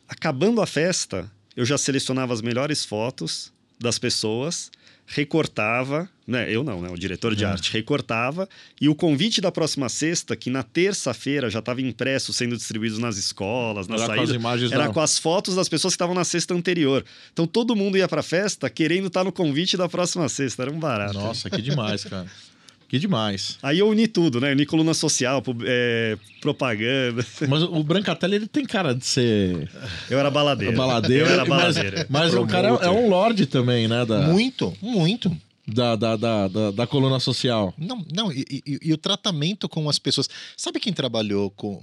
Acabando 0.07 0.61
a 0.61 0.67
festa, 0.67 1.31
eu 1.55 1.65
já 1.65 1.77
selecionava 1.77 2.33
as 2.33 2.41
melhores 2.41 2.83
fotos 2.83 3.53
das 3.79 3.97
pessoas, 3.97 4.69
recortava, 5.13 6.09
né? 6.27 6.47
Eu 6.53 6.63
não, 6.63 6.81
né? 6.81 6.89
O 6.89 6.97
diretor 6.97 7.35
de 7.35 7.43
É. 7.43 7.47
arte 7.47 7.71
recortava 7.73 8.47
e 8.79 8.87
o 8.89 8.95
convite 8.95 9.41
da 9.41 9.51
próxima 9.51 9.89
sexta, 9.89 10.35
que 10.35 10.49
na 10.49 10.63
terça-feira 10.63 11.49
já 11.49 11.59
estava 11.59 11.81
impresso, 11.81 12.31
sendo 12.33 12.55
distribuído 12.57 12.99
nas 12.99 13.17
escolas, 13.17 13.87
na 13.87 13.95
Era 13.95 14.05
com 14.05 14.11
as 14.11 14.17
saída, 14.19 14.35
imagens 14.35 14.71
era 14.71 14.87
da- 14.87 14.93
com 14.93 14.99
as 15.01 15.17
fotos 15.19 15.55
das 15.55 15.67
pessoas 15.69 15.93
que 15.93 15.95
estavam 15.95 16.15
na 16.15 16.23
sexta 16.23 16.53
anterior. 16.53 17.03
Então 17.33 17.45
todo 17.45 17.75
mundo 17.75 17.97
ia 17.97 18.07
pra 18.07 18.23
festa 18.23 18.69
querendo 18.69 19.07
estar 19.07 19.23
no 19.23 19.31
convite 19.31 19.75
da 19.77 19.87
próxima 19.89 20.27
sexta, 20.29 20.63
era 20.63 20.71
um 20.71 20.79
barato. 20.79 21.13
Nossa, 21.13 21.49
que 21.49 21.61
demais, 21.61 22.03
cara. 22.03 22.25
Que 22.91 22.99
demais. 22.99 23.57
Aí 23.63 23.79
eu 23.79 23.87
uni 23.87 24.05
tudo, 24.05 24.41
né? 24.41 24.51
Uni 24.51 24.65
coluna 24.65 24.93
social, 24.93 25.41
é, 25.65 26.17
propaganda. 26.41 27.25
Mas 27.47 27.63
o 27.63 27.81
Brancatelli, 27.85 28.35
ele 28.35 28.47
tem 28.47 28.65
cara 28.65 28.93
de 28.93 29.05
ser 29.05 29.69
Eu 30.09 30.19
era 30.19 30.29
baladeiro. 30.29 30.75
baladeiro. 30.75 31.25
Eu 31.25 31.31
era 31.31 31.45
mas 31.45 31.75
baladeiro. 31.77 32.05
mas 32.09 32.33
o 32.33 32.45
cara 32.45 32.67
é 32.67 32.89
um 32.89 33.07
lorde 33.07 33.45
também, 33.45 33.87
né? 33.87 34.05
Da, 34.05 34.19
Muito, 34.27 34.73
muito. 34.81 35.31
da, 35.65 35.95
da, 35.95 36.17
da, 36.17 36.47
da, 36.49 36.71
da 36.71 36.85
coluna 36.85 37.17
social. 37.21 37.73
Não, 37.77 38.05
não, 38.13 38.29
e, 38.29 38.43
e- 38.67 38.79
e 38.83 38.91
o 38.91 38.97
tratamento 38.97 39.69
com 39.69 39.89
as 39.89 39.97
pessoas. 39.97 40.27
Sabe 40.57 40.77
quem 40.77 40.91
trabalhou 40.91 41.49
com. 41.51 41.81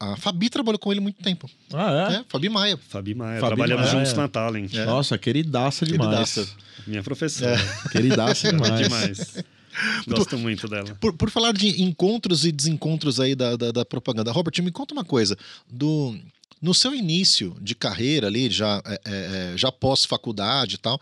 A 0.00 0.16
Fabi 0.16 0.50
trabalhou 0.50 0.80
com 0.80 0.90
ele 0.90 1.00
muito 1.00 1.22
tempo. 1.22 1.48
Ah, 1.72 2.08
é? 2.10 2.14
É, 2.16 2.24
Fabi 2.28 2.48
Maia. 2.48 2.76
Fabi 2.88 3.14
Maia. 3.14 3.38
Fabi 3.38 3.54
Trabalhamos 3.54 3.86
Maia. 3.86 3.98
juntos 3.98 4.14
na 4.14 4.26
Talent. 4.26 4.72
Nossa, 4.84 5.16
queridaça 5.16 5.86
demais. 5.86 6.34
Queridaça. 6.34 6.48
Minha 6.88 7.04
professora. 7.04 7.56
Queridaça 7.92 8.50
demais. 8.52 8.80
Demais. 8.80 9.44
Gosto 10.06 10.38
muito 10.38 10.68
dela. 10.68 10.96
Por, 11.00 11.12
por 11.12 11.30
falar 11.30 11.52
de 11.52 11.82
encontros 11.82 12.44
e 12.44 12.52
desencontros 12.52 13.20
aí 13.20 13.34
da, 13.34 13.56
da, 13.56 13.72
da 13.72 13.84
propaganda, 13.84 14.32
Robert, 14.32 14.62
me 14.62 14.70
conta 14.70 14.94
uma 14.94 15.04
coisa. 15.04 15.36
Do, 15.68 16.18
no 16.60 16.74
seu 16.74 16.94
início 16.94 17.56
de 17.60 17.74
carreira 17.74 18.26
ali, 18.26 18.50
já, 18.50 18.82
é, 18.84 19.00
é, 19.04 19.56
já 19.56 19.70
pós-faculdade 19.70 20.76
e 20.76 20.78
tal, 20.78 21.00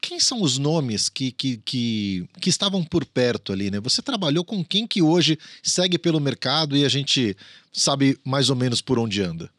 quem 0.00 0.20
são 0.20 0.42
os 0.42 0.58
nomes 0.58 1.08
que, 1.08 1.32
que, 1.32 1.56
que, 1.64 2.28
que 2.40 2.48
estavam 2.48 2.84
por 2.84 3.04
perto 3.04 3.52
ali, 3.52 3.70
né? 3.70 3.80
Você 3.80 4.00
trabalhou 4.00 4.44
com 4.44 4.64
quem 4.64 4.86
que 4.86 5.02
hoje 5.02 5.38
segue 5.62 5.98
pelo 5.98 6.20
mercado 6.20 6.76
e 6.76 6.84
a 6.84 6.88
gente 6.88 7.36
sabe 7.72 8.18
mais 8.24 8.48
ou 8.48 8.56
menos 8.56 8.80
por 8.80 8.98
onde 8.98 9.20
anda? 9.20 9.50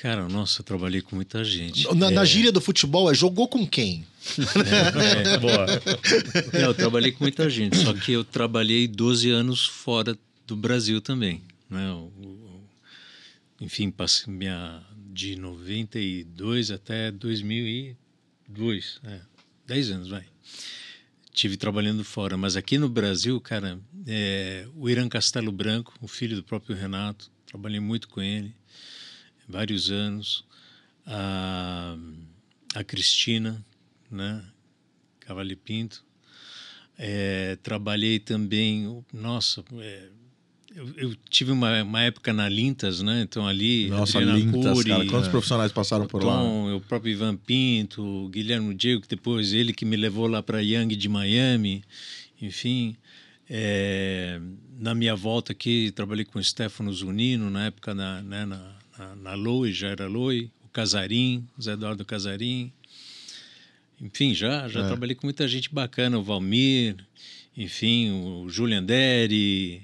Cara, 0.00 0.28
nossa, 0.28 0.60
eu 0.60 0.64
trabalhei 0.64 1.00
com 1.00 1.16
muita 1.16 1.42
gente. 1.44 1.86
Na, 1.94 2.10
na 2.10 2.22
É, 2.22 2.26
gíria 2.26 2.52
do 2.52 2.60
futebol, 2.60 3.10
é 3.10 3.14
jogou 3.14 3.48
com 3.48 3.66
quem? 3.66 4.06
é, 4.66 5.34
é. 5.34 5.38
Boa. 5.38 5.66
Não, 6.52 6.60
eu 6.60 6.74
trabalhei 6.74 7.12
com 7.12 7.24
muita 7.24 7.48
gente, 7.48 7.76
só 7.78 7.94
que 7.94 8.12
eu 8.12 8.22
trabalhei 8.24 8.86
12 8.86 9.30
anos 9.30 9.64
fora 9.66 10.16
do 10.46 10.54
Brasil 10.56 11.00
também. 11.00 11.42
Né? 11.70 11.90
O- 11.92 12.12
o- 12.22 12.68
enfim, 13.60 13.90
passei 13.90 14.32
minha, 14.32 14.82
de 15.12 15.34
92 15.36 16.70
até 16.70 17.10
2002, 17.10 19.00
é, 19.04 19.20
10 19.66 19.90
anos, 19.90 20.08
vai. 20.08 20.24
Tive 21.32 21.56
trabalhando 21.56 22.04
fora, 22.04 22.36
mas 22.36 22.54
aqui 22.56 22.76
no 22.78 22.88
Brasil, 22.88 23.40
cara, 23.40 23.78
é, 24.06 24.66
o 24.74 24.88
Irã 24.90 25.08
Castelo 25.08 25.50
Branco, 25.52 25.94
o 26.02 26.08
filho 26.08 26.36
do 26.36 26.42
próprio 26.42 26.76
Renato, 26.76 27.30
trabalhei 27.46 27.80
muito 27.80 28.08
com 28.08 28.20
ele, 28.22 28.54
vários 29.48 29.90
anos. 29.90 30.44
A, 31.06 31.96
a 32.74 32.84
Cristina, 32.84 33.64
né? 34.10 34.44
Cavalli 35.20 35.56
Pinto. 35.56 36.04
É, 36.98 37.56
trabalhei 37.62 38.18
também, 38.18 39.04
nossa, 39.12 39.62
é, 39.80 40.08
eu, 40.76 40.88
eu 40.96 41.16
tive 41.30 41.50
uma, 41.52 41.82
uma 41.82 42.02
época 42.02 42.34
na 42.34 42.48
Lintas, 42.48 43.00
né? 43.00 43.22
Então 43.22 43.46
ali, 43.46 43.88
Nossa, 43.88 44.18
Adriana 44.18 44.38
Lintas, 44.38 44.72
Cury, 44.74 44.90
cara. 44.90 45.06
Quantos 45.06 45.28
profissionais 45.28 45.72
passaram 45.72 46.06
por 46.06 46.22
lá? 46.22 46.36
Tom, 46.36 46.76
o 46.76 46.80
próprio 46.82 47.12
Ivan 47.12 47.34
Pinto, 47.34 48.02
o 48.02 48.28
Guilherme 48.28 48.74
Diego, 48.74 49.00
que 49.00 49.08
depois 49.08 49.54
ele 49.54 49.72
que 49.72 49.86
me 49.86 49.96
levou 49.96 50.26
lá 50.26 50.42
para 50.42 50.60
Young 50.60 50.88
de 50.88 51.08
Miami, 51.08 51.82
enfim. 52.40 52.94
É, 53.48 54.38
na 54.78 54.94
minha 54.94 55.16
volta 55.16 55.52
aqui, 55.52 55.90
trabalhei 55.92 56.24
com 56.24 56.38
o 56.38 56.44
Stefano 56.44 56.92
Zunino, 56.92 57.48
na 57.48 57.66
época 57.66 57.94
na, 57.94 58.20
né, 58.20 58.44
na, 58.44 58.74
na, 58.98 59.16
na 59.16 59.34
Loi, 59.34 59.72
já 59.72 59.88
era 59.88 60.06
Loi, 60.06 60.50
o 60.64 60.68
Casarim, 60.68 61.46
o 61.58 61.62
Zé 61.62 61.72
Eduardo 61.72 62.04
Casarim. 62.04 62.72
Enfim, 64.00 64.34
já, 64.34 64.68
já 64.68 64.80
É. 64.80 64.86
trabalhei 64.86 65.14
com 65.14 65.26
muita 65.26 65.46
gente 65.48 65.72
bacana, 65.72 66.18
o 66.18 66.22
Valmir, 66.22 66.96
enfim, 67.56 68.10
o 68.10 68.48
Julian 68.48 68.82
Deri, 68.84 69.82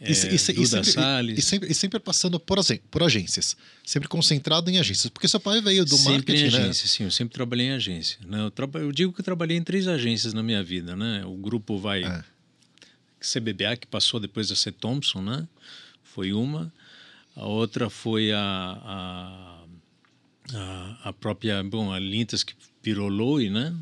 é, 0.00 0.10
E, 0.10 0.12
e 0.12 0.16
e 0.16 0.54
Duda 0.54 0.66
sempre, 0.66 0.90
Salles. 0.92 1.38
e, 1.38 1.42
sempre, 1.42 1.70
e 1.70 1.74
sempre 1.74 2.00
passando 2.00 2.40
por, 2.40 2.58
por 2.90 3.02
agências. 3.04 3.56
Sempre 3.84 4.08
concentrado 4.08 4.68
em 4.70 4.78
agências. 4.78 5.08
Porque 5.08 5.28
seu 5.28 5.38
pai 5.38 5.60
veio 5.60 5.84
do 5.84 5.96
sempre 5.96 6.12
marketing, 6.14 6.44
em 6.46 6.50
né? 6.50 6.58
agência, 6.58 6.88
sim. 6.88 7.04
Eu 7.04 7.10
sempre 7.12 7.32
trabalhei 7.34 7.66
em 7.66 7.72
agência. 7.72 8.18
Né? 8.26 8.40
Eu, 8.40 8.50
traba- 8.50 8.80
eu 8.80 8.90
digo 8.90 9.12
que 9.12 9.20
eu 9.20 9.24
trabalhei 9.24 9.56
em 9.56 9.62
três 9.62 9.86
agências 9.86 10.34
na 10.34 10.42
minha 10.42 10.62
vida, 10.64 10.96
né? 10.96 11.24
O 11.24 11.34
grupo 11.36 11.78
vai... 11.78 12.02
É. 12.02 12.24
CBBA, 13.20 13.76
que 13.78 13.86
passou 13.86 14.20
depois 14.20 14.50
a 14.50 14.56
ser 14.56 14.72
Thompson, 14.72 15.22
né? 15.22 15.48
Foi 16.02 16.34
uma. 16.34 16.70
A 17.36 17.46
outra 17.46 17.90
foi 17.90 18.32
a... 18.32 18.40
a 18.40 19.50
a, 21.04 21.12
própria, 21.12 21.62
bom, 21.64 21.90
a 21.90 21.98
Lintas 21.98 22.44
que 22.44 22.54
virou 22.82 23.08
Loi, 23.08 23.48
né? 23.48 23.74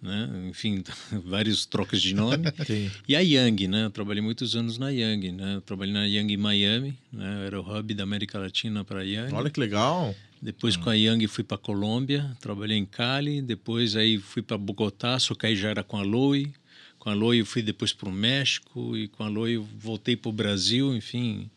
né? 0.00 0.28
Enfim, 0.48 0.82
vários 1.24 1.66
trocas 1.66 2.00
de 2.00 2.14
nome. 2.14 2.44
Sim. 2.66 2.90
E 3.08 3.16
a 3.16 3.20
Young, 3.20 3.66
né? 3.68 3.84
Eu 3.84 3.90
trabalhei 3.90 4.22
muitos 4.22 4.54
anos 4.54 4.78
na 4.78 4.90
Young, 4.90 5.32
né? 5.32 5.56
Eu 5.56 5.60
trabalhei 5.60 5.92
na 5.92 6.04
Young 6.04 6.32
em 6.32 6.36
Miami, 6.36 6.96
né? 7.12 7.36
Eu 7.40 7.46
era 7.46 7.60
o 7.60 7.78
hub 7.78 7.94
da 7.94 8.04
América 8.04 8.38
Latina 8.38 8.84
para 8.84 9.00
a 9.00 9.02
Young. 9.02 9.32
Olha 9.32 9.50
que 9.50 9.60
legal. 9.60 10.14
Depois 10.40 10.76
com 10.76 10.90
a 10.90 10.94
Young 10.94 11.26
fui 11.26 11.42
para 11.42 11.56
Colômbia, 11.56 12.36
trabalhei 12.40 12.76
em 12.76 12.84
Cali, 12.84 13.40
depois 13.40 13.96
aí 13.96 14.18
fui 14.18 14.42
para 14.42 14.58
Bogotá, 14.58 15.18
só 15.18 15.34
que 15.34 15.46
aí 15.46 15.56
já 15.56 15.70
era 15.70 15.82
com 15.82 15.96
a 15.96 16.02
Loi. 16.02 16.52
Com 16.98 17.08
a 17.08 17.14
Loi 17.14 17.40
eu 17.40 17.46
fui 17.46 17.62
depois 17.62 17.92
para 17.92 18.08
o 18.08 18.12
México 18.12 18.96
e 18.96 19.08
com 19.08 19.24
a 19.24 19.28
Loi 19.28 19.56
voltei 19.56 20.14
para 20.14 20.28
o 20.28 20.32
Brasil, 20.32 20.94
enfim. 20.94 21.50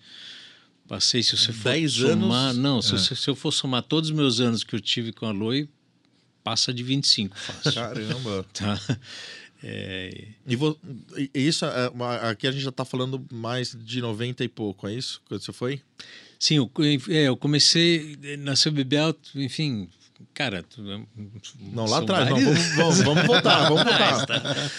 Passei, 0.89 1.21
se 1.23 1.37
você 1.37 1.53
for 1.53 1.69
Dez 1.71 1.93
somar... 1.93 2.49
anos? 2.49 2.57
Não, 2.57 2.79
É. 2.79 2.81
se, 2.81 2.89
você- 2.91 3.15
se 3.15 3.29
eu 3.29 3.35
for 3.35 3.51
somar 3.51 3.83
todos 3.83 4.09
os 4.09 4.15
meus 4.15 4.39
anos 4.41 4.63
que 4.63 4.75
eu 4.75 4.81
tive 4.81 5.13
com 5.13 5.25
a 5.27 5.31
Loi, 5.31 5.69
passa 6.43 6.73
de 6.73 6.81
25 6.83 7.37
fácil. 7.37 7.73
Caramba. 7.73 8.45
tá? 8.51 8.79
É, 9.63 10.27
E, 10.47 10.55
vo- 10.55 10.79
e- 11.15 11.29
isso, 11.35 11.63
é 11.65 11.91
aqui 12.29 12.47
a 12.47 12.51
gente 12.51 12.63
já 12.63 12.71
tá 12.71 12.83
falando 12.83 13.23
mais 13.31 13.77
de 13.79 14.01
90 14.01 14.43
e 14.43 14.47
pouco, 14.49 14.87
é 14.87 14.93
isso? 14.95 15.21
Quando 15.27 15.41
você 15.41 15.53
foi? 15.53 15.81
Sim, 16.39 16.55
eu, 16.55 16.71
é, 17.09 17.27
eu 17.27 17.37
comecei 17.37 18.17
na 18.39 18.53
CBBA, 18.55 19.15
enfim, 19.35 19.89
cara... 20.33 20.65
Não, 21.59 21.85
lá 21.85 21.99
atrás. 21.99 22.29
Não, 22.29 22.39
vamos, 22.39 22.75
vamos, 22.75 23.01
vamos 23.01 23.27
voltar, 23.27 23.67
vamos 23.69 23.83
voltar. 23.83 24.71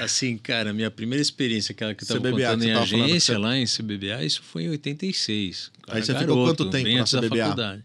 Assim, 0.00 0.36
cara, 0.36 0.72
minha 0.72 0.90
primeira 0.90 1.22
experiência, 1.22 1.72
aquela 1.72 1.94
que 1.94 2.02
eu 2.04 2.08
tava 2.08 2.20
CBBA, 2.20 2.36
que 2.36 2.44
contando 2.46 2.64
em 2.64 2.72
agência 2.72 3.34
você- 3.34 3.38
lá 3.38 3.56
em 3.56 3.64
CBBA, 3.66 4.24
isso 4.24 4.42
foi 4.42 4.64
em 4.64 4.68
86. 4.70 5.70
Aí 5.88 6.02
você 6.02 6.10
Era 6.10 6.20
ficou 6.20 6.44
quanto 6.44 6.68
tempo 6.70 6.88
na 6.90 7.04
CBBA? 7.04 7.36
faculdade. 7.44 7.82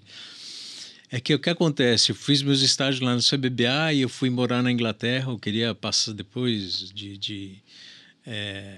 É 1.11 1.19
que 1.19 1.33
o 1.33 1.39
que 1.39 1.49
acontece, 1.49 2.11
eu 2.11 2.15
fiz 2.15 2.41
meus 2.41 2.61
estágios 2.61 3.01
lá 3.01 3.15
no 3.15 3.21
CBBA 3.21 3.93
e 3.93 4.01
eu 4.01 4.09
fui 4.09 4.29
morar 4.29 4.61
na 4.61 4.71
Inglaterra, 4.71 5.31
eu 5.31 5.39
queria 5.39 5.73
passar 5.75 6.13
depois 6.13 6.91
de... 6.91 7.17
de 7.17 7.55
é, 8.25 8.77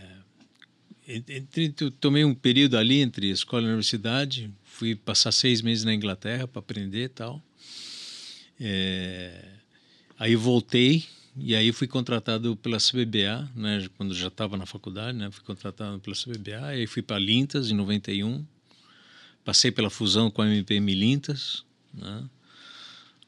entre, 1.08 1.70
tomei 2.00 2.24
um 2.24 2.34
período 2.34 2.78
ali 2.78 3.00
entre 3.02 3.30
escola 3.30 3.64
e 3.64 3.66
universidade, 3.66 4.50
fui 4.64 4.96
passar 4.96 5.32
seis 5.34 5.62
meses 5.62 5.84
na 5.84 5.94
Inglaterra 5.94 6.48
para 6.48 6.60
aprender 6.60 7.04
e 7.06 7.10
tal. 7.10 7.42
É, 8.60 9.44
aí 10.18 10.36
voltei 10.36 11.04
e 11.38 11.56
aí 11.56 11.72
fui 11.72 11.88
contratado 11.88 12.56
pela 12.58 12.78
CBBA, 12.78 13.50
né, 13.56 13.88
quando 13.98 14.14
já 14.14 14.28
estava 14.28 14.58
na 14.58 14.66
faculdade, 14.66 15.18
né, 15.18 15.30
fui 15.32 15.44
contratado 15.44 16.00
pela 16.00 16.16
CBBA, 16.16 16.66
aí 16.66 16.86
fui 16.88 17.02
para 17.02 17.18
Lintas 17.20 17.72
em 17.72 17.74
91, 17.74 18.46
passei 19.44 19.72
pela 19.72 19.90
fusão 19.90 20.30
com 20.30 20.42
a 20.42 20.48
MPM 20.48 20.94
Lintas, 20.94 21.64
né, 21.94 22.24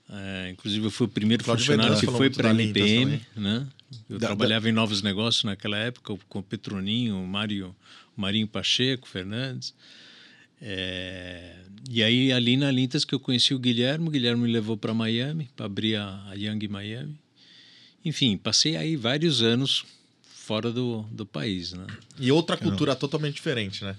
é, 0.10 0.50
inclusive 0.52 0.86
eu 0.86 0.92
fui 0.92 1.08
o 1.08 1.10
primeiro 1.10 1.44
funcionário 1.44 2.00
que 2.00 2.06
foi 2.18 2.30
para 2.30 2.50
a 2.50 2.54
da 2.54 2.62
MPM, 2.62 3.22
né, 3.36 3.68
eu 4.10 4.20
Da- 4.20 4.28
trabalhava 4.28 4.68
em 4.70 4.74
novos 4.74 5.02
negócios 5.02 5.44
naquela 5.44 5.78
época 5.78 6.16
com 6.28 6.40
o 6.40 6.44
Petroninho, 6.44 7.16
o 7.18 7.28
Mário, 7.28 7.76
o 8.18 8.22
Marinho 8.22 8.48
Pacheco, 8.48 9.08
Fernandes, 9.08 9.74
é, 10.62 11.56
e 11.90 12.02
aí, 12.02 12.32
ali 12.32 12.56
na 12.56 12.72
Lintas, 12.72 13.04
que 13.04 13.14
eu 13.14 13.20
conheci 13.20 13.54
o 13.54 13.60
Guilherme, 13.60 14.08
o 14.08 14.12
Guilherme 14.12 14.44
me 14.44 14.52
levou 14.52 14.78
para 14.78 14.94
Miami, 14.94 15.50
para 15.56 15.66
abrir 15.66 15.98
a, 15.98 16.24
a 16.30 16.34
Young 16.36 16.68
Miami. 16.70 17.18
Enfim, 18.04 18.38
passei 18.38 18.76
aí 18.76 18.96
vários 18.96 19.42
anos 19.42 19.86
fora 20.36 20.72
do, 20.72 21.04
do 21.12 21.26
país, 21.26 21.72
né? 21.74 21.86
E 22.20 22.32
outra 22.32 22.58
cultura 22.58 22.96
totalmente 22.96 23.36
diferente, 23.36 23.84
né? 23.84 23.96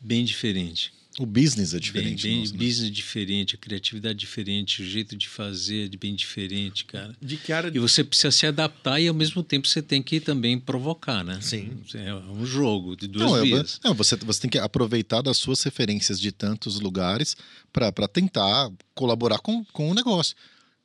Bem 0.00 0.24
diferente. 0.24 0.92
O 1.18 1.26
business 1.26 1.70
é 1.74 1.78
Bem, 1.78 1.80
diferente. 1.80 2.22
bem 2.22 2.38
nosso, 2.40 2.52
né? 2.52 2.58
business 2.58 2.90
diferente, 2.90 3.54
a 3.54 3.58
criatividade 3.58 4.18
diferente, 4.18 4.80
o 4.80 4.86
jeito 4.86 5.16
de 5.16 5.28
fazer 5.28 5.92
é 5.92 5.96
bem 5.96 6.14
diferente, 6.14 6.84
cara. 6.84 7.14
De 7.20 7.36
que 7.36 7.52
área 7.52 7.70
E 7.74 7.78
você 7.78 8.04
precisa 8.04 8.30
se 8.30 8.46
adaptar 8.46 9.00
e 9.00 9.08
ao 9.08 9.14
mesmo 9.14 9.42
tempo 9.42 9.66
você 9.66 9.82
tem 9.82 10.02
que 10.02 10.20
também 10.20 10.58
provocar, 10.58 11.24
né? 11.24 11.38
Sim. 11.42 11.78
É 11.94 12.14
um 12.14 12.46
jogo 12.46 12.96
de 12.96 13.08
duas 13.08 13.28
Não, 13.28 13.36
é- 13.38 13.42
vias. 13.42 13.80
não, 13.84 13.92
você, 13.92 14.16
você 14.16 14.40
tem 14.42 14.50
que 14.50 14.58
aproveitar 14.58 15.20
das 15.20 15.36
suas 15.36 15.62
referências 15.62 16.18
de 16.20 16.30
tantos 16.30 16.78
lugares 16.80 17.36
para 17.72 17.90
tentar 18.08 18.70
colaborar 18.94 19.40
com, 19.40 19.64
com 19.72 19.90
o 19.90 19.94
negócio. 19.94 20.36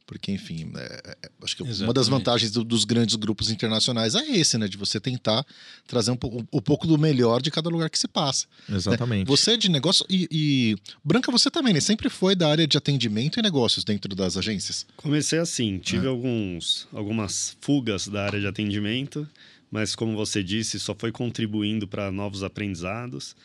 Porque, 0.07 0.31
enfim, 0.31 0.71
é, 0.75 1.15
é, 1.23 1.29
acho 1.43 1.55
que 1.57 1.63
uma 1.63 1.69
das 1.71 1.79
Exatamente. 1.81 2.09
vantagens 2.11 2.51
do- 2.51 2.63
dos 2.63 2.85
grandes 2.85 3.15
grupos 3.15 3.49
internacionais 3.49 4.13
é 4.13 4.23
esse, 4.37 4.55
né? 4.55 4.67
De 4.67 4.77
você 4.77 4.99
tentar 4.99 5.43
trazer 5.87 6.11
um, 6.11 6.15
pouco- 6.15 6.45
um 6.53 6.61
pouco 6.61 6.85
do 6.85 6.95
melhor 6.97 7.41
de 7.41 7.49
cada 7.49 7.69
lugar 7.69 7.89
que 7.89 7.97
se 7.97 8.07
passa. 8.07 8.45
Exatamente. 8.69 9.27
Você 9.27 9.53
é 9.53 9.57
de 9.57 9.67
negócio 9.67 10.05
e, 10.07 10.27
e- 10.31 10.75
Branca, 11.03 11.31
você 11.31 11.49
também, 11.49 11.73
né? 11.73 11.79
Sempre 11.79 12.07
foi 12.09 12.35
da 12.35 12.47
área 12.47 12.67
de 12.67 12.77
atendimento 12.77 13.39
e 13.39 13.41
negócios 13.41 13.83
dentro 13.83 14.13
das 14.15 14.37
agências. 14.37 14.85
Comecei 14.95 15.39
assim, 15.39 15.77
É. 15.77 15.79
tive 15.79 16.05
alguns, 16.07 16.87
algumas 16.93 17.57
fugas 17.59 18.07
da 18.07 18.25
área 18.25 18.39
de 18.39 18.45
atendimento, 18.45 19.27
mas 19.71 19.95
como 19.95 20.15
você 20.15 20.43
disse, 20.43 20.79
só 20.79 20.93
foi 20.93 21.11
contribuindo 21.11 21.87
para 21.87 22.11
novos 22.11 22.43
aprendizados. 22.43 23.35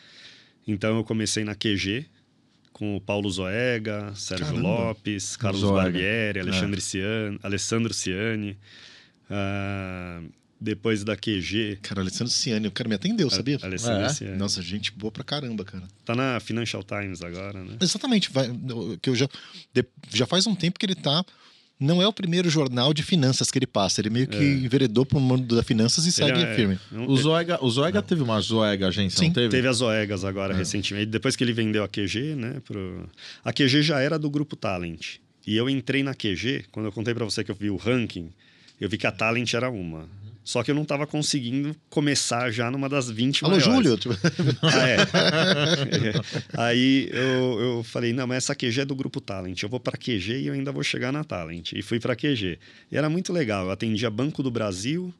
Então 0.67 0.95
eu 0.97 1.03
comecei 1.03 1.43
na 1.43 1.55
QG 1.55 2.05
com 2.73 2.95
o 2.95 3.01
Paulo 3.01 3.29
Zoega, 3.29 4.13
Sérgio 4.15 4.47
Caramba. 4.47 4.67
Lopes, 4.67 5.35
Carlos 5.37 5.61
Zoega. 5.61 5.81
Barbieri, 5.83 6.39
Alexandre 6.39 6.81
Ciani, 6.81 7.39
Alessandro 7.43 7.93
Ciani. 7.93 8.57
Ah, 9.29 10.21
depois 10.59 11.03
da 11.03 11.15
QG, 11.15 11.79
Cara, 11.81 12.01
Alessandro 12.01 12.31
Ciani, 12.31 12.67
o 12.67 12.71
cara 12.71 12.87
me 12.87 12.93
atendeu, 12.95 13.29
sabia? 13.31 13.57
Alessandro 13.63 14.03
É? 14.05 14.09
Ciani. 14.09 14.37
Nossa, 14.37 14.61
gente 14.61 14.91
boa 14.91 15.11
pra 15.11 15.23
caramba, 15.23 15.63
cara. 15.65 15.83
Tá 16.05 16.13
na 16.15 16.39
Financial 16.39 16.83
Times 16.83 17.21
agora, 17.23 17.63
né? 17.63 17.77
Exatamente, 17.81 18.29
vai, 18.31 18.47
que 19.01 19.09
eu 19.09 19.15
já, 19.15 19.27
de- 19.73 19.85
já 20.13 20.25
faz 20.27 20.45
um 20.45 20.53
tempo 20.55 20.77
que 20.79 20.85
ele 20.85 20.95
tá. 20.95 21.25
Não 21.81 21.99
é 21.99 22.07
o 22.07 22.13
primeiro 22.13 22.47
jornal 22.47 22.93
de 22.93 23.01
finanças 23.01 23.49
que 23.49 23.57
ele 23.57 23.65
passa. 23.65 23.99
Ele 23.99 24.11
meio 24.11 24.27
que 24.27 24.37
enveredou 24.37 25.03
pro 25.03 25.19
mundo 25.19 25.55
das 25.55 25.65
finanças 25.65 26.05
e 26.05 26.11
segue 26.11 26.39
é- 26.39 26.53
firme. 26.53 26.77
é 26.93 26.97
O 26.99 27.17
Zoega, 27.17 27.57
o 27.59 27.69
Zoega 27.71 28.03
teve 28.03 28.21
uma 28.21 28.39
Zoega 28.39 28.87
agência, 28.87 29.17
Sim, 29.17 29.27
não 29.27 29.33
teve? 29.33 29.49
Teve 29.49 29.67
as 29.67 29.77
Zoegas 29.77 30.23
agora, 30.23 30.53
recentemente. 30.53 31.07
Depois 31.07 31.35
que 31.35 31.43
ele 31.43 31.53
vendeu 31.53 31.83
a 31.83 31.87
QG, 31.87 32.35
né? 32.35 32.61
Pro... 32.63 33.09
A 33.43 33.51
QG 33.51 33.81
já 33.81 33.99
era 33.99 34.19
do 34.19 34.29
grupo 34.29 34.55
Talent. 34.55 35.15
E 35.45 35.57
eu 35.57 35.67
entrei 35.67 36.03
na 36.03 36.13
QG, 36.13 36.65
quando 36.71 36.85
eu 36.85 36.91
contei 36.91 37.15
pra 37.15 37.25
você 37.25 37.43
que 37.43 37.49
eu 37.49 37.55
vi 37.55 37.71
o 37.71 37.77
ranking, 37.77 38.29
eu 38.79 38.87
vi 38.87 38.97
que 38.97 39.07
a 39.07 39.11
Talent 39.11 39.51
era 39.55 39.69
uma. 39.69 40.07
Só 40.43 40.63
que 40.63 40.71
eu 40.71 40.75
não 40.75 40.83
tava 40.83 41.05
conseguindo 41.05 41.75
começar 41.89 42.49
já 42.51 42.71
numa 42.71 42.89
das 42.89 43.09
20 43.09 43.45
Alô, 43.45 43.57
maiores. 43.57 43.85
Júlio. 44.03 44.17
Ah, 44.63 44.89
é. 44.89 44.97
Aí 46.57 47.09
eu, 47.11 47.59
eu 47.59 47.83
falei, 47.83 48.11
não, 48.11 48.25
mas 48.25 48.37
essa 48.37 48.55
QG 48.55 48.81
é 48.81 48.85
do 48.85 48.95
grupo 48.95 49.21
Talent. 49.21 49.61
Eu 49.61 49.69
vou 49.69 49.79
pra 49.79 49.95
QG 49.97 50.39
e 50.41 50.47
eu 50.47 50.53
ainda 50.53 50.71
vou 50.71 50.83
chegar 50.83 51.11
na 51.11 51.23
Talent. 51.23 51.73
E 51.73 51.81
fui 51.81 51.99
pra 51.99 52.15
QG. 52.15 52.57
E 52.91 52.97
era 52.97 53.07
muito 53.09 53.31
legal. 53.31 53.65
Eu 53.65 53.71
atendia 53.71 54.09
Banco 54.09 54.41
do 54.41 54.49
Brasil, 54.49 55.13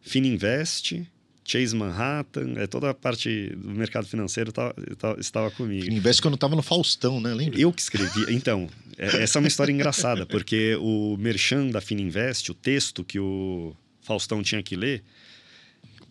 Fininvest, 0.00 1.02
Chase 1.44 1.74
Manhattan, 1.76 2.54
é, 2.56 2.66
toda 2.66 2.90
a 2.90 2.94
parte 2.94 3.50
do 3.56 3.70
mercado 3.70 4.06
financeiro 4.06 4.52
tava- 4.52 4.74
tava- 4.98 5.20
estava 5.20 5.50
comigo. 5.50 5.92
Investe 5.92 6.20
quando 6.22 6.36
tava 6.36 6.56
no 6.56 6.62
Faustão, 6.62 7.20
né? 7.20 7.32
Lembra? 7.34 7.60
Eu 7.60 7.72
que 7.72 7.80
escrevi. 7.82 8.26
Então, 8.34 8.68
é- 8.98 9.22
essa 9.22 9.38
é 9.38 9.40
uma 9.40 9.48
história 9.48 9.72
engraçada, 9.72 10.26
porque 10.26 10.76
o 10.80 11.16
merchan 11.18 11.68
da 11.68 11.80
Fininvest, 11.80 12.50
o 12.50 12.54
texto 12.54 13.04
que 13.04 13.18
o 13.18 13.74
Faustão 14.06 14.42
tinha 14.42 14.62
que 14.62 14.76
ler, 14.76 15.02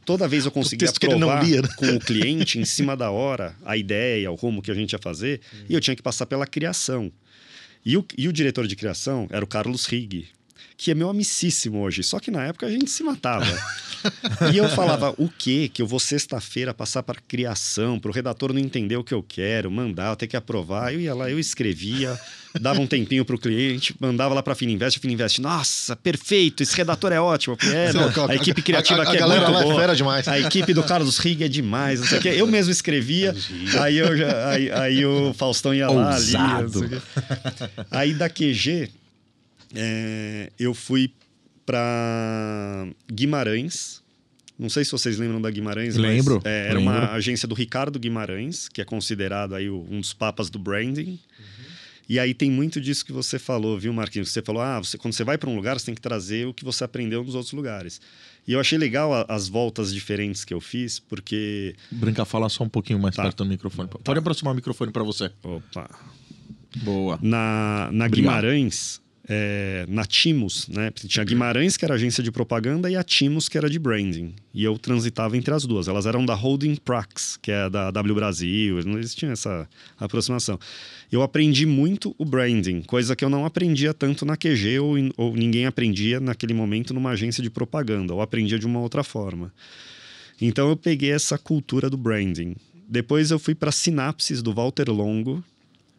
toda 0.05 0.27
vez 0.27 0.45
eu 0.45 0.51
conseguia 0.51 0.89
aprovar 0.89 1.43
lia, 1.43 1.61
né? 1.61 1.69
com 1.77 1.95
o 1.95 1.99
cliente 1.99 2.59
em 2.59 2.65
cima 2.65 2.95
da 2.95 3.09
hora 3.09 3.55
a 3.65 3.77
ideia, 3.77 4.29
o 4.29 4.35
rumo 4.35 4.61
que 4.61 4.69
a 4.69 4.73
gente 4.73 4.91
ia 4.91 4.99
fazer, 4.99 5.39
e 5.69 5.73
eu 5.73 5.79
tinha 5.79 5.95
que 5.95 6.03
passar 6.03 6.25
pela 6.25 6.45
criação. 6.45 7.11
E 7.85 7.95
o, 7.97 8.05
e 8.17 8.27
o 8.27 8.33
diretor 8.33 8.67
de 8.67 8.75
criação 8.75 9.27
era 9.29 9.45
o 9.45 9.47
Carlos 9.47 9.85
Rigg, 9.85 10.27
que 10.77 10.91
é 10.91 10.95
meu 10.95 11.09
amicíssimo 11.09 11.81
hoje, 11.81 12.03
só 12.03 12.19
que 12.19 12.29
na 12.29 12.43
época 12.43 12.65
a 12.65 12.71
gente 12.71 12.89
se 12.89 13.03
matava. 13.03 13.45
e 14.53 14.57
eu 14.57 14.67
falava, 14.69 15.13
o 15.17 15.29
quê? 15.29 15.69
Que 15.73 15.81
eu 15.81 15.87
vou 15.87 15.99
sexta-feira 15.99 16.73
passar 16.73 17.01
para 17.03 17.19
criação, 17.27 17.99
para 17.99 18.11
o 18.11 18.13
redator 18.13 18.51
não 18.53 18.59
entender 18.59 18.97
o 18.97 19.03
que 19.03 19.13
eu 19.13 19.23
quero, 19.23 19.71
mandar, 19.71 20.09
eu 20.09 20.15
ter 20.15 20.27
que 20.27 20.35
aprovar. 20.35 20.93
Eu 20.93 20.99
ia 20.99 21.15
lá, 21.15 21.29
eu 21.29 21.39
escrevia, 21.39 22.19
dava 22.59 22.81
um 22.81 22.87
tempinho 22.87 23.23
para 23.23 23.35
o 23.35 23.39
cliente, 23.39 23.95
mandava 23.99 24.33
lá 24.33 24.43
para 24.43 24.53
a 24.53 24.55
Fininvest, 24.55 24.97
a 24.97 25.01
Fininvest, 25.01 25.39
nossa, 25.39 25.95
perfeito, 25.95 26.61
esse 26.61 26.75
redator 26.75 27.11
é 27.11 27.19
ótimo. 27.19 27.57
Falei, 27.59 27.75
é, 27.75 27.93
não, 27.93 28.11
a 28.27 28.35
equipe 28.35 28.61
criativa 28.61 29.01
a, 29.01 29.05
a, 29.05 29.07
aqui 29.07 29.13
a 29.13 29.15
é 29.15 29.19
galera 29.19 29.41
muito 29.41 29.55
lá 29.55 29.63
boa. 29.63 29.73
é 29.73 29.77
fera 29.77 29.95
demais. 29.95 30.27
A 30.27 30.39
equipe 30.39 30.73
do 30.73 30.83
Carlos 30.83 31.17
Rigg 31.17 31.43
é 31.43 31.47
demais, 31.47 32.01
não 32.01 32.07
sei 32.07 32.19
o 32.19 32.21
quê. 32.21 32.29
Eu 32.35 32.47
mesmo 32.47 32.71
escrevia, 32.71 33.33
aí, 33.79 33.97
eu 33.97 34.15
já, 34.17 34.49
aí, 34.49 34.71
aí 34.71 35.05
o 35.05 35.33
Faustão 35.33 35.73
ia 35.73 35.89
lá, 35.89 36.15
ali. 36.15 36.35
Ousado. 36.35 36.63
não 36.63 36.69
sei 36.69 36.81
o 36.83 36.89
quê. 36.89 37.01
Aí 37.91 38.13
da 38.13 38.29
QG, 38.29 38.91
é, 39.75 40.51
eu 40.59 40.73
fui 40.73 41.11
para 41.65 42.87
Guimarães. 43.11 44.03
Não 44.57 44.69
sei 44.69 44.85
se 44.85 44.91
vocês 44.91 45.17
lembram 45.17 45.41
da 45.41 45.51
Guimarães. 45.51 45.97
mas, 45.97 46.05
Lembro, 46.05 46.41
é, 46.45 46.67
era 46.69 46.79
lembro. 46.79 46.93
uma 46.93 47.11
agência 47.11 47.47
do 47.47 47.53
Ricardo 47.53 47.99
Guimarães, 47.99 48.69
que 48.69 48.81
é 48.81 48.85
considerado 48.85 49.53
aí 49.53 49.69
um 49.69 49.99
dos 49.99 50.13
papas 50.13 50.49
do 50.49 50.57
branding. 50.57 51.19
E 52.07 52.19
aí 52.19 52.33
tem 52.35 52.51
muito 52.51 52.79
disso 52.79 53.03
que 53.03 53.11
você 53.11 53.39
falou, 53.39 53.77
viu, 53.79 53.91
Marquinhos? 53.91 54.29
Você 54.31 54.41
falou, 54.41 54.61
ah, 54.61 54.77
você, 54.77 54.95
quando 54.97 55.13
você 55.13 55.23
vai 55.23 55.37
para 55.39 55.49
um 55.49 55.55
lugar, 55.55 55.77
você 55.79 55.87
tem 55.87 55.95
que 55.95 55.99
trazer 56.01 56.45
o 56.47 56.53
que 56.53 56.63
você 56.63 56.83
aprendeu 56.83 57.23
nos 57.23 57.33
outros 57.33 57.51
lugares. 57.51 57.99
E 58.47 58.53
eu 58.53 58.59
achei 58.59 58.77
legal 58.77 59.11
a- 59.11 59.25
as 59.27 59.47
voltas 59.49 59.91
diferentes 59.91 60.45
que 60.45 60.53
eu 60.53 60.61
fiz, 60.61 60.99
porque... 60.99 61.75
Branca, 61.91 62.23
fala 62.23 62.47
só 62.47 62.63
um 62.63 62.69
pouquinho 62.69 62.99
mais 62.99 63.15
Tá. 63.15 63.23
perto 63.23 63.43
do 63.43 63.49
microfone. 63.49 63.89
Pode 64.03 64.19
aproximar 64.19 64.53
o 64.53 64.55
microfone 64.55 64.91
pra 64.91 65.03
você. 65.03 65.31
Opa! 65.43 65.89
Boa. 66.83 67.17
Na, 67.23 67.89
na. 67.91 68.07
Guimarães, 68.07 69.01
é, 69.27 69.85
na 69.87 70.05
Timos, 70.05 70.67
né? 70.67 70.91
Tinha 70.91 71.25
Guimarães, 71.25 71.77
que 71.77 71.85
era 71.85 71.95
agência 71.95 72.23
de 72.23 72.31
propaganda, 72.31 72.89
e 72.89 72.95
a 72.95 73.03
Timos, 73.03 73.49
que 73.49 73.57
era 73.57 73.69
de 73.69 73.79
branding. 73.79 74.33
E 74.53 74.63
eu 74.63 74.77
transitava 74.77 75.35
entre 75.35 75.53
as 75.53 75.65
duas. 75.65 75.87
Elas 75.87 76.05
eram 76.05 76.25
da 76.25 76.33
Holding 76.33 76.75
Prax, 76.75 77.37
que 77.41 77.51
é 77.51 77.69
da 77.69 77.91
W 77.91 78.15
Brasil, 78.15 78.79
não 78.85 78.99
existia 78.99 79.29
essa 79.29 79.67
aproximação. 79.99 80.59
Eu 81.11 81.21
aprendi 81.21 81.65
muito 81.65 82.15
o 82.17 82.25
branding, 82.25 82.81
coisa 82.81 83.15
que 83.15 83.25
eu 83.25 83.29
não 83.29 83.45
aprendia 83.45 83.93
tanto 83.93 84.25
na 84.25 84.37
QG 84.37 84.79
ou, 84.79 84.95
ou 85.17 85.35
ninguém 85.35 85.65
aprendia 85.65 86.19
naquele 86.19 86.53
momento 86.53 86.93
numa 86.93 87.11
agência 87.11 87.41
de 87.41 87.49
propaganda, 87.49 88.13
ou 88.13 88.21
aprendia 88.21 88.59
de 88.59 88.65
uma 88.65 88.79
outra 88.79 89.03
forma. 89.03 89.51
Então 90.39 90.69
eu 90.69 90.75
peguei 90.75 91.11
essa 91.11 91.37
cultura 91.37 91.89
do 91.89 91.97
branding. 91.97 92.55
Depois 92.87 93.31
eu 93.31 93.39
fui 93.39 93.55
para 93.55 93.71
Sinapses 93.71 94.41
do 94.43 94.53
Walter 94.53 94.89
Longo, 94.91 95.43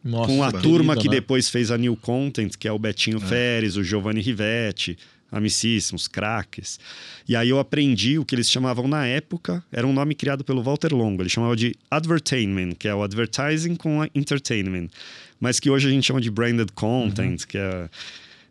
Nossa, 0.06 0.26
com 0.28 0.42
a 0.42 0.50
querida, 0.50 0.62
turma 0.68 0.96
que 0.96 1.08
né? 1.08 1.14
depois 1.16 1.48
fez 1.48 1.70
a 1.70 1.76
New 1.76 1.96
Content, 1.96 2.52
que 2.58 2.66
é 2.68 2.72
o 2.72 2.78
Betinho 2.78 3.18
Feres, 3.20 3.76
o 3.76 3.82
Giovanni 3.84 4.20
Rivetti, 4.20 4.96
amicíssimos, 5.30 6.06
craques. 6.08 6.78
E 7.28 7.34
aí 7.36 7.48
eu 7.48 7.58
aprendi 7.58 8.18
o 8.18 8.24
que 8.24 8.34
eles 8.34 8.50
chamavam 8.50 8.86
na 8.88 9.06
época, 9.06 9.62
era 9.72 9.86
um 9.86 9.92
nome 9.92 10.14
criado 10.14 10.44
pelo 10.44 10.62
Walter 10.62 10.94
Longo, 10.94 11.22
ele 11.22 11.28
chamava 11.28 11.56
de 11.56 11.74
advertainment, 11.90 12.70
que 12.78 12.88
é 12.88 12.94
o 12.94 13.02
advertising 13.02 13.74
com 13.74 14.02
a 14.02 14.08
entertainment, 14.14 14.88
mas 15.40 15.58
que 15.60 15.68
hoje 15.68 15.88
a 15.88 15.90
gente 15.90 16.06
chama 16.06 16.20
de 16.20 16.30
branded 16.30 16.70
content, 16.74 17.40
Uhum. 17.42 17.46
que 17.48 17.58
é... 17.58 17.88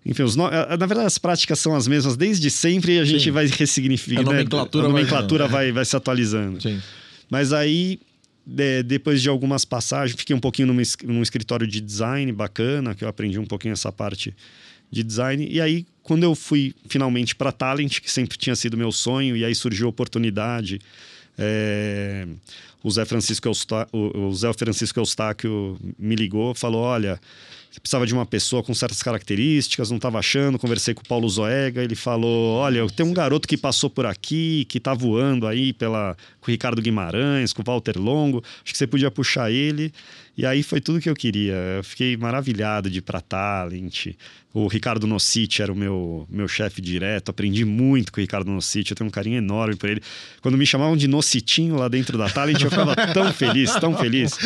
Enfim, 0.08 0.22
os 0.22 0.36
no... 0.36 0.48
eh, 0.48 0.78
na 0.78 0.86
verdade 0.86 1.08
as 1.08 1.18
práticas 1.18 1.58
são 1.58 1.76
as 1.76 1.88
mesmas 1.88 2.16
desde 2.16 2.52
sempre 2.52 2.98
e 2.98 3.00
a 3.00 3.04
gente 3.06 3.24
Sim. 3.24 3.32
vai 3.32 3.48
ressignificando. 3.48 4.30
A 4.30 4.34
nomenclatura 4.34 4.84
a 4.86 4.88
vai- 4.92 5.02
nomenclatura 5.02 5.48
vai, 5.48 5.72
vai 5.72 5.84
se 5.84 5.96
atualizando. 5.96 6.62
Sim. 6.62 6.80
Mas 7.28 7.52
aí, 7.52 8.00
de- 8.46 8.84
depois 8.84 9.22
de 9.22 9.30
algumas 9.30 9.66
passagens, 9.66 10.18
fiquei 10.20 10.36
um 10.36 10.40
pouquinho 10.40 10.68
numa 10.68 10.82
num 11.04 11.22
escritório 11.22 11.66
de 11.68 11.82
design 11.82 12.32
bacana, 12.32 12.94
que 12.94 13.04
eu 13.04 13.08
aprendi 13.08 13.40
um 13.40 13.46
pouquinho 13.46 13.74
essa 13.74 13.92
parte 13.92 14.36
de 14.92 15.04
design. 15.04 15.48
E 15.50 15.60
aí, 15.60 15.86
quando 16.04 16.24
eu 16.24 16.36
fui 16.36 16.74
finalmente 16.88 17.36
para 17.36 17.52
Talent, 17.52 18.00
que 18.00 18.12
sempre 18.12 18.38
tinha 18.38 18.56
sido 18.56 18.78
meu 18.78 18.92
sonho, 18.92 19.36
e 19.36 19.44
aí 19.44 19.56
surgiu 19.56 19.88
a 19.88 19.90
oportunidade. 19.90 20.80
é, 21.38 22.26
o 22.84 22.90
Zé 22.90 23.04
Francisco 23.04 23.48
Eustá- 23.48 23.88
o, 23.92 24.34
Zé 24.34 24.54
Francisco 24.54 25.00
Eustáquio 25.00 25.78
me 26.00 26.16
ligou, 26.16 26.54
falou: 26.56 26.82
olha, 26.82 27.20
precisava 27.80 28.06
de 28.06 28.14
uma 28.14 28.26
pessoa 28.26 28.64
com 28.64 28.74
certas 28.74 29.02
características, 29.02 29.90
não 29.90 29.98
estava 29.98 30.20
achando. 30.20 30.60
Conversei 30.60 30.94
com 30.94 31.02
o 31.02 31.08
Paulo 31.08 31.30
Zoega, 31.30 31.84
ele 31.84 31.96
falou: 31.96 32.58
Olha, 32.58 32.88
tenho 32.90 33.10
um 33.10 33.14
garoto 33.14 33.48
que 33.48 33.58
passou 33.58 33.90
por 33.90 34.06
aqui, 34.06 34.66
que 34.66 34.78
está 34.78 34.94
voando 34.94 35.48
aí 35.48 35.74
pela, 35.74 36.16
com 36.40 36.50
o 36.50 36.52
Ricardo 36.52 36.82
Guimarães, 36.82 37.54
com 37.54 37.62
o 37.62 37.66
Walter 37.66 37.98
Longo, 37.98 38.44
acho 38.64 38.74
que 38.74 38.78
você 38.78 38.88
podia 38.88 39.12
puxar 39.12 39.52
ele. 39.52 39.94
E 40.38 40.46
aí 40.46 40.64
foi 40.64 40.82
tudo 40.82 41.00
que 41.00 41.10
eu 41.10 41.16
queria. 41.16 41.54
Eu 41.78 41.84
fiquei 41.84 42.18
maravilhado 42.18 42.90
de 42.90 43.00
ir 43.00 43.02
para 43.02 43.22
Talent. 43.22 44.08
O 44.54 44.68
Ricardo 44.68 45.06
Nocic 45.06 45.62
era 45.62 45.72
o 45.72 45.76
meu, 45.76 46.26
meu 46.30 46.48
chefe 46.48 46.82
direto, 46.82 47.30
aprendi 47.30 47.66
muito 47.66 48.12
com 48.12 48.20
o 48.20 48.22
Ricardo 48.22 48.50
Nocic, 48.50 48.90
eu 48.90 48.96
tenho 48.96 49.10
um 49.10 49.12
carinho 49.12 49.38
enorme 49.38 49.76
por 49.76 49.90
ele. 49.90 50.02
Quando 50.42 50.58
me 50.58 50.66
chamavam 50.66 50.96
de 50.96 51.10
Nocitinho 51.10 51.76
lá 51.76 51.90
dentro 51.90 52.18
da 52.18 52.30
Talent, 52.30 52.62
eu 52.62 52.70
ficava 52.70 52.96
tão 53.14 53.34
feliz, 53.34 53.74
tão 53.76 53.98
feliz. 53.98 54.38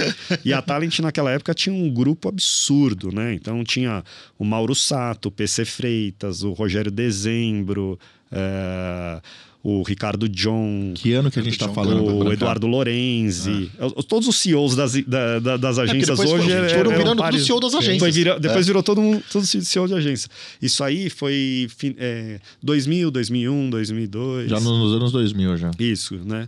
E 0.43 0.51
a 0.51 0.63
Talent 0.63 0.97
naquela 0.99 1.31
época 1.31 1.53
tinha 1.53 1.75
um 1.75 1.93
grupo 1.93 2.27
absurdo, 2.27 3.11
né? 3.11 3.35
Então 3.35 3.63
tinha 3.63 4.03
o 4.37 4.43
Mauro 4.43 4.73
Sato, 4.73 5.27
o 5.27 5.31
PC 5.31 5.63
Freitas, 5.63 6.41
o 6.41 6.53
Rogério 6.53 6.89
Dezembro, 6.89 7.99
eh, 8.31 9.21
o 9.61 9.83
Ricardo 9.83 10.29
John, 10.29 10.93
Que 10.95 11.11
ano 11.11 11.29
que 11.29 11.37
a 11.37 11.43
gente 11.43 11.57
tá 11.57 11.67
John, 11.67 11.73
falando? 11.73 12.03
o? 12.25 12.31
Eduardo 12.31 12.65
Lorenzi, 12.65 13.69
Ah. 13.77 13.89
todos 14.07 14.27
os 14.29 14.37
CEOs 14.37 14.73
das, 14.75 14.93
da- 15.03 15.39
da- 15.39 15.57
das 15.57 15.77
É, 15.77 15.81
agências 15.81 16.17
depois 16.17 16.31
hoje 16.31 16.49
foram, 16.49 16.63
é- 16.65 16.69
foram 16.69 16.91
virando 16.97 17.19
pares- 17.19 17.41
tudo 17.41 17.45
CEO 17.47 17.59
das 17.59 17.75
agências. 17.75 17.99
foi 17.99 18.11
vira- 18.11 18.39
depois 18.39 18.65
É. 18.65 18.67
virou 18.69 18.81
todo 18.81 19.01
mundo 19.01 19.21
todo 19.29 19.45
CEO 19.45 19.85
de 19.87 19.93
agência. 19.95 20.29
Isso 20.61 20.81
aí 20.83 21.09
foi 21.09 21.67
é, 21.97 22.39
2000, 22.63 23.11
2001, 23.11 23.69
2002. 23.69 24.49
Já 24.49 24.59
nos 24.61 24.93
anos 24.95 25.11
2000, 25.11 25.57
já. 25.57 25.71
Isso, 25.77 26.15
né? 26.25 26.47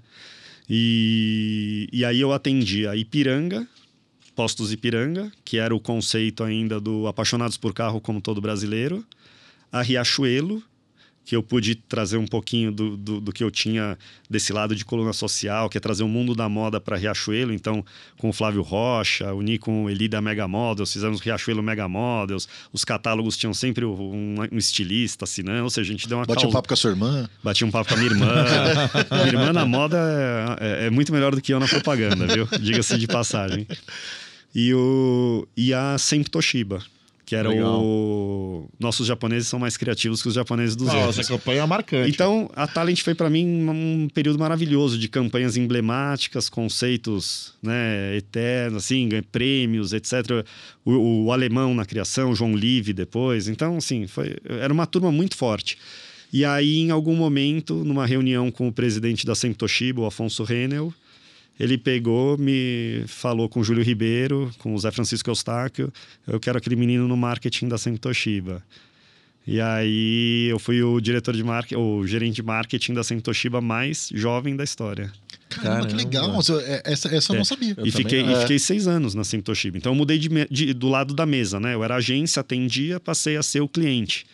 E, 0.70 1.90
e 1.92 2.06
aí 2.06 2.22
eu 2.22 2.32
atendi 2.32 2.88
a 2.88 2.96
Ipiranga, 2.96 3.68
Postos 4.34 4.72
Ipiranga, 4.72 5.30
que 5.44 5.58
era 5.58 5.76
o 5.76 5.80
conceito 5.82 6.44
ainda 6.46 6.80
do 6.80 7.06
Apaixonados 7.08 7.58
por 7.58 7.74
Carro 7.74 8.00
como 8.00 8.22
todo 8.22 8.40
brasileiro, 8.40 9.04
a 9.70 9.82
Riachuelo, 9.82 10.64
que 11.24 11.36
eu 11.36 11.44
pude 11.44 11.76
trazer 11.76 12.18
um 12.18 12.26
pouquinho 12.26 12.72
do, 12.72 12.98
do, 12.98 13.22
do, 13.22 13.32
que 13.32 13.44
eu 13.44 13.52
tinha 13.52 13.98
desse 14.30 14.52
lado 14.52 14.76
de 14.76 14.84
coluna 14.84 15.14
social, 15.14 15.70
que 15.70 15.78
é 15.78 15.82
trazer 15.82 16.04
o 16.04 16.08
mundo 16.08 16.34
da 16.34 16.50
moda 16.50 16.82
para 16.82 16.98
Riachuelo. 16.98 17.54
Então, 17.54 17.86
com 18.18 18.30
o 18.30 18.34
Flávio 18.34 18.62
Rocha, 18.62 19.34
uni 19.34 19.58
com 19.58 19.86
o 19.86 19.90
Eli 19.90 20.08
da 20.08 20.22
Mega 20.22 20.48
Models, 20.48 20.92
fizemos 20.92 21.22
Riachuelo 21.22 21.62
Mega 21.62 21.88
Models. 21.88 22.48
Os 22.74 22.84
catálogos 22.84 23.38
tinham 23.38 23.54
sempre 23.54 23.86
um, 23.86 24.36
um 24.52 24.58
estilista 24.58 25.26
assinando, 25.26 25.64
ou 25.64 25.70
seja, 25.70 25.90
a 25.90 25.92
gente 25.94 26.08
deu 26.08 26.18
uma 26.18 26.26
Bate 26.26 26.42
causa... 26.42 26.50
um 26.50 26.52
papo 26.52 26.68
com 26.68 26.74
a 26.74 26.78
sua 26.78 26.90
irmã. 26.90 27.30
Bati 27.44 27.64
um 27.64 27.72
papo 27.72 27.90
com 27.90 27.96
a 27.96 27.98
minha 27.98 28.12
irmã. 28.12 28.28
minha 29.12 29.28
irmã 29.28 29.54
na 29.54 29.66
moda 29.66 29.98
é, 30.60 30.84
é, 30.84 30.86
é, 30.88 30.90
muito 30.90 31.14
melhor 31.14 31.36
do 31.36 31.42
que 31.42 31.54
eu 31.54 31.60
na 31.60 31.68
propaganda, 31.68 32.28
viu? 32.28 32.48
Diga-se 32.60 32.98
de 32.98 33.08
passagem. 33.08 33.68
E, 34.54 34.74
o, 34.74 35.48
e 35.56 35.74
a 35.74 35.98
Sempre 35.98 36.30
Toshiba 36.30 36.84
que 37.32 37.36
era 37.38 37.48
Legal. 37.48 37.82
o 37.82 38.70
nossos 38.78 39.08
japoneses 39.08 39.48
são 39.48 39.58
mais 39.58 39.78
criativos 39.78 40.22
que 40.22 40.28
os 40.28 40.34
japoneses 40.34 40.76
dos 40.76 40.88
Nossa, 40.88 40.98
outros. 40.98 41.20
Essa 41.20 41.30
campanha 41.30 41.62
é 41.62 41.66
marcante. 41.66 42.10
Então, 42.10 42.52
a 42.54 42.68
Talent 42.68 43.02
foi 43.02 43.16
para 43.16 43.30
mim 43.30 43.70
um 43.70 44.10
período 44.14 44.38
maravilhoso 44.38 45.00
de 45.00 45.08
campanhas 45.08 45.56
emblemáticas, 45.56 46.50
conceitos, 46.50 47.54
né, 47.64 48.18
eternos, 48.18 48.84
assim, 48.84 49.08
prêmios, 49.32 49.94
etc. 49.94 50.46
O, 50.84 51.24
o 51.24 51.32
alemão 51.32 51.74
na 51.74 51.86
criação, 51.86 52.36
João 52.36 52.54
Live 52.54 52.92
depois. 52.92 53.48
Então, 53.48 53.78
assim, 53.78 54.08
foi 54.08 54.36
era 54.44 54.74
uma 54.74 54.86
turma 54.86 55.10
muito 55.10 55.38
forte. 55.38 55.78
E 56.34 56.44
aí, 56.44 56.80
em 56.80 56.92
algum 56.92 57.16
momento, 57.16 57.76
numa 57.76 58.06
reunião 58.06 58.52
com 58.52 58.68
o 58.68 58.74
presidente 58.74 59.26
da 59.26 59.36
Sempre 59.36 59.60
Toshiba, 59.60 60.02
o 60.02 60.06
Afonso 60.06 60.44
Renel, 60.44 60.94
ele 61.60 61.78
pegou, 61.78 62.38
me 62.38 63.04
falou 63.08 63.48
com 63.48 63.60
o 63.60 63.64
Júlio 63.64 63.84
Ribeiro, 63.84 64.52
com 64.58 64.74
o 64.74 64.80
Zé 64.80 64.92
Francisco 64.92 65.30
Eustáquio, 65.30 65.92
eu 66.28 66.40
quero 66.40 66.58
aquele 66.58 66.76
menino 66.76 67.08
no 67.08 67.16
marketing 67.16 67.68
da 67.68 67.78
Sempre 67.78 68.00
Toshiba. 68.00 68.64
E 69.46 69.60
aí 69.60 70.48
eu 70.50 70.60
fui 70.60 70.82
o 70.84 71.00
diretor 71.02 71.36
de 71.36 71.44
marketing, 71.44 71.82
o 71.82 72.06
gerente 72.06 72.36
de 72.36 72.44
marketing 72.44 72.94
da 72.94 73.04
Sempre 73.04 73.24
Toshiba 73.24 73.60
mais 73.60 74.10
jovem 74.14 74.56
da 74.56 74.64
história. 74.64 75.12
Caramba, 75.50 75.88
que 75.88 75.96
legal. 75.96 76.40
Essa, 76.86 77.14
essa 77.14 77.32
eu 77.32 77.36
é. 77.36 77.38
não 77.40 77.46
sabia. 77.46 77.74
Eu 77.78 77.86
e, 77.86 77.92
fiquei, 77.92 78.24
é. 78.24 78.32
e 78.32 78.42
fiquei 78.42 78.60
seis 78.60 78.88
anos 78.88 79.16
na 79.16 79.24
Sempre 79.24 79.46
Toshiba. 79.46 79.78
Então 79.78 79.92
eu 79.92 79.96
mudei 79.96 80.18
de, 80.18 80.30
de, 80.50 80.74
do 80.74 80.88
lado 80.88 81.14
da 81.14 81.26
mesa, 81.26 81.60
né? 81.60 81.74
Eu 81.74 81.84
era 81.84 81.96
agência, 81.96 82.40
atendia, 82.40 83.00
passei 83.00 83.36
a 83.36 83.44
ser 83.44 83.62
o 83.62 83.68
cliente. 83.68 84.26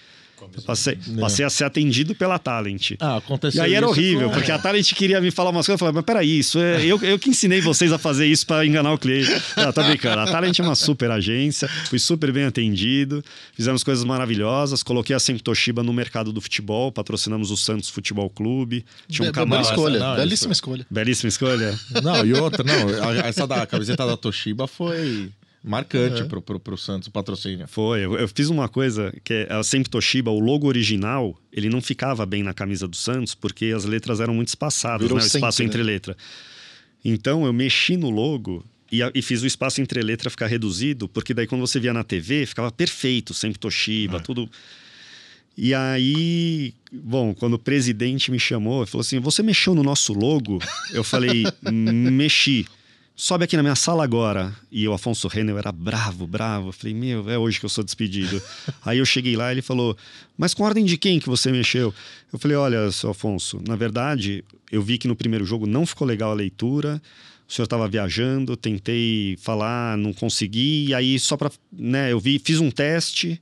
Passei, 0.65 0.97
passei, 1.19 1.45
a 1.45 1.49
ser 1.49 1.63
atendido 1.63 2.13
pela 2.13 2.38
Talent. 2.38 2.91
Ah, 2.99 3.17
aconteceu 3.17 3.63
E 3.63 3.65
aí 3.65 3.73
era 3.73 3.88
horrível, 3.88 4.29
com... 4.29 4.35
porque 4.35 4.51
a 4.51 4.59
Talent 4.59 4.93
queria 4.93 5.19
me 5.19 5.31
falar 5.31 5.49
umas 5.49 5.65
coisas. 5.65 5.75
Eu 5.75 5.79
falava, 5.79 5.95
mas 5.95 6.05
peraí, 6.05 6.39
isso 6.39 6.59
é, 6.59 6.85
eu, 6.85 7.01
eu 7.01 7.17
que 7.17 7.29
ensinei 7.29 7.59
vocês 7.59 7.91
a 7.91 7.97
fazer 7.97 8.27
isso 8.27 8.45
para 8.45 8.65
enganar 8.65 8.93
o 8.93 8.97
cliente. 8.97 9.31
Não, 9.55 9.73
tá 9.73 9.81
brincando. 9.83 10.19
A 10.19 10.25
Talent 10.25 10.59
é 10.59 10.63
uma 10.63 10.75
super 10.75 11.09
agência, 11.09 11.67
fui 11.67 11.97
super 11.97 12.31
bem 12.31 12.45
atendido, 12.45 13.23
fizemos 13.53 13.83
coisas 13.83 14.03
maravilhosas. 14.03 14.83
Coloquei 14.83 15.15
a 15.15 15.19
Sempre 15.19 15.41
Toshiba 15.41 15.81
no 15.81 15.91
mercado 15.91 16.31
do 16.31 16.39
futebol, 16.39 16.91
patrocinamos 16.91 17.49
o 17.49 17.57
Santos 17.57 17.89
Futebol 17.89 18.29
Clube. 18.29 18.85
Tinha 19.09 19.29
um 19.29 19.31
Bela 19.31 19.61
escolha, 19.61 19.99
não, 19.99 20.15
belíssima 20.15 20.51
isso... 20.51 20.59
escolha. 20.59 20.85
Belíssima 20.89 21.29
escolha. 21.29 21.79
Não, 22.03 22.25
e 22.25 22.33
outra, 22.33 22.63
não, 22.63 22.89
essa 23.25 23.47
da 23.47 23.65
camiseta 23.65 24.05
da 24.05 24.15
Toshiba 24.15 24.67
foi 24.67 25.31
marcante 25.68 26.22
uhum. 26.22 26.28
pro, 26.28 26.41
pro, 26.41 26.59
pro 26.59 26.78
Santos, 26.78 27.07
o 27.07 27.11
patrocínio. 27.11 27.68
Foi, 27.68 27.99
eu, 27.99 28.18
eu, 28.18 28.28
fiz 28.28 28.49
uma 28.49 28.70
coisa 28.70 29.13
que 29.24 29.34
é 29.34 29.53
a 29.53 29.61
sempre 29.63 29.89
Toshiba, 29.89 30.32
o 30.32 30.39
logo 30.39 30.68
original, 30.68 31.38
ele 31.51 31.70
não 31.70 31.82
ficava 31.82 32.26
bem 32.26 32.41
na 32.41 32.53
camisa 32.53 32.88
do 32.88 32.95
Santos 32.95 33.36
porque 33.36 33.65
as 33.76 33.86
letras 33.86 34.20
eram 34.20 34.34
muito 34.34 34.47
espaçadas, 34.47 35.01
Virou 35.01 35.18
né? 35.18 35.24
O 35.24 35.28
espaço 35.28 35.61
entre 35.61 35.80
né? 35.80 35.91
letra. 35.91 36.15
Então 37.03 37.45
eu 37.45 37.53
mexi 37.53 37.97
no 37.97 38.09
logo 38.09 38.65
e, 38.91 39.01
e, 39.13 39.22
fiz 39.22 39.41
o 39.41 39.47
espaço 39.47 39.82
entre 39.82 40.01
letra 40.01 40.30
ficar 40.30 40.47
reduzido, 40.47 41.09
porque 41.09 41.34
daí 41.34 41.45
quando 41.45 41.61
você 41.61 41.80
via 41.80 41.93
na 41.93 42.03
TV, 42.03 42.45
ficava 42.45 42.72
perfeito, 42.72 43.34
sempre 43.34 43.59
Toshiba, 43.59 44.18
ah. 44.18 44.22
tudo. 44.22 44.49
E 45.57 45.74
aí, 45.74 46.74
bom, 46.91 47.34
quando 47.34 47.55
o 47.55 47.59
presidente 47.59 48.30
me 48.30 48.39
chamou, 48.39 48.82
ele 48.84 48.91
falou 48.91 49.01
assim: 49.01 49.20
Você 49.20 49.41
mexeu 49.41 49.74
no 49.74 49.84
nosso 49.84 50.13
logo? 50.13 50.59
Eu 50.93 51.03
falei: 51.03 51.43
Mexi 51.72 52.65
sobe 53.18 53.45
aqui 53.45 53.57
na 53.57 53.63
minha 53.63 53.76
sala 53.76 54.03
agora. 54.03 54.55
E 54.72 54.88
o 54.88 54.93
Afonso 54.93 55.28
Renner 55.28 55.57
era 55.57 55.72
bravo, 55.72 56.28
bravo. 56.28 56.70
Eu 56.70 56.72
falei, 56.72 56.93
meu, 56.93 57.28
é 57.28 57.38
hoje 57.38 57.59
que 57.59 57.65
eu 57.65 57.70
sou 57.70 57.84
despedido. 57.84 58.39
Aí 58.86 58.99
eu 58.99 59.05
cheguei 59.05 59.36
lá 59.36 59.49
e 59.49 59.55
ele 59.55 59.61
falou, 59.63 59.97
mas 60.38 60.53
com 60.53 60.63
ordem 60.63 60.86
de 60.86 60.97
quem 60.97 61.20
que 61.20 61.28
você 61.28 61.51
mexeu? 61.51 61.91
Eu 62.32 62.38
falei, 62.38 62.55
olha, 62.55 62.91
seu 62.91 63.09
Afonso, 63.09 63.59
na 63.68 63.76
verdade, 63.76 64.45
eu 64.72 64.84
vi 64.84 64.99
que 64.99 65.07
no 65.07 65.15
primeiro 65.15 65.43
jogo 65.43 65.65
não 65.65 65.86
ficou 65.86 66.07
legal 66.07 66.30
a 66.32 66.36
leitura. 66.36 67.01
O 67.49 67.51
senhor 67.51 67.63
estava 67.63 67.88
viajando, 67.88 68.55
tentei 68.55 69.36
falar, 69.41 69.97
não 69.97 70.13
consegui. 70.13 70.89
E 70.89 70.93
aí, 70.93 71.18
só 71.18 71.36
para. 71.36 71.49
Né, 71.72 72.11
eu 72.11 72.20
vi, 72.20 72.38
fiz 72.38 72.59
um 72.59 72.70
teste 72.70 73.41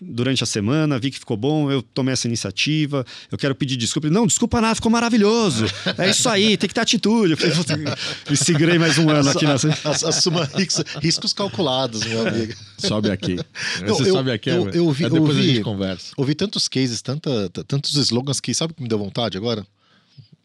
durante 0.00 0.42
a 0.42 0.46
semana, 0.46 0.98
vi 0.98 1.10
que 1.10 1.18
ficou 1.18 1.36
bom, 1.36 1.70
eu 1.70 1.82
tomei 1.82 2.12
essa 2.12 2.26
iniciativa, 2.26 3.04
eu 3.30 3.38
quero 3.38 3.54
pedir 3.54 3.76
desculpa. 3.76 4.10
Não, 4.10 4.26
desculpa 4.26 4.60
nada, 4.60 4.74
ficou 4.74 4.90
maravilhoso. 4.90 5.66
É 5.98 6.10
isso 6.10 6.28
aí, 6.28 6.56
tem 6.56 6.68
que 6.68 6.74
ter 6.74 6.80
atitude. 6.80 7.32
Eu 7.32 7.36
falei, 7.36 7.84
me 8.28 8.36
segurei 8.36 8.78
mais 8.78 8.98
um 8.98 9.08
ano 9.08 9.30
aqui 9.30 9.46
nessa. 9.46 9.68
Assuma 9.84 10.44
riscos, 10.44 10.84
riscos 11.00 11.32
calculados, 11.32 12.04
meu 12.04 12.26
amigo. 12.26 12.52
Sobe 12.76 13.10
aqui. 13.10 13.36
Não, 13.80 13.94
Você 13.94 14.10
eu, 14.10 14.12
sobe 14.12 14.30
aqui, 14.30 14.50
eu, 14.50 14.68
eu, 14.70 14.90
vi, 14.92 15.04
é 15.04 15.08
depois 15.08 15.36
ouvi, 15.36 15.40
a 15.40 15.54
gente 15.54 15.62
conversa. 15.62 16.12
Ouvi 16.16 16.34
tantos 16.34 16.68
cases, 16.68 17.00
tanta, 17.00 17.48
tantos 17.66 17.94
slogans 17.96 18.40
que 18.40 18.52
sabe 18.52 18.72
o 18.72 18.74
que 18.76 18.82
me 18.82 18.88
deu 18.88 18.98
vontade 18.98 19.36
agora? 19.38 19.66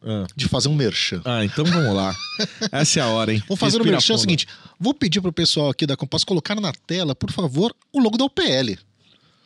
Ah. 0.03 0.25
De 0.35 0.47
fazer 0.47 0.69
um 0.69 0.75
merchan. 0.75 1.21
Ah, 1.25 1.43
então 1.43 1.65
vamos 1.65 1.93
lá. 1.93 2.15
Essa 2.71 2.99
é 2.99 3.03
a 3.03 3.07
hora, 3.07 3.33
hein? 3.33 3.43
Vamos 3.47 3.59
fazer 3.59 3.77
o 3.77 3.83
um 3.83 3.85
merchan 3.85 4.13
é 4.13 4.15
o 4.15 4.19
seguinte: 4.19 4.47
vou 4.79 4.93
pedir 4.93 5.21
pro 5.21 5.33
pessoal 5.33 5.69
aqui 5.69 5.85
da 5.85 5.97
Compass 5.97 6.23
colocar 6.23 6.59
na 6.59 6.71
tela, 6.87 7.13
por 7.13 7.31
favor, 7.31 7.75
o 7.91 7.99
logo 7.99 8.17
da 8.17 8.25
UPL. 8.25 8.79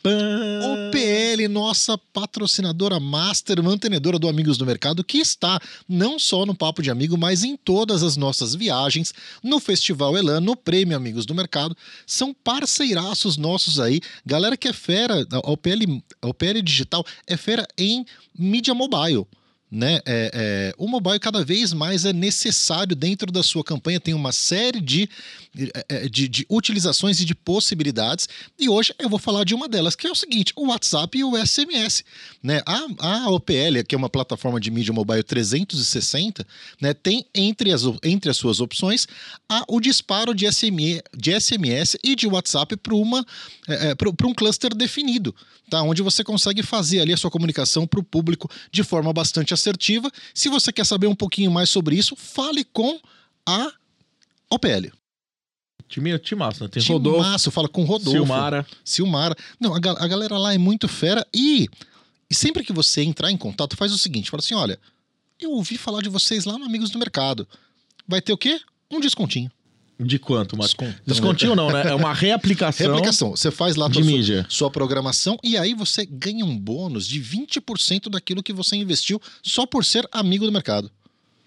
OPL, 0.08 1.48
nossa 1.50 1.98
patrocinadora 1.98 3.00
master, 3.00 3.62
mantenedora 3.62 4.18
do 4.18 4.28
Amigos 4.28 4.56
do 4.56 4.64
Mercado, 4.64 5.02
que 5.02 5.18
está 5.18 5.60
não 5.88 6.18
só 6.18 6.46
no 6.46 6.54
Papo 6.54 6.82
de 6.82 6.90
Amigo, 6.90 7.16
mas 7.18 7.42
em 7.42 7.56
todas 7.56 8.02
as 8.02 8.16
nossas 8.16 8.54
viagens, 8.54 9.12
no 9.42 9.58
Festival 9.58 10.16
Elan, 10.16 10.40
no 10.40 10.56
Prêmio 10.56 10.96
Amigos 10.96 11.26
do 11.26 11.34
Mercado. 11.34 11.76
São 12.06 12.32
parceiraços 12.32 13.36
nossos 13.36 13.80
aí. 13.80 14.00
Galera 14.24 14.56
que 14.56 14.68
é 14.68 14.72
fera, 14.72 15.26
a 15.30 15.50
OPL, 15.50 16.02
OPL 16.22 16.62
Digital 16.62 17.04
é 17.26 17.36
fera 17.36 17.66
em 17.76 18.06
mídia 18.38 18.74
mobile 18.74 19.26
né? 19.70 20.00
É, 20.06 20.30
é, 20.32 20.74
o 20.78 20.86
mobile 20.86 21.18
cada 21.18 21.44
vez 21.44 21.72
mais 21.72 22.04
é 22.04 22.12
necessário 22.12 22.94
dentro 22.94 23.32
da 23.32 23.42
sua 23.42 23.64
campanha, 23.64 23.98
tem 23.98 24.14
uma 24.14 24.30
série 24.30 24.80
de, 24.80 25.08
é, 25.58 25.84
é, 25.88 26.08
de, 26.08 26.28
de, 26.28 26.46
utilizações 26.48 27.20
e 27.20 27.24
de 27.24 27.34
possibilidades. 27.34 28.28
E 28.58 28.68
hoje 28.68 28.94
eu 28.98 29.08
vou 29.08 29.18
falar 29.18 29.44
de 29.44 29.54
uma 29.54 29.68
delas, 29.68 29.96
que 29.96 30.06
é 30.06 30.10
o 30.10 30.14
seguinte: 30.14 30.52
o 30.56 30.68
WhatsApp 30.68 31.18
e 31.18 31.24
o 31.24 31.36
SMS. 31.36 32.04
Né? 32.42 32.62
A, 32.64 33.24
a 33.24 33.30
OPL, 33.30 33.82
que 33.86 33.94
é 33.94 33.98
uma 33.98 34.08
plataforma 34.08 34.60
de 34.60 34.70
mídia 34.70 34.92
mobile 34.92 35.22
360, 35.22 36.46
né, 36.80 36.94
tem 36.94 37.26
entre 37.34 37.72
as, 37.72 37.82
entre 38.04 38.30
as 38.30 38.36
suas 38.36 38.60
opções 38.60 39.06
a, 39.48 39.64
o 39.68 39.80
disparo 39.80 40.34
de, 40.34 40.50
SM, 40.50 41.00
de 41.16 41.40
SMS 41.40 41.96
e 42.02 42.14
de 42.14 42.26
WhatsApp 42.26 42.76
para 42.76 42.94
é, 43.68 43.90
é 43.90 44.26
um 44.26 44.34
cluster 44.34 44.74
definido, 44.74 45.34
tá? 45.70 45.82
onde 45.82 46.02
você 46.02 46.24
consegue 46.24 46.62
fazer 46.62 47.00
ali 47.00 47.12
a 47.12 47.16
sua 47.16 47.30
comunicação 47.30 47.86
para 47.86 48.00
o 48.00 48.02
público 48.02 48.50
de 48.70 48.82
forma 48.82 49.12
bastante 49.12 49.54
assertiva. 49.66 50.10
Se 50.34 50.48
você 50.48 50.72
quer 50.72 50.84
saber 50.84 51.06
um 51.06 51.14
pouquinho 51.14 51.50
mais 51.50 51.68
sobre 51.68 51.96
isso, 51.96 52.14
fale 52.16 52.64
com 52.64 53.00
a 53.44 53.72
OPL. 54.50 54.92
Time, 55.88 56.10
massa, 56.36 56.64
né? 56.64 56.70
Tem 56.70 56.82
time 56.82 56.98
Rodolfo. 56.98 57.50
Fala 57.50 57.68
com 57.68 57.84
Rodolfo. 57.84 58.10
Silmara. 58.10 58.66
Silmara. 58.84 59.36
Não, 59.60 59.74
a, 59.74 59.76
a 59.76 60.08
galera 60.08 60.36
lá 60.36 60.52
é 60.52 60.58
muito 60.58 60.88
fera. 60.88 61.26
E, 61.32 61.68
e 62.28 62.34
sempre 62.34 62.64
que 62.64 62.72
você 62.72 63.02
entrar 63.02 63.30
em 63.30 63.36
contato, 63.36 63.76
faz 63.76 63.92
o 63.92 63.98
seguinte: 63.98 64.30
fala 64.30 64.40
assim: 64.40 64.54
olha, 64.54 64.78
eu 65.40 65.52
ouvi 65.52 65.78
falar 65.78 66.02
de 66.02 66.08
vocês 66.08 66.44
lá 66.44 66.58
no 66.58 66.64
Amigos 66.64 66.90
do 66.90 66.98
Mercado. 66.98 67.46
Vai 68.06 68.20
ter 68.20 68.32
o 68.32 68.38
quê? 68.38 68.60
Um 68.90 69.00
descontinho. 69.00 69.50
De 69.98 70.18
quanto? 70.18 70.56
Mas 70.58 70.74
Descontinho 71.06 71.54
não, 71.54 71.70
né? 71.70 71.88
É 71.88 71.94
uma 71.94 72.12
reaplicação. 72.14 72.86
Reaplicação. 72.86 73.30
Você 73.30 73.50
faz 73.50 73.76
lá 73.76 73.86
a 73.86 73.92
sua, 73.92 74.46
sua 74.48 74.70
programação 74.70 75.38
e 75.42 75.56
aí 75.56 75.72
você 75.72 76.04
ganha 76.04 76.44
um 76.44 76.56
bônus 76.58 77.06
de 77.08 77.20
20% 77.20 78.10
daquilo 78.10 78.42
que 78.42 78.52
você 78.52 78.76
investiu 78.76 79.20
só 79.42 79.64
por 79.64 79.84
ser 79.84 80.06
amigo 80.12 80.44
do 80.44 80.52
mercado. 80.52 80.90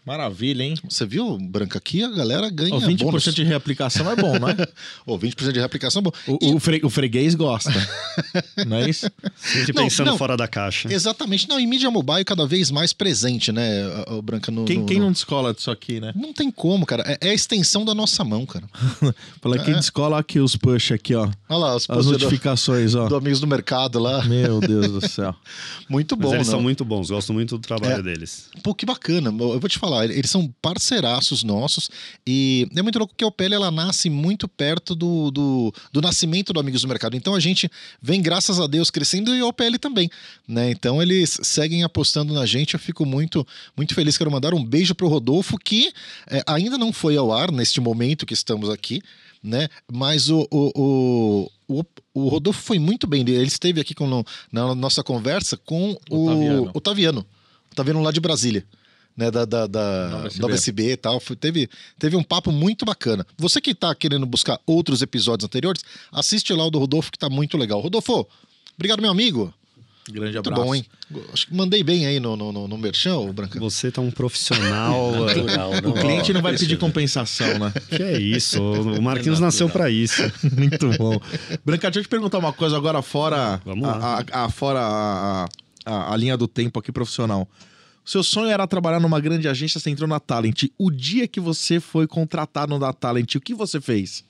Maravilha, 0.06 0.64
hein? 0.64 0.76
Você 0.90 1.06
viu, 1.06 1.38
Branca, 1.38 1.78
aqui 1.78 2.04
a 2.04 2.10
galera 2.10 2.50
ganha. 2.50 2.74
Oh, 2.74 2.80
20% 2.80 2.98
bônus. 2.98 3.36
de 3.36 3.44
reaplicação 3.44 4.10
é 4.10 4.16
bom, 4.16 4.34
né? 4.34 4.56
oh, 5.06 5.20
20% 5.20 5.52
de 5.52 5.60
reaplicação 5.60 6.00
é 6.00 6.04
bom. 6.04 6.12
O, 6.28 6.38
e... 6.42 6.54
o, 6.56 6.60
fre... 6.60 6.82
o 6.84 6.90
freguês 6.90 7.36
gosta. 7.36 7.72
não 8.66 8.78
é 8.78 8.90
isso? 8.90 9.12
Sempre 9.36 9.74
não, 9.74 9.84
pensando 9.84 10.08
não, 10.08 10.18
fora 10.18 10.38
da 10.38 10.48
caixa. 10.48 10.92
Exatamente. 10.92 11.48
Não, 11.50 11.60
em 11.60 11.68
mídia 11.68 11.92
mobile 11.92 12.24
cada 12.24 12.48
vez 12.48 12.72
mais 12.72 12.94
presente, 12.94 13.52
né, 13.52 13.70
o 14.08 14.22
Branca? 14.22 14.52
No, 14.52 14.66
quem, 14.66 14.80
no, 14.80 14.86
quem 14.86 15.00
não 15.00 15.12
descola 15.12 15.54
disso 15.54 15.70
aqui, 15.70 16.00
né? 16.00 16.14
Não 16.16 16.34
tem 16.34 16.50
como, 16.50 16.86
cara. 16.86 17.04
É, 17.06 17.28
é 17.28 17.30
a 17.32 17.34
extensão 17.34 17.84
da 17.84 17.94
nossa 17.94 18.24
mão, 18.24 18.46
cara. 18.46 18.66
Fala, 19.42 19.58
é. 19.58 19.64
quem 19.64 19.76
descola 19.76 20.18
aqui 20.18 20.40
os 20.40 20.56
push 20.56 20.94
aqui, 20.94 21.14
ó. 21.14 21.30
Olha 21.50 21.58
lá, 21.58 21.76
as 21.76 22.06
notificações, 22.06 22.94
do, 22.94 23.02
ó. 23.02 23.08
Do 23.10 23.16
Amigos 23.16 23.42
do 23.42 23.48
Mercado 23.48 24.00
lá. 24.00 24.24
Meu 24.24 24.60
Deus 24.60 24.88
do 24.88 25.08
céu. 25.08 25.36
muito 25.90 26.16
bom, 26.16 26.30
Mas 26.30 26.36
eles 26.36 26.48
não? 26.48 26.54
são 26.54 26.62
muito 26.62 26.86
bons. 26.86 27.10
Gosto 27.12 27.32
muito 27.34 27.58
do 27.58 27.62
trabalho 27.62 28.00
é. 28.00 28.02
deles. 28.02 28.50
Pô, 28.64 28.74
que 28.74 28.86
bacana. 28.86 29.30
Eu 29.30 29.60
vou 29.60 29.70
te 29.70 29.78
falar 29.78 29.89
falar, 29.90 30.10
eles 30.10 30.30
são 30.30 30.54
parceiraços 30.62 31.44
nossos 31.44 31.90
e 32.26 32.68
é 32.76 32.82
muito 32.82 33.00
louco 33.00 33.16
que 33.16 33.24
a 33.24 33.28
Opel 33.28 33.54
ela 33.54 33.72
nasce 33.72 34.10
muito 34.10 34.48
perto 34.48 34.94
do, 34.94 35.32
do, 35.32 35.74
do 35.92 36.02
nascimento 36.02 36.54
do 36.54 36.60
Amigos 36.60 36.82
do 36.84 36.88
Mercado. 36.88 37.18
Então 37.18 37.34
a 37.34 37.40
gente 37.40 37.70
vem, 38.02 38.22
graças 38.22 38.60
a 38.60 38.68
Deus, 38.68 38.92
crescendo 38.92 39.36
e 39.36 39.40
a 39.40 39.46
Opel 39.46 39.78
também, 39.80 40.10
né? 40.48 40.70
Então 40.70 41.02
eles 41.02 41.40
seguem 41.42 41.84
apostando 41.84 42.34
na 42.34 42.46
gente. 42.46 42.76
Eu 42.76 42.80
fico 42.80 43.06
muito, 43.06 43.46
muito 43.76 43.96
feliz. 43.96 44.18
Quero 44.18 44.32
mandar 44.32 44.54
um 44.54 44.64
beijo 44.64 44.94
pro 44.94 45.08
Rodolfo, 45.08 45.58
que 45.58 45.92
é, 46.30 46.44
ainda 46.46 46.78
não 46.78 46.94
foi 46.94 47.18
ao 47.18 47.32
ar 47.32 47.52
neste 47.52 47.82
momento 47.82 48.26
que 48.26 48.34
estamos 48.34 48.70
aqui, 48.70 49.02
né? 49.44 49.68
Mas 49.92 50.30
o, 50.30 50.48
o, 50.52 51.50
o, 51.68 51.86
o 52.14 52.28
Rodolfo 52.28 52.62
foi 52.62 52.78
muito 52.78 53.08
bem. 53.08 53.22
Ele 53.22 53.44
esteve 53.44 53.82
aqui 53.82 53.96
com, 53.96 54.24
na 54.52 54.76
nossa 54.76 55.04
conversa 55.04 55.58
com 55.58 55.98
o 56.10 56.26
Otaviano. 56.26 56.72
Otaviano. 56.74 57.26
Otaviano 57.72 58.02
lá 58.02 58.12
de 58.12 58.20
Brasília. 58.20 58.66
Né, 59.18 59.30
da, 59.30 59.44
da, 59.44 59.68
da 59.68 60.08
Nova 60.10 60.28
SB. 60.28 60.42
Nova 60.42 60.54
SB 60.56 60.92
e 60.94 60.98
tal. 60.98 61.20
Foi- 61.20 61.36
teve, 61.36 61.70
teve 61.98 62.16
um 62.16 62.24
papo 62.24 62.52
muito 62.54 62.86
bacana. 62.86 63.26
Você 63.38 63.60
que 63.60 63.76
tá 63.76 63.94
querendo 63.94 64.26
buscar 64.26 64.58
outros 64.66 65.02
episódios 65.02 65.46
anteriores, 65.46 65.84
assiste 66.12 66.54
lá 66.54 66.66
o 66.66 66.72
do 66.72 66.80
Rodolfo, 66.80 67.12
que 67.12 67.20
tá 67.20 67.30
muito 67.30 67.58
legal. 67.58 67.82
Rodolfo, 67.82 68.26
obrigado, 68.76 69.02
meu 69.02 69.12
amigo. 69.12 69.54
Grande 70.10 70.34
Muito 70.34 70.48
abraço. 70.48 70.64
bom, 70.66 70.74
hein? 70.74 70.86
Acho 71.32 71.46
que 71.48 71.54
mandei 71.54 71.84
bem 71.84 72.08
aí 72.08 72.20
no, 72.20 72.36
no, 72.36 72.52
no, 72.52 72.68
no 72.68 72.78
Merchan, 72.80 73.32
Branca. 73.32 73.60
Você 73.60 73.92
tá 73.92 74.02
um 74.02 74.10
profissional. 74.10 75.12
Natural, 75.26 75.72
O 75.86 75.94
cliente 75.94 76.34
não 76.34 76.42
vai 76.42 76.58
pedir 76.58 76.78
compensação, 76.80 77.60
né? 77.60 77.72
que 77.96 78.02
é 78.02 78.18
isso? 78.20 78.60
O 78.64 79.00
Marquinhos 79.04 79.38
É 79.40 79.42
nasceu 79.42 79.70
pra 79.70 79.88
isso. 79.90 80.22
Muito 80.58 80.90
bom. 80.98 81.20
Branca, 81.64 81.92
deixa 81.92 82.00
eu 82.00 82.04
te 82.04 82.10
perguntar 82.10 82.40
uma 82.40 82.52
coisa 82.54 82.76
agora 82.78 83.02
fora, 83.04 83.62
Vamos 83.64 83.88
a, 83.88 83.96
lá. 83.98 84.26
a- 84.32 84.46
a- 84.46 84.50
fora 84.50 84.80
a, 84.82 85.46
a- 85.86 86.14
a 86.14 86.18
linha 86.18 86.36
do 86.38 86.48
tempo 86.48 86.80
aqui 86.80 86.92
profissional. 86.92 87.48
Seu 88.10 88.24
sonho 88.24 88.50
era 88.50 88.66
trabalhar 88.66 89.00
numa 89.00 89.20
grande 89.20 89.48
agência, 89.48 89.80
você 89.80 89.88
entrou 89.88 90.10
na 90.10 90.20
Talent. 90.20 90.64
O 90.80 90.90
dia 90.90 91.28
que 91.28 91.40
você 91.40 91.80
foi 91.80 92.08
contratado 92.08 92.76
na 92.80 92.92
Talent, 92.92 93.36
o 93.36 93.40
que 93.40 93.54
você 93.54 93.80
fez? 93.80 94.24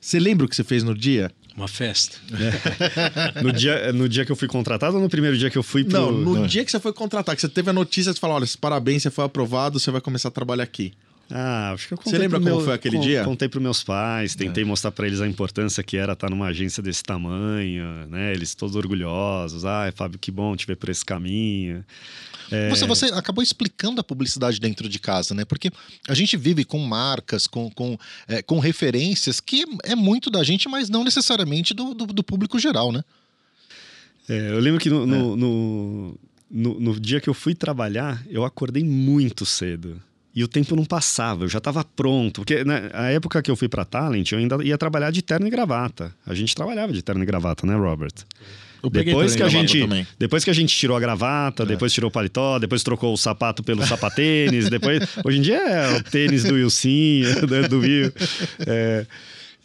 Você 0.00 0.20
lembra 0.20 0.46
o 0.46 0.48
que 0.48 0.54
você 0.54 0.62
fez 0.62 0.84
no 0.84 0.94
dia? 0.94 1.32
Uma 1.56 1.66
festa. 1.66 2.18
No 3.42 3.52
dia, 3.52 3.92
no 3.92 4.08
dia 4.08 4.24
que 4.24 4.30
eu 4.30 4.36
fui 4.36 4.46
contratado 4.46 4.94
ou 4.94 5.02
no 5.02 5.08
primeiro 5.08 5.36
dia 5.36 5.50
que 5.50 5.58
eu 5.58 5.64
fui 5.64 5.82
pro... 5.82 5.92
Não, 5.92 6.12
no 6.12 6.46
dia 6.46 6.64
que 6.64 6.70
você 6.70 6.78
foi 6.78 6.92
contratado, 6.92 7.34
que 7.34 7.40
você 7.40 7.48
teve 7.48 7.68
a 7.68 7.72
notícia, 7.72 8.12
você 8.12 8.20
falou, 8.20 8.36
olha, 8.36 8.46
parabéns, 8.60 9.02
você 9.02 9.10
foi 9.10 9.24
aprovado, 9.24 9.80
você 9.80 9.90
vai 9.90 10.00
começar 10.00 10.28
a 10.28 10.30
trabalhar 10.30 10.62
aqui. 10.62 10.92
Ah, 11.28 11.72
acho 11.72 11.88
que 11.88 11.94
eu 11.94 11.98
contei 11.98 12.12
Você 12.12 12.18
lembra 12.18 12.38
como 12.38 12.60
foi 12.60 12.74
aquele 12.74 13.00
dia? 13.00 13.22
É. 13.22 13.24
Contei 13.24 13.48
para 13.48 13.58
meus 13.58 13.82
pais, 13.82 14.36
tentei 14.36 14.64
mostrar 14.64 14.92
para 14.92 15.04
eles 15.04 15.20
a 15.20 15.26
importância 15.26 15.82
que 15.82 15.96
era 15.96 16.12
estar 16.12 16.30
numa 16.30 16.46
agência 16.46 16.80
desse 16.80 17.02
tamanho, 17.02 18.06
né? 18.08 18.32
Eles 18.32 18.54
todos 18.54 18.76
orgulhosos. 18.76 19.64
Ai, 19.64 19.90
Fábio, 19.90 20.16
que 20.16 20.30
bom 20.30 20.54
te 20.54 20.64
ver 20.64 20.76
por 20.76 20.88
esse 20.90 21.04
caminho. 21.04 21.84
É, 22.50 22.68
Você, 22.70 22.86
você 22.86 23.06
acabou 23.06 23.42
explicando 23.42 24.00
a 24.00 24.04
publicidade 24.04 24.58
dentro 24.60 24.88
de 24.88 24.98
casa, 24.98 25.34
né? 25.34 25.44
Porque 25.44 25.70
a 26.08 26.14
gente 26.14 26.36
vive 26.36 26.64
com 26.64 26.78
marcas, 26.78 27.46
com, 27.46 27.70
com, 27.70 27.98
é, 28.28 28.42
com 28.42 28.58
referências 28.58 29.40
que 29.40 29.64
é 29.84 29.94
muito 29.94 30.30
da 30.30 30.42
gente, 30.44 30.68
mas 30.68 30.88
não 30.88 31.02
necessariamente 31.04 31.74
do, 31.74 31.94
do, 31.94 32.06
do 32.06 32.22
público 32.22 32.58
geral, 32.58 32.92
né? 32.92 33.02
é, 34.28 34.50
eu 34.50 34.58
lembro 34.60 34.80
que 34.80 34.90
no, 34.90 35.02
É. 35.02 35.06
no, 35.06 35.36
no, 35.36 36.18
no- 36.50 36.80
no 36.80 37.00
dia 37.00 37.20
que 37.20 37.28
eu 37.28 37.34
fui 37.34 37.54
trabalhar, 37.54 38.22
eu 38.28 38.44
acordei 38.44 38.82
muito 38.84 39.44
cedo. 39.46 40.00
E 40.34 40.44
o 40.44 40.48
tempo 40.48 40.76
não 40.76 40.84
passava, 40.84 41.44
eu 41.44 41.48
já 41.48 41.56
estava 41.58 41.82
pronto. 41.82 42.42
Porque 42.42 42.62
na 42.62 42.90
a 42.92 43.10
época 43.10 43.40
que 43.42 43.50
eu 43.50 43.56
fui 43.56 43.68
para 43.70 43.84
Talent, 43.86 44.32
eu 44.32 44.38
ainda 44.38 44.62
ia 44.62 44.76
trabalhar 44.76 45.10
de 45.10 45.22
terno 45.22 45.46
e 45.46 45.50
gravata. 45.50 46.14
A 46.26 46.34
gente 46.34 46.54
trabalhava 46.54 46.92
de 46.92 47.00
terno 47.02 47.22
e 47.22 47.26
gravata, 47.26 47.66
né, 47.66 47.74
Robert? 47.74 48.12
Peguei 48.12 48.65
Depois 48.90 49.34
que, 49.36 49.42
a 49.42 49.48
gente, 49.48 49.80
também. 49.80 50.06
depois 50.18 50.44
que 50.44 50.50
a 50.50 50.52
gente 50.52 50.74
tirou 50.76 50.96
a 50.96 51.00
gravata, 51.00 51.64
depois 51.66 51.92
tirou 51.92 52.08
o 52.08 52.12
paletó, 52.12 52.58
depois 52.58 52.82
trocou 52.82 53.12
o 53.12 53.16
sapato 53.16 53.62
pelo 53.62 53.86
sapatênis, 53.86 54.68
depois 54.70 55.00
hoje 55.24 55.38
em 55.38 55.42
dia 55.42 55.56
é 55.58 55.96
o 55.98 56.02
tênis 56.02 56.44
do 56.44 56.54
Wilson, 56.54 56.88
né, 57.50 57.68
do 57.68 57.78
Will. 57.80 58.12
É, 58.66 59.06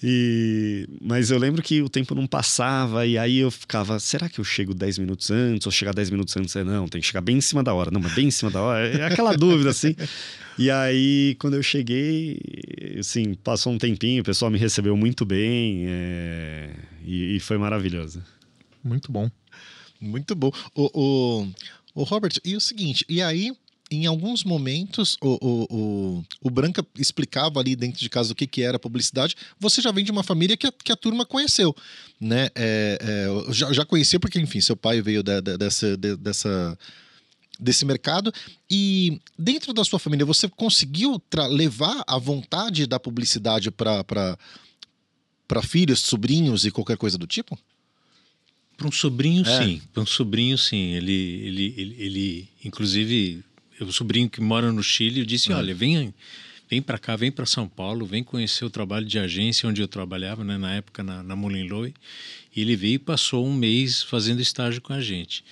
e, 0.03 0.87
mas 0.99 1.29
eu 1.29 1.37
lembro 1.37 1.61
que 1.61 1.79
o 1.81 1.87
tempo 1.89 2.15
não 2.15 2.25
passava 2.25 3.05
e 3.05 3.17
aí 3.19 3.37
eu 3.37 3.51
ficava, 3.51 3.99
será 3.99 4.27
que 4.27 4.39
eu 4.39 4.43
chego 4.43 4.73
10 4.73 4.97
minutos 4.97 5.29
antes 5.29 5.65
ou 5.67 5.71
chegar 5.71 5.93
10 5.93 6.09
minutos 6.09 6.35
antes? 6.35 6.55
É, 6.55 6.63
não, 6.63 6.87
tem 6.87 6.99
que 6.99 7.05
chegar 7.05 7.21
bem 7.21 7.37
em 7.37 7.41
cima 7.41 7.61
da 7.61 7.71
hora. 7.73 7.91
Não, 7.91 8.01
mas 8.01 8.13
bem 8.13 8.27
em 8.27 8.31
cima 8.31 8.49
da 8.49 8.61
hora. 8.61 8.87
É 8.87 9.05
aquela 9.05 9.35
dúvida 9.37 9.69
assim. 9.69 9.95
E 10.57 10.69
aí, 10.71 11.35
quando 11.39 11.53
eu 11.53 11.61
cheguei, 11.63 12.39
assim, 12.99 13.35
passou 13.35 13.71
um 13.73 13.77
tempinho, 13.77 14.21
o 14.21 14.25
pessoal 14.25 14.49
me 14.49 14.57
recebeu 14.57 14.97
muito 14.97 15.23
bem 15.23 15.85
é, 15.87 16.69
e- 17.05 17.35
e 17.35 17.39
foi 17.39 17.57
maravilhoso. 17.59 18.21
Muito 18.83 19.11
bom. 19.11 19.29
Muito 19.99 20.35
bom. 20.35 20.51
O, 20.75 20.89
o, 20.93 22.01
o 22.01 22.03
Robert, 22.03 22.33
e 22.43 22.55
o 22.55 22.61
seguinte, 22.61 23.05
e 23.07 23.21
aí, 23.21 23.51
em 23.91 24.05
alguns 24.05 24.43
momentos, 24.43 25.17
o, 25.21 25.37
o, 25.41 25.67
o, 25.69 26.23
o 26.41 26.49
Branca 26.49 26.85
explicava 26.97 27.59
ali 27.59 27.75
dentro 27.75 27.99
de 27.99 28.09
casa 28.09 28.31
o 28.31 28.35
que, 28.35 28.47
que 28.47 28.61
era 28.63 28.79
publicidade. 28.79 29.35
Você 29.59 29.81
já 29.81 29.91
vem 29.91 30.03
de 30.03 30.11
uma 30.11 30.23
família 30.23 30.55
que 30.57 30.65
a, 30.65 30.71
que 30.71 30.91
a 30.91 30.95
turma 30.95 31.25
conheceu, 31.25 31.75
né? 32.19 32.49
É, 32.55 32.97
é, 33.47 33.53
já, 33.53 33.71
já 33.73 33.85
conhecia 33.85 34.19
porque, 34.19 34.39
enfim, 34.39 34.61
seu 34.61 34.75
pai 34.77 35.01
veio 35.01 35.21
da- 35.21 35.41
da- 35.41 35.57
dessa, 35.57 35.95
de- 35.97 36.15
dessa, 36.15 36.77
desse 37.59 37.85
mercado. 37.85 38.33
E 38.69 39.19
dentro 39.37 39.73
da 39.73 39.83
sua 39.83 39.99
família, 39.99 40.25
você 40.25 40.47
conseguiu 40.47 41.21
levar 41.49 42.01
a 42.07 42.17
vontade 42.17 42.87
da 42.87 42.99
publicidade 42.99 43.69
para 43.69 44.37
filhos, 45.63 45.99
sobrinhos 45.99 46.65
e 46.65 46.71
qualquer 46.71 46.97
coisa 46.97 47.17
do 47.17 47.27
tipo? 47.27 47.59
Para 48.81 48.87
um 48.87 48.91
sobrinho, 48.91 49.45
É. 49.45 49.63
sim. 49.63 49.81
Para 49.93 50.01
um 50.01 50.05
sobrinho, 50.07 50.57
sim. 50.57 50.95
Ele, 50.95 51.13
ele, 51.13 51.73
ele, 51.77 51.95
ele, 51.99 52.49
inclusive, 52.65 53.43
o 53.79 53.93
sobrinho 53.93 54.27
que 54.27 54.41
mora 54.41 54.71
no 54.71 54.81
Chile, 54.81 55.23
disse: 55.23 55.53
olha, 55.53 55.75
vem, 55.75 56.11
vem 56.67 56.81
para 56.81 56.97
cá, 56.97 57.15
vem 57.15 57.31
para 57.31 57.45
São 57.45 57.67
Paulo, 57.67 58.07
vem 58.07 58.23
conhecer 58.23 58.65
o 58.65 58.71
trabalho 58.71 59.05
de 59.05 59.19
agência 59.19 59.69
onde 59.69 59.83
eu 59.83 59.87
trabalhava, 59.87 60.43
né, 60.43 60.57
na 60.57 60.73
época 60.73 61.03
na, 61.03 61.21
na. 61.21 61.35
E 62.55 62.61
ele 62.61 62.75
veio 62.75 62.95
e 62.95 62.99
passou 62.99 63.45
um 63.45 63.53
mês 63.53 64.01
fazendo 64.01 64.41
estágio 64.41 64.81
com 64.81 64.93
a 64.93 64.99
gente. 64.99 65.43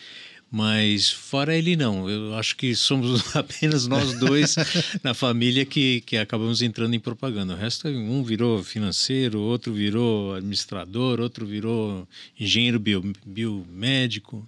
Mas 0.52 1.12
fora 1.12 1.56
ele 1.56 1.76
não, 1.76 2.10
eu 2.10 2.34
acho 2.34 2.56
que 2.56 2.76
somos 2.76 3.24
apenas 3.38 3.86
nós 3.86 4.18
dois 4.20 4.56
na 5.04 5.14
família 5.14 5.64
que, 5.64 6.02
que 6.02 6.18
acabamos 6.18 6.64
entrando 6.64 6.96
em 6.96 7.00
propaganda. 7.00 7.54
O 7.54 7.58
resto, 7.58 7.88
um 7.88 8.24
virou 8.24 8.64
financeiro, 8.64 9.40
outro 9.40 9.72
virou 9.72 10.34
administrador, 10.34 11.20
outro 11.20 11.46
virou 11.46 12.08
engenheiro 12.40 12.80
bio, 12.80 13.14
biomédico. 13.24 14.48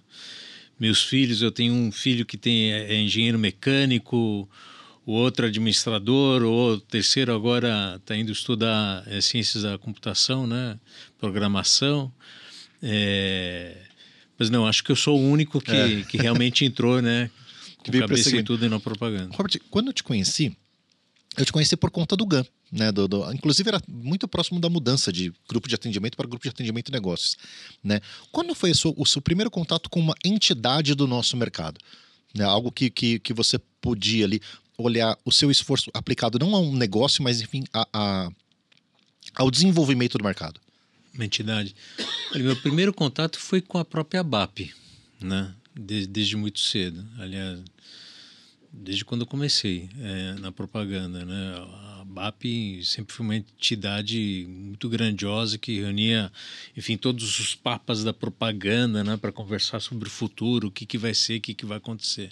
Meus 0.80 1.04
filhos, 1.04 1.43
eu 1.43 1.52
tenho 1.52 1.74
um 1.74 1.91
filho 1.91 2.26
que 2.26 2.36
tem, 2.36 2.72
é 2.72 2.95
engenheiro 2.99 3.38
mecânico, 3.38 4.49
o 5.06 5.14
outro 5.14 5.45
administrador, 5.45 6.41
o 6.41 6.80
terceiro 6.80 7.34
agora 7.36 7.97
está 7.97 8.16
indo 8.16 8.32
estudar 8.32 9.04
é, 9.06 9.22
ciências 9.22 9.62
da 9.62 9.78
computação, 9.78 10.47
né? 10.47 10.80
programação. 11.20 12.12
É, 12.82 13.78
Mas 14.42 14.50
não, 14.50 14.66
acho 14.66 14.84
que 14.84 14.92
eu 14.92 14.96
sou 14.96 15.20
o 15.20 15.30
único 15.30 15.62
que, 15.62 16.04
que 16.06 16.18
realmente 16.18 16.66
entrou, 16.66 17.00
né? 17.00 17.30
Com 17.86 17.92
veio 17.92 18.08
cabeça 18.08 18.30
e 18.30 18.44
tudo 18.44 18.68
na 18.70 18.80
propaganda. 18.80 19.30
Robert, 19.36 19.60
quando 19.70 19.88
eu 19.88 19.94
te 19.94 20.04
conheci, 20.04 20.56
eu 21.38 21.46
te 21.46 21.52
conheci 21.54 21.78
por 21.78 21.92
conta 21.92 22.16
do 22.18 22.26
GAN, 22.26 22.44
né? 22.72 22.92
Do, 22.92 23.08
do- 23.08 23.32
inclusive 23.34 23.70
era 23.70 23.80
muito 23.88 24.28
próximo 24.28 24.60
da 24.60 24.68
mudança 24.70 25.12
de 25.14 25.32
grupo 25.48 25.68
de 25.68 25.76
atendimento 25.76 26.18
para 26.18 26.28
grupo 26.28 26.42
de 26.44 26.50
atendimento 26.50 26.89
e 26.89 26.92
negócios, 26.92 27.38
né? 27.84 28.00
Quando 28.32 28.56
foi 28.56 28.74
sua- 28.74 28.94
o 28.98 29.06
seu 29.06 29.22
primeiro 29.22 29.52
contato 29.52 29.89
com 29.92 30.00
uma 30.00 30.16
entidade 30.26 30.96
do 30.96 31.06
nosso 31.08 31.38
mercado? 31.38 31.80
Né? 32.34 32.44
Algo 32.44 32.72
que, 32.72 32.89
que, 32.89 33.20
que 33.20 33.34
você 33.34 33.60
podia 33.80 34.26
ali 34.26 34.42
olhar 34.78 35.16
o 35.24 35.32
seu 35.32 35.52
esforço 35.52 35.92
aplicado 35.94 36.39
não 36.39 36.56
a 36.56 36.60
um 36.60 36.76
negócio, 36.76 37.24
mas 37.24 37.42
enfim, 37.42 37.64
a, 37.72 37.88
a- 37.94 38.30
ao 39.36 39.52
desenvolvimento 39.52 40.18
do 40.18 40.24
mercado. 40.24 40.60
Uma 41.14 41.26
entidade. 41.26 41.76
Olha, 42.34 42.43
meu 42.43 42.55
primeiro 42.55 42.93
contato 42.93 43.39
foi 43.39 43.62
com 43.62 43.78
a 43.78 43.86
própria 43.86 44.24
BAP, 44.24 44.72
né? 45.20 45.53
De- 45.76 46.07
desde 46.07 46.36
muito 46.36 46.59
cedo. 46.59 47.05
Aliás, 47.20 47.59
desde 48.72 49.03
quando 49.03 49.22
eu 49.22 49.28
comecei 49.28 49.89
é, 49.99 50.34
na 50.39 50.51
propaganda, 50.51 51.26
né? 51.26 51.55
A 51.99 52.03
BAP 52.05 52.43
sempre 52.84 53.14
foi 53.14 53.26
uma 53.26 53.36
entidade 53.36 54.45
muito 54.49 54.89
grandiosa 54.89 55.57
que 55.57 55.80
reunia, 55.80 56.32
enfim, 56.76 56.97
todos 56.97 57.39
os 57.39 57.55
papas 57.55 58.03
da 58.03 58.14
propaganda, 58.14 59.03
né? 59.03 59.18
Para 59.18 59.32
conversar 59.32 59.80
sobre 59.80 60.07
o 60.07 60.12
futuro, 60.12 60.68
o 60.68 60.72
que, 60.72 60.86
que 60.86 60.97
vai 60.97 61.14
ser, 61.14 61.38
o 61.38 61.41
que, 61.41 61.53
que 61.53 61.66
vai 61.66 61.78
acontecer. 61.78 62.32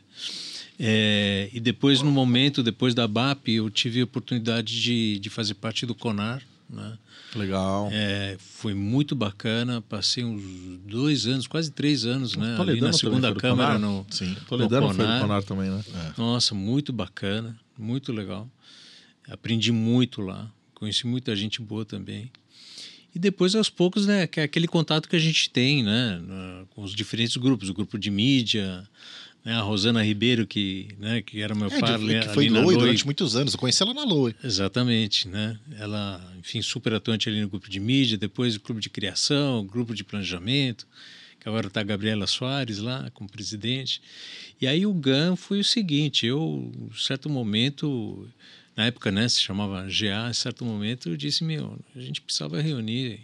É, 0.78 1.50
e 1.54 1.60
depois, 1.60 2.02
no 2.02 2.12
momento, 2.12 2.64
depois 2.64 2.94
da 2.94 3.08
BAP, 3.08 3.50
eu 3.50 3.70
tive 3.70 4.02
a 4.02 4.06
oportunidade 4.06 4.82
de, 4.82 5.20
de 5.20 5.30
fazer 5.30 5.54
parte 5.56 5.86
do 5.86 5.94
CONAR, 5.94 6.42
né? 6.70 6.98
Legal. 7.36 7.90
É, 7.92 8.38
foi 8.40 8.74
muito 8.74 9.16
bacana. 9.16 9.82
Passei 9.82 10.24
uns 10.24 10.42
dois 10.86 11.26
anos, 11.26 11.48
quase 11.48 11.72
três 11.72 12.06
anos, 12.06 12.36
né? 12.36 12.48
Ali 12.48 12.58
Toledano 12.58 12.76
na 12.82 12.88
também 12.88 13.00
segunda 13.00 13.32
foi 13.32 13.42
câmara 13.42 13.74
Conar? 13.74 13.80
no, 13.80 14.06
Sim. 14.10 14.36
Toledano 14.48 14.88
no 14.88 14.94
foi 14.94 14.98
do 15.06 15.08
Conar. 15.08 15.22
Conar 15.22 15.44
também, 15.44 15.70
né? 15.70 15.84
Nossa, 16.18 16.54
muito 16.54 16.94
bacana, 16.94 17.60
muito 17.78 18.12
legal. 18.12 18.50
Aprendi 19.30 19.72
muito 19.72 20.22
lá, 20.22 20.52
conheci 20.74 21.06
muita 21.06 21.36
gente 21.36 21.62
boa 21.62 21.86
também. 21.86 22.32
E 23.14 23.18
depois, 23.20 23.56
aos 23.56 23.70
poucos, 23.70 24.06
né, 24.06 24.28
que 24.28 24.40
é 24.40 24.44
aquele 24.44 24.68
contato 24.68 25.10
que 25.10 25.16
a 25.16 25.20
gente 25.20 25.50
tem, 25.50 25.82
né, 25.84 26.20
na- 26.24 26.66
com 26.70 26.84
os 26.84 26.94
diferentes 26.94 27.36
grupos, 27.38 27.68
o 27.70 27.74
grupo 27.74 27.98
de 27.98 28.12
mídia, 28.12 28.88
né? 29.44 29.54
A 29.54 29.62
Rosana 29.62 30.04
Ribeiro, 30.04 30.46
que, 30.46 30.90
né, 30.98 31.22
que 31.22 31.42
era 31.42 31.56
meu 31.56 31.68
É, 31.68 31.80
par 31.80 31.94
ali 31.94 32.20
que 32.20 32.30
foi 32.30 32.50
na 32.50 32.62
Loe 32.62 32.78
durante 32.78 33.06
muitos 33.06 33.36
anos. 33.36 33.54
Eu 33.54 33.60
conheci 33.60 33.82
ela 33.82 33.94
na 33.94 34.04
Loe. 34.04 34.36
Exatamente, 34.44 35.28
né? 35.28 35.58
Ela, 35.78 36.22
enfim, 36.40 36.62
super 36.62 36.94
atuante 36.94 37.30
ali 37.30 37.42
no 37.42 37.50
grupo 37.50 37.70
de 37.70 37.80
mídia, 37.80 38.18
depois 38.18 38.56
o 38.56 38.60
clube 38.60 38.82
de 38.82 38.90
criação, 38.90 39.66
grupo 39.66 39.96
de 39.96 40.04
planejamento, 40.04 40.88
que 41.40 41.48
agora 41.48 41.68
está 41.68 41.80
a 41.80 41.84
Gabriela 41.84 42.28
Soares 42.28 42.80
lá 42.80 43.10
como 43.14 43.30
presidente. 43.30 44.02
E 44.60 44.68
aí 44.68 44.86
o 44.86 44.94
GAN 44.94 45.36
foi 45.36 45.60
o 45.60 45.64
seguinte, 45.64 46.26
eu, 46.26 46.72
em 46.92 46.98
certo 46.98 47.30
momento, 47.30 48.28
na 48.76 48.88
época, 48.88 49.12
né, 49.12 49.28
se 49.30 49.40
chamava 49.40 49.88
GA, 49.88 50.30
em 50.30 50.34
certo 50.34 50.66
momento 50.66 51.10
eu 51.10 51.16
disse, 51.16 51.44
meu, 51.44 51.80
a 51.96 52.00
gente 52.00 52.22
precisava 52.22 52.62
reunir 52.62 53.22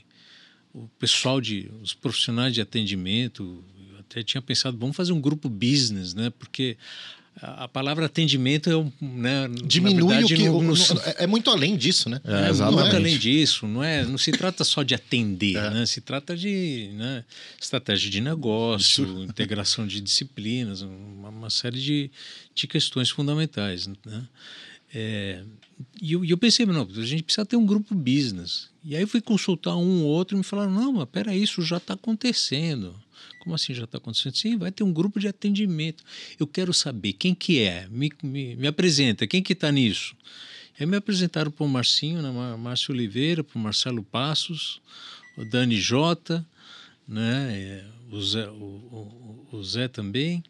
o 0.74 0.90
pessoal 1.00 1.40
de, 1.40 1.70
os 1.82 1.94
profissionais 1.94 2.54
de 2.54 2.62
atendimento, 2.62 3.64
até 4.16 4.24
tinha 4.24 4.42
pensado, 4.42 4.78
vamos 4.78 4.96
fazer 4.96 5.12
um 5.12 5.20
grupo 5.20 5.50
business, 5.50 6.14
né? 6.14 6.32
Porque 6.40 6.78
a, 7.42 7.68
palavra 7.68 8.06
atendimento 8.06 8.70
é 8.70 8.78
um, 8.78 8.90
né, 9.02 9.50
Diminui 9.66 10.08
verdade, 10.16 10.34
o 10.34 10.38
que. 10.38 10.44
não- 10.46 10.56
o- 10.56 10.62
não 10.62 10.68
não- 10.70 10.76
se- 10.78 10.94
é, 11.00 11.24
é 11.26 11.28
muito 11.28 11.50
além 11.50 11.76
disso, 11.76 12.08
né? 12.10 12.22
É, 12.24 12.46
é, 12.46 12.50
exatamente. 12.50 12.82
muito 12.84 12.96
além 12.96 13.18
disso, 13.18 13.68
não 13.68 13.84
é? 13.84 14.06
Não 14.06 14.18
se 14.18 14.32
trata 14.32 14.64
só 14.64 14.84
de 14.84 14.96
atender, 14.96 15.58
É. 15.60 15.70
né? 15.70 15.86
Se 15.86 16.00
trata 16.00 16.36
de 16.38 16.92
né, 16.94 17.26
estratégia 17.60 18.10
de 18.10 18.22
negócio, 18.22 19.04
integração 19.28 19.86
de 19.86 20.00
disciplinas, 20.00 20.82
uma, 20.82 21.28
uma 21.28 21.50
série 21.50 21.82
de, 21.82 22.10
de 22.54 22.68
questões 22.68 23.10
fundamentais, 23.10 23.86
né? 23.88 23.98
É, 24.94 25.44
e 26.02 26.14
eu, 26.14 26.24
eu 26.24 26.38
pensei, 26.38 26.66
não, 26.66 26.88
a 26.90 27.06
gente 27.06 27.22
precisa 27.24 27.46
ter 27.46 27.58
um 27.58 27.66
grupo 27.66 27.94
business. 27.94 28.70
E 28.82 28.96
aí 28.96 29.02
eu 29.02 29.08
fui 29.10 29.20
consultar 29.20 29.76
um 29.76 30.04
ou 30.04 30.08
outro 30.10 30.36
e 30.36 30.38
me 30.38 30.44
falaram, 30.44 30.72
não, 30.72 30.94
mas 30.94 31.10
peraí, 31.12 31.44
isso 31.44 31.62
já 31.64 31.78
está 31.78 31.96
acontecendo. 31.96 32.96
Como 33.46 33.54
assim 33.56 33.76
já 33.76 33.84
está 33.84 34.00
acontecendo? 34.00 34.36
Sim, 34.36 34.58
vai 34.58 34.72
ter 34.72 34.84
um 34.84 34.92
grupo 34.92 35.20
de 35.20 35.28
atendimento. 35.28 36.04
Eu 36.40 36.48
quero 36.48 36.74
saber 36.74 37.14
quem 37.14 37.36
que 37.36 37.60
é, 37.62 37.88
me, 37.92 38.12
me, 38.24 38.56
me 38.56 38.66
apresenta, 38.68 39.28
quem 39.28 39.42
que 39.44 39.54
está 39.54 39.72
nisso? 39.72 40.16
Aí 40.80 40.86
me 40.88 40.98
apresentaram 40.98 41.52
para 41.52 41.64
o 41.64 41.70
Marcinho, 41.70 42.24
né, 42.24 42.58
Márcio 42.58 42.92
Oliveira, 42.92 43.44
para 43.44 43.56
o 43.58 43.62
Marcelo 43.62 44.02
Passos, 44.04 44.82
o 45.38 45.46
Dani 45.46 45.80
Jota, 45.80 46.44
né, 47.08 47.52
é, 47.54 47.86
o, 48.12 48.20
Zé, 48.22 48.48
o, 48.50 48.52
o- 48.54 49.48
o 49.52 49.64
Zé 49.64 49.88
também. 49.88 50.44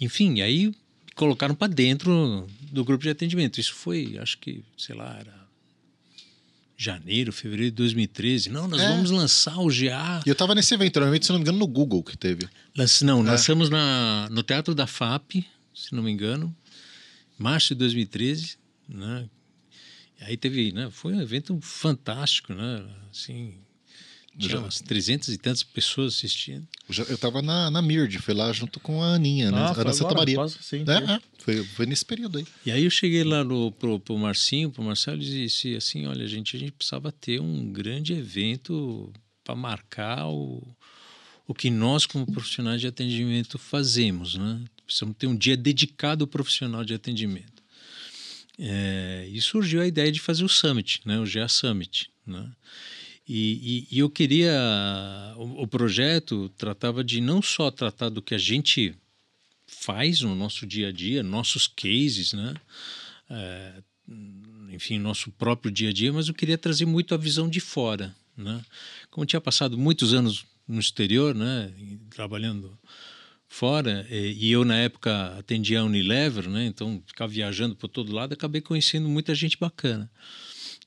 Enfim, 0.00 0.40
aí 0.40 0.74
colocaram 1.14 1.54
para 1.54 1.72
dentro 1.72 2.48
do 2.72 2.84
grupo 2.84 3.04
de 3.04 3.10
atendimento. 3.10 3.60
Isso 3.60 3.74
foi, 3.74 4.18
acho 4.18 4.38
que, 4.38 4.64
sei 4.76 4.96
lá, 4.96 5.16
era 5.20 5.37
janeiro, 6.80 7.32
fevereiro 7.32 7.72
de 7.72 7.76
2013. 7.76 8.50
Não, 8.50 8.68
nós 8.68 8.80
É. 8.80 8.88
vamos 8.88 9.10
lançar 9.10 9.58
o 9.58 9.66
GA. 9.66 10.22
E 10.24 10.28
eu 10.28 10.34
tava 10.34 10.54
nesse 10.54 10.72
evento, 10.72 11.00
evento, 11.00 11.26
se 11.26 11.32
não 11.32 11.38
me 11.38 11.42
engano, 11.42 11.58
no 11.58 11.66
Google 11.66 12.02
que 12.04 12.16
teve. 12.16 12.48
Lanç- 12.76 13.02
não, 13.02 13.20
lançamos 13.20 13.68
na, 13.68 14.28
no 14.30 14.42
Teatro 14.44 14.74
da 14.76 14.86
FAP, 14.86 15.44
se 15.74 15.92
não 15.92 16.02
me 16.04 16.10
engano, 16.12 16.54
março 17.36 17.74
de 17.74 17.80
2013, 17.80 18.56
né? 18.88 19.28
E 20.20 20.24
aí 20.24 20.36
teve, 20.36 20.70
né? 20.72 20.88
Foi 20.90 21.12
um 21.14 21.20
evento 21.20 21.58
fantástico, 21.60 22.54
né? 22.54 22.84
Assim, 23.10 23.54
tinha 24.38 24.50
Já- 24.52 24.58
umas 24.60 24.80
300 24.80 25.28
e 25.30 25.38
tantas 25.38 25.62
pessoas 25.62 26.14
assistindo. 26.14 26.66
Eu, 26.88 26.94
já- 26.94 27.04
eu 27.04 27.18
tava 27.18 27.42
na, 27.42 27.70
na 27.70 27.82
Mird, 27.82 28.18
foi 28.20 28.34
lá 28.34 28.52
junto 28.52 28.78
com 28.80 29.02
a 29.02 29.14
Aninha, 29.14 29.50
né? 29.50 29.58
Ah, 29.58 29.72
Ana 29.80 29.92
Santa 29.92 30.10
agora, 30.12 30.18
Maria. 30.18 30.48
sim, 30.48 30.82
É, 30.82 30.84
foi. 30.84 31.14
é, 31.14 31.20
foi, 31.38 31.64
foi 31.64 31.86
nesse 31.86 32.04
período 32.04 32.38
aí. 32.38 32.46
E 32.64 32.70
aí 32.70 32.84
eu 32.84 32.90
cheguei 32.90 33.24
lá 33.24 33.42
no, 33.44 33.72
pro, 33.72 33.98
pro 33.98 34.16
Marcinho, 34.16 34.70
pro 34.70 34.82
Marcelo, 34.82 35.20
e 35.20 35.24
disse 35.24 35.74
assim, 35.76 36.06
olha, 36.06 36.26
gente, 36.26 36.56
a 36.56 36.58
gente 36.60 36.72
precisava 36.72 37.10
ter 37.12 37.40
um 37.40 37.70
grande 37.72 38.12
evento 38.12 39.12
para 39.42 39.54
marcar 39.56 40.26
o, 40.28 40.62
o 41.46 41.54
que 41.54 41.70
nós, 41.70 42.06
como 42.06 42.24
profissionais 42.30 42.80
de 42.80 42.86
atendimento, 42.86 43.58
fazemos, 43.58 44.34
né? 44.36 44.62
Precisamos 44.84 45.16
ter 45.18 45.26
um 45.26 45.36
dia 45.36 45.56
dedicado 45.56 46.24
ao 46.24 46.28
profissional 46.28 46.84
de 46.84 46.94
atendimento. 46.94 47.58
É, 48.58 49.28
e 49.30 49.40
surgiu 49.40 49.80
a 49.80 49.86
ideia 49.86 50.10
de 50.10 50.18
fazer 50.20 50.44
o 50.44 50.48
Summit, 50.48 51.00
né? 51.04 51.18
o 51.20 51.24
GA 51.24 51.46
Summit. 51.48 52.10
Né? 52.26 52.50
E, 53.28 53.86
e- 53.90 53.96
e 53.96 53.98
eu 53.98 54.08
queria. 54.08 54.52
O, 55.36 55.62
o 55.62 55.66
projeto 55.66 56.48
tratava 56.56 57.04
de 57.04 57.20
não 57.20 57.42
só 57.42 57.70
tratar 57.70 58.08
do 58.08 58.22
que 58.22 58.34
a 58.34 58.38
gente 58.38 58.94
faz 59.66 60.22
no 60.22 60.34
nosso 60.34 60.66
dia 60.66 60.88
a 60.88 60.92
dia, 60.92 61.22
nossos 61.22 61.66
cases, 61.66 62.32
né? 62.32 62.54
É, 63.28 63.82
enfim, 64.70 64.98
nosso 64.98 65.30
próprio 65.32 65.70
dia 65.70 65.90
a 65.90 65.92
dia, 65.92 66.12
mas 66.12 66.28
eu 66.28 66.34
queria 66.34 66.56
trazer 66.56 66.86
muito 66.86 67.14
a 67.14 67.18
visão 67.18 67.48
de 67.48 67.60
fora, 67.60 68.16
né? 68.36 68.64
Como 69.10 69.26
tinha 69.26 69.40
passado 69.40 69.76
muitos 69.76 70.14
anos 70.14 70.46
no 70.66 70.80
exterior, 70.80 71.34
né, 71.34 71.72
trabalhando 72.10 72.78
fora, 73.48 74.06
e, 74.10 74.48
e 74.48 74.52
eu 74.52 74.64
na 74.64 74.76
época 74.76 75.38
atendia 75.38 75.80
a 75.80 75.84
Unilever, 75.84 76.48
né, 76.48 76.66
então 76.66 77.02
ficava 77.06 77.32
viajando 77.32 77.74
por 77.74 77.88
todo 77.88 78.12
lado, 78.12 78.34
acabei 78.34 78.60
conhecendo 78.60 79.08
muita 79.08 79.34
gente 79.34 79.56
bacana. 79.58 80.10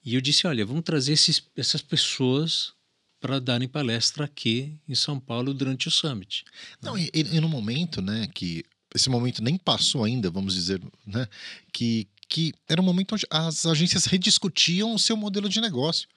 E 0.03 0.15
eu 0.15 0.21
disse, 0.21 0.47
olha, 0.47 0.65
vamos 0.65 0.83
trazer 0.83 1.13
esses, 1.13 1.43
essas 1.55 1.81
pessoas 1.81 2.73
para 3.19 3.39
darem 3.39 3.67
palestra 3.67 4.25
aqui 4.25 4.75
em 4.89 4.95
São 4.95 5.19
Paulo 5.19 5.53
durante 5.53 5.87
o 5.87 5.91
Summit. 5.91 6.43
Não, 6.81 6.97
e, 6.97 7.11
e, 7.13 7.39
no 7.39 7.47
momento, 7.47 8.01
né, 8.01 8.27
que 8.33 8.65
esse 8.95 9.09
momento 9.09 9.43
nem 9.43 9.57
passou 9.57 10.03
ainda, 10.03 10.29
vamos 10.31 10.55
dizer, 10.55 10.81
né, 11.05 11.27
que, 11.71 12.07
que 12.27 12.51
era 12.67 12.81
um 12.81 12.83
momento 12.83 13.13
onde 13.13 13.27
as 13.29 13.65
agências 13.67 14.05
rediscutiam 14.05 14.93
o 14.95 14.99
seu 14.99 15.15
modelo 15.15 15.47
de 15.47 15.61
negócio, 15.61 16.07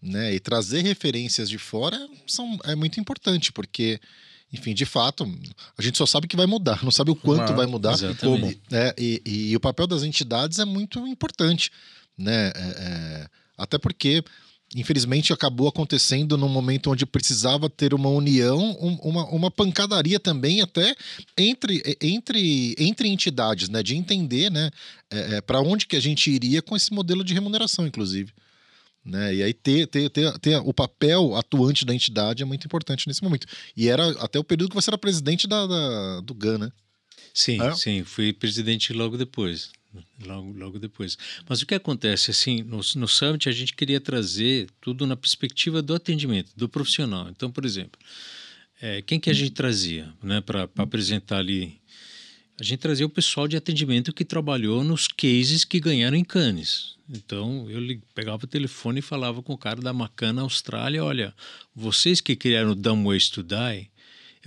né, 0.00 0.34
e 0.34 0.38
trazer 0.38 0.82
referências 0.82 1.48
de 1.48 1.56
fora 1.56 1.98
são, 2.26 2.58
é 2.64 2.74
muito 2.74 3.00
importante, 3.00 3.50
porque, 3.50 3.98
enfim, 4.52 4.74
de 4.74 4.84
fato, 4.84 5.24
a 5.76 5.82
gente 5.82 5.96
só 5.96 6.04
sabe 6.04 6.28
que 6.28 6.36
vai 6.36 6.46
mudar, 6.46 6.84
não 6.84 6.90
sabe 6.90 7.10
o 7.10 7.16
quanto 7.16 7.54
vai 7.54 7.66
mudar 7.66 7.96
e 7.98 8.14
como. 8.16 8.46
né, 8.70 8.92
e, 8.98 9.22
e 9.24 9.56
o 9.56 9.60
papel 9.60 9.86
das 9.86 10.02
entidades 10.02 10.58
é 10.58 10.66
muito 10.66 11.06
importante, 11.08 11.72
né, 12.16 12.48
é- 12.54 12.60
é, 13.22 13.26
até 13.58 13.78
porque 13.78 14.22
infelizmente 14.74 15.32
acabou 15.32 15.68
acontecendo 15.68 16.36
num 16.36 16.48
momento 16.48 16.90
onde 16.90 17.06
precisava 17.06 17.70
ter 17.70 17.94
uma 17.94 18.08
união, 18.08 18.58
um- 18.80 18.96
uma, 19.02 19.24
uma 19.26 19.50
pancadaria 19.50 20.18
também 20.18 20.60
até 20.60 20.94
entre, 21.38 21.80
entre, 22.00 22.74
entre 22.76 23.08
entidades, 23.08 23.68
né? 23.68 23.80
De 23.82 23.94
entender, 23.94 24.50
né? 24.50 24.70
para 25.46 25.60
onde 25.60 25.86
que 25.86 25.94
a 25.94 26.00
gente 26.00 26.28
iria 26.30 26.60
com 26.60 26.74
esse 26.76 26.92
modelo 26.92 27.22
de 27.22 27.32
remuneração, 27.32 27.86
inclusive. 27.86 28.32
Né? 29.04 29.36
E 29.36 29.42
aí 29.44 29.54
ter, 29.54 29.86
ter, 29.86 30.10
ter, 30.10 30.36
ter 30.40 30.56
o 30.56 30.74
papel 30.74 31.36
atuante 31.36 31.84
da 31.84 31.94
entidade 31.94 32.42
é 32.42 32.46
muito 32.46 32.64
importante 32.66 33.06
nesse 33.06 33.22
momento. 33.22 33.46
E 33.76 33.88
era 33.88 34.10
até 34.20 34.36
o 34.36 34.42
período 34.44 34.70
que 34.70 34.74
você 34.74 34.90
era 34.90 34.98
presidente 34.98 35.46
da, 35.46 35.64
da- 35.64 36.20
do 36.22 36.34
GAN, 36.34 36.58
né? 36.58 36.72
Sim, 37.32 37.62
É? 37.62 37.72
sim, 37.76 38.02
fui 38.02 38.32
presidente 38.32 38.92
logo 38.92 39.16
depois. 39.16 39.70
Logo, 40.24 40.52
logo 40.52 40.78
depois. 40.78 41.16
Mas 41.48 41.62
o 41.62 41.66
que 41.66 41.74
acontece, 41.74 42.30
assim, 42.30 42.62
no, 42.62 42.80
no 42.96 43.08
Summit 43.08 43.48
a 43.48 43.52
gente 43.52 43.74
queria 43.74 44.00
trazer 44.00 44.68
tudo 44.80 45.06
na 45.06 45.16
perspectiva 45.16 45.82
do 45.82 45.94
atendimento, 45.94 46.50
do 46.56 46.68
profissional. 46.68 47.28
Então, 47.28 47.50
por 47.50 47.64
exemplo, 47.64 47.98
eh, 48.80 49.02
quem 49.02 49.18
que 49.20 49.30
a 49.30 49.32
gente 49.32 49.52
trazia 49.52 50.12
né, 50.22 50.40
para 50.40 50.68
apresentar 50.76 51.38
ali? 51.38 51.80
A 52.58 52.64
gente 52.64 52.78
trazia 52.78 53.04
o 53.04 53.10
pessoal 53.10 53.46
de 53.46 53.56
atendimento 53.56 54.12
que 54.12 54.24
trabalhou 54.24 54.82
nos 54.82 55.06
cases 55.06 55.64
que 55.64 55.78
ganharam 55.78 56.16
em 56.16 56.24
Cannes. 56.24 56.96
Então, 57.08 57.70
eu 57.70 58.00
pegava 58.14 58.44
o 58.44 58.48
telefone 58.48 58.98
e 58.98 59.02
falava 59.02 59.42
com 59.42 59.52
o 59.52 59.58
cara 59.58 59.80
da 59.80 59.92
Macana 59.92 60.42
Austrália, 60.42 61.04
olha, 61.04 61.34
vocês 61.74 62.20
que 62.20 62.34
criaram 62.34 62.70
o 62.70 62.74
Dumb 62.74 63.04
Ways 63.04 63.28
to 63.28 63.42
Die, 63.42 63.90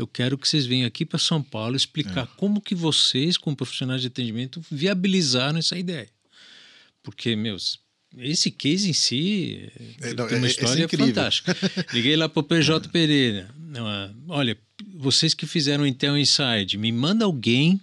eu 0.02 0.08
quero 0.08 0.38
que 0.38 0.48
vocês 0.48 0.66
venham 0.66 0.88
aqui 0.88 1.06
para 1.06 1.20
São 1.20 1.42
Paulo 1.42 1.76
explicar 1.76 2.26
como 2.38 2.62
que 2.62 2.74
vocês, 2.76 3.38
como 3.38 3.56
profissionais 3.56 4.02
de 4.02 4.08
atendimento, 4.08 4.62
viabilizaram 4.72 5.60
essa 5.60 5.78
ideia. 5.78 6.08
Porque, 7.04 7.36
meus, 7.36 7.80
esse 8.18 8.50
case 8.52 8.90
em 8.90 8.94
si 8.94 9.70
É, 10.02 10.14
não, 10.14 10.28
tem 10.28 10.38
uma 10.38 10.48
é- 10.48 10.50
é 10.50 10.52
história 10.52 10.84
incrível. 10.84 11.08
fantástica. 11.08 11.56
Liguei 11.94 12.16
lá 12.16 12.28
para 12.30 12.40
o 12.40 12.44
PJ 12.44 12.88
Pereira. 12.90 13.50
Não, 13.58 13.86
ah, 13.88 14.10
Olha, 14.30 14.58
vocês 14.96 15.34
que 15.34 15.46
fizeram 15.46 15.84
o 15.84 15.88
Intel 15.88 16.18
Inside, 16.18 16.78
me 16.78 16.92
manda 16.92 17.26
alguém 17.26 17.80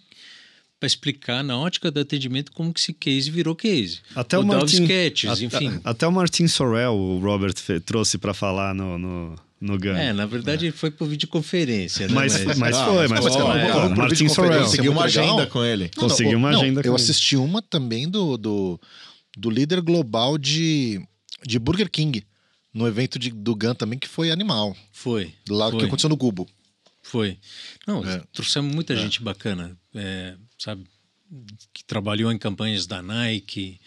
para 0.78 0.86
explicar 0.86 1.42
na 1.42 1.56
ótica 1.58 1.90
do 1.90 2.00
atendimento 2.00 2.52
como 2.52 2.72
que 2.72 2.78
esse 2.80 2.92
case 2.92 3.30
virou 3.30 3.54
case. 3.56 4.00
Até 4.14 4.36
o, 4.38 4.42
Dove 4.42 4.56
Martin, 4.56 4.82
Sketches, 4.82 5.30
até- 5.30 5.44
enfim. 5.44 5.80
Até 5.82 6.06
o 6.06 6.12
Martin 6.12 6.46
Sorrell, 6.48 6.92
o 6.94 7.18
Robert 7.18 7.54
trouxe 7.84 8.18
para 8.18 8.34
falar 8.34 8.74
no, 8.74 8.98
no, 8.98 9.36
no 9.61 9.78
GAN. 9.78 9.96
É, 9.98 10.12
na 10.12 10.26
verdade 10.26 10.70
foi 10.70 10.90
por 10.90 11.09
videoconferência, 11.09 12.07
né? 12.09 12.14
Mas, 12.14 12.44
mas, 12.57 12.76
Ah, 12.76 12.84
foi, 12.86 13.09
mas 13.09 13.24
mas 13.24 13.34
foi. 13.34 13.42
é, 13.42 13.88
Martin 13.96 14.28
Sorrell. 14.28 14.62
Conseguiu 14.62 14.92
uma 14.92 15.04
agenda 15.04 15.46
com 15.46 15.64
ele. 15.64 15.90
Não, 15.96 16.02
Consegui 16.09 16.32
não, 16.32 16.38
uma 16.38 16.50
não, 16.52 16.61
agenda 16.61 16.80
Eu 16.80 16.92
com- 16.92 16.96
assisti 16.96 17.36
uma 17.36 17.62
também 17.62 18.09
do, 18.09 18.36
do, 18.36 18.80
do 19.36 19.48
líder 19.50 19.80
global 19.80 20.36
de, 20.36 21.00
de 21.46 21.59
Burger 21.59 21.90
King, 21.90 22.22
no 22.74 22.86
evento 22.86 23.18
de, 23.18 23.30
do 23.30 23.54
GAN 23.54 23.74
também, 23.74 23.98
que 23.98 24.07
foi 24.09 24.30
animal. 24.30 24.76
Foi. 24.92 25.32
Lá 25.48 25.70
foi. 25.70 25.80
que 25.80 25.86
aconteceu 25.86 26.11
no 26.11 26.16
Gubo. 26.16 26.46
Foi. 27.02 27.38
Não, 27.86 28.04
É. 28.07 28.20
trouxemos 28.32 28.74
muita 28.74 28.94
gente 28.96 29.22
bacana, 29.22 29.76
é, 29.94 30.34
sabe? 30.59 30.84
Que 31.72 31.82
trabalhou 31.84 32.30
em 32.30 32.36
campanhas 32.38 32.86
da 32.86 33.00
Nike, 33.00 33.80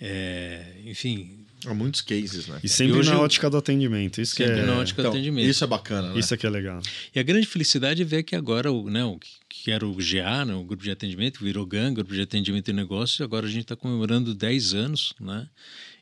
É, 0.00 0.74
enfim, 0.84 1.42
Há 1.64 1.72
muitos 1.74 2.00
cases, 2.02 2.46
né? 2.46 2.60
E 2.62 2.68
sempre 2.68 2.98
hoje 2.98 3.08
na 3.08 3.16
eu- 3.16 3.20
ótica 3.22 3.48
do 3.50 3.56
atendimento. 3.56 4.20
Isso 4.20 4.36
que 4.36 4.44
Sempre 4.44 4.60
é, 4.60 4.66
na 4.66 4.78
ótica 4.78 5.02
do 5.02 5.08
Então, 5.08 5.12
atendimento. 5.18 5.48
isso 5.48 5.64
é 5.64 5.66
bacana, 5.66 6.12
né? 6.12 6.18
isso 6.20 6.32
é 6.32 6.36
que 6.36 6.46
é 6.46 6.50
legal. 6.50 6.80
E 7.14 7.18
a 7.18 7.22
grande 7.24 7.46
felicidade 7.46 8.02
é 8.02 8.04
ver 8.04 8.22
que 8.22 8.36
agora 8.36 8.70
o, 8.70 8.88
né, 8.90 9.02
o 9.04 9.18
que- 9.18 9.30
que 9.48 9.70
era 9.72 9.84
o 9.84 9.94
GA, 9.96 10.44
né, 10.44 10.54
o 10.54 10.62
grupo 10.62 10.84
de 10.84 10.90
atendimento, 10.92 11.42
virou 11.42 11.66
GAN, 11.66 11.92
grupo 11.94 12.12
de 12.14 12.20
atendimento 12.20 12.68
e 12.70 12.74
negócios, 12.74 13.18
e 13.18 13.22
agora 13.22 13.46
a 13.46 13.50
gente 13.50 13.62
está 13.62 13.74
comemorando 13.74 14.32
10 14.34 14.74
anos, 14.74 15.12
né? 15.18 15.48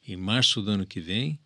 Em 0.06 0.16
março 0.16 0.60
do 0.60 0.70
ano 0.72 0.84
que 0.84 1.00
vem. 1.00 1.38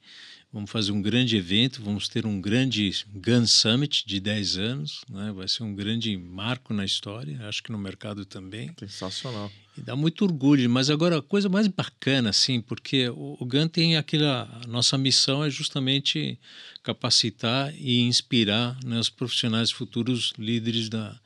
Vamos 0.51 0.71
fazer 0.71 0.93
um 0.93 1.03
grande 1.03 1.37
evento, 1.37 1.83
vamos 1.83 2.09
ter 2.09 2.25
um 2.25 2.41
grande 2.41 2.91
GAN 3.15 3.47
Summit 3.47 4.07
de 4.07 4.19
10 4.19 4.57
anos, 4.57 5.01
né? 5.11 5.31
Vai 5.31 5.47
ser 5.47 5.63
um 5.63 5.75
grande 5.75 6.17
marco 6.17 6.73
na 6.73 6.87
história, 6.87 7.47
acho 7.47 7.63
que 7.63 7.71
no 7.71 7.77
mercado 7.77 8.25
também. 8.25 8.71
Sensacional. 8.79 9.53
E 9.77 9.83
dá 9.83 9.95
muito 9.95 10.25
orgulho, 10.25 10.69
mas 10.71 10.89
agora 10.89 11.19
a 11.19 11.23
coisa 11.23 11.51
mais 11.51 11.69
bacana, 11.69 12.31
assim, 12.31 12.63
porque 12.63 13.11
o, 13.11 13.37
o 13.39 13.45
GAN 13.45 13.69
tem 13.69 13.99
aquela. 13.99 14.49
A 14.65 14.67
nossa 14.67 14.97
missão 14.97 15.45
é 15.45 15.51
justamente 15.51 16.39
capacitar 16.83 17.75
e 17.77 18.01
inspirar 18.01 18.79
né, 18.83 18.99
os 18.99 19.11
profissionais 19.11 19.71
futuros 19.71 20.33
líderes 20.39 20.89
da, 20.89 21.21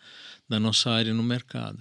da 0.49 0.59
nossa 0.59 0.91
área 0.91 1.15
no 1.15 1.23
mercado. 1.23 1.79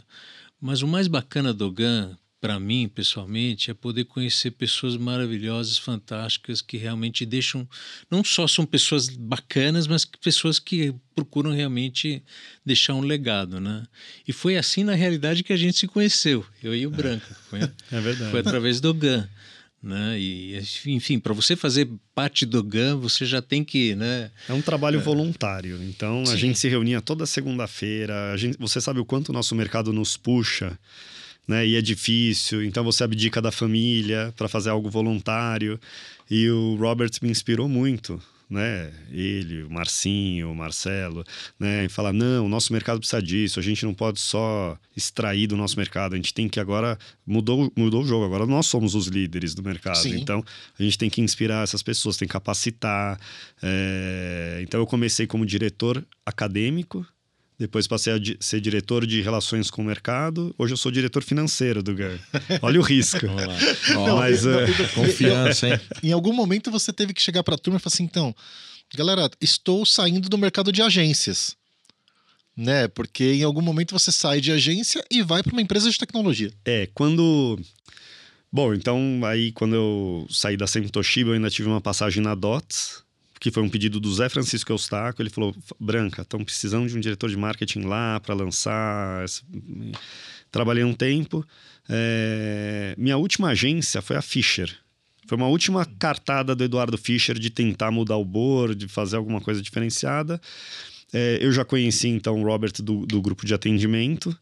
Mas 0.61 0.83
o 0.83 0.87
mais 0.87 1.07
bacana 1.07 1.51
do 1.51 1.71
GAN, 1.71 2.15
para 2.41 2.59
mim, 2.59 2.89
pessoalmente, 2.93 3.69
é 3.69 3.73
poder 3.73 4.05
conhecer 4.05 4.49
pessoas 4.51 4.97
maravilhosas, 4.97 5.77
fantásticas, 5.77 6.59
que 6.59 6.75
realmente 6.75 7.23
deixam. 7.23 7.69
Não 8.09 8.23
só 8.23 8.47
são 8.47 8.65
pessoas 8.65 9.07
bacanas, 9.07 9.85
mas 9.85 10.03
pessoas 10.03 10.57
que 10.57 10.93
procuram 11.13 11.51
realmente 11.51 12.23
deixar 12.65 12.95
um 12.95 13.01
legado, 13.01 13.61
né? 13.61 13.83
E 14.27 14.33
foi 14.33 14.57
assim, 14.57 14.83
na 14.83 14.95
realidade, 14.95 15.43
que 15.43 15.53
a 15.53 15.57
gente 15.57 15.77
se 15.77 15.87
conheceu, 15.87 16.43
eu 16.63 16.75
e 16.75 16.87
o 16.87 16.89
Branca. 16.89 17.37
Foi, 17.47 17.59
É 17.91 18.01
verdade. 18.01 18.31
foi 18.31 18.39
através 18.39 18.81
do 18.81 18.91
GAN. 18.91 19.29
Né? 19.83 20.19
E, 20.19 20.61
enfim, 20.87 21.19
para 21.19 21.33
você 21.33 21.55
fazer 21.55 21.89
parte 22.13 22.45
do 22.45 22.63
GAN, 22.63 22.97
você 22.97 23.25
já 23.25 23.41
tem 23.41 23.63
que. 23.63 23.95
Né? 23.95 24.31
É 24.47 24.53
um 24.53 24.61
trabalho 24.61 24.99
voluntário. 25.01 25.81
Então 25.83 26.21
a 26.23 26.25
Sim. 26.27 26.37
gente 26.37 26.59
se 26.59 26.67
reunia 26.69 27.01
toda 27.01 27.25
segunda-feira. 27.25 28.33
A 28.33 28.37
Você 28.59 28.79
sabe 28.79 28.99
o 28.99 29.05
quanto 29.05 29.29
o 29.29 29.33
nosso 29.33 29.55
mercado 29.55 29.91
nos 29.91 30.15
puxa, 30.15 30.77
né? 31.51 31.67
E 31.67 31.75
é 31.75 31.81
difícil. 31.81 32.63
Então 32.63 32.81
você 32.81 33.03
abdica 33.03 33.41
da 33.41 33.51
família 33.51 34.33
para 34.37 34.47
fazer 34.47 34.69
algo 34.69 34.89
voluntário. 34.89 35.77
E 36.29 36.49
o 36.49 36.75
Robert 36.75 37.11
me 37.21 37.29
inspirou 37.29 37.67
muito. 37.67 38.21
Né? 38.49 38.91
Ele, 39.09 39.63
o 39.63 39.69
Marcinho, 39.69 40.51
o 40.51 40.55
Marcelo, 40.55 41.23
né? 41.57 41.85
E 41.85 41.89
falar: 41.89 42.11
não, 42.11 42.45
o 42.45 42.49
nosso 42.49 42.73
mercado 42.73 42.99
precisa 42.99 43.21
disso, 43.21 43.61
a 43.61 43.63
gente 43.63 43.85
não 43.85 43.93
pode 43.93 44.19
só 44.19 44.77
extrair 44.95 45.47
do 45.47 45.55
nosso 45.55 45.77
mercado, 45.77 46.13
a 46.13 46.17
gente 46.17 46.33
tem 46.33 46.49
que 46.49 46.59
agora. 46.59 46.99
Mudou, 47.25 47.71
mudou 47.77 48.03
o 48.03 48.05
jogo, 48.05 48.25
agora 48.25 48.45
nós 48.45 48.65
somos 48.65 48.93
os 48.93 49.07
líderes 49.07 49.55
do 49.55 49.63
mercado. 49.63 49.95
Sim. 49.95 50.19
Então 50.19 50.43
a 50.77 50.83
gente 50.83 50.97
tem 50.97 51.09
que 51.09 51.21
inspirar 51.21 51.63
essas 51.63 51.81
pessoas, 51.81 52.17
tem 52.17 52.27
que 52.27 52.33
capacitar. 52.33 53.17
é, 53.63 54.59
Então 54.63 54.81
eu 54.81 54.85
comecei 54.85 55.25
como 55.25 55.45
diretor 55.45 56.05
acadêmico, 56.25 57.05
depois 57.61 57.85
passei 57.87 58.13
a 58.13 58.17
di- 58.17 58.37
ser 58.39 58.59
diretor 58.59 59.05
de 59.05 59.21
relações 59.21 59.69
com 59.69 59.83
o 59.83 59.85
mercado. 59.85 60.53
Hoje 60.57 60.73
eu 60.73 60.77
sou 60.77 60.91
diretor 60.91 61.21
financeiro 61.23 61.83
do 61.83 61.93
GAN. 61.93 62.17
Olha 62.61 62.79
o 62.79 62.83
risco. 62.83 63.19
Vamos 63.27 63.45
lá. 63.45 63.55
Ó, 63.97 64.17
Mas, 64.17 64.45
é, 64.45 64.65
Confiança, 64.95 65.69
hein? 65.69 65.79
Em 66.01 66.11
algum 66.11 66.33
momento 66.33 66.71
você 66.71 66.91
teve 66.91 67.13
que 67.13 67.21
chegar 67.21 67.43
pra 67.43 67.55
turma 67.57 67.77
e 67.77 67.79
falar 67.79 67.93
assim: 67.93 68.03
então, 68.03 68.35
galera, 68.95 69.29
estou 69.39 69.85
saindo 69.85 70.27
do 70.27 70.37
mercado 70.39 70.71
de 70.71 70.81
agências. 70.81 71.55
Né? 72.57 72.87
Porque 72.87 73.23
em 73.33 73.43
algum 73.43 73.61
momento 73.61 73.91
você 73.97 74.11
sai 74.11 74.41
de 74.41 74.51
agência 74.51 75.03
e 75.09 75.21
vai 75.21 75.41
para 75.43 75.53
uma 75.53 75.61
empresa 75.61 75.89
de 75.89 75.97
tecnologia. 75.97 76.51
É, 76.65 76.89
quando. 76.93 77.59
Bom, 78.51 78.73
então 78.73 79.21
aí 79.23 79.51
quando 79.53 79.75
eu 79.75 80.27
saí 80.29 80.57
da 80.57 80.65
Sempre 80.67 80.89
Toshiba, 80.89 81.29
eu 81.29 81.33
ainda 81.35 81.49
tive 81.49 81.69
uma 81.69 81.79
passagem 81.79 82.21
na 82.21 82.33
DOTS, 82.35 83.03
que 83.41 83.49
foi 83.49 83.63
um 83.63 83.69
pedido 83.69 83.99
do 83.99 84.13
Zé 84.13 84.29
Francisco 84.29 84.71
Eustáquio. 84.71 85.23
Ele 85.23 85.31
falou: 85.31 85.53
Branca, 85.79 86.21
estão 86.21 86.45
precisando 86.45 86.87
de 86.87 86.95
um 86.95 86.99
diretor 86.99 87.27
de 87.27 87.35
marketing 87.35 87.81
lá 87.81 88.19
para 88.19 88.35
lançar. 88.35 89.25
esse-" 89.25 89.41
Trabalhei 90.51 90.83
um 90.83 90.93
tempo. 90.93 91.45
É, 91.89 92.93
Minha 92.97 93.17
última 93.17 93.49
agência 93.49 93.99
foi 94.01 94.15
a 94.15 94.21
Fischer. 94.21 94.71
Foi 95.25 95.35
uma 95.37 95.47
última 95.47 95.85
cartada 95.85 96.55
do 96.55 96.63
Eduardo 96.63 96.97
Fischer 96.97 97.39
de 97.39 97.49
tentar 97.49 97.89
mudar 97.89 98.17
o 98.17 98.25
board, 98.25 98.75
de 98.75 98.87
fazer 98.87 99.15
alguma 99.15 99.41
coisa 99.41 99.61
diferenciada. 99.61 100.39
É, 101.11 101.39
eu 101.41 101.51
já 101.51 101.65
conheci 101.65 102.09
então 102.09 102.41
o 102.41 102.45
Robert 102.45 102.73
do, 102.83 103.05
do 103.07 103.21
grupo 103.21 103.45
de 103.45 103.53
atendimento, 103.53 104.37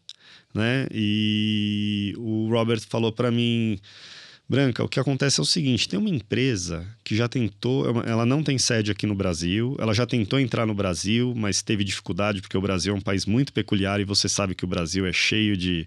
né? 0.54 0.86
E 0.92 2.12
o 2.18 2.48
Robert 2.50 2.80
falou 2.88 3.12
para 3.12 3.30
mim, 3.30 3.78
Branca, 4.50 4.82
o 4.82 4.88
que 4.88 4.98
acontece 4.98 5.38
é 5.38 5.42
o 5.44 5.46
seguinte: 5.46 5.88
tem 5.88 5.96
uma 5.96 6.08
empresa 6.10 6.84
que 7.04 7.14
já 7.14 7.28
tentou, 7.28 8.02
é 8.02 8.10
ela 8.10 8.26
não 8.26 8.42
tem 8.42 8.58
sede 8.58 8.90
aqui 8.90 9.06
no 9.06 9.14
Brasil, 9.14 9.76
ela 9.78 9.94
já 9.94 10.04
tentou 10.04 10.40
entrar 10.40 10.66
no 10.66 10.74
Brasil, 10.74 11.32
mas 11.36 11.62
teve 11.62 11.84
dificuldade 11.84 12.40
porque 12.40 12.58
o 12.58 12.60
Brasil 12.60 12.92
é 12.92 12.96
um 12.96 13.00
país 13.00 13.24
muito 13.26 13.52
peculiar 13.52 14.00
e 14.00 14.04
você 14.04 14.28
sabe 14.28 14.56
que 14.56 14.64
o 14.64 14.66
Brasil 14.68 15.06
é 15.06 15.12
cheio 15.12 15.56
de 15.56 15.86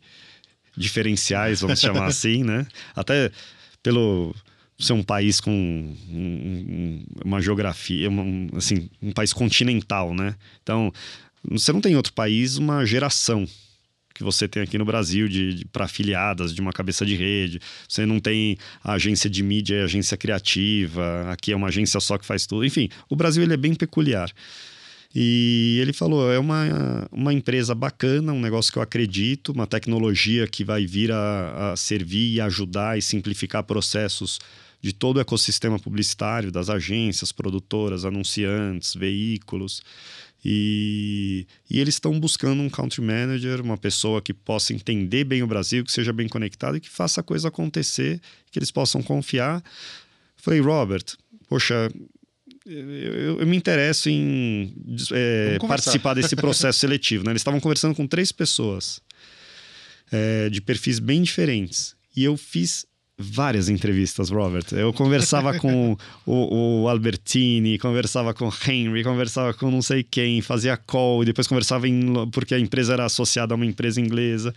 diferenciais, 0.78 1.60
vamos 1.60 1.82
chamar 1.82 2.06
assim, 2.08 2.42
né? 2.42 2.66
Até 2.96 3.30
pelo 3.84 4.34
ser 4.80 4.94
um 4.94 5.04
país 5.04 5.42
com 5.42 5.52
um- 5.52 5.96
um- 6.10 7.06
uma 7.26 7.42
geografia, 7.42 8.10
um, 8.10 8.48
assim, 8.56 8.90
um 9.02 9.12
país 9.12 9.34
continental, 9.34 10.14
né? 10.16 10.36
Então, 10.64 10.92
você 11.44 11.74
não 11.74 11.82
tem 11.82 11.96
outro 11.98 12.14
país 12.14 12.58
uma 12.58 12.86
geração 12.86 13.46
que 14.14 14.24
você 14.24 14.48
tem 14.48 14.62
aqui 14.62 14.78
no 14.78 14.86
Brasil 14.86 15.28
de, 15.28 15.54
de 15.56 15.66
para 15.66 15.86
afiliadas 15.86 16.54
de 16.54 16.62
uma 16.62 16.72
cabeça 16.72 17.06
de 17.06 17.16
rede. 17.16 17.60
Você 17.88 18.06
não 18.06 18.20
tem 18.20 18.58
agência 18.84 19.30
de 19.30 19.42
mídia 19.42 19.76
e 19.78 19.82
agência 19.84 20.16
criativa. 20.16 21.32
Aqui 21.32 21.52
é 21.52 21.56
uma 21.56 21.68
agência 21.68 22.00
só 22.00 22.18
que 22.18 22.26
faz 22.26 22.46
tudo. 22.46 22.66
Enfim, 22.66 22.90
o 23.10 23.16
Brasil 23.16 23.44
ele 23.44 23.54
é 23.54 23.58
bem 23.58 23.74
peculiar. 23.74 24.32
E 25.16 25.78
ele 25.80 25.94
falou: 25.94 26.32
é 26.32 26.40
uma, 26.40 27.08
uma 27.12 27.34
empresa 27.34 27.76
bacana, 27.76 28.34
um 28.34 28.42
negócio 28.42 28.72
que 28.72 28.80
eu 28.80 28.84
acredito, 28.84 29.52
uma 29.52 29.68
tecnologia 29.68 30.48
que 30.48 30.64
vai 30.64 30.86
vir 30.86 31.12
a, 31.12 31.72
a 31.72 31.76
servir 31.76 32.34
e 32.34 32.42
ajudar 32.42 32.98
e 32.98 33.02
simplificar 33.02 33.64
processos 33.64 34.40
de 34.82 34.92
todo 34.92 35.16
o 35.16 35.22
ecossistema 35.22 35.80
publicitário, 35.80 36.52
das 36.52 36.70
agências, 36.70 37.32
produtoras, 37.32 38.04
anunciantes, 38.04 38.94
veículos. 38.94 39.82
E, 40.46 41.48
e 41.70 41.80
eles 41.80 41.96
estão 41.96 42.20
buscando 42.20 42.62
um 42.62 42.70
country 42.70 43.02
manager, 43.02 43.62
uma 43.62 43.78
pessoa 43.78 44.22
que 44.22 44.34
possa 44.34 44.74
entender 44.74 45.24
bem 45.24 45.42
o 45.42 45.48
Brasil, 45.48 45.84
que 45.86 45.92
seja 45.92 46.12
bem 46.12 46.28
conectado 46.28 46.76
e 46.78 46.82
que 46.82 46.90
faça 46.90 47.22
a 47.22 47.24
coisa 47.24 47.48
acontecer, 47.48 48.20
que 48.52 48.60
eles 48.60 48.70
possam 48.72 49.02
confiar. 49.02 49.64
Falei, 50.36 50.60
Robert, 50.60 51.04
poxa, 51.48 51.90
eu, 52.66 52.90
eu- 52.92 53.40
eu 53.40 53.48
me 53.48 53.56
interesso 53.56 54.10
em 54.10 54.74
é, 55.12 55.58
participar 55.68 56.14
desse 56.14 56.36
processo 56.36 56.80
seletivo. 56.82 57.24
Né? 57.24 57.32
Eles 57.32 57.40
estavam 57.42 57.60
conversando 57.62 57.96
com 57.96 58.06
três 58.06 58.32
pessoas 58.32 59.00
é, 60.12 60.50
de 60.50 60.62
perfis 60.62 61.00
bem 61.00 61.22
diferentes. 61.24 61.96
E 62.16 62.24
eu 62.24 62.36
fiz 62.38 62.86
várias 63.24 63.70
entrevistas, 63.70 64.30
Robert. 64.30 64.66
Eu 64.72 64.92
conversava 64.94 65.58
com 65.58 65.98
o, 66.26 66.84
o 66.84 66.90
Albertini, 66.90 67.78
conversava 67.78 68.34
com 68.34 68.48
o 68.48 68.54
Henry, 68.68 69.04
conversava 69.04 69.54
com 69.54 69.72
não 69.72 69.82
sei 69.82 70.04
quem, 70.04 70.42
fazia 70.42 70.78
call, 70.78 71.24
e 71.24 71.26
depois 71.26 71.48
conversava 71.48 71.88
em, 71.88 72.30
porque 72.32 72.54
a 72.54 72.60
empresa 72.60 72.94
era 72.94 73.06
associada 73.06 73.54
a 73.54 73.56
uma 73.56 73.66
empresa 73.66 74.00
inglesa. 74.00 74.54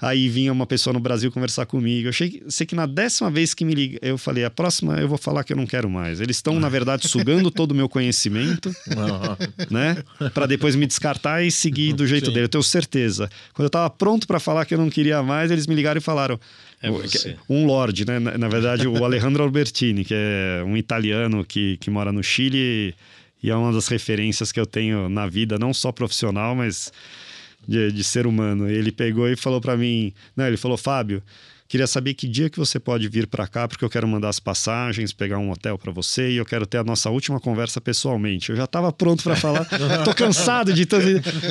Aí 0.00 0.28
vinha 0.28 0.52
uma 0.52 0.64
pessoa 0.64 0.94
no 0.94 1.00
Brasil 1.00 1.30
conversar 1.32 1.66
comigo. 1.66 2.06
Eu 2.06 2.10
achei, 2.10 2.40
sei 2.48 2.64
que 2.64 2.76
na 2.76 2.86
décima 2.86 3.30
vez 3.30 3.52
que 3.52 3.64
me 3.64 3.74
liga, 3.74 3.98
eu 4.00 4.16
falei: 4.16 4.44
a 4.44 4.50
próxima 4.50 4.96
eu 5.00 5.08
vou 5.08 5.18
falar 5.18 5.42
que 5.42 5.52
eu 5.52 5.56
não 5.56 5.66
quero 5.66 5.90
mais. 5.90 6.20
Eles 6.20 6.36
estão, 6.36 6.58
na 6.60 6.68
verdade, 6.68 7.08
sugando 7.08 7.50
todo 7.50 7.72
o 7.72 7.74
meu 7.74 7.88
conhecimento 7.88 8.72
né? 9.68 10.02
Para 10.32 10.46
depois 10.46 10.76
me 10.76 10.86
descartar 10.86 11.42
e 11.42 11.50
seguir 11.50 11.94
do 11.94 12.06
jeito 12.06 12.26
Sim. 12.26 12.32
dele. 12.32 12.44
Eu 12.44 12.48
tenho 12.48 12.62
certeza. 12.62 13.28
Quando 13.52 13.66
eu 13.66 13.70
tava 13.70 13.90
pronto 13.90 14.26
para 14.26 14.38
falar 14.38 14.64
que 14.64 14.74
eu 14.74 14.78
não 14.78 14.88
queria 14.88 15.20
mais, 15.20 15.50
eles 15.50 15.66
me 15.66 15.74
ligaram 15.74 15.98
e 15.98 16.02
falaram. 16.02 16.38
É 16.80 16.90
você. 16.90 17.36
Um 17.48 17.66
lord, 17.66 18.06
né? 18.06 18.18
Na, 18.18 18.38
na 18.38 18.48
verdade, 18.48 18.86
o 18.86 19.04
Alejandro 19.04 19.42
Albertini, 19.42 20.04
que 20.04 20.14
é 20.14 20.62
um 20.64 20.76
italiano 20.76 21.44
que, 21.44 21.76
que 21.78 21.90
mora 21.90 22.12
no 22.12 22.22
Chile 22.22 22.94
e 23.42 23.50
é 23.50 23.54
uma 23.54 23.72
das 23.72 23.88
referências 23.88 24.52
que 24.52 24.58
eu 24.60 24.66
tenho 24.66 25.08
na 25.08 25.26
vida, 25.26 25.58
não 25.58 25.72
só 25.72 25.90
profissional, 25.92 26.54
mas 26.54 26.92
de, 27.66 27.92
de 27.92 28.04
ser 28.04 28.26
humano. 28.26 28.68
Ele 28.68 28.92
pegou 28.92 29.28
e 29.28 29.36
falou 29.36 29.60
para 29.60 29.76
mim, 29.76 30.12
não, 30.36 30.46
ele 30.46 30.56
falou, 30.56 30.76
Fábio, 30.76 31.22
queria 31.68 31.86
saber 31.86 32.14
que 32.14 32.26
dia 32.26 32.48
que 32.48 32.58
você 32.58 32.80
pode 32.80 33.06
vir 33.08 33.26
para 33.26 33.46
cá, 33.46 33.68
porque 33.68 33.84
eu 33.84 33.90
quero 33.90 34.08
mandar 34.08 34.30
as 34.30 34.40
passagens, 34.40 35.12
pegar 35.12 35.38
um 35.38 35.50
hotel 35.50 35.76
para 35.76 35.92
você 35.92 36.30
e 36.30 36.36
eu 36.36 36.44
quero 36.44 36.66
ter 36.66 36.78
a 36.78 36.84
nossa 36.84 37.10
última 37.10 37.38
conversa 37.38 37.80
pessoalmente. 37.80 38.50
Eu 38.50 38.56
já 38.56 38.64
estava 38.64 38.90
pronto 38.90 39.22
para 39.22 39.36
falar, 39.36 39.66
tô 40.04 40.14
cansado 40.14 40.72
de 40.72 40.86
tanto. 40.86 41.06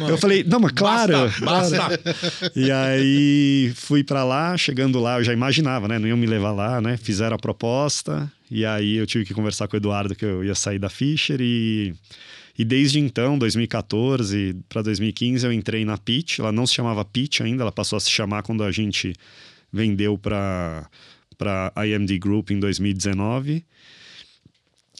Eu 0.10 0.18
falei, 0.18 0.44
não, 0.44 0.60
mas 0.60 0.72
claro. 0.72 1.32
Basta, 1.40 1.78
claro. 1.78 2.02
E 2.56 2.72
aí 2.72 3.72
fui 3.76 4.04
para 4.04 4.24
lá, 4.24 4.58
chegando 4.58 5.00
lá, 5.00 5.20
eu 5.20 5.24
já 5.24 5.34
imaginava, 5.34 5.88
né? 5.88 6.00
Não 6.00 6.08
iam 6.08 6.18
me 6.18 6.26
levar 6.26 6.52
lá, 6.52 6.82
né? 6.82 6.98
Fizeram 6.98 7.36
a 7.36 7.40
proposta 7.40 8.30
e 8.50 8.66
aí 8.66 8.96
eu 8.96 9.06
tive 9.06 9.24
que 9.24 9.34
conversar 9.34 9.68
com 9.68 9.76
o 9.76 9.78
Eduardo 9.78 10.16
que 10.16 10.26
eu 10.26 10.44
ia 10.44 10.56
sair 10.56 10.80
da 10.80 10.90
Fischer 10.90 11.40
e 11.40 11.94
e 12.60 12.66
desde 12.66 13.00
então, 13.00 13.38
2014 13.38 14.56
para 14.68 14.82
2015, 14.82 15.46
eu 15.46 15.54
entrei 15.54 15.86
na 15.86 15.96
Pitch. 15.96 16.40
Ela 16.40 16.52
não 16.52 16.66
se 16.66 16.74
chamava 16.74 17.06
Pitch 17.06 17.42
ainda, 17.42 17.62
ela 17.62 17.72
passou 17.72 17.98
a 17.98 18.00
se 18.00 18.10
chamar 18.10 18.42
quando 18.42 18.64
a 18.64 18.72
gente 18.72 19.14
vendeu 19.72 20.18
para 20.18 20.90
a 21.76 21.88
IMD 21.88 22.18
Group 22.20 22.52
em 22.52 22.60
2019. 22.60 23.66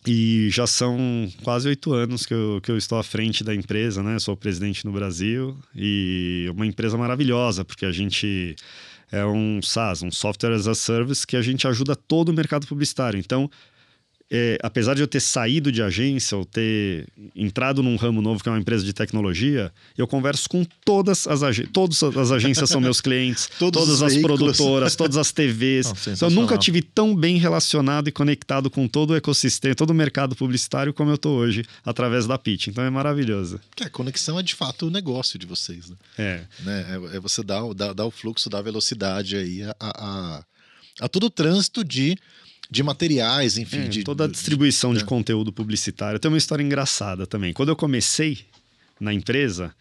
E 0.06 0.50
já 0.50 0.66
são 0.66 1.30
quase 1.44 1.68
oito 1.68 1.92
anos 1.92 2.26
que 2.26 2.34
eu, 2.34 2.62
que 2.64 2.72
eu 2.72 2.78
estou 2.78 2.98
à 2.98 3.04
frente 3.04 3.44
da 3.44 3.54
empresa, 3.54 4.02
né? 4.02 4.18
Sou 4.20 4.38
presidente 4.38 4.86
no 4.86 4.92
Brasil 4.92 5.58
e 5.76 6.50
uma 6.56 6.66
empresa 6.66 6.98
maravilhosa, 6.98 7.66
porque 7.66 7.86
a 7.86 7.92
gente 7.92 8.56
é 9.12 9.26
um 9.26 9.62
SaaS, 9.62 10.04
um 10.04 10.12
Software 10.12 10.54
as 10.54 10.68
a 10.68 10.76
Service, 10.76 11.28
que 11.28 11.36
a 11.36 11.42
gente 11.42 11.68
ajuda 11.68 11.96
todo 11.96 12.30
o 12.30 12.34
mercado 12.34 12.66
publicitário. 12.68 13.20
Então, 13.20 13.50
é, 14.30 14.58
apesar 14.62 14.94
de 14.94 15.02
eu 15.02 15.08
ter 15.08 15.22
saído 15.22 15.72
de 15.72 15.82
agência 15.82 16.38
ou 16.38 16.44
ter 16.44 17.08
entrado 17.34 17.82
num 17.82 17.96
ramo 17.96 18.22
novo 18.22 18.44
que 18.44 18.50
é 18.50 18.52
uma 18.52 18.60
empresa 18.60 18.84
de 18.84 18.92
tecnologia, 18.92 19.72
eu 19.98 20.06
converso 20.06 20.50
com 20.50 20.66
todas 20.84 21.26
as 21.28 21.44
agências. 21.44 21.72
Todas 21.72 22.04
as 22.04 22.32
agências 22.32 22.70
são 22.70 22.82
meus 22.82 23.00
clientes, 23.00 23.50
todas 23.58 24.02
as 24.02 24.14
veículos. 24.14 24.38
produtoras, 24.38 24.96
todas 24.96 25.16
as 25.16 25.32
TVs. 25.32 25.86
Não, 25.86 26.14
então, 26.14 26.30
eu 26.30 26.36
nunca 26.36 26.58
tive 26.58 26.82
tão 26.82 27.16
bem 27.16 27.38
relacionado 27.38 28.10
e 28.10 28.12
conectado 28.12 28.70
com 28.70 28.86
todo 28.88 29.12
o 29.12 29.16
ecossistema, 29.16 29.74
todo 29.74 29.92
o 29.92 29.94
mercado 29.94 30.36
publicitário 30.36 30.94
como 30.94 31.10
eu 31.10 31.16
estou 31.16 31.38
hoje, 31.38 31.64
através 31.86 32.28
da 32.28 32.38
Pitch. 32.38 32.68
Então 32.68 32.84
é 32.84 32.90
maravilhoso. 32.90 33.62
Que 33.76 33.86
a 33.86 33.90
conexão 33.90 34.38
é 34.38 34.44
de 34.44 34.54
fato 34.54 34.88
o 34.88 34.90
negócio 34.90 35.40
de 35.40 35.46
vocês, 35.46 35.90
né? 35.90 35.96
É. 36.18 36.42
Né? 36.64 36.86
é, 37.14 37.16
é 37.18 37.20
você 37.20 37.42
dar, 37.42 37.62
dar, 37.74 37.94
dar 37.94 38.06
o 38.06 38.12
fluxo, 38.12 38.50
dar 38.50 38.60
a 38.60 38.62
velocidade 38.62 39.38
aí 39.38 39.64
a, 39.64 39.76
a, 39.80 40.44
a 41.00 41.08
todo 41.08 41.28
o 41.28 41.30
trânsito 41.30 41.84
de 41.84 42.18
de 42.70 42.84
materiais, 42.84 43.58
enfim. 43.58 43.80
É, 43.80 43.88
de, 43.88 44.04
toda 44.04 44.26
a 44.26 44.28
distribuição 44.28 44.92
de, 44.92 45.00
de, 45.00 45.04
de 45.04 45.10
conteúdo 45.10 45.52
publicitário. 45.52 46.20
Tem 46.20 46.30
uma 46.30 46.38
história 46.38 46.64
engraçada 46.64 47.26
também. 47.26 47.54
Quando 47.54 47.70
eu 47.70 47.76
comecei 47.76 48.40
na 49.00 49.14
empresa, 49.14 49.74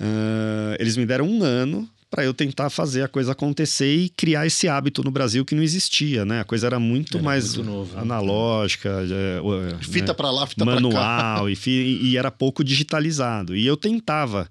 uh, 0.00 0.76
eles 0.78 0.96
me 0.96 1.06
deram 1.06 1.26
um 1.26 1.42
ano 1.42 1.88
para 2.10 2.24
eu 2.24 2.34
tentar 2.34 2.70
fazer 2.70 3.02
a 3.02 3.08
coisa 3.08 3.32
acontecer 3.32 3.94
e 3.94 4.08
criar 4.08 4.44
esse 4.44 4.66
hábito 4.66 5.02
no 5.04 5.12
Brasil 5.12 5.44
que 5.44 5.54
não 5.54 5.62
existia, 5.62 6.24
né? 6.24 6.40
A 6.40 6.44
coisa 6.44 6.66
era 6.66 6.80
muito 6.80 7.18
era 7.18 7.24
mais 7.24 7.54
muito 7.54 7.70
novo, 7.70 7.94
né? 7.94 8.02
analógica, 8.02 8.88
é, 8.88 9.84
fita 9.84 10.08
né? 10.08 10.14
para 10.14 10.30
lá, 10.30 10.44
fita 10.44 10.64
manual 10.64 11.48
e, 11.48 11.56
e 11.66 12.16
era 12.16 12.30
pouco 12.30 12.64
digitalizado. 12.64 13.54
E 13.54 13.64
eu 13.64 13.76
tentava 13.76 14.50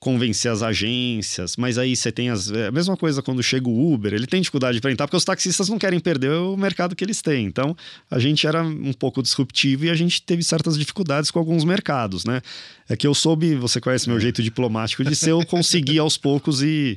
convencer 0.00 0.50
as 0.50 0.62
agências, 0.62 1.56
mas 1.56 1.76
aí 1.76 1.96
você 1.96 2.12
tem 2.12 2.30
as. 2.30 2.50
É 2.50 2.68
a 2.68 2.72
mesma 2.72 2.96
coisa 2.96 3.20
quando 3.20 3.42
chega 3.42 3.68
o 3.68 3.92
Uber, 3.92 4.14
ele 4.14 4.26
tem 4.26 4.40
dificuldade 4.40 4.80
para 4.80 4.92
entrar 4.92 5.06
porque 5.08 5.16
os 5.16 5.24
taxistas 5.24 5.68
não 5.68 5.78
querem 5.78 5.98
perder 5.98 6.30
o 6.30 6.56
mercado 6.56 6.94
que 6.94 7.04
eles 7.04 7.20
têm. 7.20 7.46
Então, 7.46 7.76
a 8.08 8.18
gente 8.18 8.46
era 8.46 8.62
um 8.62 8.92
pouco 8.92 9.22
disruptivo 9.22 9.86
e 9.86 9.90
a 9.90 9.94
gente 9.94 10.22
teve 10.22 10.42
certas 10.44 10.78
dificuldades 10.78 11.30
com 11.30 11.38
alguns 11.38 11.64
mercados, 11.64 12.24
né? 12.24 12.40
É 12.88 12.96
que 12.96 13.06
eu 13.06 13.14
soube, 13.14 13.56
você 13.56 13.80
conhece 13.80 14.08
meu 14.08 14.20
jeito 14.20 14.42
diplomático 14.42 15.04
de 15.04 15.16
ser, 15.16 15.32
eu 15.32 15.44
consegui 15.44 15.98
aos 15.98 16.16
poucos 16.16 16.62
e, 16.62 16.96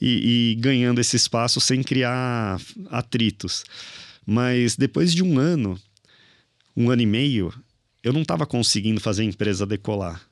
e, 0.00 0.52
e 0.52 0.54
ganhando 0.60 1.00
esse 1.00 1.16
espaço 1.16 1.60
sem 1.60 1.82
criar 1.82 2.60
atritos. 2.90 3.64
Mas 4.24 4.76
depois 4.76 5.12
de 5.12 5.24
um 5.24 5.36
ano, 5.36 5.76
um 6.76 6.90
ano 6.90 7.02
e 7.02 7.06
meio, 7.06 7.52
eu 8.04 8.12
não 8.12 8.22
estava 8.22 8.46
conseguindo 8.46 9.00
fazer 9.00 9.22
a 9.22 9.26
empresa 9.26 9.66
decolar 9.66 10.29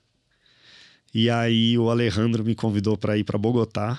e 1.18 1.28
aí 1.28 1.76
o 1.76 1.90
Alejandro 1.90 2.44
me 2.44 2.54
convidou 2.54 2.96
para 2.96 3.18
ir 3.18 3.24
para 3.24 3.36
Bogotá, 3.36 3.98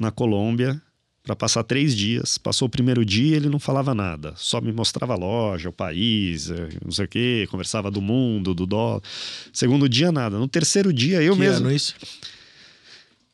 na 0.00 0.10
Colômbia, 0.10 0.82
para 1.22 1.36
passar 1.36 1.62
três 1.62 1.94
dias. 1.94 2.36
Passou 2.38 2.66
o 2.66 2.68
primeiro 2.68 3.04
dia, 3.04 3.36
ele 3.36 3.48
não 3.48 3.60
falava 3.60 3.94
nada, 3.94 4.34
só 4.36 4.60
me 4.60 4.72
mostrava 4.72 5.12
a 5.12 5.16
loja, 5.16 5.68
o 5.68 5.72
país, 5.72 6.50
eh, 6.50 6.70
não 6.84 6.90
sei 6.90 7.04
o 7.04 7.08
quê, 7.08 7.46
conversava 7.52 7.88
do 7.88 8.02
mundo, 8.02 8.52
do 8.52 8.66
dólar. 8.66 9.00
Segundo 9.52 9.88
dia, 9.88 10.10
nada. 10.10 10.36
No 10.36 10.48
terceiro 10.48 10.92
dia, 10.92 11.22
eu 11.22 11.34
que 11.34 11.38
mesmo. 11.38 11.66
Ano 11.66 11.72
isso? 11.72 11.94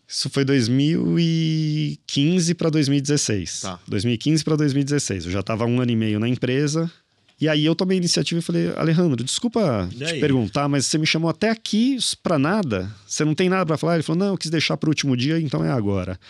Isso 0.07 0.29
foi 0.29 0.45
2015 0.45 2.55
para 2.55 2.69
2016. 2.69 3.63
Tá. 3.63 3.81
2015 3.89 4.45
para 4.45 4.57
2016. 4.57 5.25
Eu 5.25 5.33
já 5.33 5.41
estava 5.41 5.65
um 5.65 5.81
ano 5.81 5.91
e 5.91 5.97
meio 5.97 6.21
na 6.21 6.29
empresa. 6.29 6.93
E 7.41 7.49
aí 7.49 7.65
eu 7.65 7.75
tomei 7.75 7.97
a 7.97 7.99
iniciativa 7.99 8.39
e 8.39 8.43
falei, 8.43 8.71
Alejandro, 8.77 9.25
desculpa 9.25 9.89
te 9.91 10.21
perguntar, 10.21 10.69
mas 10.69 10.85
você 10.85 10.99
me 10.99 11.07
chamou 11.07 11.31
até 11.31 11.49
aqui 11.49 11.97
para 12.23 12.39
nada? 12.39 12.95
Você 13.07 13.25
não 13.25 13.35
tem 13.35 13.49
nada 13.49 13.65
para 13.65 13.79
falar? 13.79 13.95
Ele 13.95 14.03
falou, 14.03 14.19
não, 14.19 14.29
eu 14.29 14.37
quis 14.37 14.51
deixar 14.51 14.77
para 14.77 14.89
o 14.89 14.91
último 14.91 15.17
dia, 15.17 15.41
então 15.41 15.65
é 15.65 15.71
agora. 15.71 16.21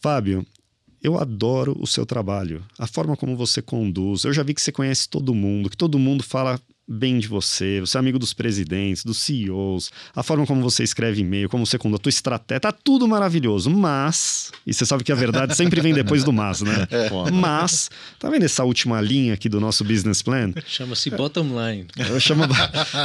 Fábio, 0.00 0.46
eu 1.02 1.18
adoro 1.18 1.76
o 1.78 1.86
seu 1.86 2.06
trabalho, 2.06 2.64
a 2.78 2.86
forma 2.86 3.16
como 3.16 3.36
você 3.36 3.60
conduz. 3.60 4.24
Eu 4.24 4.32
já 4.32 4.42
vi 4.42 4.54
que 4.54 4.62
você 4.62 4.72
conhece 4.72 5.08
todo 5.08 5.34
mundo, 5.34 5.68
que 5.68 5.76
todo 5.76 5.98
mundo 5.98 6.24
fala 6.24 6.58
bem 6.88 7.18
de 7.18 7.28
você, 7.28 7.80
você 7.80 7.98
é 7.98 8.00
amigo 8.00 8.18
dos 8.18 8.32
presidentes, 8.32 9.04
dos 9.04 9.18
CEOs, 9.18 9.90
a 10.16 10.22
forma 10.22 10.46
como 10.46 10.62
você 10.62 10.82
escreve 10.82 11.20
e-mail, 11.20 11.48
como 11.48 11.66
você 11.66 11.76
conduz 11.76 12.00
a 12.00 12.02
tua 12.02 12.10
estratégia, 12.10 12.60
tá 12.60 12.72
tudo 12.72 13.06
maravilhoso. 13.06 13.68
Mas, 13.68 14.50
e 14.66 14.72
você 14.72 14.86
sabe 14.86 15.04
que 15.04 15.12
a 15.12 15.14
verdade 15.14 15.54
sempre 15.54 15.80
vem 15.80 15.92
depois 15.92 16.24
do 16.24 16.32
mas, 16.32 16.62
né? 16.62 16.88
É. 16.90 17.30
Mas, 17.30 17.90
tá 18.18 18.30
vendo 18.30 18.44
essa 18.44 18.64
última 18.64 19.00
linha 19.00 19.34
aqui 19.34 19.48
do 19.48 19.60
nosso 19.60 19.84
business 19.84 20.22
plan? 20.22 20.52
Chama-se 20.66 21.10
bottom 21.10 21.48
line. 21.48 21.86
Ela, 21.96 22.20
chama, 22.20 22.48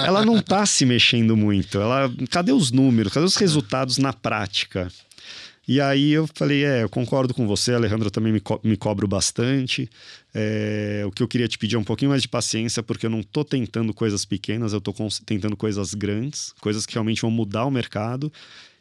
ela 0.05 0.25
não 0.25 0.41
tá 0.41 0.65
se 0.65 0.85
mexendo 0.85 1.35
muito. 1.35 1.79
Ela, 1.79 2.11
cadê 2.29 2.51
os 2.51 2.71
números? 2.71 3.11
Cadê 3.11 3.25
os 3.25 3.35
resultados 3.35 3.97
na 3.97 4.13
prática? 4.13 4.91
E 5.65 5.79
aí 5.79 6.11
eu 6.11 6.27
falei, 6.33 6.65
é, 6.65 6.83
eu 6.83 6.89
concordo 6.89 7.33
com 7.33 7.47
você, 7.47 7.73
Alejandro, 7.73 8.07
eu 8.07 8.11
também 8.11 8.33
me, 8.33 8.41
co 8.41 8.59
me 8.63 8.75
cobro 8.75 9.07
bastante. 9.07 9.89
É, 10.33 11.03
o 11.05 11.11
que 11.11 11.23
eu 11.23 11.27
queria 11.27 11.47
te 11.47 11.57
pedir 11.57 11.75
é 11.75 11.79
um 11.79 11.83
pouquinho 11.83 12.09
mais 12.09 12.21
de 12.21 12.27
paciência, 12.27 12.83
porque 12.83 13.05
eu 13.05 13.09
não 13.09 13.21
estou 13.21 13.45
tentando 13.45 13.93
coisas 13.93 14.25
pequenas, 14.25 14.73
eu 14.73 14.79
estou 14.79 14.93
tentando 15.25 15.55
coisas 15.55 15.93
grandes, 15.93 16.53
coisas 16.59 16.85
que 16.85 16.93
realmente 16.93 17.21
vão 17.21 17.31
mudar 17.31 17.65
o 17.65 17.71
mercado. 17.71 18.31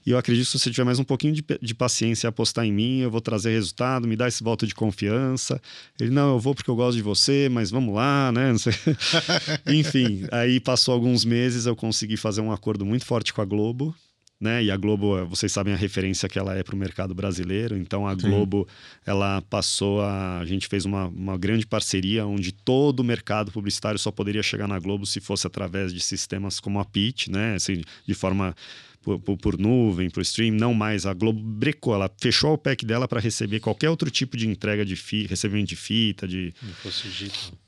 E 0.05 0.11
eu 0.11 0.19
acredito 0.19 0.47
que 0.47 0.51
se 0.51 0.59
você 0.59 0.71
tiver 0.73 0.83
mais 0.83 0.99
um 0.99 1.05
pouquinho 1.05 1.33
de, 1.33 1.45
de 1.63 1.75
paciência 1.75 2.27
e 2.27 2.29
apostar 2.29 2.65
em 2.65 2.73
mim, 2.73 2.99
eu 2.99 3.11
vou 3.13 3.21
trazer 3.21 3.53
resultado, 3.53 4.09
me 4.09 4.17
dar 4.17 4.27
esse 4.27 4.43
voto 4.43 4.67
de 4.67 4.75
confiança. 4.75 5.63
Ele, 6.01 6.11
não, 6.11 6.33
eu 6.33 6.41
vou 6.41 6.53
porque 6.53 6.69
eu 6.69 6.75
gosto 6.75 6.97
de 6.97 7.03
você, 7.03 7.49
mas 7.49 7.71
vamos 7.71 7.95
lá, 7.95 8.33
né? 8.33 8.53
Enfim, 9.73 10.27
aí 10.33 10.59
passou 10.59 10.93
alguns 10.93 11.25
meses, 11.25 11.67
eu 11.67 11.77
consegui 11.77 12.17
fazer 12.17 12.41
um 12.41 12.51
acordo 12.51 12.85
muito 12.85 13.05
forte 13.05 13.33
com 13.33 13.41
a 13.41 13.45
Globo 13.45 13.95
né? 14.43 14.65
E 14.65 14.71
a 14.71 14.77
Globo, 14.77 15.25
vocês 15.27 15.53
sabem 15.53 15.73
a 15.73 15.77
referência 15.77 16.29
que 16.29 16.39
ela 16.39 16.57
é 16.57 16.63
para 16.65 16.75
o 16.75 16.79
mercado 16.79 17.15
brasileiro. 17.15 17.77
Então 17.77 18.07
a 18.07 18.19
Sim. 18.19 18.29
Globo, 18.29 18.67
ela 19.07 19.41
passou 19.43 20.01
a, 20.01 20.41
a 20.41 20.45
gente 20.45 20.67
fez 20.67 20.85
uma, 20.85 21.07
uma 21.07 21.39
grande 21.39 21.65
parceria 21.65 22.27
onde 22.27 22.51
todo 22.51 23.01
o 23.01 23.05
mercado 23.05 23.53
publicitário 23.53 23.99
só 23.99 24.11
poderia 24.11 24.43
chegar 24.43 24.67
na 24.67 24.79
Globo 24.79 25.07
se 25.07 25.21
fosse 25.21 25.47
através 25.47 25.95
de 25.95 26.01
sistemas 26.01 26.59
como 26.59 26.81
a 26.81 26.85
Pitch, 26.85 27.29
né? 27.29 27.55
Assim, 27.55 27.83
de 28.05 28.15
forma 28.15 28.55
por, 29.03 29.19
por, 29.21 29.37
por, 29.37 29.59
nuvem, 29.59 30.11
por 30.11 30.23
stream, 30.23 30.55
não 30.55 30.75
mais. 30.75 31.07
A 31.07 31.15
Globo 31.15 31.41
brecou, 31.41 31.95
ela 31.95 32.11
fechou 32.21 32.55
o 32.55 32.59
pack 32.59 32.85
dela 32.85 33.07
para 33.07 33.21
receber 33.21 33.61
qualquer 33.61 33.91
outro 33.91 34.11
tipo 34.11 34.37
de 34.37 34.49
entrega 34.49 34.85
de 34.85 34.97
fita, 34.97 35.31
recebimento 35.31 35.69
de 35.69 35.77
fita, 35.77 36.27
de. 36.27 36.53
Não 36.63 36.75
fosse 36.75 37.07
Egito. 37.07 37.62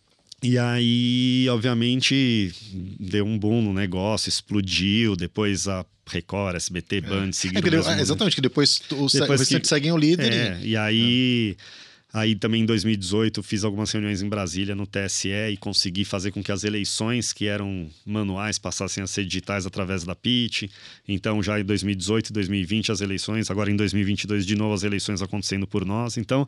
E 0.44 0.58
aí, 0.58 1.46
obviamente, 1.48 2.52
deu 3.00 3.24
um 3.24 3.38
boom 3.38 3.62
no 3.62 3.72
negócio, 3.72 4.28
explodiu. 4.28 5.16
Depois 5.16 5.66
a 5.66 5.86
Record, 6.06 6.56
SBT, 6.56 6.96
é. 6.96 7.00
Band, 7.00 7.28
é. 7.28 7.32
seguiram. 7.32 7.90
É, 7.90 8.00
exatamente, 8.02 8.36
que 8.36 8.42
depois 8.42 8.78
os 8.90 9.14
depois 9.14 9.48
que, 9.48 9.66
seguem 9.66 9.90
o 9.90 9.96
líder. 9.96 10.30
É, 10.30 10.60
e, 10.60 10.68
e 10.72 10.76
aí. 10.76 11.56
É. 11.80 11.84
Aí 12.14 12.36
também 12.36 12.62
em 12.62 12.66
2018 12.66 13.42
fiz 13.42 13.64
algumas 13.64 13.90
reuniões 13.90 14.22
em 14.22 14.28
Brasília 14.28 14.72
no 14.76 14.86
TSE 14.86 15.30
e 15.50 15.56
consegui 15.56 16.04
fazer 16.04 16.30
com 16.30 16.44
que 16.44 16.52
as 16.52 16.62
eleições 16.62 17.32
que 17.32 17.48
eram 17.48 17.90
manuais 18.06 18.56
passassem 18.56 19.02
a 19.02 19.06
ser 19.08 19.24
digitais 19.24 19.66
através 19.66 20.04
da 20.04 20.14
PIT. 20.14 20.70
Então 21.08 21.42
já 21.42 21.58
em 21.58 21.64
2018 21.64 22.28
e 22.28 22.32
2020 22.32 22.92
as 22.92 23.00
eleições, 23.00 23.50
agora 23.50 23.68
em 23.68 23.74
2022 23.74 24.46
de 24.46 24.54
novo 24.54 24.74
as 24.74 24.84
eleições 24.84 25.22
acontecendo 25.22 25.66
por 25.66 25.84
nós. 25.84 26.16
Então 26.16 26.46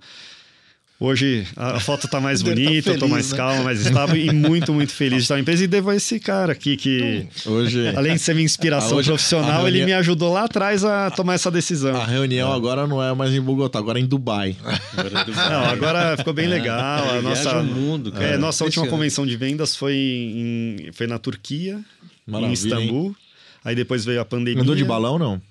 Hoje 0.99 1.47
a 1.55 1.78
foto 1.78 2.09
tá 2.09 2.20
mais 2.20 2.40
tá 2.42 2.49
bonita, 2.49 2.64
tá 2.64 2.70
feliz, 2.70 2.86
eu 2.86 2.99
tô 2.99 3.09
mais 3.09 3.30
né? 3.30 3.36
calma, 3.36 3.64
mais 3.64 3.84
estável 3.84 4.16
e 4.16 4.32
muito, 4.32 4.72
muito 4.72 4.92
feliz 4.92 5.18
de 5.18 5.22
estar 5.24 5.34
na 5.34 5.40
empresa. 5.40 5.64
E 5.64 5.66
devo 5.66 5.90
a 5.90 5.97
esse 5.97 6.18
cara 6.18 6.53
aqui 6.53 6.76
que, 6.76 7.26
hoje, 7.44 7.88
além 7.94 8.14
de 8.14 8.18
ser 8.18 8.34
minha 8.34 8.47
inspiração 8.47 8.97
hoje, 8.97 9.09
profissional, 9.09 9.62
reunião... 9.62 9.68
ele 9.68 9.84
me 9.84 9.92
ajudou 9.92 10.32
lá 10.32 10.44
atrás 10.44 10.84
a 10.84 11.11
tomar 11.11 11.34
essa 11.34 11.51
decisão. 11.51 11.97
A 11.97 12.07
reunião 12.07 12.51
é. 12.51 12.57
agora 12.57 12.86
não 12.86 13.03
é 13.03 13.14
mais 13.14 13.32
em 13.34 13.40
Bogotá, 13.40 13.79
agora 13.79 13.99
é 13.99 14.03
em 14.03 14.07
Dubai. 14.07 14.57
Agora, 14.96 15.20
é 15.20 15.25
Dubai. 15.25 15.50
Não, 15.50 15.64
agora 15.66 16.16
ficou 16.16 16.33
bem 16.33 16.46
é. 16.46 16.49
legal. 16.49 17.11
A 17.11 17.20
nossa, 17.20 17.62
mundo, 17.62 18.11
cara. 18.11 18.25
É, 18.25 18.37
nossa 18.38 18.64
última 18.64 18.87
convenção 18.87 19.26
de 19.26 19.37
vendas 19.37 19.76
foi, 19.76 19.95
em, 19.95 20.91
foi 20.92 21.07
na 21.07 21.18
Turquia, 21.18 21.79
Maravilha, 22.26 22.50
em 22.50 22.53
Istambul. 22.54 23.07
Hein? 23.08 23.16
Aí 23.64 23.75
depois 23.75 24.04
veio 24.04 24.20
a 24.20 24.25
pandemia. 24.25 24.62
Andou 24.62 24.75
de 24.75 24.84
balão, 24.84 25.18
não? 25.18 25.42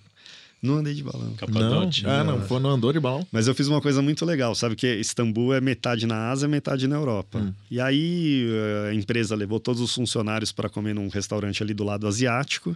Não 0.61 0.75
andei 0.75 0.93
de 0.93 1.03
balão. 1.03 1.33
Capadote. 1.35 2.03
Não, 2.03 2.09
ah, 2.11 2.23
não, 2.23 2.41
foi, 2.41 2.59
não 2.59 2.71
andou 2.71 2.91
de 2.91 2.99
balão. 2.99 3.25
Mas 3.31 3.47
eu 3.47 3.53
fiz 3.53 3.67
uma 3.67 3.81
coisa 3.81 4.01
muito 4.01 4.25
legal, 4.25 4.55
sabe? 4.55 4.75
Que 4.75 4.95
Istambul 4.95 5.53
é 5.53 5.61
metade 5.61 6.07
na 6.07 6.29
Ásia, 6.29 6.47
metade 6.47 6.87
na 6.87 6.95
Europa. 6.95 7.39
Hum. 7.39 7.53
E 7.69 7.79
aí 7.79 8.47
eh, 8.49 8.89
a 8.89 8.93
empresa 8.93 9.35
levou 9.35 9.59
todos 9.59 9.81
os 9.81 9.93
funcionários 9.93 10.51
para 10.51 10.67
comer 10.67 10.95
num 10.95 11.07
restaurante 11.07 11.61
ali 11.61 11.73
do 11.73 11.83
lado 11.83 12.07
asiático. 12.07 12.75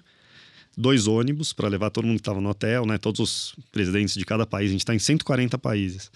Dois 0.77 1.07
ônibus 1.07 1.51
para 1.51 1.67
levar 1.67 1.89
todo 1.89 2.05
mundo 2.05 2.17
que 2.17 2.21
estava 2.21 2.39
no 2.39 2.49
hotel, 2.49 2.85
né? 2.85 2.97
Todos 2.97 3.19
os 3.19 3.55
presidentes 3.71 4.13
de 4.13 4.23
cada 4.23 4.45
país. 4.45 4.69
A 4.69 4.71
gente 4.71 4.81
está 4.81 4.93
em 4.93 4.99
140 4.99 5.57
países. 5.57 6.11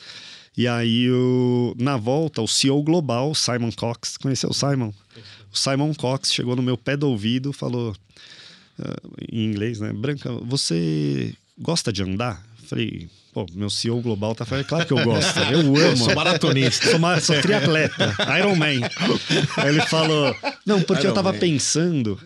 E 0.56 0.68
aí, 0.68 1.10
o, 1.10 1.74
na 1.80 1.98
volta, 1.98 2.42
o 2.42 2.48
CEO 2.48 2.84
global, 2.84 3.34
Simon 3.34 3.72
Cox, 3.72 4.18
conheceu 4.18 4.52
o 4.52 4.54
Simon? 4.54 4.94
O 5.52 5.58
Simon 5.58 5.94
Cox 5.96 6.32
chegou 6.32 6.56
no 6.56 6.62
meu 6.62 6.78
pé 6.78 6.96
do 6.96 7.10
ouvido 7.10 7.52
falou, 7.52 7.96
uh, 8.80 9.12
em 9.32 9.46
inglês, 9.46 9.80
né? 9.80 9.92
Branca, 9.92 10.32
você 10.44 11.36
gosta 11.58 11.92
de 11.92 12.04
andar? 12.04 12.42
Falei, 12.68 13.10
pô, 13.34 13.46
meu 13.54 13.70
CEO 13.70 14.02
global 14.02 14.34
tá 14.34 14.46
falando, 14.46 14.66
claro 14.66 14.86
que 14.86 14.94
eu 14.94 15.04
gosto, 15.04 15.38
eu 15.40 15.60
amo. 15.60 15.98
Sou 15.98 16.16
maratonista. 16.16 16.90
Sou, 16.90 17.20
sou 17.22 17.42
triatleta, 17.42 18.16
Iron 18.40 18.56
Man. 18.56 18.88
Aí 19.58 19.70
ele 19.70 19.82
falou, 19.82 20.36
não, 20.66 20.82
porque 20.82 21.06
eu 21.06 21.12
Iron 21.12 21.16
tava 21.16 21.34
Man. 21.34 21.40
pensando 21.40 22.20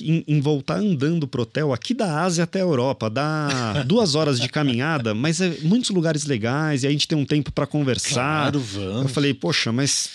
em, 0.00 0.24
em 0.26 0.40
voltar 0.40 0.76
andando 0.76 1.26
pro 1.26 1.42
hotel 1.42 1.72
aqui 1.72 1.92
da 1.94 2.22
Ásia 2.22 2.44
até 2.44 2.60
a 2.60 2.62
Europa. 2.62 3.10
Dá 3.10 3.82
duas 3.86 4.14
horas 4.14 4.38
de 4.40 4.48
caminhada, 4.48 5.14
mas 5.14 5.40
é 5.40 5.52
muitos 5.62 5.90
lugares 5.90 6.24
legais 6.24 6.84
e 6.84 6.86
a 6.86 6.90
gente 6.90 7.06
tem 7.08 7.16
um 7.18 7.24
tempo 7.24 7.50
pra 7.52 7.66
conversar. 7.66 8.14
Claro, 8.52 8.60
vamos. 8.60 9.02
Eu 9.02 9.08
falei, 9.08 9.34
poxa, 9.34 9.72
mas 9.72 10.08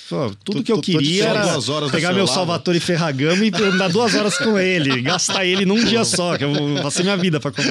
tudo 0.43 0.57
Tô- 0.59 0.63
que 0.63 0.71
eu 0.71 0.77
tô- 0.77 0.81
queria 0.81 1.25
era 1.25 1.59
pegar 1.91 2.13
meu. 2.13 2.25
Salvatore 2.27 2.79
Ferragamo 2.79 3.43
e 3.43 3.51
andar 3.63 3.89
duas 3.89 4.13
horas 4.15 4.37
com 4.37 4.57
ele, 4.57 5.01
gastar 5.01 5.45
ele 5.45 5.65
num 5.65 5.83
dia 5.83 6.03
só, 6.05 6.37
que 6.37 6.43
eu 6.43 6.53
vou- 6.53 6.81
passei 6.81 7.03
minha 7.03 7.17
vida 7.17 7.39
pra. 7.39 7.51
com- 7.51 7.61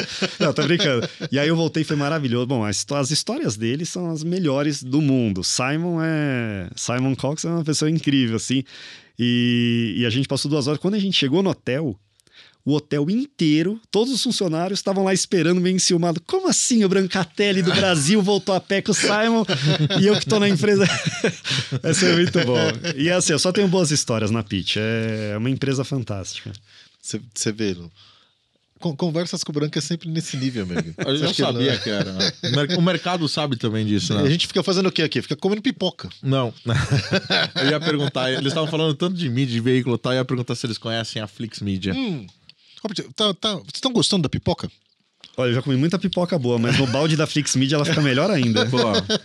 Não, 0.41 0.53
tô 0.53 0.63
brincando. 0.63 1.09
E 1.31 1.39
aí 1.39 1.49
eu 1.49 1.57
voltei 1.57 1.83
e 1.83 1.85
foi 1.85 1.97
maravilhoso. 1.97 2.47
Bom, 2.47 2.65
as, 2.65 2.85
as 2.93 3.11
histórias 3.11 3.57
dele 3.57 3.85
são 3.87 4.11
as 4.11 4.23
melhores 4.25 4.83
do 4.83 5.01
mundo. 5.01 5.43
Simon 5.45 5.99
é. 6.03 6.69
Simon 6.77 7.15
Cox 7.15 7.45
é 7.45 7.49
uma 7.49 7.65
pessoa 7.65 7.91
incrível, 7.91 8.37
assim. 8.37 8.65
E, 9.19 9.95
e 9.99 10.07
a 10.07 10.11
gente 10.11 10.29
passou 10.29 10.51
duas 10.51 10.67
horas. 10.67 10.81
Quando 10.81 10.95
a 10.95 10.99
gente 10.99 11.17
chegou 11.17 11.43
no 11.43 11.51
hotel, 11.51 11.99
o 12.65 12.73
hotel 12.73 13.11
inteiro, 13.11 13.79
todos 13.91 14.13
os 14.13 14.23
funcionários 14.23 14.79
estavam 14.79 15.05
lá 15.05 15.13
esperando, 15.13 15.61
meio 15.61 15.77
enciumado. 15.77 16.21
Como 16.27 16.49
assim 16.49 16.83
o 16.83 16.89
Brancatelli 16.89 17.63
do 17.63 17.73
Brasil 17.73 18.23
voltou 18.23 18.55
a 18.55 18.61
pé 18.61 18.81
com 18.81 18.93
o 18.93 18.95
Simon 18.95 19.45
e 20.01 20.07
eu 20.07 20.19
que 20.19 20.27
tô 20.27 20.41
na 20.41 20.49
empresa? 20.49 20.85
Essa 21.83 22.07
é 22.07 22.15
muito 22.15 22.41
bom. 22.45 22.59
E 22.97 23.11
assim, 23.11 23.33
eu 23.33 23.39
só 23.39 23.53
tenho 23.53 23.69
boas 23.69 23.91
histórias 23.91 24.31
na 24.31 24.43
Pitch. 24.43 24.77
É 24.79 25.37
uma 25.37 25.51
empresa 25.51 25.85
fantástica. 25.85 26.53
Você 27.03 27.53
vê, 27.53 27.77
Conversas 28.97 29.43
com 29.45 29.51
o 29.53 29.55
Branco 29.55 29.79
é 29.79 29.81
sempre 29.81 30.09
nesse 30.09 30.37
nível, 30.37 30.65
amigo. 30.65 30.95
Eu 30.99 31.05
Você 31.17 31.19
já 31.19 31.27
que 31.29 31.35
sabia 31.43 31.73
não- 31.73 31.79
que 31.81 31.91
era. 31.91 32.13
né? 32.13 32.33
O 32.43 32.51
mer- 32.57 32.79
O 32.79 32.83
mercado 32.83 33.29
sabe 33.29 33.57
também 33.57 33.87
disso, 33.87 34.13
A 34.13 34.23
né? 34.23 34.31
gente 34.31 34.47
fica 34.47 34.63
fazendo 34.63 34.89
o 34.89 34.93
quê 34.93 35.03
aqui? 35.03 35.23
Fica 35.23 35.37
comendo 35.37 35.63
pipoca. 35.63 36.09
Não. 36.23 36.53
Eu 37.63 37.71
ia 37.71 37.81
perguntar, 37.81 38.31
eles 38.31 38.47
estavam 38.49 38.69
falando 38.69 38.95
tanto 38.95 39.17
de 39.17 39.29
mídia, 39.29 39.55
de 39.55 39.61
veículo 39.61 39.97
e 39.97 39.99
tal, 39.99 40.13
eu 40.13 40.19
ia 40.19 40.25
perguntar 40.25 40.55
se 40.55 40.67
eles 40.67 40.77
conhecem 40.79 41.23
a 41.23 41.27
Flix 41.27 41.61
Media. 41.61 41.95
Hum. 41.95 42.27
Robert, 42.83 43.07
tá, 43.17 43.33
tá, 43.35 43.53
vocês 43.55 43.75
estão 43.77 43.93
gostando 43.93 44.25
da 44.25 44.29
pipoca? 44.29 44.71
Olha, 45.37 45.51
eu 45.51 45.55
já 45.55 45.63
comi 45.63 45.77
muita 45.77 45.99
pipoca 45.99 46.39
boa, 46.39 46.59
mas 46.59 46.79
no 46.79 46.87
balde 46.87 47.17
da 47.17 47.27
Flix 47.27 47.57
Media 47.57 47.75
ela 47.75 47.85
fica 47.85 48.01
melhor 48.01 48.31
ainda. 48.31 48.67
Pô, 48.71 48.79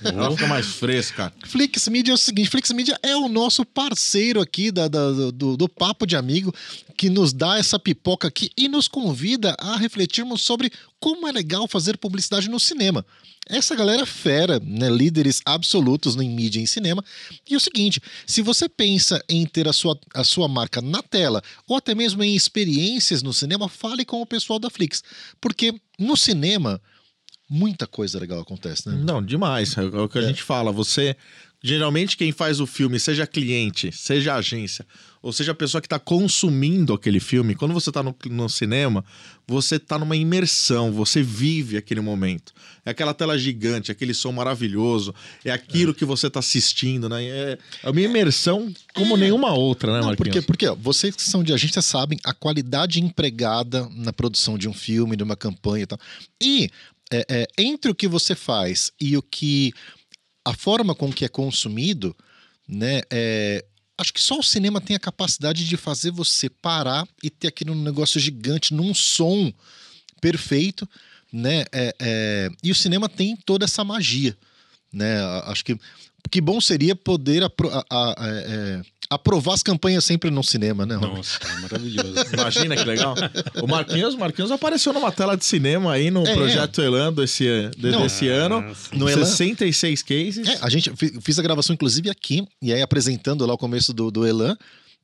ela 0.04 0.32
fica 0.32 0.48
mais 0.48 0.66
fresca. 0.66 1.32
Flix 1.46 1.88
Media 1.88 2.12
é 2.12 2.16
o 2.16 2.18
seguinte: 2.18 2.50
Flix 2.50 2.72
Media 2.72 2.98
é 3.04 3.16
o 3.16 3.28
nosso 3.30 3.64
parceiro 3.66 4.42
aqui 4.42 4.72
da, 4.72 4.88
da- 4.88 5.12
do, 5.32 5.56
do 5.56 5.70
Papo 5.70 6.08
de 6.08 6.16
Amigo, 6.16 6.54
que 6.98 7.10
nos 7.10 7.32
dá 7.32 7.60
essa 7.60 7.78
pipoca 7.78 8.28
aqui 8.28 8.50
e 8.58 8.68
nos 8.68 8.88
convida 8.88 9.56
a 9.60 9.78
refletirmos 9.78 10.42
sobre 10.42 10.72
como 11.00 11.28
é 11.28 11.32
legal 11.32 11.68
fazer 11.68 11.96
publicidade 11.98 12.50
no 12.50 12.60
cinema. 12.60 13.06
Essa 13.50 13.76
galera 13.76 14.04
é 14.04 14.06
fera, 14.06 14.60
né? 14.60 14.90
líderes 14.90 15.42
absolutos 15.44 16.16
em 16.16 16.30
mídia 16.30 16.60
e 16.60 16.64
em 16.64 16.68
cinema. 16.68 17.04
E 17.50 17.56
é 17.56 17.58
o 17.58 17.60
seguinte: 17.60 18.00
se 18.28 18.44
você 18.44 18.70
pensa 18.70 19.24
em 19.28 19.44
ter 19.46 19.68
a 19.68 19.74
sua, 19.74 20.00
a 20.14 20.24
sua 20.24 20.48
marca 20.48 20.82
na 20.82 21.02
tela 21.02 21.42
ou 21.68 21.76
até 21.76 21.96
mesmo 21.96 22.24
em 22.24 22.36
experiências 22.36 23.24
no 23.24 23.34
cinema, 23.34 23.68
fale 23.68 24.06
com 24.06 24.22
o 24.22 24.26
pessoal 24.26 24.60
da 24.60 24.70
Flix. 24.70 25.04
Porque 25.42 25.74
no 25.98 26.16
cinema, 26.16 26.80
muita 27.50 27.88
coisa 27.88 28.20
legal 28.20 28.40
acontece, 28.40 28.88
né? 28.88 28.96
Não, 29.04 29.24
demais. 29.24 29.76
É 29.76 29.82
o 29.82 30.08
que 30.08 30.20
a 30.20 30.22
gente 30.22 30.44
fala. 30.44 30.72
Você. 30.72 31.16
Geralmente, 31.62 32.16
quem 32.16 32.32
faz 32.32 32.62
o 32.62 32.66
filme, 32.66 32.98
seja 32.98 33.28
cliente, 33.28 33.92
seja 33.92 34.36
agência, 34.36 34.86
ou 35.22 35.34
seja 35.34 35.52
a 35.52 35.56
pessoa 35.56 35.82
que 35.82 35.88
está 35.88 36.00
consumindo 36.00 36.94
aquele 36.94 37.20
filme, 37.20 37.54
quando 37.54 37.74
você 37.74 37.90
está 37.90 38.02
no, 38.02 38.16
no 38.30 38.48
cinema, 38.48 39.04
você 39.46 39.76
está 39.76 40.00
numa 40.00 40.16
imersão, 40.16 40.94
você 40.94 41.22
vive 41.22 41.76
aquele 41.76 42.00
momento. 42.00 42.54
É 42.86 42.92
aquela 42.92 43.14
tela 43.14 43.38
gigante, 43.38 43.92
aquele 43.92 44.14
som 44.14 44.32
maravilhoso, 44.32 45.14
é 45.44 45.52
aquilo 45.52 45.94
que 45.94 46.06
você 46.06 46.28
está 46.28 46.40
assistindo, 46.40 47.10
né? 47.10 47.24
É, 47.26 47.58
é 47.84 47.90
uma 47.90 48.02
imersão 48.02 48.74
como 48.94 49.18
nenhuma 49.18 49.54
outra, 49.54 49.92
né, 49.92 50.00
Não, 50.00 50.08
Marquinhos? 50.08 50.46
porque, 50.46 50.66
porque 50.66 50.82
vocês 50.82 51.16
que 51.16 51.22
são 51.22 51.44
de 51.44 51.54
agência 51.54 51.82
sabem 51.82 52.18
a 52.24 52.34
qualidade 52.34 53.02
empregada 53.02 53.90
na 53.92 54.14
produção 54.14 54.58
de 54.58 54.70
um 54.70 54.74
filme, 54.74 55.18
de 55.18 55.24
uma 55.24 55.36
campanha 55.36 55.84
e 55.84 55.88
tal. 55.88 56.00
E 56.42 56.70
é, 57.12 57.26
é, 57.28 57.48
entre 57.58 57.92
o 57.92 57.96
que 57.96 58.08
você 58.08 58.36
faz 58.36 58.92
e 59.02 59.18
o 59.18 59.22
que. 59.22 59.74
a 60.46 60.54
forma 60.54 60.96
com 60.96 61.12
que 61.12 61.26
é 61.26 61.28
consumido, 61.28 62.16
né? 62.68 63.02
é, 63.10 63.66
acho 64.00 64.14
que 64.14 64.22
só 64.22 64.40
o 64.40 64.44
cinema 64.44 64.80
tem 64.82 64.96
a 64.96 65.00
capacidade 65.00 65.68
de 65.68 65.78
fazer 65.78 66.12
você 66.12 66.50
parar 66.50 67.08
e 67.22 67.30
ter 67.30 67.48
aquele 67.50 67.74
negócio 67.76 68.20
gigante 68.20 68.74
num 68.74 68.94
som 68.94 69.52
perfeito, 70.22 70.88
né? 71.32 71.66
É, 71.72 71.96
é, 72.00 72.50
e 72.64 72.72
o 72.72 72.76
cinema 72.76 73.08
tem 73.08 73.36
toda 73.36 73.66
essa 73.66 73.84
magia, 73.84 74.36
né? 74.92 75.20
A- 75.22 75.52
Acho 75.52 75.64
que 75.66 75.78
que 76.32 76.42
bom 76.42 76.60
seria 76.62 76.96
poder 76.96 77.44
apro- 77.44 77.70
a- 77.72 77.86
a- 77.90 78.16
é, 78.28 78.32
é, 78.48 78.82
aprovar 79.10 79.54
as 79.56 79.64
campanhas 79.64 80.06
sempre 80.06 80.30
no 80.30 80.44
cinema, 80.44 80.86
né? 80.86 80.96
Robert? 80.96 81.16
Nossa, 81.18 81.40
é 81.44 81.60
maravilhoso. 81.62 82.14
Imagina 82.34 82.76
que 82.76 82.84
legal. 82.84 83.16
O 83.62 83.68
Marquinhos, 83.68 84.16
Marquinhos 84.16 84.52
apareceu 84.52 84.94
numa 84.94 85.12
tela 85.12 85.36
de 85.36 85.44
cinema 85.46 85.94
aí 85.94 86.12
no 86.12 86.26
É, 86.28 86.34
projeto 86.36 86.82
Elan 86.82 87.12
desse, 87.14 87.44
de- 87.78 87.90
Não, 87.92 88.04
desse 88.04 88.28
ano. 88.28 88.64
No 88.94 89.10
Elan- 89.10 89.26
66 89.26 90.04
cases. 90.04 90.48
É, 90.48 90.60
a 90.62 90.70
gente 90.70 90.92
fi- 90.96 91.20
fiz 91.22 91.40
a 91.40 91.42
gravação 91.42 91.74
inclusive 91.74 92.10
aqui 92.10 92.48
e 92.62 92.72
aí 92.72 92.82
apresentando 92.82 93.46
lá 93.46 93.54
o 93.54 93.58
começo 93.58 93.94
do, 93.94 94.12
do 94.12 94.28
Elan 94.28 94.56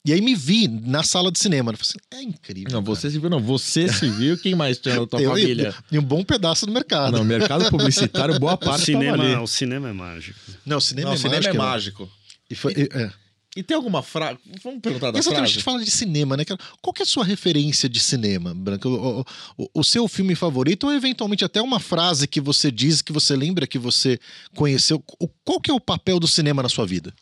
e 0.07 0.13
aí 0.13 0.21
me 0.21 0.35
vi 0.35 0.67
na 0.67 1.01
sala 1.01 1.31
de 1.31 1.39
cinema. 1.39 1.71
Eu 1.71 1.77
falei 1.77 1.89
assim, 1.89 2.23
é 2.23 2.29
incrível. 2.29 2.71
Não, 2.71 2.83
cara. 2.83 2.95
você 2.95 3.09
se 3.09 3.17
viu, 3.17 3.27
não. 3.27 3.39
Você 3.41 3.91
se 3.91 4.07
viu, 4.07 4.37
quem 4.37 4.53
mais 4.53 4.77
tinha 4.77 4.99
na 4.99 5.07
tua 5.07 5.19
Eu- 5.21 5.31
família? 5.31 5.73
E 5.91 5.97
um 5.97 6.03
bom 6.03 6.23
pedaço 6.23 6.67
do 6.67 6.71
mercado. 6.71 7.11
não, 7.17 7.23
mercado 7.23 7.67
publicitário, 7.71 8.39
boa 8.39 8.53
O 8.53 8.57
parte 8.59 8.91
tava 8.91 9.03
ali. 9.03 9.09
cinema, 9.23 9.41
o 9.41 9.47
cinema 9.47 9.89
é 9.89 9.93
mágico. 9.93 10.39
Não, 10.63 10.77
o 10.77 10.81
cinema 10.81 11.07
Não, 11.07 11.13
é 11.13 11.15
o 11.15 11.17
cinema 11.19 11.35
mágico. 11.41 11.55
é 11.55 11.57
mágico. 11.57 12.09
E 12.51 12.53
foi- 12.53 12.73
e- 12.73 12.89
é. 12.93 13.11
E 13.55 13.63
tem 13.63 13.75
alguma 13.77 14.03
frase? 14.03 14.37
Vamos 14.61 14.81
perguntar 14.81 15.11
da 15.11 15.17
Exatamente, 15.19 15.27
a 15.37 15.39
frase? 15.43 15.53
gente 15.53 15.63
fala 15.63 15.83
de 15.83 15.89
cinema, 15.89 16.35
né? 16.35 16.43
cara? 16.43 16.59
Qual 16.81 16.93
que 16.93 17.01
é 17.01 17.03
a 17.03 17.07
sua 17.07 17.23
referência 17.23 17.87
de 17.87 17.99
cinema, 18.01 18.53
Branca? 18.53 18.89
O, 18.89 19.21
o- 19.57 19.69
o- 19.75 19.83
seu 19.83 20.07
filme 20.09 20.35
favorito 20.35 20.87
ou 20.87 20.93
eventualmente 20.93 21.45
até 21.45 21.61
uma 21.61 21.79
frase 21.79 22.27
que 22.27 22.41
você 22.41 22.69
diz, 22.69 23.01
que 23.01 23.13
você 23.13 23.33
lembra 23.35 23.65
que 23.65 23.79
você 23.79 24.19
conheceu? 24.55 25.01
O- 25.19 25.29
Qual 25.45 25.61
que 25.61 25.71
é 25.71 25.73
o 25.73 25.79
papel 25.79 26.19
do 26.19 26.27
cinema 26.27 26.61
na 26.61 26.67
sua 26.69 26.85
vida? 26.85 27.13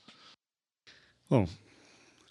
Bom, 1.30 1.48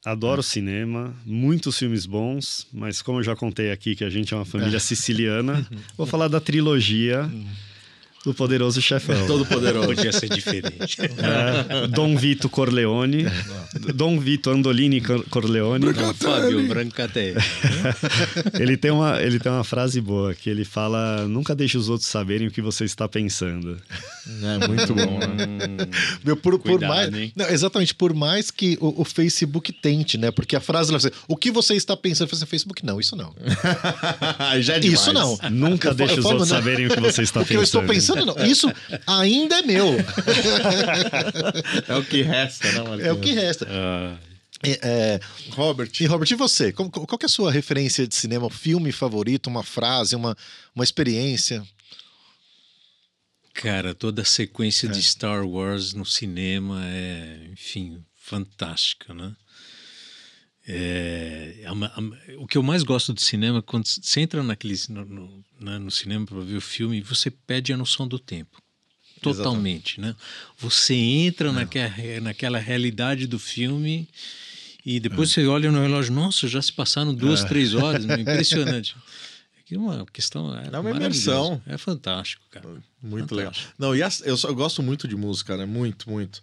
adoro 0.04 0.42
cinema, 0.42 1.14
muitos 1.24 1.78
filmes 1.78 2.04
bons, 2.06 2.66
mas 2.72 3.00
como 3.02 3.20
eu 3.20 3.22
já 3.22 3.36
contei 3.36 3.70
aqui 3.70 3.94
que 3.94 4.04
a 4.04 4.10
gente 4.10 4.34
é 4.34 4.36
uma 4.36 4.44
família 4.44 4.78
siciliana, 4.80 5.64
vou 5.96 6.06
falar 6.06 6.26
da 6.28 6.40
trilogia 6.40 7.30
do 8.24 8.32
Poderoso 8.34 8.80
Chefão. 8.80 9.26
Todo 9.26 9.44
poderoso. 9.46 9.88
Podia 9.88 10.12
ser 10.12 10.28
diferente. 10.28 10.98
É, 11.22 11.86
Dom 11.86 12.16
Vito 12.16 12.48
Corleone, 12.48 13.26
Dom 13.94 14.18
Vito 14.18 14.50
Andolini 14.50 15.00
Cor- 15.00 15.24
Corleone. 15.30 15.86
Não, 15.86 16.14
Fábio 16.14 16.66
Brancatelli. 16.66 17.36
Ele 18.58 18.76
tem, 18.76 18.90
uma, 18.90 19.20
ele 19.20 19.38
tem 19.38 19.50
uma 19.50 19.64
frase 19.64 20.00
boa 20.00 20.34
que 20.34 20.48
ele 20.50 20.64
fala: 20.64 21.26
Nunca 21.28 21.54
deixe 21.54 21.76
os 21.78 21.88
outros 21.88 22.08
saberem 22.08 22.48
o 22.48 22.50
que 22.50 22.60
você 22.60 22.84
está 22.84 23.08
pensando. 23.08 23.78
É 24.62 24.68
muito 24.68 24.94
bom, 24.94 25.18
né? 25.18 25.86
Meu, 26.24 26.36
por, 26.36 26.58
por 26.58 26.72
Cuidado, 26.72 26.88
mais, 26.88 27.14
hein? 27.14 27.32
não, 27.36 27.48
exatamente, 27.48 27.94
por 27.94 28.14
mais 28.14 28.50
que 28.50 28.76
o, 28.80 29.02
o 29.02 29.04
Facebook 29.04 29.72
tente, 29.72 30.16
né? 30.18 30.30
Porque 30.30 30.56
a 30.56 30.60
frase 30.60 30.92
o 31.28 31.36
que 31.36 31.50
você 31.50 31.74
está 31.74 31.96
pensando? 31.96 32.28
Falei 32.28 32.42
assim, 32.42 32.50
Facebook, 32.50 32.84
não, 32.84 33.00
isso 33.00 33.16
não. 33.16 33.34
Já 34.60 34.74
é 34.74 34.80
demais. 34.80 35.00
Isso 35.00 35.12
não. 35.12 35.38
Nunca 35.50 35.94
deixe 35.94 36.18
os 36.18 36.24
outros 36.24 36.50
né? 36.50 36.56
saberem 36.56 36.86
o 36.86 36.90
que 36.90 37.00
você 37.00 37.22
está 37.22 37.40
O 37.40 37.44
que 37.44 37.54
eu 37.54 37.60
pensando. 37.60 37.82
estou 37.82 37.94
pensando, 37.94 38.11
não. 38.16 38.46
Isso 38.46 38.70
ainda 39.06 39.58
é 39.58 39.62
meu. 39.62 39.88
É 41.88 41.94
o 41.96 42.04
que 42.04 42.22
resta, 42.22 42.70
né, 42.72 42.78
Marquinhos? 42.80 43.04
É 43.06 43.12
o 43.12 43.20
que 43.20 43.32
resta. 43.32 43.66
ah, 43.68 44.18
É, 44.64 44.78
é, 44.82 45.20
Robert. 45.50 45.90
E 46.00 46.06
Robert, 46.06 46.30
e 46.30 46.34
você? 46.36 46.72
Qual 46.72 46.90
que 46.90 47.24
é 47.24 47.26
a 47.26 47.28
sua 47.28 47.50
referência 47.50 48.06
de 48.06 48.14
cinema? 48.14 48.48
Filme 48.48 48.92
favorito, 48.92 49.48
uma 49.48 49.62
frase, 49.64 50.14
uma, 50.14 50.36
uma 50.74 50.84
experiência? 50.84 51.62
cara, 53.54 53.94
toda 53.94 54.22
a 54.22 54.24
sequência 54.24 54.86
É. 54.86 54.90
de 54.90 55.02
Star 55.02 55.44
Wars 55.46 55.92
no 55.92 56.06
cinema 56.06 56.80
é, 56.86 57.48
enfim, 57.52 58.02
fantástica, 58.16 59.12
né? 59.12 59.36
É, 60.66 61.62
a 61.66 61.74
ma- 61.74 61.92
a- 61.94 62.36
o 62.38 62.46
que 62.46 62.56
eu 62.56 62.62
mais 62.62 62.82
gosto 62.82 63.12
do 63.12 63.20
cinema 63.20 63.58
é 63.58 63.62
quando 63.62 63.86
você 63.86 64.20
entra 64.20 64.42
naquele, 64.42 64.74
no, 64.88 65.04
no- 65.04 65.44
né, 65.64 65.78
no 65.78 65.90
cinema 65.90 66.26
para 66.26 66.40
ver 66.40 66.56
o 66.56 66.60
filme 66.60 67.00
você 67.00 67.30
perde 67.30 67.72
a 67.72 67.76
noção 67.76 68.06
do 68.08 68.18
tempo. 68.18 68.58
Totalmente, 69.20 70.00
né? 70.00 70.16
Você 70.58 70.94
entra 70.94 71.52
naquela, 71.52 71.94
naquela 72.20 72.58
realidade 72.58 73.26
do 73.28 73.38
filme 73.38 74.08
e 74.84 74.98
depois 74.98 75.30
você 75.30 75.46
olha 75.46 75.70
no 75.70 75.80
relógio, 75.80 76.12
nossa, 76.12 76.48
já 76.48 76.60
se 76.60 76.72
passaram 76.72 77.14
duas, 77.14 77.44
três 77.44 77.72
horas, 77.74 78.04
né? 78.04 78.16
impressionante. 78.20 78.96
É 79.70 79.78
uma 79.78 80.04
questão. 80.06 80.54
É, 80.58 80.66
É 80.66 80.78
uma 80.78 80.90
imersão. 80.90 81.62
É 81.66 81.78
fantástico, 81.78 82.42
cara. 82.50 82.68
Muito 83.00 83.34
legal. 83.34 83.52
Fantástico. 83.54 83.74
Não, 83.78 83.94
e 83.96 84.02
as- 84.02 84.20
eu, 84.26 84.36
só- 84.36 84.48
eu 84.48 84.54
gosto 84.54 84.82
muito 84.82 85.06
de 85.08 85.16
música, 85.16 85.56
né? 85.56 85.64
Muito, 85.64 86.10
muito. 86.10 86.42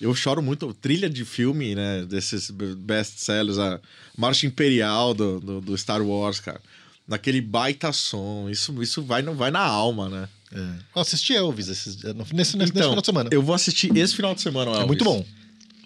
Eu 0.00 0.14
choro 0.14 0.40
muito. 0.42 0.72
Trilha 0.72 1.10
de 1.10 1.24
filme, 1.26 1.74
né? 1.74 2.04
Desses 2.06 2.50
best-sellers, 2.50 3.58
a 3.58 3.80
Marcha 4.16 4.46
Imperial 4.46 5.12
do, 5.12 5.40
do, 5.40 5.60
do 5.60 5.76
Star 5.76 6.00
Wars, 6.00 6.40
cara. 6.40 6.60
Naquele 7.06 7.40
baita 7.40 7.92
som. 7.92 8.48
Isso, 8.50 8.82
isso 8.82 9.02
vai, 9.02 9.22
não 9.22 9.34
vai 9.34 9.50
na 9.50 9.60
alma, 9.60 10.08
né? 10.08 10.28
É. 10.52 10.58
Eu 10.94 11.02
assisti 11.02 11.34
Elvis 11.34 11.68
esses, 11.68 11.96
nesse, 12.02 12.34
nesse, 12.34 12.56
nesse 12.56 12.70
Então, 12.72 12.82
final 12.90 13.00
de 13.00 13.06
semana. 13.06 13.28
Eu 13.32 13.42
vou 13.42 13.54
assistir 13.54 13.96
esse 13.96 14.14
final 14.14 14.34
de 14.34 14.40
semana, 14.40 14.70
É 14.70 14.74
Elvis. 14.74 14.86
muito 14.86 15.04
bom. 15.04 15.24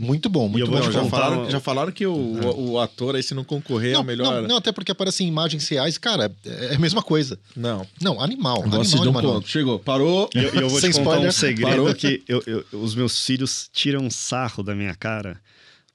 Muito 0.00 0.28
bom, 0.28 0.48
muito 0.48 0.70
bom. 0.70 0.78
Não, 0.78 0.92
já, 0.92 1.00
contar 1.00 1.10
falaram, 1.16 1.42
uma- 1.42 1.50
já 1.50 1.58
falaram 1.58 1.90
que 1.90 2.06
o, 2.06 2.12
o, 2.14 2.70
o 2.72 2.78
ator 2.80 3.16
aí, 3.16 3.22
se 3.22 3.34
não 3.34 3.42
concorrer, 3.42 3.90
é 3.90 3.94
não, 3.94 4.02
o 4.02 4.04
melhor. 4.04 4.42
não, 4.42 4.48
não, 4.50 4.56
até 4.58 4.70
porque 4.70 4.92
aparecem 4.92 5.26
imagens 5.26 5.66
reais, 5.68 5.98
cara, 5.98 6.30
é 6.44 6.76
a 6.76 6.78
mesma 6.78 7.02
coisa. 7.02 7.36
Não. 7.56 7.84
Não, 8.00 8.20
animal. 8.20 8.58
Eu 8.58 8.62
animal, 8.62 8.78
gosto 8.78 8.90
de 8.92 8.96
um 8.98 9.02
animal. 9.18 9.22
ponto. 9.22 9.48
Chegou, 9.48 9.78
parou. 9.80 10.30
E 10.36 10.38
eu, 10.38 10.54
eu 10.54 10.68
vou 10.68 10.78
Sem 10.80 10.90
te 10.92 10.98
contar 10.98 11.10
spoiler. 11.10 11.28
um 11.28 11.32
segredo 11.32 11.68
Parou. 11.70 11.94
que 11.96 12.22
eu- 12.28 12.42
eu- 12.46 12.64
os 12.80 12.94
meus 12.94 13.24
filhos 13.26 13.68
tiram 13.72 14.08
sarro 14.08 14.62
da 14.62 14.72
minha 14.72 14.94
cara. 14.94 15.40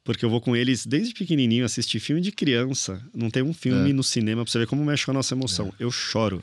Porque 0.05 0.25
eu 0.25 0.29
vou 0.29 0.41
com 0.41 0.53
eles 0.53 0.85
desde 0.85 1.13
pequenininho 1.13 1.63
assistir 1.63 1.97
filme 1.99 2.19
de 2.21 2.29
criança. 2.31 3.01
Não 3.15 3.29
tem 3.29 3.41
um 3.41 3.53
filme 3.53 3.89
É. 3.89 3.93
no 3.93 4.03
cinema 4.03 4.43
pra 4.43 4.51
você 4.51 4.59
ver 4.59 4.67
como 4.67 4.83
mexe 4.83 5.05
com 5.05 5.11
a 5.11 5.13
nossa 5.13 5.33
emoção. 5.33 5.73
Eu 5.79 5.89
choro. 5.91 6.41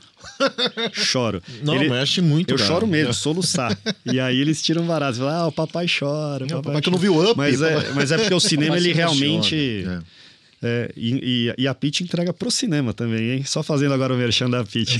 choro. 0.91 1.43
Não, 1.63 1.75
Ele- 1.75 1.89
mexe 1.89 2.21
muito, 2.21 2.51
Eu 2.51 2.57
cara. 2.57 2.67
choro 2.67 2.87
mesmo, 2.87 3.13
soluçar. 3.13 3.77
e 4.05 4.19
aí 4.19 4.39
eles 4.39 4.61
tiram 4.63 4.85
barato. 4.87 5.19
Falam, 5.19 5.43
ah, 5.43 5.47
o 5.47 5.51
papai 5.51 5.85
chora. 5.87 6.45
Não, 6.45 6.57
papai 6.61 6.63
papai 6.63 6.81
que 6.81 6.89
não 6.89 6.97
chora." 6.97 7.11
viu 7.11 7.23
Up. 7.31 7.37
Mas 7.37 7.61
é, 7.61 7.91
mas 7.93 8.11
é 8.11 8.17
porque 8.17 8.33
o 8.33 8.39
cinema, 8.41 8.75
ele 8.77 8.93
realmente... 8.93 9.85
É. 9.87 10.21
É, 10.63 10.91
e, 10.95 11.53
e- 11.57 11.67
a 11.67 11.73
Pitch 11.73 12.01
entrega 12.01 12.31
pro 12.31 12.51
cinema 12.51 12.93
também, 12.93 13.31
hein? 13.31 13.43
Só 13.43 13.63
fazendo 13.63 13.95
agora 13.95 14.13
o 14.13 14.17
merchan 14.17 14.47
da 14.47 14.63
Pitch. 14.63 14.97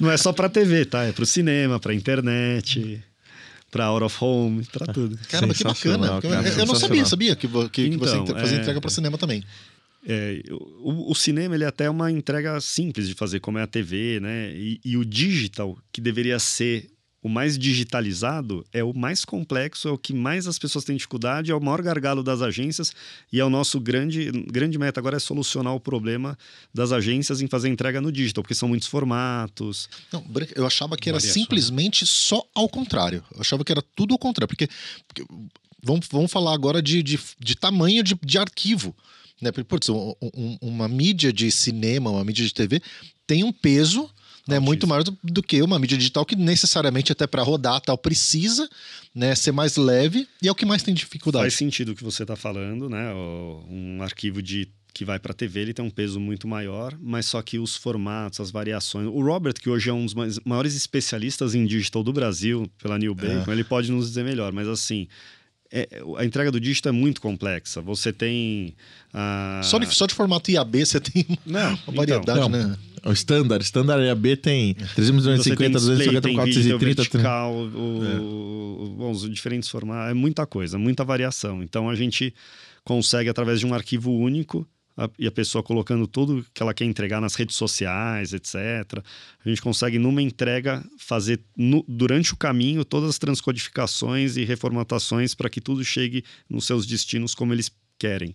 Não 0.00 0.10
é 0.10 0.16
só 0.18 0.34
pra 0.34 0.50
TV, 0.50 0.84
tá? 0.84 1.02
É 1.04 1.12
pro 1.12 1.24
cinema, 1.24 1.80
pra 1.80 1.94
internet, 1.94 3.02
pra 3.74 3.86
out 3.86 4.04
of 4.04 4.16
home, 4.20 4.64
pra 4.72 4.86
tudo. 4.86 5.18
Caramba, 5.28 5.52
que 5.52 5.64
bacana. 5.64 6.20
Cara, 6.22 6.48
eu 6.48 6.64
não 6.66 6.76
sabia, 6.76 7.04
sabia 7.04 7.34
que, 7.34 7.48
que, 7.48 7.90
que 7.90 7.96
você 7.96 8.12
Então, 8.12 8.22
entre- 8.22 8.40
fazia 8.40 8.58
é- 8.58 8.60
entrega 8.60 8.80
para 8.80 8.88
cinema 8.88 9.18
também. 9.18 9.42
É, 10.06 10.42
o, 10.80 11.10
o 11.10 11.14
cinema 11.14 11.56
ele 11.56 11.64
é 11.64 11.66
até 11.66 11.90
uma 11.90 12.08
entrega 12.12 12.60
simples 12.60 13.08
de 13.08 13.14
fazer, 13.14 13.40
como 13.40 13.58
é 13.58 13.62
a 13.62 13.66
TV, 13.66 14.20
né? 14.20 14.52
E, 14.54 14.78
e 14.84 14.96
o 14.96 15.04
digital, 15.04 15.76
que 15.92 16.00
deveria 16.00 16.38
ser 16.38 16.86
o 17.24 17.28
mais 17.28 17.56
digitalizado, 17.58 18.66
é 18.70 18.84
o 18.84 18.92
mais 18.92 19.24
complexo, 19.24 19.88
é 19.88 19.90
o 19.90 19.96
que 19.96 20.12
mais 20.12 20.46
as 20.46 20.58
pessoas 20.58 20.84
têm 20.84 20.94
dificuldade, 20.94 21.50
é 21.50 21.54
o 21.54 21.60
maior 21.60 21.80
gargalo 21.80 22.22
das 22.22 22.42
agências 22.42 22.92
e 23.32 23.40
é 23.40 23.44
o 23.44 23.48
nosso 23.48 23.80
grande, 23.80 24.30
grande 24.52 24.78
meta 24.78 25.00
agora 25.00 25.16
é 25.16 25.18
solucionar 25.18 25.74
o 25.74 25.80
problema 25.80 26.36
das 26.72 26.92
agências 26.92 27.40
em 27.40 27.46
fazer 27.48 27.70
entrega 27.70 27.98
no 27.98 28.12
digital, 28.12 28.42
porque 28.44 28.54
são 28.54 28.68
muitos 28.68 28.86
formatos. 28.88 29.88
Não, 30.12 30.22
eu 30.54 30.66
achava 30.66 30.96
que 30.98 31.08
era 31.08 31.16
Variações. 31.18 31.42
simplesmente 31.42 32.04
só 32.06 32.44
ao 32.54 32.68
contrário. 32.68 33.24
Eu 33.34 33.40
achava 33.40 33.64
que 33.64 33.72
era 33.72 33.82
tudo 33.96 34.12
ao 34.12 34.18
contrário. 34.18 34.46
Porque, 34.48 34.68
porque 35.08 35.24
vamos, 35.82 36.06
vamos 36.12 36.30
falar 36.30 36.52
agora 36.52 36.82
de, 36.82 37.02
de, 37.02 37.18
de 37.40 37.54
tamanho 37.56 38.02
de, 38.02 38.14
de 38.22 38.36
arquivo. 38.38 38.94
Né? 39.40 39.50
Porque, 39.50 39.64
putz, 39.64 39.88
um- 39.88 40.14
um- 40.20 40.58
uma 40.60 40.88
mídia 40.88 41.32
de 41.32 41.50
cinema, 41.50 42.10
uma 42.10 42.22
mídia 42.24 42.44
de 42.44 42.52
TV, 42.52 42.82
tem 43.26 43.42
um 43.44 43.50
peso 43.52 44.10
né, 44.46 44.58
muito 44.58 44.86
maior 44.86 45.02
do, 45.02 45.16
do 45.22 45.42
que 45.42 45.62
uma 45.62 45.78
mídia 45.78 45.96
digital 45.96 46.24
que 46.24 46.36
necessariamente 46.36 47.12
até 47.12 47.26
para 47.26 47.42
rodar 47.42 47.80
tal 47.80 47.96
precisa 47.96 48.68
né, 49.14 49.34
ser 49.34 49.52
mais 49.52 49.76
leve 49.76 50.28
e 50.42 50.48
é 50.48 50.52
o 50.52 50.54
que 50.54 50.66
mais 50.66 50.82
tem 50.82 50.92
dificuldade. 50.92 51.44
Faz 51.44 51.54
sentido 51.54 51.92
o 51.92 51.94
que 51.94 52.04
você 52.04 52.22
está 52.22 52.36
falando, 52.36 52.88
né? 52.88 53.12
Um 53.14 54.02
arquivo 54.02 54.42
de 54.42 54.68
que 54.94 55.04
vai 55.04 55.18
para 55.18 55.32
a 55.32 55.34
TV, 55.34 55.60
ele 55.60 55.74
tem 55.74 55.84
um 55.84 55.90
peso 55.90 56.20
muito 56.20 56.46
maior, 56.46 56.96
mas 57.02 57.26
só 57.26 57.42
que 57.42 57.58
os 57.58 57.74
formatos, 57.74 58.38
as 58.38 58.52
variações. 58.52 59.08
O 59.08 59.20
Robert, 59.20 59.54
que 59.54 59.68
hoje 59.68 59.90
é 59.90 59.92
um 59.92 60.06
dos 60.06 60.14
maiores 60.44 60.76
especialistas 60.76 61.54
em 61.54 61.66
digital 61.66 62.04
do 62.04 62.12
Brasil, 62.12 62.70
pela 62.80 62.96
New 62.96 63.12
Bacon, 63.12 63.52
ele 63.52 63.64
pode 63.64 63.90
nos 63.90 64.06
dizer 64.06 64.24
melhor, 64.24 64.52
mas 64.52 64.68
assim. 64.68 65.08
É- 65.82 65.88
a 66.18 66.24
entrega 66.24 66.50
do 66.50 66.60
digital 66.60 66.92
é 66.92 66.96
muito 66.96 67.20
complexa. 67.20 67.80
Você 67.82 68.12
tem. 68.12 68.74
a- 69.12 69.60
Só, 69.64 69.78
de, 69.78 69.92
só 69.94 70.06
de 70.06 70.14
formato 70.14 70.50
IAB 70.50 70.84
você 70.86 71.00
tem 71.00 71.26
Não, 71.44 71.60
uma 71.70 71.72
então, 71.82 71.94
variedade, 71.94 72.40
Não, 72.40 72.48
né? 72.48 72.76
O 73.04 73.12
standard. 73.12 73.62
Standard 73.64 74.02
EAB 74.02 74.36
tem 74.36 74.74
350, 74.94 75.36
Você 75.42 75.56
tem 75.56 75.70
display, 75.70 75.70
250, 75.70 76.20
tem 76.22 76.34
430. 76.36 76.60
vídeo 76.62 76.78
30. 76.78 77.02
vertical, 77.02 77.52
o, 77.54 78.84
o- 78.84 78.94
bom, 78.96 79.10
os 79.10 79.28
diferentes 79.30 79.68
formatos, 79.68 80.10
é 80.10 80.14
muita 80.14 80.46
coisa, 80.46 80.78
muita 80.78 81.04
variação. 81.04 81.62
Então 81.62 81.90
a 81.90 81.94
gente 81.94 82.32
consegue, 82.82 83.28
através 83.28 83.60
de 83.60 83.66
um 83.66 83.74
arquivo 83.74 84.10
único, 84.10 84.66
a- 84.96 85.10
e 85.18 85.26
a 85.26 85.30
pessoa 85.32 85.62
colocando 85.62 86.06
tudo 86.06 86.44
que 86.54 86.62
ela 86.62 86.72
quer 86.74 86.84
entregar 86.84 87.20
nas 87.20 87.34
redes 87.34 87.56
sociais, 87.56 88.32
etc., 88.32 88.54
a 89.44 89.48
gente 89.48 89.60
consegue, 89.60 89.98
numa 89.98 90.22
entrega, 90.22 90.84
fazer 90.98 91.40
no- 91.56 91.84
durante 91.88 92.32
o 92.32 92.36
caminho 92.36 92.84
todas 92.84 93.10
as 93.10 93.18
transcodificações 93.18 94.36
e 94.36 94.44
reformatações 94.44 95.34
para 95.34 95.48
que 95.50 95.60
tudo 95.60 95.84
chegue 95.84 96.24
nos 96.48 96.64
seus 96.66 96.86
destinos 96.86 97.34
como 97.34 97.52
eles 97.52 97.70
querem. 97.98 98.34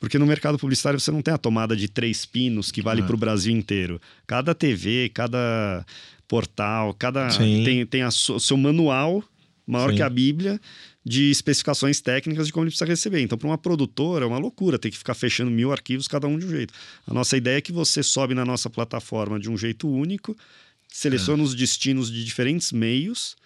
Porque 0.00 0.18
no 0.18 0.26
mercado 0.26 0.58
publicitário 0.58 1.00
você 1.00 1.10
não 1.10 1.22
tem 1.22 1.34
a 1.34 1.38
tomada 1.38 1.74
de 1.76 1.88
três 1.88 2.24
pinos 2.24 2.70
que 2.70 2.80
vale 2.82 3.02
Ah. 3.02 3.04
para 3.04 3.14
o 3.16 3.18
Brasil 3.18 3.52
inteiro. 3.56 4.00
Cada 4.26 4.54
TV, 4.54 5.08
cada 5.12 5.84
portal, 6.28 6.94
cada 6.94 7.30
Sim. 7.30 7.64
tem, 7.64 7.86
tem 7.86 8.04
o 8.04 8.10
seu 8.10 8.56
manual 8.56 9.24
maior 9.66 9.90
Sim. 9.90 9.96
que 9.96 10.02
a 10.02 10.10
Bíblia 10.10 10.60
de 11.08 11.30
especificações 11.30 12.00
técnicas 12.00 12.46
de 12.46 12.52
como 12.52 12.64
ele 12.64 12.70
precisa 12.70 12.84
receber. 12.88 13.22
Então, 13.22 13.38
para 13.38 13.48
uma 13.48 13.56
produtora, 13.58 14.24
é 14.24 14.28
uma 14.28 14.38
loucura 14.38 14.78
ter 14.78 14.90
que 14.90 14.98
ficar 14.98 15.14
fechando 15.14 15.50
mil 15.50 15.72
arquivos, 15.72 16.06
cada 16.06 16.26
um 16.26 16.38
de 16.38 16.44
um 16.44 16.50
jeito. 16.50 16.74
A 17.06 17.14
nossa 17.14 17.36
ideia 17.36 17.56
é 17.56 17.60
que 17.60 17.72
você 17.72 18.02
sobe 18.02 18.34
na 18.34 18.44
nossa 18.44 18.68
plataforma 18.68 19.40
de 19.40 19.48
um 19.48 19.56
jeito 19.56 19.88
único, 19.88 20.36
seleciona 20.86 21.42
os 21.42 21.54
destinos 21.54 22.10
de 22.12 22.24
diferentes 22.24 22.72
meios 22.72 23.36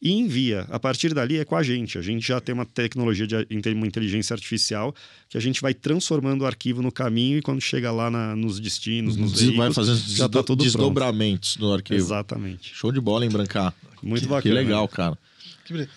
e 0.00 0.12
envia. 0.12 0.66
A 0.70 0.78
partir 0.78 1.14
dali 1.14 1.38
é 1.38 1.44
com 1.44 1.56
a 1.56 1.62
gente. 1.62 1.96
A 1.96 2.02
gente 2.02 2.26
já 2.26 2.38
tem 2.38 2.54
uma 2.54 2.66
tecnologia 2.66 3.26
de 3.26 3.46
uma 3.72 3.86
inteligência 3.86 4.34
artificial 4.34 4.94
que 5.28 5.38
a 5.38 5.40
gente 5.40 5.62
vai 5.62 5.72
transformando 5.72 6.42
o 6.42 6.46
arquivo 6.46 6.82
no 6.82 6.92
caminho 6.92 7.38
e 7.38 7.42
quando 7.42 7.62
chega 7.62 7.90
lá 7.90 8.10
na- 8.10 8.36
nos 8.36 8.60
destinos, 8.60 9.16
nos 9.16 9.32
Des- 9.32 9.40
vai 9.56 9.68
veículos, 9.68 9.74
fazendo 9.74 9.98
já 10.16 10.28
tá 10.28 10.42
tudo 10.42 10.62
desdobramentos 10.64 11.56
do 11.56 11.60
pronto. 11.60 11.74
arquivo. 11.76 11.98
Exatamente. 11.98 12.74
Show 12.74 12.92
de 12.92 13.00
bola, 13.00 13.24
hein, 13.24 13.30
Brancar? 13.30 13.74
Muito 14.02 14.22
que, 14.24 14.28
bacana. 14.28 14.42
Que 14.42 14.50
legal, 14.62 14.86
cara. 14.86 15.16
Que 15.64 15.72
beleza. 15.72 15.90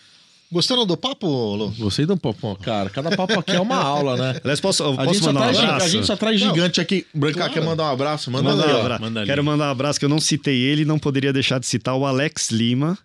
Gostaram 0.52 0.84
do 0.86 0.98
papo, 0.98 1.28
Lu? 1.56 1.70
Gostei 1.78 2.06
do 2.08 2.18
papo, 2.18 2.56
cara. 2.56 2.90
Cada 2.90 3.16
papo 3.16 3.40
aqui 3.40 3.52
é 3.52 3.60
uma 3.60 3.76
aula, 3.82 4.18
né? 4.18 4.40
Aliás, 4.44 4.60
posso, 4.60 4.84
A 4.84 4.96
posso 4.96 5.14
gente, 5.14 5.24
só 5.24 5.32
mandar 5.32 5.54
um 5.54 5.60
abraço? 5.60 5.86
a 5.86 5.90
gente 5.90 6.08
só 6.08 6.16
traz 6.16 6.42
Não. 6.42 6.48
gigante 6.50 6.82
aqui. 6.82 7.06
Brancar 7.14 7.38
Claro. 7.48 7.54
quer 7.54 7.64
mandar 7.64 7.84
um 7.84 7.92
abraço? 7.94 8.32
Manda 8.32 8.50
Manda 8.50 8.66
aí, 8.66 8.74
um 8.74 8.80
abraço. 8.80 9.02
Manda 9.04 9.20
ali. 9.20 9.28
Quero 9.30 9.44
mandar 9.44 9.68
um 9.68 9.72
abraço 9.72 10.00
que 10.00 10.06
eu 10.06 10.10
não 10.10 10.20
citei 10.20 10.58
ele 10.60 10.82
e 10.82 10.86
não 10.86 10.98
poderia 10.98 11.32
deixar 11.32 11.60
de 11.60 11.68
citar 11.68 11.96
o 11.96 12.04
Alex 12.06 12.50
Lima, 12.50 12.98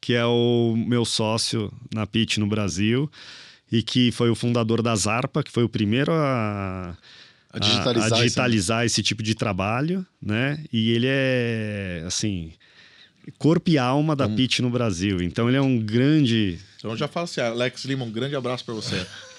que 0.00 0.14
é 0.14 0.24
o 0.26 0.74
meu 0.76 1.04
sócio 1.04 1.72
na 1.94 2.06
Pitch 2.06 2.38
no 2.38 2.46
Brasil 2.48 3.08
e 3.70 3.82
que 3.84 4.10
foi 4.10 4.28
o 4.28 4.34
fundador 4.34 4.82
da 4.82 4.96
Zarpa, 4.96 5.44
que 5.44 5.52
foi 5.52 5.62
o 5.62 5.68
primeiro 5.68 6.10
a, 6.12 6.96
A 7.52 7.58
digitalizar 7.60 8.04
a 8.04 8.16
esse- 8.16 8.24
digitalizar 8.24 8.84
esse 8.86 9.00
tipo 9.02 9.22
de 9.22 9.36
trabalho, 9.36 10.04
né? 10.20 10.58
E 10.72 10.90
ele 10.90 11.06
é 11.08 12.02
assim 12.04 12.50
corpo 13.38 13.70
e 13.70 13.78
alma 13.78 14.14
da 14.16 14.28
Pitch 14.28 14.60
no 14.60 14.70
Brasil. 14.70 15.22
Então 15.22 15.48
ele 15.48 15.56
é 15.56 15.62
um 15.62 15.78
grande 15.78 16.58
Então 16.78 16.96
já 16.96 17.06
fala 17.08 17.24
assim, 17.24 17.40
Alex 17.40 17.84
Lima, 17.84 18.04
um 18.04 18.10
grande 18.10 18.34
abraço 18.36 18.64
pra 18.64 18.74
você. 18.74 19.04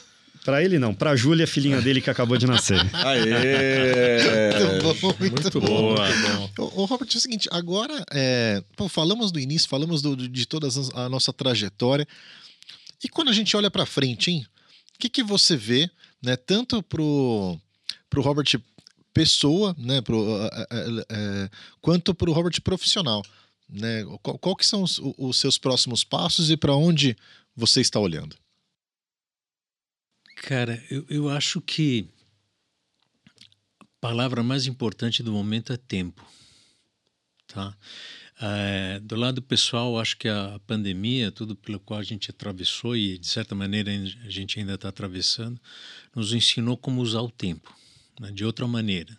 Para 0.43 0.63
ele 0.63 0.79
não, 0.79 0.91
para 0.91 1.15
Júlia, 1.15 1.45
filhinha 1.45 1.79
dele 1.83 2.01
que 2.01 2.09
acabou 2.09 2.35
de 2.35 2.47
nascer. 2.47 2.79
Aê! 3.05 4.81
Muito 4.81 4.99
bom, 4.99 5.15
muito 5.19 5.59
bom. 5.61 5.67
Boa. 5.67 6.07
Ô, 6.57 6.81
ô, 6.81 6.85
Robert, 6.85 7.07
é 7.13 7.17
o 7.17 7.19
seguinte, 7.19 7.47
agora 7.51 8.03
é, 8.11 8.63
pô, 8.75 8.89
falamos 8.89 9.31
do 9.31 9.39
início, 9.39 9.69
falamos 9.69 10.01
do- 10.01 10.15
de 10.15 10.45
toda 10.47 10.67
a 10.95 11.07
nossa 11.09 11.31
trajetória. 11.31 12.07
E 13.03 13.07
quando 13.09 13.29
a 13.29 13.33
gente 13.33 13.55
olha 13.55 13.69
para 13.69 13.85
frente, 13.85 14.31
hein? 14.31 14.45
O 14.95 14.99
que, 14.99 15.09
que 15.09 15.21
você 15.23 15.55
vê, 15.55 15.87
né? 16.23 16.35
Tanto 16.35 16.81
pro, 16.83 17.59
pro 18.09 18.21
Robert 18.23 18.47
pessoa, 19.13 19.75
né? 19.77 20.01
Pro, 20.01 20.25
eh, 20.43 21.05
eh, 21.09 21.49
quanto 21.81 22.15
pro 22.15 22.31
Robert 22.31 22.59
profissional, 22.63 23.21
né? 23.72 24.03
Qual, 24.22 24.38
qual 24.38 24.56
que 24.56 24.65
são 24.65 24.84
os, 24.84 24.99
os 25.18 25.38
seus 25.38 25.57
próximos 25.57 26.03
passos 26.03 26.52
e 26.52 26.57
para 26.57 26.76
onde 26.76 27.15
você 27.56 27.81
está 27.81 27.99
olhando? 27.99 28.35
Cara, 30.35 30.84
eu, 30.89 31.06
eu 31.10 31.30
acho 31.30 31.61
que 31.61 32.07
a 33.80 33.85
palavra 34.02 34.43
mais 34.43 34.68
importante 34.68 35.23
do 35.23 35.31
momento 35.31 35.72
é 35.72 35.77
tempo. 35.77 36.26
Tá? 37.48 37.76
Eh, 38.43 38.99
do 39.02 39.15
lado 39.15 39.39
pessoal, 39.39 39.99
acho 39.99 40.18
que 40.18 40.27
a 40.27 40.60
pandemia, 40.65 41.31
tudo 41.31 41.56
pelo 41.56 41.80
qual 41.80 41.99
a 41.99 42.03
gente 42.03 42.31
atravessou 42.31 42.95
e 42.95 43.19
de 43.19 43.27
certa 43.27 43.53
maneira 43.53 43.91
a 43.91 44.30
gente 44.30 44.60
ainda 44.60 44.73
está 44.73 44.89
atravessando, 44.89 45.61
nos 46.15 46.34
ensinou 46.34 46.76
como 46.76 47.02
usar 47.02 47.22
o 47.22 47.30
tempo, 47.30 47.72
né? 48.19 48.31
de 48.31 48.43
outra 48.43 48.68
maneira. 48.68 49.15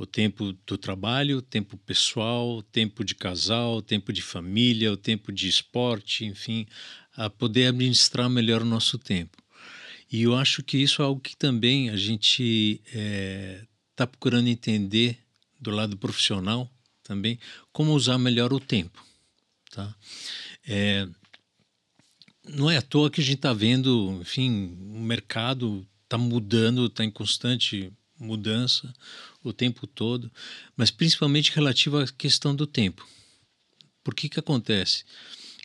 O 0.00 0.06
tempo 0.06 0.54
do 0.66 0.78
trabalho, 0.78 1.36
o 1.36 1.42
tempo 1.42 1.76
pessoal, 1.76 2.56
o 2.56 2.62
tempo 2.62 3.04
de 3.04 3.14
casal, 3.14 3.76
o 3.76 3.82
tempo 3.82 4.14
de 4.14 4.22
família, 4.22 4.90
o 4.90 4.96
tempo 4.96 5.30
de 5.30 5.46
esporte, 5.46 6.24
enfim, 6.24 6.66
a 7.14 7.28
poder 7.28 7.66
administrar 7.66 8.30
melhor 8.30 8.62
o 8.62 8.64
nosso 8.64 8.96
tempo. 8.96 9.36
E 10.10 10.22
eu 10.22 10.34
acho 10.34 10.62
que 10.62 10.78
isso 10.78 11.02
é 11.02 11.04
algo 11.04 11.20
que 11.20 11.36
também 11.36 11.90
a 11.90 11.98
gente 11.98 12.80
está 13.90 14.06
procurando 14.06 14.48
entender 14.48 15.18
do 15.60 15.70
lado 15.70 15.98
profissional 15.98 16.66
também, 17.02 17.38
como 17.70 17.92
usar 17.92 18.16
melhor 18.16 18.54
o 18.54 18.58
tempo. 18.58 19.04
Tá? 19.70 19.94
É, 20.66 21.06
não 22.48 22.70
é 22.70 22.78
à 22.78 22.82
toa 22.82 23.10
que 23.10 23.20
a 23.20 23.24
gente 23.24 23.36
está 23.36 23.52
vendo, 23.52 24.18
enfim, 24.22 24.78
o 24.80 24.98
mercado 24.98 25.86
está 26.04 26.16
mudando, 26.16 26.86
está 26.86 27.04
em 27.04 27.10
constante 27.10 27.92
mudança 28.20 28.92
o 29.42 29.52
tempo 29.52 29.86
todo, 29.86 30.30
mas 30.76 30.90
principalmente 30.90 31.52
relativo 31.52 31.98
à 31.98 32.06
questão 32.06 32.54
do 32.54 32.66
tempo. 32.66 33.08
Por 34.04 34.14
que 34.14 34.28
que 34.28 34.38
acontece? 34.38 35.04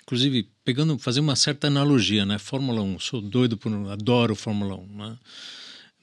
Inclusive, 0.04 0.48
pegando, 0.64 0.98
fazer 0.98 1.20
uma 1.20 1.36
certa 1.36 1.68
analogia, 1.68 2.26
né? 2.26 2.38
Fórmula 2.38 2.82
1, 2.82 3.00
sou 3.00 3.22
doido 3.22 3.58
por, 3.58 3.72
adoro 3.90 4.36
Fórmula 4.36 4.76
1, 4.76 4.88
né? 4.96 5.18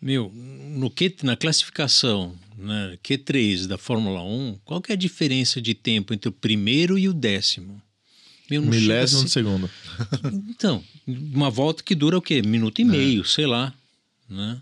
Meu, 0.01 0.33
no 0.35 0.91
Q, 0.91 1.15
na 1.23 1.37
classificação 1.37 2.37
né, 2.59 2.99
Q3 3.05 3.69
da 3.69 3.79
Fórmula 3.79 4.21
1, 4.21 4.59
qual 4.65 4.83
que 4.83 4.91
é 4.91 4.95
a 4.95 4.99
diferença 4.99 5.61
de 5.61 5.75
tempo 5.75 6.13
entre 6.13 6.29
o 6.29 6.33
primeiro 6.33 6.99
e 6.99 7.09
o 7.09 7.13
décimo? 7.13 7.81
Meu, 8.51 8.61
Milésimo 8.63 9.25
de 9.25 9.31
segundo. 9.31 9.71
então, 10.51 10.83
uma 11.07 11.49
volta 11.49 11.85
que 11.85 11.95
dura 11.95 12.19
o 12.19 12.23
quê? 12.23 12.43
Minuto 12.43 12.81
e 12.81 12.85
meio, 12.85 13.25
sei 13.25 13.47
lá. 13.47 13.73
Né? 14.29 14.61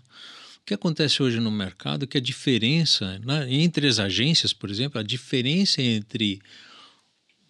O 0.61 0.65
que 0.65 0.73
acontece 0.73 1.21
hoje 1.21 1.39
no 1.39 1.51
mercado 1.51 2.03
é 2.03 2.07
que 2.07 2.17
a 2.17 2.21
diferença 2.21 3.19
né, 3.19 3.51
entre 3.51 3.87
as 3.87 3.99
agências, 3.99 4.53
por 4.53 4.69
exemplo, 4.69 4.99
a 4.99 5.03
diferença 5.03 5.81
entre 5.81 6.39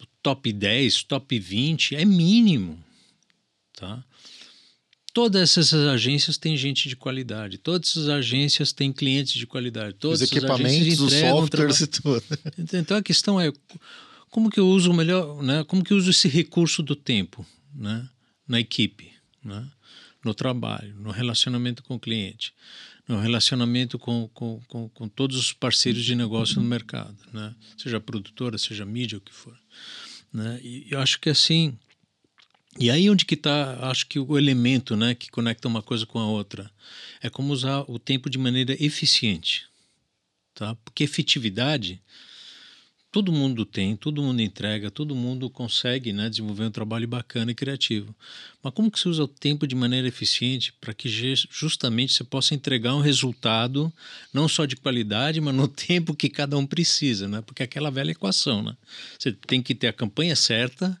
o 0.00 0.06
top 0.22 0.52
10, 0.52 1.02
top 1.04 1.38
20 1.38 1.94
é 1.94 2.04
mínimo. 2.04 2.82
Tá? 3.76 4.02
Todas 5.12 5.58
essas 5.58 5.74
agências 5.74 6.38
têm 6.38 6.56
gente 6.56 6.88
de 6.88 6.96
qualidade, 6.96 7.58
todas 7.58 7.90
essas 7.90 8.08
agências 8.08 8.72
têm 8.72 8.90
clientes 8.90 9.34
de 9.34 9.46
qualidade, 9.46 9.94
todas 9.94 10.22
Os 10.22 10.32
equipamentos, 10.32 11.00
os 11.00 11.12
softwares 11.12 11.80
e 11.80 11.86
tudo. 11.86 12.24
então 12.72 12.96
a 12.96 13.02
questão 13.02 13.38
é 13.38 13.52
como 14.30 14.48
que 14.48 14.58
eu 14.58 14.66
uso 14.66 14.90
o 14.90 14.94
melhor, 14.94 15.42
né? 15.42 15.62
Como 15.64 15.84
que 15.84 15.92
eu 15.92 15.98
uso 15.98 16.08
esse 16.08 16.28
recurso 16.28 16.82
do 16.82 16.96
tempo, 16.96 17.46
né? 17.74 18.08
Na 18.48 18.58
equipe, 18.58 19.12
né? 19.44 19.68
No 20.24 20.32
trabalho, 20.32 20.94
no 20.94 21.10
relacionamento 21.10 21.82
com 21.82 21.96
o 21.96 22.00
cliente, 22.00 22.54
no 23.12 23.20
relacionamento 23.20 23.98
com, 23.98 24.28
com, 24.32 24.60
com, 24.68 24.88
com 24.88 25.08
todos 25.08 25.36
os 25.36 25.52
parceiros 25.52 26.04
de 26.04 26.14
negócio 26.14 26.60
no 26.60 26.66
mercado, 26.66 27.16
né? 27.32 27.54
Seja 27.76 28.00
produtora, 28.00 28.56
seja 28.56 28.84
mídia, 28.84 29.18
o 29.18 29.20
que 29.20 29.32
for, 29.32 29.56
né? 30.32 30.58
E 30.62 30.86
eu 30.90 30.98
acho 30.98 31.20
que 31.20 31.28
assim 31.28 31.76
e 32.78 32.90
aí 32.90 33.10
onde 33.10 33.26
que 33.26 33.34
está, 33.34 33.90
acho 33.90 34.06
que 34.06 34.18
o 34.18 34.38
elemento, 34.38 34.96
né, 34.96 35.14
que 35.14 35.30
conecta 35.30 35.68
uma 35.68 35.82
coisa 35.82 36.06
com 36.06 36.18
a 36.18 36.26
outra, 36.26 36.70
é 37.20 37.28
como 37.28 37.52
usar 37.52 37.84
o 37.86 37.98
tempo 37.98 38.30
de 38.30 38.38
maneira 38.38 38.72
eficiente, 38.82 39.66
tá? 40.54 40.74
Porque 40.76 41.04
efetividade 41.04 42.00
todo 43.12 43.30
mundo 43.30 43.66
tem, 43.66 43.94
todo 43.94 44.22
mundo 44.22 44.40
entrega, 44.40 44.90
todo 44.90 45.14
mundo 45.14 45.50
consegue, 45.50 46.14
né, 46.14 46.30
desenvolver 46.30 46.64
um 46.64 46.70
trabalho 46.70 47.06
bacana 47.06 47.50
e 47.50 47.54
criativo. 47.54 48.16
Mas 48.62 48.72
como 48.72 48.90
que 48.90 48.98
você 48.98 49.06
usa 49.06 49.24
o 49.24 49.28
tempo 49.28 49.66
de 49.66 49.74
maneira 49.74 50.08
eficiente 50.08 50.72
para 50.80 50.94
que 50.94 51.10
justamente 51.50 52.14
você 52.14 52.24
possa 52.24 52.54
entregar 52.54 52.94
um 52.94 53.00
resultado 53.00 53.92
não 54.32 54.48
só 54.48 54.64
de 54.64 54.76
qualidade, 54.76 55.42
mas 55.42 55.54
no 55.54 55.68
tempo 55.68 56.16
que 56.16 56.30
cada 56.30 56.56
um 56.56 56.66
precisa, 56.66 57.28
né? 57.28 57.42
Porque 57.42 57.62
é 57.62 57.66
aquela 57.66 57.90
velha 57.90 58.12
equação, 58.12 58.62
né? 58.62 58.74
Você 59.18 59.30
tem 59.30 59.62
que 59.62 59.74
ter 59.74 59.88
a 59.88 59.92
campanha 59.92 60.34
certa, 60.34 60.98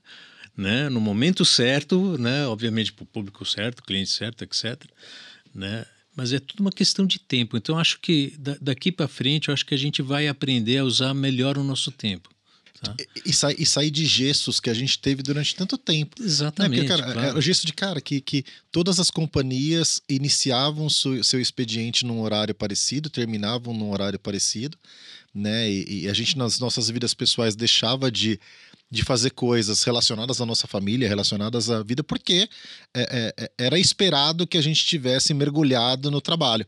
né, 0.54 0.90
no 0.90 1.00
momento 1.00 1.46
certo, 1.46 2.18
né, 2.18 2.46
obviamente 2.46 2.92
para 2.92 3.04
o 3.04 3.06
público 3.06 3.42
certo, 3.46 3.82
cliente 3.82 4.10
certo, 4.10 4.44
etc. 4.44 4.84
Né? 5.54 5.86
Mas 6.14 6.32
é 6.32 6.38
tudo 6.38 6.60
uma 6.60 6.72
questão 6.72 7.06
de 7.06 7.18
tempo. 7.18 7.56
Então, 7.56 7.78
acho 7.78 7.98
que 8.00 8.34
da- 8.38 8.56
daqui 8.60 8.92
para 8.92 9.08
frente, 9.08 9.48
eu 9.48 9.54
acho 9.54 9.64
que 9.64 9.74
a 9.74 9.78
gente 9.78 10.02
vai 10.02 10.28
aprender 10.28 10.78
a 10.78 10.84
usar 10.84 11.14
melhor 11.14 11.56
o 11.56 11.64
nosso 11.64 11.90
tempo. 11.90 12.28
Tá? 12.82 12.96
E, 13.24 13.32
sai- 13.32 13.54
e 13.58 13.64
sair 13.64 13.90
de 13.90 14.04
gestos 14.04 14.58
que 14.58 14.68
a 14.68 14.74
gente 14.74 14.98
teve 14.98 15.22
durante 15.22 15.54
tanto 15.54 15.78
tempo. 15.78 16.20
Né? 16.20 16.26
Exatamente. 16.26 16.80
Porque, 16.80 16.88
cara, 16.88 17.12
claro. 17.12 17.28
é 17.28 17.38
o 17.38 17.40
gesto 17.40 17.64
de 17.64 17.72
cara 17.72 18.00
que, 18.00 18.20
que 18.20 18.44
todas 18.72 18.98
as 18.98 19.08
companhias 19.08 20.02
iniciavam 20.08 20.90
seu, 20.90 21.22
seu 21.22 21.40
expediente 21.40 22.04
num 22.04 22.20
horário 22.20 22.54
parecido, 22.54 23.08
terminavam 23.08 23.72
num 23.72 23.90
horário 23.90 24.18
parecido, 24.18 24.76
né? 25.32 25.70
E, 25.70 26.02
e 26.02 26.08
a 26.08 26.12
gente, 26.12 26.36
nas 26.36 26.58
nossas 26.58 26.88
vidas 26.90 27.14
pessoais, 27.14 27.54
deixava 27.54 28.10
de, 28.10 28.38
de 28.92 29.02
fazer 29.02 29.30
coisas 29.30 29.82
relacionadas 29.84 30.38
à 30.42 30.44
nossa 30.44 30.66
família, 30.66 31.08
relacionadas 31.08 31.70
à 31.70 31.82
vida, 31.82 32.04
porque 32.04 32.46
é, 32.92 33.00
é, 33.00 33.34
é, 33.44 33.50
era 33.64 33.78
esperado 33.78 34.46
que 34.46 34.58
a 34.58 34.62
gente 34.62 34.84
tivesse 34.84 35.32
mergulhado 35.32 36.10
no 36.10 36.20
trabalho, 36.20 36.66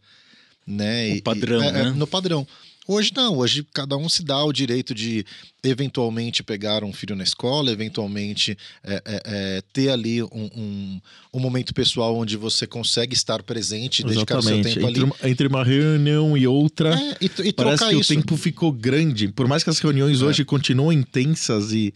né? 0.66 1.05
O 1.05 1.09
E- 1.09 1.16
e- 1.18 1.22
padrão, 1.22 1.62
é, 1.62 1.68
é, 1.68 1.72
né? 1.72 1.90
No 1.90 2.06
padrão. 2.06 2.46
Hoje 2.86 3.12
não, 3.16 3.39
hoje 3.39 3.66
cada 3.73 3.97
um 3.97 4.09
se 4.11 4.23
dá 4.23 4.44
o 4.44 4.52
direito 4.52 4.94
de 4.94 5.24
eventualmente 5.65 6.43
pegar 6.43 6.85
um 6.85 6.93
filho 6.93 7.16
na 7.16 7.24
escola, 7.24 7.70
eventualmente 7.73 8.59
é, 8.82 8.94
é, 9.06 9.23
é, 9.24 9.62
ter 9.73 9.89
ali 9.89 10.23
um, 10.23 10.28
um, 10.55 11.01
um 11.32 11.40
momento 11.40 11.73
pessoal 11.73 12.15
onde 12.15 12.36
você 12.36 12.66
consegue 12.66 13.15
estar 13.15 13.43
presente 13.43 14.01
e 14.01 14.05
dedicar 14.05 14.39
o 14.39 14.43
seu 14.43 14.61
tempo 14.61 14.81
ali. 14.86 14.89
Entre, 14.90 15.02
uma- 15.05 15.16
entre 15.24 15.47
uma 15.47 15.65
reunião 15.65 16.36
e 16.36 16.47
outra, 16.47 16.94
É, 16.94 17.16
e, 17.23 17.48
e 17.48 17.52
parece 17.55 17.89
que 17.89 17.94
isso. 17.97 18.12
o 18.12 18.16
tempo 18.16 18.36
ficou 18.36 18.70
grande. 18.70 19.28
Por 19.28 19.48
mais 19.48 19.65
que 19.65 19.70
as 19.70 19.78
reuniões 19.78 20.20
É. 20.20 20.24
hoje 20.27 20.44
continuam 20.44 20.93
intensas 20.93 21.73
e 21.73 21.94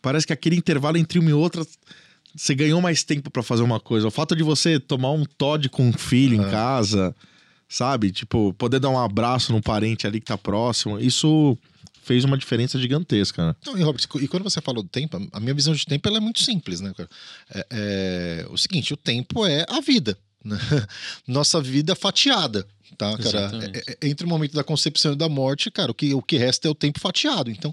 parece 0.00 0.24
que 0.24 0.32
aquele 0.32 0.54
intervalo 0.54 0.96
entre 0.98 1.18
uma 1.18 1.30
e 1.30 1.32
outra 1.32 1.66
você 2.36 2.54
ganhou 2.54 2.80
mais 2.80 3.02
tempo 3.02 3.28
pra 3.28 3.42
fazer 3.42 3.64
uma 3.64 3.80
coisa. 3.80 4.06
O 4.06 4.10
fato 4.12 4.36
de 4.36 4.44
você 4.44 4.78
tomar 4.78 5.10
um 5.10 5.24
Todd 5.24 5.68
com 5.68 5.88
um 5.88 5.92
filho 5.92 6.40
É. 6.40 6.46
em 6.46 6.48
casa, 6.50 7.12
sabe? 7.68 8.10
Tipo, 8.10 8.52
poder 8.54 8.80
dar 8.80 8.88
um 8.90 8.98
abraço 8.98 9.52
num 9.52 9.60
parente 9.60 10.06
ali 10.06 10.20
que 10.20 10.26
tá 10.26 10.38
próximo, 10.38 10.98
isso 10.98 11.56
fez 12.02 12.24
uma 12.24 12.38
diferença 12.38 12.78
gigantesca, 12.80 13.48
né? 13.48 13.56
Não, 13.66 13.76
e 13.76 13.82
Robert, 13.82 14.02
e 14.22 14.26
quando 14.28 14.42
você 14.42 14.60
falou 14.62 14.82
do 14.82 14.88
tempo, 14.88 15.28
a 15.30 15.38
minha 15.40 15.52
visão 15.52 15.74
de 15.74 15.84
tempo 15.84 16.08
ela 16.08 16.16
é 16.16 16.20
muito 16.20 16.42
simples, 16.42 16.80
né, 16.80 16.92
cara? 16.96 17.08
É, 17.54 17.66
é 17.70 18.46
o 18.50 18.56
seguinte, 18.56 18.94
o 18.94 18.96
tempo 18.96 19.44
é 19.44 19.66
a 19.68 19.80
vida. 19.80 20.16
né? 20.42 20.56
Nossa 21.28 21.60
vida 21.60 21.94
fatiada, 21.94 22.66
tá, 22.96 23.16
cara? 23.18 23.50
É- 23.74 23.96
é- 24.04 24.08
entre 24.08 24.24
o 24.24 24.28
momento 24.28 24.54
da 24.54 24.64
concepção 24.64 25.12
e 25.12 25.16
da 25.16 25.28
morte, 25.28 25.70
cara, 25.70 25.90
o 25.90 25.94
que, 25.94 26.14
o 26.14 26.22
que 26.22 26.38
resta 26.38 26.66
é 26.66 26.70
o 26.70 26.74
tempo 26.74 26.98
fatiado. 26.98 27.50
Então, 27.50 27.70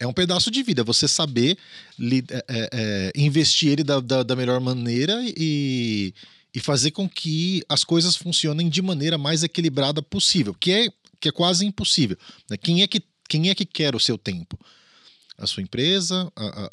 é 0.00 0.06
um 0.06 0.12
pedaço 0.12 0.50
de 0.50 0.62
vida. 0.64 0.82
Você 0.82 1.06
saber 1.06 1.56
li- 1.96 2.24
é, 2.28 2.42
é, 2.48 3.12
investir 3.14 3.70
ele 3.70 3.84
da, 3.84 4.00
da, 4.00 4.22
da 4.24 4.34
melhor 4.34 4.60
maneira 4.60 5.22
e, 5.24 6.12
e 6.56 6.60
fazer 6.60 6.90
com 6.92 7.06
que 7.06 7.62
as 7.68 7.84
coisas 7.84 8.16
funcionem 8.16 8.70
de 8.70 8.80
maneira 8.80 9.18
mais 9.18 9.42
equilibrada 9.42 10.00
possível, 10.00 10.54
que 10.54 10.72
é, 10.72 10.88
que 11.20 11.28
é 11.28 11.32
quase 11.32 11.66
impossível. 11.66 12.16
né? 12.48 12.56
Quem 12.56 12.80
é 12.82 12.86
que 12.86 13.02
quem 13.28 13.50
é 13.50 13.54
que 13.54 13.66
quer 13.66 13.94
o 13.94 14.00
seu 14.00 14.16
tempo? 14.16 14.58
A 15.36 15.46
sua 15.46 15.62
empresa, 15.62 16.32
a, 16.34 16.44
a, 16.46 16.64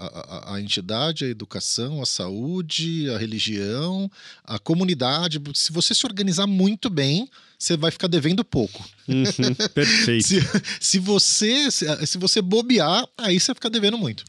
a- 0.53 0.55
a 0.55 0.61
entidade, 0.61 1.26
a 1.26 1.27
educação, 1.27 2.01
a 2.01 2.05
saúde, 2.05 3.10
a 3.10 3.18
religião, 3.18 4.10
a 4.45 4.57
comunidade. 4.57 5.41
Se 5.53 5.69
você 5.73 5.93
se 5.93 6.05
organizar 6.05 6.47
muito 6.47 6.89
bem, 6.89 7.27
você 7.60 7.76
vai 7.76 7.91
ficar 7.91 8.07
devendo 8.07 8.41
pouco. 8.45 8.88
Uhum, 9.05 9.53
perfeito. 9.76 10.26
Se, 10.27 10.39
se 10.80 10.97
você 10.99 11.69
se, 11.69 12.05
se 12.07 12.18
você 12.18 12.41
bobear, 12.41 13.05
aí 13.18 13.38
você 13.38 13.53
fica 13.53 13.69
devendo 13.69 13.97
muito. 13.97 14.23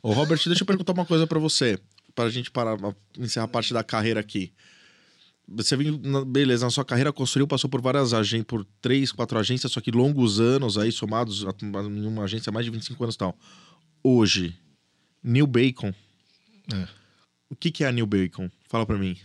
Ô, 0.00 0.12
Robert, 0.12 0.38
deixa 0.46 0.62
eu 0.62 0.66
perguntar 0.66 0.92
uma 0.92 1.04
coisa 1.04 1.26
pra 1.26 1.40
você, 1.40 1.76
pra 2.14 2.30
gente 2.30 2.48
parar, 2.50 2.78
encerrar 3.18 3.46
a 3.46 3.48
parte 3.48 3.74
da 3.74 3.82
carreira 3.82 4.20
aqui. 4.20 4.52
Você 5.52 5.76
na- 5.76 6.24
beleza, 6.24 6.64
na 6.64 6.70
sua 6.70 6.84
carreira 6.84 7.12
construiu, 7.12 7.46
passou 7.46 7.68
por 7.68 7.80
várias 7.80 8.14
agências, 8.14 8.46
por 8.46 8.64
três, 8.80 9.10
quatro 9.10 9.38
agências, 9.38 9.72
só 9.72 9.80
que 9.80 9.90
longos 9.90 10.38
anos 10.40 10.78
aí, 10.78 10.92
somados 10.92 11.44
a- 11.44 11.54
em 11.62 12.06
uma 12.06 12.24
agência, 12.24 12.52
mais 12.52 12.64
de 12.64 12.70
25 12.70 13.02
anos 13.02 13.16
e 13.16 13.18
tal. 13.18 13.36
Hoje, 14.02 14.54
New 15.22 15.46
Bacon. 15.46 15.92
É. 16.72 16.86
O 17.48 17.56
que, 17.56 17.70
que 17.70 17.82
é 17.84 17.88
a 17.88 17.92
New 17.92 18.06
Bacon? 18.06 18.48
Fala 18.68 18.86
pra 18.86 18.96
mim. 18.96 19.16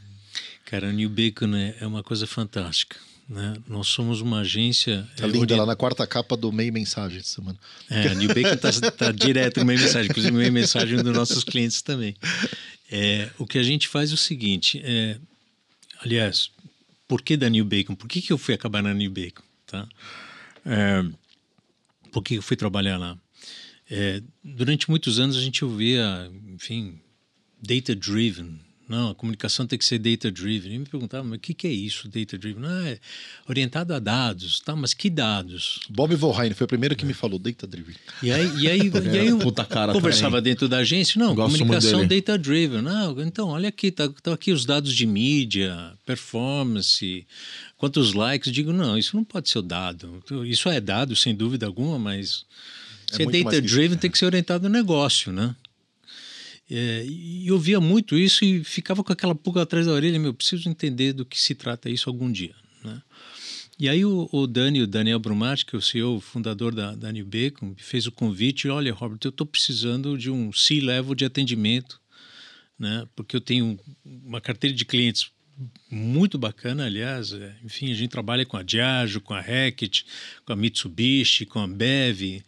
Cara, 0.66 0.90
a 0.90 0.92
New 0.92 1.10
Bacon 1.10 1.56
é, 1.56 1.76
é 1.80 1.86
uma 1.88 2.02
coisa 2.02 2.26
fantástica. 2.26 2.98
Né? 3.30 3.56
Nós 3.68 3.88
somos 3.88 4.22
uma 4.22 4.40
agência. 4.42 5.08
Tá 5.16 5.26
é, 5.26 5.28
linda 5.28 5.54
ori- 5.54 5.60
lá 5.60 5.66
na 5.66 5.76
quarta 5.76 6.06
capa 6.06 6.36
do 6.38 6.52
Meio 6.52 6.74
Mensagem 6.74 7.20
essa 7.20 7.36
semana. 7.36 7.58
É, 7.90 8.08
a 8.10 8.14
New 8.16 8.28
Bacon 8.34 8.54
está 8.54 8.72
tá 8.92 9.12
direto 9.12 9.60
no 9.60 9.66
meio 9.66 9.80
mensagem, 9.80 10.10
inclusive 10.10 10.32
no 10.32 10.40
meio 10.40 10.52
mensagem 10.52 10.98
dos 11.02 11.14
nossos 11.16 11.44
clientes 11.44 11.82
também. 11.82 12.16
É, 12.92 13.30
o 13.40 13.46
que 13.48 13.58
a 13.58 13.64
gente 13.64 13.88
faz 13.88 14.12
é 14.12 14.14
o 14.14 14.18
seguinte, 14.18 14.80
é, 14.84 15.18
aliás, 16.06 16.52
por 17.08 17.22
que 17.22 17.36
da 17.36 17.50
New 17.50 17.66
Bacon? 17.66 17.96
Por 17.96 18.08
que, 18.08 18.22
que 18.22 18.32
eu 18.32 18.38
fui 18.38 18.54
acabar 18.54 18.82
na 18.82 18.94
New 18.94 19.12
Bacon? 19.12 19.44
Tá? 19.66 19.88
É, 20.66 21.04
por 22.12 22.24
que 22.24 22.36
eu 22.36 22.42
fui 22.42 22.56
trabalhar 22.56 22.98
lá? 22.98 23.18
É, 23.90 24.22
durante 24.44 24.90
muitos 24.90 25.20
anos 25.20 25.36
a 25.36 25.42
gente 25.42 25.66
ouvia, 25.66 26.32
enfim, 26.48 27.00
data 27.62 27.96
driven. 27.96 28.60
Não, 28.88 29.10
a 29.10 29.16
comunicação 29.16 29.66
tem 29.66 29.80
que 29.80 29.86
ser 29.86 29.98
data 29.98 30.32
driven. 30.32 30.74
E 30.74 30.80
me 30.80 30.86
perguntavam, 30.86 31.28
mas 31.30 31.38
o 31.38 31.42
que, 31.42 31.54
que 31.54 31.66
é 31.66 31.72
isso, 31.72 32.08
data 32.08 32.38
driven? 32.38 32.62
Não, 32.62 32.86
é 32.86 33.00
orientado 33.48 33.94
a 33.94 34.00
dados, 34.00 34.60
tá? 34.60 34.76
Mas 34.76 34.94
que 34.94 35.10
dados? 35.10 35.80
Bob 35.90 36.14
Volheim 36.16 36.54
foi 36.54 36.66
o 36.66 36.68
primeiro 36.68 36.96
que 36.96 37.06
me 37.06 37.14
falou, 37.14 37.40
Data 37.40 37.66
Driven. 37.66 37.96
E 38.22 38.32
aí, 38.32 38.46
e 38.58 38.68
aí, 38.70 38.80
e 39.14 39.18
aí 39.20 39.28
eu 39.28 39.40
conversava 39.94 40.42
dentro 40.42 40.68
da 40.70 40.78
agência, 40.78 41.20
não, 41.20 41.34
Gosto 41.34 41.58
comunicação 41.58 42.06
dele. 42.06 42.22
data 42.22 42.38
driven. 42.38 42.82
Não, 42.82 43.20
então, 43.22 43.50
olha 43.50 43.70
aqui, 43.70 43.92
tá, 43.92 44.08
tá 44.22 44.34
aqui 44.34 44.52
os 44.52 44.66
dados 44.66 44.94
de 44.94 45.06
mídia, 45.06 45.94
performance, 46.06 47.26
quantos 47.78 48.14
likes. 48.14 48.52
Digo, 48.52 48.72
não, 48.72 48.98
isso 48.98 49.16
não 49.16 49.24
pode 49.24 49.50
ser 49.50 49.60
o 49.60 49.62
dado. 49.62 50.24
Isso 50.46 50.70
é 50.70 50.80
dado, 50.80 51.16
sem 51.16 51.34
dúvida 51.36 51.66
alguma, 51.66 51.98
mas 51.98 52.46
É 53.12 53.16
se 53.16 53.22
é 53.22 53.26
muito 53.26 53.34
mais 53.44 53.46
data 53.46 53.62
que 53.62 53.66
isso. 53.66 53.76
driven, 53.76 53.98
tem 53.98 54.12
que 54.12 54.18
ser 54.18 54.26
orientado 54.26 54.68
ao 54.68 54.72
negócio, 54.72 55.32
né? 55.32 55.56
É, 56.70 57.06
e 57.08 57.48
eu 57.48 57.60
via 57.60 57.80
muito 57.80 58.18
isso 58.18 58.44
e 58.44 58.64
ficava 58.64 59.04
com 59.04 59.14
aquela 59.14 59.36
pulga 59.36 59.62
atrás 59.62 59.86
da 59.86 59.92
orelha, 59.92 60.20
meu, 60.20 60.34
preciso 60.34 60.68
entender 60.68 61.14
do 61.14 61.26
que 61.26 61.40
se 61.40 61.54
trata 61.54 61.90
isso 61.90 62.10
algum 62.10 62.32
dia, 62.32 62.56
né? 62.84 63.02
E 63.78 63.90
aí 63.90 64.06
o, 64.06 64.30
o 64.32 64.48
Dani, 64.48 64.82
o 64.82 64.88
Daniel 64.88 65.20
Brumati, 65.20 65.66
que 65.66 65.76
é 65.76 65.80
o 65.80 65.82
CEO, 65.82 66.22
fundador 66.22 66.74
da, 66.74 66.96
da 66.96 67.12
New 67.12 67.26
Bacon, 67.26 67.76
fez 67.78 68.08
o 68.08 68.12
convite, 68.12 68.70
olha, 68.70 68.94
Robert, 68.94 69.20
eu 69.26 69.30
estou 69.30 69.46
precisando 69.46 70.18
de 70.18 70.32
um 70.32 70.52
C-level 70.54 71.14
de 71.14 71.26
atendimento, 71.26 72.00
né? 72.80 73.06
Porque 73.16 73.36
eu 73.36 73.42
tenho 73.42 73.78
uma 74.06 74.40
carteira 74.40 74.74
de 74.74 74.86
clientes 74.86 75.30
muito 75.90 76.38
bacana, 76.38 76.86
aliás. 76.86 77.34
é, 77.34 77.56
Enfim, 77.64 77.92
a 77.92 77.96
gente 77.96 78.12
trabalha 78.12 78.46
com 78.46 78.58
a 78.58 78.64
Diageo, 78.64 79.22
com 79.22 79.34
a 79.34 79.42
Hackett, 79.42 80.06
com 80.46 80.54
a 80.54 80.56
Mitsubishi, 80.56 81.46
com 81.46 81.60
a 81.60 81.68
Bev, 81.68 82.44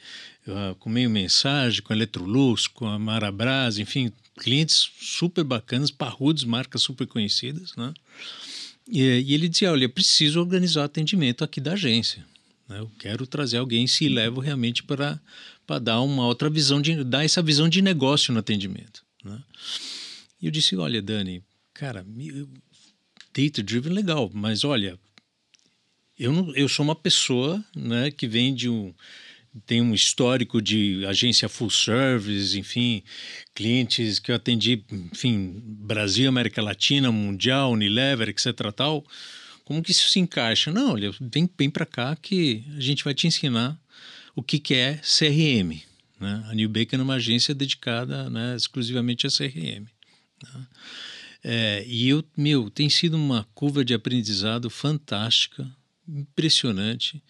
com 0.79 0.89
Meio 0.89 1.09
Mensagem, 1.09 1.81
com 1.81 1.93
a 1.93 1.95
Electrolux, 1.95 2.67
com 2.67 2.87
a 2.87 2.97
Marabras, 2.97 3.77
enfim, 3.77 4.11
clientes 4.37 4.89
super 4.99 5.43
bacanas, 5.43 5.91
parrudos, 5.91 6.43
marcas 6.43 6.81
super 6.81 7.07
conhecidas, 7.07 7.75
né? 7.75 7.93
E, 8.87 9.01
e 9.01 9.33
ele 9.33 9.49
dizia, 9.49 9.71
olha, 9.71 9.89
preciso 9.89 10.39
organizar 10.39 10.81
o 10.81 10.85
atendimento 10.85 11.43
aqui 11.43 11.59
da 11.59 11.73
agência. 11.73 12.25
né? 12.69 12.79
Eu 12.79 12.89
quero 12.97 13.27
trazer 13.27 13.57
alguém 13.57 13.85
se 13.87 14.07
levo 14.07 14.39
realmente 14.39 14.83
para 14.83 15.19
para 15.67 15.79
dar 15.79 15.99
uma 15.99 16.25
outra 16.25 16.49
visão 16.49 16.81
de 16.81 17.03
dar 17.03 17.25
essa 17.25 17.41
visão 17.41 17.67
de 17.67 17.81
negócio 17.81 18.33
no 18.33 18.39
atendimento. 18.39 19.03
Né? 19.21 19.37
E 20.41 20.45
eu 20.45 20.51
disse, 20.51 20.77
olha, 20.77 21.01
Dani, 21.01 21.43
cara, 21.73 22.05
data 23.35 23.61
driven 23.61 23.91
legal, 23.91 24.31
mas 24.33 24.63
olha, 24.63 24.97
eu 26.17 26.31
não, 26.31 26.55
eu 26.55 26.69
sou 26.69 26.85
uma 26.85 26.95
pessoa, 26.95 27.61
né, 27.75 28.09
que 28.09 28.27
vem 28.27 28.55
de 28.55 28.69
um 28.69 28.93
tem 29.65 29.81
um 29.81 29.93
histórico 29.93 30.61
de 30.61 31.05
agência 31.05 31.49
full 31.49 31.69
service, 31.69 32.57
enfim, 32.57 33.03
clientes 33.55 34.19
que 34.19 34.31
eu 34.31 34.35
atendi, 34.35 34.83
enfim, 34.91 35.61
Brasil, 35.63 36.29
América 36.29 36.61
Latina, 36.61 37.11
Mundial, 37.11 37.71
Unilever, 37.71 38.29
etc. 38.29 38.71
tal. 38.75 39.05
Como 39.65 39.83
que 39.83 39.91
isso 39.91 40.09
se 40.09 40.19
encaixa? 40.19 40.71
Não, 40.71 40.93
olha, 40.93 41.11
vem, 41.19 41.49
vem 41.57 41.69
para 41.69 41.85
cá 41.85 42.15
que 42.15 42.63
a 42.75 42.79
gente 42.79 43.03
vai 43.03 43.13
te 43.13 43.27
ensinar 43.27 43.77
o 44.35 44.41
que, 44.41 44.59
que 44.59 44.73
é 44.73 45.01
CRM. 45.03 45.81
Né? 46.19 46.43
A 46.49 46.55
New 46.55 46.69
Bacon 46.69 46.97
é 46.97 47.01
uma 47.01 47.15
agência 47.15 47.53
dedicada 47.53 48.29
né, 48.29 48.55
exclusivamente 48.55 49.27
a 49.27 49.29
CRM. 49.29 49.85
né? 50.43 50.67
É, 51.43 51.85
e 51.87 52.09
eu, 52.09 52.23
meu, 52.35 52.69
tem 52.69 52.89
sido 52.89 53.15
uma 53.15 53.47
curva 53.53 53.85
de 53.85 53.93
aprendizado 53.93 54.69
fantástica, 54.69 55.69
impressionante. 56.07 57.23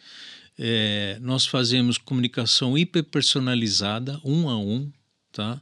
É, 0.59 1.17
nós 1.21 1.45
fazemos 1.45 1.97
comunicação 1.97 2.77
hiperpersonalizada, 2.77 4.19
um 4.23 4.49
a 4.49 4.57
um, 4.57 4.91
tá? 5.31 5.61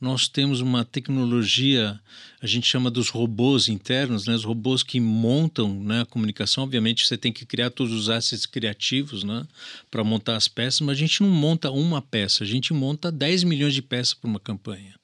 Nós 0.00 0.28
temos 0.28 0.60
uma 0.60 0.84
tecnologia, 0.84 1.98
a 2.42 2.46
gente 2.46 2.66
chama 2.66 2.90
dos 2.90 3.08
robôs 3.08 3.68
internos, 3.68 4.26
né? 4.26 4.34
Os 4.34 4.44
robôs 4.44 4.82
que 4.82 5.00
montam 5.00 5.82
né, 5.82 6.02
a 6.02 6.06
comunicação. 6.06 6.64
Obviamente, 6.64 7.06
você 7.06 7.16
tem 7.16 7.32
que 7.32 7.46
criar 7.46 7.70
todos 7.70 7.92
os 7.92 8.10
assets 8.10 8.44
criativos, 8.44 9.24
né? 9.24 9.46
Para 9.90 10.04
montar 10.04 10.36
as 10.36 10.46
peças, 10.46 10.80
mas 10.80 10.98
a 10.98 11.00
gente 11.00 11.22
não 11.22 11.30
monta 11.30 11.70
uma 11.70 12.02
peça, 12.02 12.44
a 12.44 12.46
gente 12.46 12.74
monta 12.74 13.10
10 13.10 13.44
milhões 13.44 13.72
de 13.72 13.80
peças 13.80 14.12
para 14.12 14.28
uma 14.28 14.40
campanha 14.40 14.94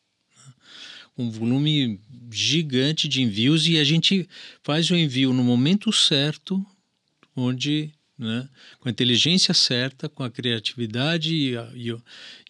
um 1.21 1.31
volume 1.31 2.01
gigante 2.31 3.07
de 3.09 3.23
envios 3.23 3.67
e 3.67 3.79
a 3.79 3.85
gente 3.85 4.29
faz 4.63 4.91
o 4.91 4.97
envio 4.97 5.33
no 5.33 5.45
momento 5.45 5.93
certo, 5.93 6.65
onde, 7.37 7.91
né, 8.21 8.47
com 8.79 8.89
a 8.89 8.93
inteligência 8.93 9.55
certa, 9.55 10.09
com 10.09 10.23
a 10.23 10.31
criatividade 10.31 11.35
e, 11.35 11.57
a- 11.57 11.71
e 11.75 11.91
o, 11.93 12.03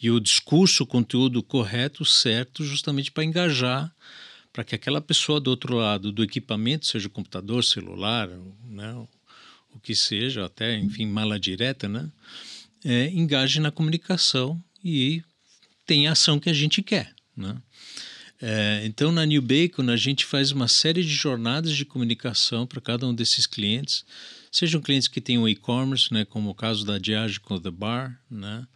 e 0.03 0.11
o 0.11 0.19
discurso, 0.21 0.83
o 0.83 0.87
conteúdo 0.87 1.43
correto, 1.43 2.05
certo, 2.05 2.65
justamente 2.65 3.13
para 3.13 3.25
engajar, 3.25 3.95
para 4.53 4.65
que 4.65 4.75
aquela 4.75 5.01
pessoa 5.01 5.41
do 5.41 5.49
outro 5.49 5.77
lado 5.77 6.11
do 6.11 6.25
equipamento, 6.25 6.87
seja 6.87 7.07
o 7.07 7.11
computador, 7.11 7.63
celular, 7.63 8.29
né, 8.65 8.93
o 9.73 9.79
que 9.79 9.95
seja, 9.95 10.45
até, 10.45 10.77
enfim, 10.77 11.07
mala 11.07 11.39
direta, 11.39 11.89
né, 11.89 12.11
é, 12.85 13.09
engaje 13.11 13.61
na 13.61 13.71
comunicação 13.71 14.61
e 14.85 15.23
tenha 15.87 16.11
a 16.11 16.13
ação 16.13 16.41
que 16.41 16.51
a 16.51 16.53
gente 16.53 16.83
quer, 16.83 17.15
né? 17.37 17.57
É, 18.43 18.83
então, 18.87 19.13
na 19.13 19.27
New 19.27 19.43
Bacon, 19.43 19.91
a 19.91 19.97
gente 19.99 20.25
faz 20.25 20.51
uma 20.51 20.67
série 20.67 21.03
de 21.03 21.13
jornadas 21.13 21.77
de 21.77 21.85
comunicação 21.85 22.67
para 22.67 22.81
cada 22.81 23.07
um 23.07 23.15
desses 23.15 23.47
clientes, 23.47 24.03
sejam 24.51 24.81
clientes 24.81 25.09
que 25.09 25.21
tenham 25.21 25.49
e-commerce, 25.49 26.13
né, 26.13 26.25
como 26.25 26.51
o 26.51 26.55
caso 26.55 26.85
da 26.85 26.99
Diageo 26.99 27.41
com 27.41 27.61
The 27.61 27.71
Bar, 27.71 28.19
né, 28.31 28.67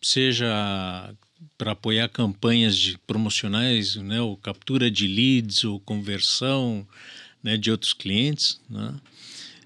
seja 0.00 1.14
para 1.56 1.72
apoiar 1.72 2.08
campanhas 2.08 2.76
de 2.76 2.98
promocionais, 3.06 3.96
né, 3.96 4.20
ou 4.20 4.36
captura 4.36 4.90
de 4.90 5.06
leads 5.06 5.64
ou 5.64 5.78
conversão 5.80 6.86
né, 7.42 7.56
de 7.56 7.70
outros 7.70 7.92
clientes, 7.92 8.60
né. 8.68 8.94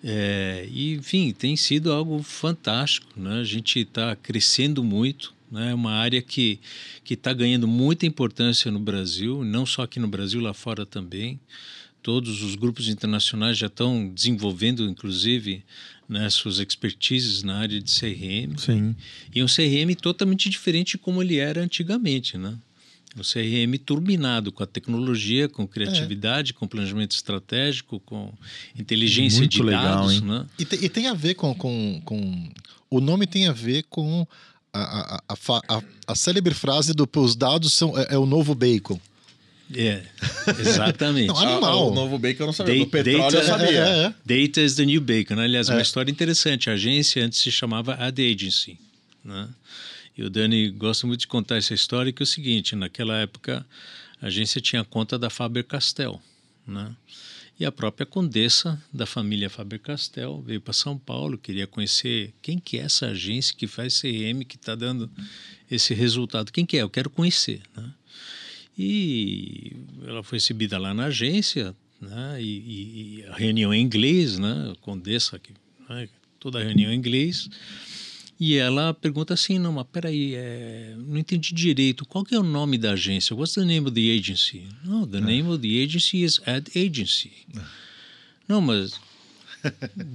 É, 0.04 0.68
enfim, 0.74 1.32
tem 1.32 1.56
sido 1.56 1.92
algo 1.92 2.20
fantástico. 2.24 3.08
Né? 3.14 3.38
A 3.38 3.44
gente 3.44 3.78
está 3.78 4.16
crescendo 4.16 4.82
muito. 4.82 5.32
né? 5.48 5.70
É 5.70 5.74
uma 5.74 5.92
área 5.92 6.20
que 6.20 6.58
está 7.08 7.32
ganhando 7.32 7.68
muita 7.68 8.04
importância 8.04 8.68
no 8.68 8.80
Brasil, 8.80 9.44
não 9.44 9.64
só 9.64 9.82
aqui 9.82 10.00
no 10.00 10.08
Brasil, 10.08 10.40
lá 10.40 10.52
fora 10.52 10.84
também. 10.84 11.38
Todos 12.02 12.42
os 12.42 12.54
grupos 12.56 12.88
internacionais 12.88 13.56
já 13.56 13.68
estão 13.68 14.08
desenvolvendo, 14.08 14.88
inclusive, 14.88 15.64
né, 16.08 16.28
suas 16.30 16.58
expertises 16.58 17.42
na 17.44 17.58
área 17.58 17.80
de 17.80 17.90
CRM. 17.90 18.58
Sim. 18.58 18.96
E 19.34 19.42
um 19.42 19.46
CRM 19.46 19.94
totalmente 20.00 20.50
diferente 20.50 20.92
de 20.92 20.98
como 20.98 21.22
ele 21.22 21.36
era 21.36 21.62
antigamente, 21.62 22.36
né? 22.36 22.54
Um 23.16 23.20
CRM 23.22 23.78
turbinado 23.84 24.50
com 24.50 24.62
a 24.62 24.66
tecnologia, 24.66 25.48
com 25.48 25.66
criatividade, 25.68 26.54
com 26.54 26.66
planejamento 26.66 27.12
estratégico, 27.12 28.00
com 28.00 28.32
inteligência 28.76 29.40
Muito 29.40 29.52
de 29.52 29.62
legal, 29.62 29.96
dados, 29.98 30.12
hein? 30.14 30.20
né? 30.22 30.46
E, 30.58 30.64
te- 30.64 30.84
e 30.84 30.88
tem 30.88 31.06
a 31.08 31.14
ver 31.14 31.34
com, 31.34 31.54
com, 31.54 32.00
com. 32.04 32.48
O 32.90 33.00
nome 33.00 33.26
tem 33.26 33.46
a 33.48 33.52
ver 33.52 33.84
com 33.84 34.26
a, 34.72 34.80
a, 34.80 35.22
a, 35.28 35.36
a, 35.76 35.82
a 36.06 36.14
célebre 36.14 36.54
frase 36.54 36.94
do 36.94 37.06
os 37.16 37.36
dados 37.36 37.74
são, 37.74 37.96
é, 37.98 38.14
é 38.14 38.18
o 38.18 38.24
novo 38.26 38.54
bacon. 38.54 38.98
É, 39.76 40.02
exatamente. 40.60 41.28
Não, 41.28 41.38
Animal. 41.38 41.64
Ah, 41.64 41.84
o 41.86 41.94
novo 41.94 42.18
bacon 42.18 42.42
eu 42.42 42.46
não 42.46 42.52
sabia. 42.52 42.74
Da- 42.74 42.84
Do 42.84 42.90
petróleo 42.90 43.24
eu 43.24 43.30
data- 43.30 43.44
sabia. 43.44 43.78
É, 43.84 44.04
é. 44.06 44.14
Data 44.46 44.60
is 44.60 44.74
the 44.74 44.84
new 44.84 45.00
bacon. 45.00 45.34
né? 45.36 45.44
Aliás, 45.44 45.68
É. 45.68 45.72
uma 45.74 45.82
história 45.82 46.10
interessante. 46.10 46.68
A 46.70 46.74
agência 46.74 47.24
antes 47.24 47.38
se 47.38 47.50
chamava 47.50 47.94
Ad 47.94 48.20
Agency. 48.22 48.78
Né? 49.24 49.48
E 50.16 50.22
o 50.22 50.28
Dani 50.30 50.70
gosta 50.70 51.06
muito 51.06 51.20
de 51.20 51.26
contar 51.26 51.56
essa 51.56 51.72
história, 51.74 52.12
que 52.12 52.22
é 52.22 52.24
o 52.24 52.26
seguinte, 52.26 52.74
naquela 52.76 53.16
época 53.18 53.64
a 54.20 54.26
agência 54.26 54.60
tinha 54.60 54.84
conta 54.84 55.18
da 55.18 55.30
Faber-Castell. 55.30 56.20
Né? 56.66 56.94
E 57.60 57.64
a 57.64 57.70
própria 57.72 58.04
condessa 58.04 58.80
da 58.92 59.06
família 59.06 59.48
Faber-Castell 59.48 60.42
veio 60.42 60.60
para 60.60 60.72
São 60.72 60.98
Paulo, 60.98 61.38
queria 61.38 61.66
conhecer 61.66 62.32
quem 62.42 62.58
que 62.58 62.78
é 62.78 62.82
essa 62.82 63.06
agência 63.08 63.54
que 63.56 63.66
faz 63.66 64.00
CRM, 64.00 64.44
que 64.44 64.56
está 64.56 64.74
dando 64.74 65.08
esse 65.70 65.94
resultado. 65.94 66.50
Quem 66.50 66.66
que 66.66 66.76
é? 66.76 66.82
Eu 66.82 66.90
quero 66.90 67.08
conhecer. 67.08 67.60
Né? 67.76 67.84
E 68.78 69.72
ela 70.06 70.22
foi 70.22 70.38
exibida 70.38 70.78
lá 70.78 70.94
na 70.94 71.06
agência, 71.06 71.74
né? 72.00 72.42
E, 72.42 73.20
e- 73.20 73.24
a 73.26 73.34
reunião 73.34 73.72
em 73.72 73.82
inglês, 73.82 74.38
né? 74.38 74.74
Condessa, 74.80 75.38
que, 75.38 75.52
né? 75.88 76.08
toda 76.40 76.58
a 76.58 76.62
reunião 76.64 76.92
em 76.92 76.96
inglês. 76.96 77.48
E 78.40 78.56
ela 78.56 78.92
pergunta 78.92 79.34
assim, 79.34 79.58
não, 79.58 79.72
mas 79.72 79.86
peraí, 79.92 80.34
é, 80.34 80.96
não 80.98 81.16
entendi 81.16 81.54
direito, 81.54 82.04
qual 82.04 82.24
que 82.24 82.34
é 82.34 82.38
o 82.38 82.42
nome 82.42 82.76
da 82.76 82.92
agência? 82.92 83.36
What's 83.36 83.54
the 83.54 83.64
name 83.64 83.86
of 83.86 83.92
the 83.94 84.10
agency? 84.10 84.66
No, 84.84 85.06
the 85.06 85.20
name 85.20 85.48
of 85.48 85.58
the 85.62 85.80
agency 85.80 86.24
is 86.24 86.40
Ad 86.44 86.68
Agency. 86.74 87.30
Não, 88.48 88.60
mas... 88.60 89.00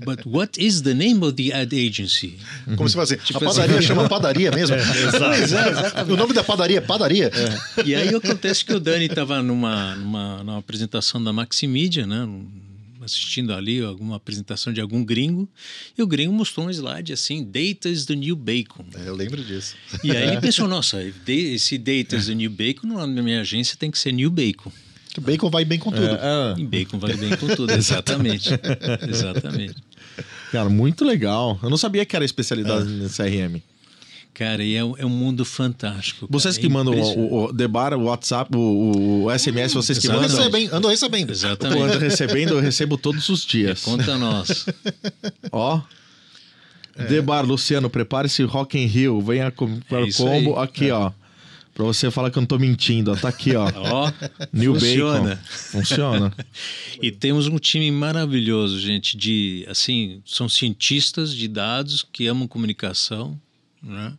But 0.05 0.25
what 0.25 0.57
is 0.57 0.81
the 0.81 0.93
name 0.93 1.23
of 1.23 1.33
the 1.33 1.53
ad 1.53 1.75
agency? 1.75 2.37
Como 2.75 2.87
se 2.87 2.95
faz 2.95 3.11
assim, 3.11 3.23
Tipo 3.23 3.39
a 3.39 3.47
padaria 3.47 3.77
assim. 3.77 3.87
chama 3.87 4.09
padaria 4.09 4.51
mesmo. 4.51 4.75
Pois 5.17 5.51
é, 5.51 6.03
o 6.11 6.17
nome 6.17 6.33
da 6.33 6.43
padaria 6.43 6.77
é 6.77 6.81
padaria. 6.81 7.31
E 7.85 7.95
aí 7.95 8.13
acontece 8.13 8.63
que 8.65 8.73
o 8.73 8.79
Dani 8.79 9.05
estava 9.05 9.41
numa, 9.41 9.95
numa, 9.95 10.43
numa 10.43 10.57
apresentação 10.59 11.23
da 11.23 11.31
Maximídia, 11.31 12.05
né? 12.05 12.27
assistindo 13.07 13.53
ali 13.53 13.81
alguma 13.81 14.17
apresentação 14.17 14.71
de 14.73 14.81
algum 14.81 15.03
gringo, 15.03 15.49
e 15.97 16.03
o 16.03 16.07
gringo 16.07 16.33
mostrou 16.33 16.67
um 16.67 16.69
slide 16.69 17.13
assim, 17.13 17.43
Data 17.43 17.87
is 17.87 18.05
the 18.05 18.15
new 18.15 18.35
bacon. 18.35 18.85
É, 18.93 19.07
eu 19.07 19.15
lembro 19.15 19.41
disso. 19.41 19.75
E 20.03 20.11
aí 20.11 20.27
ele 20.27 20.41
pensou, 20.41 20.67
nossa, 20.67 21.01
esse 21.25 21.77
Data 21.77 22.17
is 22.17 22.25
the 22.27 22.35
new 22.35 22.49
bacon, 22.49 22.89
da 22.89 23.23
minha 23.23 23.41
agência 23.41 23.77
tem 23.77 23.89
que 23.89 23.97
ser 23.97 24.11
New 24.11 24.29
Bacon. 24.29 24.71
Que 25.17 25.21
bacon 25.21 25.49
vai 25.49 25.65
bem 25.65 25.79
com 25.79 25.89
tudo. 25.91 26.05
É, 26.05 26.53
E 26.59 26.63
bacon 26.63 26.99
vai 26.99 27.15
bem 27.15 27.35
com 27.37 27.47
tudo, 27.47 27.71
exatamente. 27.73 28.49
exatamente. 29.09 29.73
Cara, 30.51 30.69
muito 30.69 31.03
legal. 31.03 31.57
Eu 31.63 31.71
não 31.71 31.77
sabia 31.77 32.05
que 32.05 32.15
era 32.15 32.23
especialidade 32.23 32.85
no 32.85 33.09
CRM. 33.09 33.59
Cara, 34.31 34.63
e 34.63 34.75
é, 34.75 34.83
um- 34.83 34.95
é 34.95 35.03
um 35.03 35.09
mundo 35.09 35.43
fantástico. 35.43 36.27
cara. 36.27 36.31
Vocês 36.39 36.55
É 36.55 36.61
que 36.61 36.69
mandam 36.69 36.93
impressionante. 36.93 37.33
o, 37.33 37.35
o, 37.35 37.45
o 37.45 37.51
Debar, 37.51 37.95
o 37.95 38.03
WhatsApp, 38.03 38.55
o, 38.55 39.23
o 39.25 39.31
SMS, 39.39 39.73
vocês 39.73 39.97
que 39.97 40.07
mandam. 40.07 40.21
recebendo, 40.29 40.73
ando 40.75 40.87
recebendo. 40.87 41.29
Eu 41.29 41.33
Exatamente. 41.33 41.81
ando 41.81 41.97
recebendo, 41.97 42.49
eu 42.51 42.59
recebo 42.59 42.95
todos 42.95 43.27
os 43.29 43.43
dias. 43.43 43.81
Conta 43.81 44.15
nós. 44.19 44.67
Ó. 45.51 45.81
É. 46.95 47.05
Debar, 47.05 47.41
Luciano, 47.43 47.89
prepare-se 47.89 48.43
Rock 48.43 48.77
in 48.77 48.85
Rio. 48.85 49.19
Venha 49.19 49.49
comprar 49.49 50.07
É 50.07 50.11
combo 50.11 50.59
aí. 50.59 50.63
aqui, 50.63 50.91
ó. 50.91 51.11
Pra 51.77 51.85
você 51.85 52.09
falar 52.09 52.31
que 52.31 52.39
eu 52.39 52.41
não 52.41 52.47
tô 52.47 52.57
mentindo, 52.57 53.11
ó. 53.11 53.15
Tá 53.15 53.29
aqui, 53.29 53.55
ó. 53.55 53.67
Ó, 53.77 54.11
New 54.51 54.73
funciona. 54.73 55.35
Bacon. 55.35 55.43
Funciona. 55.47 56.33
E 56.99 57.11
temos 57.11 57.45
um 57.45 57.59
time 57.59 57.91
maravilhoso, 57.91 58.79
gente, 58.79 59.15
de 59.15 59.63
assim, 59.69 60.19
são 60.25 60.49
cientistas 60.49 61.31
de 61.31 61.47
dados 61.47 62.03
que 62.11 62.25
amam 62.25 62.47
comunicação, 62.47 63.39
né? 63.83 64.11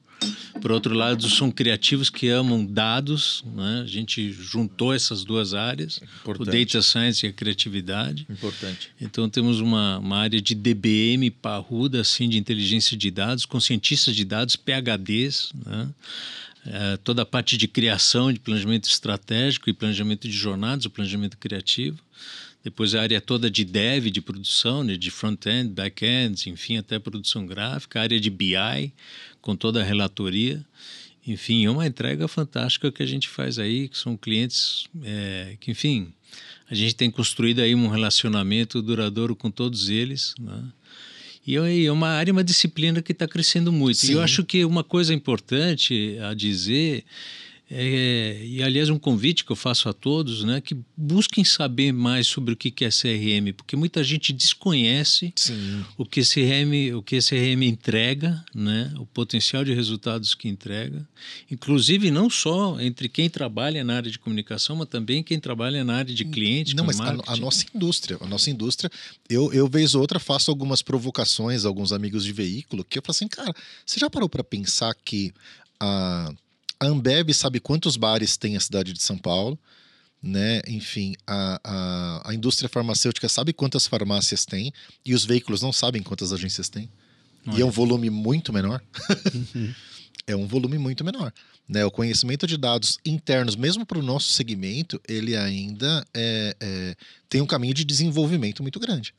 Por 0.61 0.71
outro 0.71 0.95
lado, 0.95 1.29
são 1.29 1.51
criativos 1.51 2.09
que 2.09 2.29
amam 2.29 2.65
dados, 2.65 3.43
né? 3.53 3.83
A 3.83 3.87
gente 3.89 4.31
juntou 4.31 4.95
essas 4.95 5.25
duas 5.25 5.53
áreas, 5.53 5.99
o 5.99 6.31
Importante. 6.31 6.65
data 6.65 6.81
science 6.81 7.27
e 7.27 7.29
a 7.29 7.33
criatividade. 7.33 8.25
Importante. 8.31 8.91
Então 9.01 9.29
temos 9.29 9.59
uma, 9.59 9.99
uma 9.99 10.19
área 10.19 10.41
de 10.41 10.55
DBM 10.55 11.29
parruda, 11.33 12.01
assim, 12.01 12.29
de 12.29 12.39
inteligência 12.39 12.97
de 12.97 13.11
dados, 13.11 13.45
com 13.45 13.59
cientistas 13.59 14.15
de 14.15 14.25
dados, 14.25 14.55
PhDs, 14.55 15.51
né? 15.67 15.89
É, 16.71 16.99
toda 16.99 17.23
a 17.23 17.27
parte 17.27 17.57
de 17.57 17.67
criação, 17.67 18.31
de 18.31 18.39
planejamento 18.39 18.89
estratégico 18.89 19.71
e 19.71 19.73
planejamento 19.73 20.29
de 20.29 20.35
jornadas, 20.35 20.85
o 20.85 20.91
planejamento 20.91 21.39
criativo. 21.39 21.99
Depois 22.63 22.95
a 22.95 23.01
área 23.01 23.21
toda 23.21 23.51
de 23.51 23.65
dev, 23.65 24.11
de 24.11 24.21
produção, 24.21 24.85
né? 24.85 24.97
de 24.97 25.11
front-end, 25.11 25.71
back-end, 25.71 26.51
enfim, 26.51 26.77
até 26.77 26.99
produção 26.99 27.47
gráfica. 27.47 27.99
A 27.99 28.03
área 28.03 28.21
de 28.21 28.29
BI, 28.29 28.93
com 29.41 29.57
toda 29.57 29.81
a 29.81 29.85
relatoria. 29.85 30.63
Enfim, 31.27 31.65
é 31.65 31.71
uma 31.71 31.87
entrega 31.87 32.29
fantástica 32.29 32.93
que 32.93 33.03
a 33.03 33.07
gente 33.07 33.29
faz 33.29 33.59
aí, 33.59 33.89
que 33.89 33.97
são 33.97 34.17
clientes 34.17 34.87
é, 35.03 35.57
que, 35.61 35.71
enfim, 35.71 36.13
a 36.69 36.75
gente 36.75 36.95
tem 36.95 37.11
construído 37.11 37.61
aí 37.61 37.75
um 37.75 37.89
relacionamento 37.89 38.83
duradouro 38.83 39.35
com 39.35 39.51
todos 39.51 39.89
eles, 39.89 40.35
né? 40.39 40.65
E 41.49 41.57
é 41.57 41.85
é 41.87 41.91
uma 41.91 42.09
área, 42.09 42.31
uma 42.31 42.45
disciplina 42.45 43.01
que 43.01 43.13
está 43.13 43.27
crescendo 43.27 43.73
muito. 43.73 43.95
E 44.03 44.09
Sim. 44.09 44.13
eu 44.13 44.21
acho 44.21 44.45
que 44.45 44.67
uma 44.67 44.85
coisa 44.85 45.15
importante 45.15 46.19
a 46.21 46.35
dizer, 46.35 47.05
é, 47.71 48.41
e 48.45 48.63
aliás 48.63 48.89
um 48.89 48.99
convite 48.99 49.45
que 49.45 49.53
eu 49.53 49.57
faço 49.57 49.89
a 49.89 49.93
todos, 49.93 50.43
né, 50.43 50.61
que 50.61 50.77
busquem 50.97 51.45
saber 51.45 51.93
mais 51.93 52.27
sobre 52.27 52.55
o 52.55 52.57
que 52.57 52.85
é 52.85 52.89
CRM, 52.89 53.53
porque 53.55 53.77
muita 53.77 54.03
gente 54.03 54.33
desconhece 54.33 55.33
Sim. 55.37 55.85
o 55.97 56.05
que 56.07 56.23
CRM, 56.23 56.97
o 56.97 57.03
que 57.03 57.19
CRM 57.19 57.63
entrega, 57.63 58.43
né? 58.55 58.93
O 58.99 59.07
potencial 59.07 59.65
de 59.65 59.75
resultados 59.75 60.35
que 60.35 60.49
entrega, 60.49 61.07
inclusive 61.51 62.11
não 62.11 62.31
só 62.31 62.81
entre 62.81 63.09
quem 63.09 63.29
trabalha 63.29 63.85
na 63.85 63.97
área 63.97 64.11
de 64.11 64.19
comunicação, 64.19 64.77
mas 64.77 64.89
também 64.89 65.23
quem 65.23 65.39
trabalha 65.39 65.85
na 65.85 65.97
área 65.97 66.15
de 66.15 66.25
cliente, 66.25 66.75
Não, 66.75 66.85
mas 66.85 67.01
a, 67.01 67.17
a 67.27 67.37
nossa 67.37 67.67
indústria, 67.75 68.17
a 68.21 68.27
nossa 68.27 68.51
indústria, 68.51 68.91
eu, 69.29 69.53
eu 69.53 69.69
vez 69.69 69.95
ou 69.95 70.01
outra 70.01 70.19
faço 70.19 70.51
algumas 70.51 70.81
provocações 70.83 71.65
a 71.65 71.69
alguns 71.69 71.93
amigos 71.93 72.25
de 72.25 72.33
veículo 72.33 72.85
que 72.85 72.99
eu 72.99 73.03
falo 73.03 73.11
assim, 73.11 73.29
cara, 73.29 73.53
você 73.85 74.01
já 74.01 74.09
parou 74.09 74.29
para 74.29 74.43
pensar 74.43 74.95
que 75.05 75.33
a, 75.81 76.33
a 76.81 76.87
Ambev 76.87 77.33
sabe 77.33 77.61
quantos 77.61 77.97
bares 77.97 78.37
tem 78.37 78.57
a 78.57 78.61
cidade 78.61 78.93
de 78.93 79.03
São 79.03 79.19
Paulo, 79.19 79.59
né? 80.23 80.61
Enfim, 80.67 81.15
a, 81.27 81.61
a, 81.63 82.31
a 82.31 82.35
indústria 82.35 82.69
farmacêutica 82.69 83.29
sabe 83.29 83.53
quantas 83.53 83.87
farmácias 83.87 84.45
tem 84.45 84.73
e 85.05 85.15
os 85.15 85.25
veículos 85.25 85.63
não 85.63 85.73
sabem 85.73 86.03
quantas 86.03 86.33
agências 86.33 86.69
tem. 86.69 86.89
E 87.57 87.63
é 87.63 87.65
um 87.65 87.71
volume 87.71 88.11
muito 88.11 88.53
menor. 88.53 88.83
é 90.27 90.37
um 90.37 90.47
volume 90.47 90.77
muito 90.77 91.05
menor. 91.05 91.33
Né? 91.69 91.85
O 91.85 91.91
conhecimento 91.91 92.47
de 92.47 92.57
dados 92.57 92.99
internos, 93.05 93.57
mesmo 93.57 93.87
para 93.87 93.99
o 93.99 94.03
nosso 94.03 94.33
segmento, 94.33 95.01
ele 95.09 95.37
ainda 95.37 96.05
é, 96.13 96.57
é, 96.61 96.97
tem 97.29 97.41
um 97.41 97.47
caminho 97.47 97.75
de 97.75 97.85
desenvolvimento 97.85 98.63
muito 98.63 98.79
grande. 98.79 99.15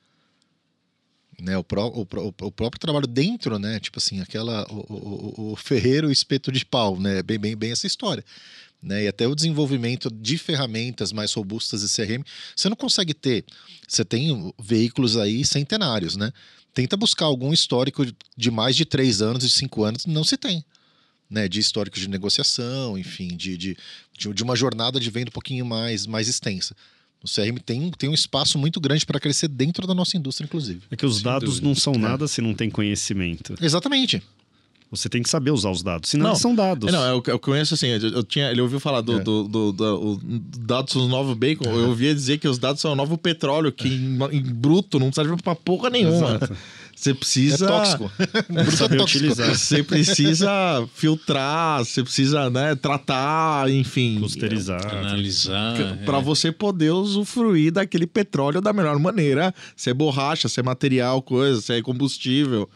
Né? 1.42 1.58
O, 1.58 1.64
pró- 1.64 1.88
o 1.88 2.06
pró- 2.06 2.34
o 2.42 2.52
próprio 2.52 2.80
trabalho 2.80 3.08
dentro, 3.08 3.58
né? 3.58 3.80
Tipo 3.80 4.00
assim, 4.00 4.20
aquela. 4.20 4.66
O, 4.70 5.52
o, 5.52 5.56
ferreiro 5.56 6.12
espeto 6.12 6.52
de 6.52 6.66
pau, 6.66 7.00
né? 7.00 7.24
Bem, 7.24 7.40
bem, 7.40 7.56
bem 7.56 7.72
essa 7.72 7.88
história. 7.88 8.24
Né? 8.82 9.04
E 9.04 9.08
até 9.08 9.28
o 9.28 9.36
desenvolvimento 9.36 10.10
de 10.10 10.38
ferramentas 10.38 11.12
mais 11.12 11.34
robustas 11.34 11.82
de 11.82 11.88
CRM, 11.88 12.24
você 12.56 12.70
não 12.70 12.76
consegue 12.76 13.14
ter. 13.14 13.46
Você 13.88 14.06
tem 14.06 14.54
veículos 14.60 15.18
aí 15.18 15.46
centenários, 15.46 16.16
né? 16.16 16.32
Tenta 16.74 16.96
buscar 16.96 17.26
algum 17.26 17.52
histórico 17.52 18.06
de 18.38 18.52
mais 18.52 18.76
de 18.76 18.86
três 18.86 19.22
anos 19.22 19.44
e 19.44 19.50
cinco 19.50 19.84
anos, 19.84 20.06
não 20.06 20.24
se 20.24 20.38
tem. 20.38 20.64
Né, 21.30 21.48
de 21.48 21.60
histórico 21.60 22.00
de 22.00 22.10
negociação, 22.10 22.98
enfim, 22.98 23.28
de, 23.38 23.56
de, 23.56 23.78
de, 24.18 24.34
de 24.34 24.44
uma 24.44 24.56
jornada 24.56 25.00
de 25.00 25.12
venda 25.12 25.30
um 25.30 25.32
pouquinho 25.32 25.64
mais, 25.64 26.08
mais 26.08 26.28
extensa. 26.28 26.76
O 27.24 27.28
CRM 27.28 27.58
tem, 27.66 27.92
tem 27.98 28.10
um 28.10 28.14
espaço 28.14 28.58
muito 28.58 28.80
grande 28.80 29.06
para 29.06 29.20
crescer 29.20 29.48
dentro 29.50 29.86
da 29.86 29.94
nossa 29.94 30.16
indústria, 30.16 30.46
inclusive. 30.46 30.82
É 30.90 30.96
que 30.96 31.06
os 31.06 31.16
Sem 31.16 31.24
dados 31.24 31.50
dúvida. 31.56 31.68
não 31.68 31.76
são 31.76 31.94
É. 31.94 31.98
nada 31.98 32.28
se 32.28 32.42
não 32.42 32.54
tem 32.54 32.70
conhecimento. 32.70 33.56
Exatamente. 33.62 34.24
Você 34.92 35.08
tem 35.08 35.22
que 35.22 35.30
saber 35.30 35.52
usar 35.52 35.70
os 35.70 35.84
dados, 35.84 36.10
senão 36.10 36.30
Não. 36.30 36.36
são 36.36 36.56
dados. 36.56 36.90
É, 36.90 36.92
Não, 36.92 37.04
eu, 37.06 37.22
eu 37.28 37.38
conheço 37.38 37.76
assim, 37.76 37.88
eu, 37.88 38.00
eu 38.10 38.24
tinha, 38.24 38.50
ele 38.50 38.60
ouviu 38.62 38.80
falar 38.80 39.02
do, 39.02 39.20
É. 39.20 39.20
do, 39.20 39.44
do- 39.44 39.72
do- 39.72 40.14
o- 40.14 40.20
dados 40.66 40.94
são 40.94 41.06
o 41.06 41.08
novo 41.08 41.36
bacon, 41.36 41.66
eu 41.70 41.90
ouvia 41.90 42.12
dizer 42.16 42.40
que 42.40 42.48
os 42.48 42.58
dados 42.58 42.82
são 42.82 42.94
o 42.94 42.96
novo 42.96 43.16
petróleo, 43.16 43.72
que 43.72 43.88
em, 43.88 44.18
em 44.32 44.42
bruto 44.42 44.98
não 44.98 45.12
serve 45.14 45.36
pra 45.44 45.54
porra 45.54 45.92
nenhuma. 45.92 46.38
Exato. 46.38 46.58
Você 47.00 47.12
É 47.12 47.14
precisa. 47.14 47.66
tóxico. 47.66 48.12
Bruto 48.52 48.70
é 48.70 48.72
Saber 48.72 48.98
tóxico. 48.98 49.20
utilizar. 49.26 49.56
Você 49.56 49.82
precisa 49.84 50.88
filtrar, 50.94 51.80
você 51.86 52.04
precisa, 52.04 52.50
né, 52.50 52.76
tratar, 52.76 53.70
enfim. 53.70 54.18
Clusterizar. 54.20 54.86
analisar. 54.86 55.80
é. 55.80 55.94
Para 56.06 56.20
você 56.20 56.52
poder 56.52 56.92
usufruir 56.92 57.72
daquele 57.72 58.06
petróleo 58.06 58.60
da 58.60 58.74
melhor 58.74 59.00
maneira. 59.00 59.54
Se 59.78 59.90
é 59.90 59.94
borracha, 59.94 60.50
se 60.50 60.60
é 60.60 60.64
material, 60.64 61.22
coisa, 61.22 61.62
se 61.62 61.72
é 61.74 61.82
combustível. 61.82 62.70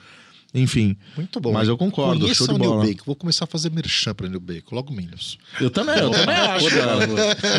Enfim. 0.54 0.96
Muito 1.16 1.40
bom. 1.40 1.52
Mas 1.52 1.68
eu 1.68 1.76
concordo, 1.76 2.22
Conheça 2.22 2.46
show 2.46 2.54
de 2.54 2.62
New 2.62 2.70
bola. 2.70 2.86
Bacon. 2.86 3.04
Vou 3.06 3.16
começar 3.16 3.46
a 3.46 3.48
fazer 3.48 3.72
merchan 3.72 4.14
para 4.14 4.30
New 4.30 4.40
Bacon, 4.40 4.76
logo 4.76 4.94
menos. 4.94 5.38
Eu 5.60 5.70
também, 5.72 5.98
eu 5.98 6.12
também 6.12 6.36
acho. 6.36 6.68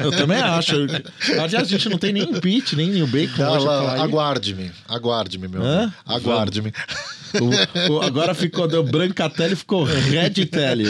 Eu 0.04 0.10
também 0.12 0.38
acho. 0.38 0.74
Aliás, 1.40 1.54
a 1.54 1.64
gente 1.64 1.88
não 1.88 1.98
tem 1.98 2.12
nem 2.12 2.40
pitch, 2.40 2.74
nem 2.74 2.90
New 2.90 3.06
Bacon. 3.08 3.42
Aí. 3.42 4.00
aguarde-me, 4.00 4.70
aguarde-me, 4.88 5.48
meu. 5.48 5.62
Aguarde-me. 6.06 6.72
O- 7.40 7.92
o- 7.94 8.02
agora 8.02 8.34
ficou, 8.34 8.66
deu 8.68 8.82
branca 8.82 9.28
tele, 9.30 9.56
ficou 9.56 9.84
red 9.84 10.30
tele. 10.46 10.84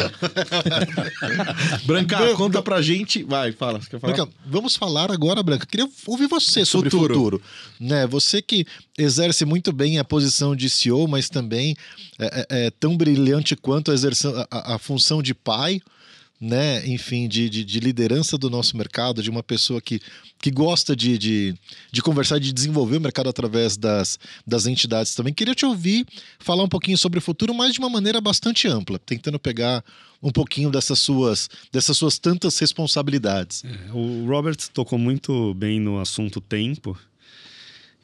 branca, 1.87 2.35
conta 2.37 2.62
pra 2.62 2.81
gente. 2.83 3.23
Vai, 3.23 3.53
fala. 3.53 3.81
Branca, 4.01 4.29
vamos 4.47 4.77
falar 4.77 5.11
agora, 5.11 5.43
Branca. 5.43 5.66
Queria 5.66 5.89
ouvir 6.07 6.27
você 6.27 6.65
sobre 6.65 6.91
Futuro. 6.91 7.15
futuro. 7.15 7.43
Né? 7.81 8.07
Você 8.07 8.41
que 8.43 8.66
exerce 8.99 9.45
muito 9.45 9.73
bem 9.73 9.99
a 9.99 10.05
posição 10.05 10.55
de 10.55 10.69
CEO, 10.71 11.07
mas 11.09 11.29
também 11.29 11.77
é, 12.19 12.27
é- 12.27 12.66
é 12.66 12.71
tão 12.71 12.97
brilhante 12.97 13.57
quanto 13.57 13.91
a, 13.91 13.95
exerção- 13.95 14.35
a- 14.51 14.75
a 14.75 14.79
função 14.79 15.23
de 15.23 15.35
pai, 15.35 15.81
né? 16.40 16.86
Enfim, 16.86 17.27
de, 17.28 17.48
de- 17.48 17.65
de 17.65 17.81
liderança 17.81 18.36
do 18.36 18.51
nosso 18.51 18.77
mercado, 18.77 19.23
de 19.23 19.31
uma 19.31 19.43
pessoa 19.43 19.81
que, 19.81 20.01
que 20.40 20.51
gosta 20.51 20.94
de, 20.94 21.16
de, 21.16 21.55
de 21.90 22.02
conversar, 22.02 22.39
de 22.39 22.52
desenvolver 22.52 22.97
o 22.97 23.01
mercado 23.01 23.28
através 23.28 23.77
das, 23.77 24.19
das 24.47 24.66
entidades 24.66 25.15
também. 25.15 25.32
Queria 25.32 25.55
te 25.55 25.65
ouvir 25.65 26.06
falar 26.39 26.62
um 26.65 26.69
pouquinho 26.69 26.98
sobre 26.98 27.19
o 27.19 27.23
futuro, 27.23 27.55
mas 27.55 27.73
de 27.73 27.78
uma 27.78 27.89
maneira 27.89 28.20
bastante 28.20 28.69
ampla, 28.69 28.98
tentando 28.98 29.39
pegar 29.39 29.82
um 30.23 30.31
pouquinho 30.31 30.70
dessas 30.70 30.98
suas, 30.98 31.48
dessas 31.73 31.97
suas 31.97 32.19
tantas 32.19 32.59
responsabilidades. 32.59 33.62
É, 33.65 33.93
O 33.93 34.27
Robert 34.27 34.56
tocou 34.73 34.98
muito 34.98 35.55
bem 35.55 35.78
no 35.81 35.98
assunto 36.01 36.40
tempo. 36.40 36.98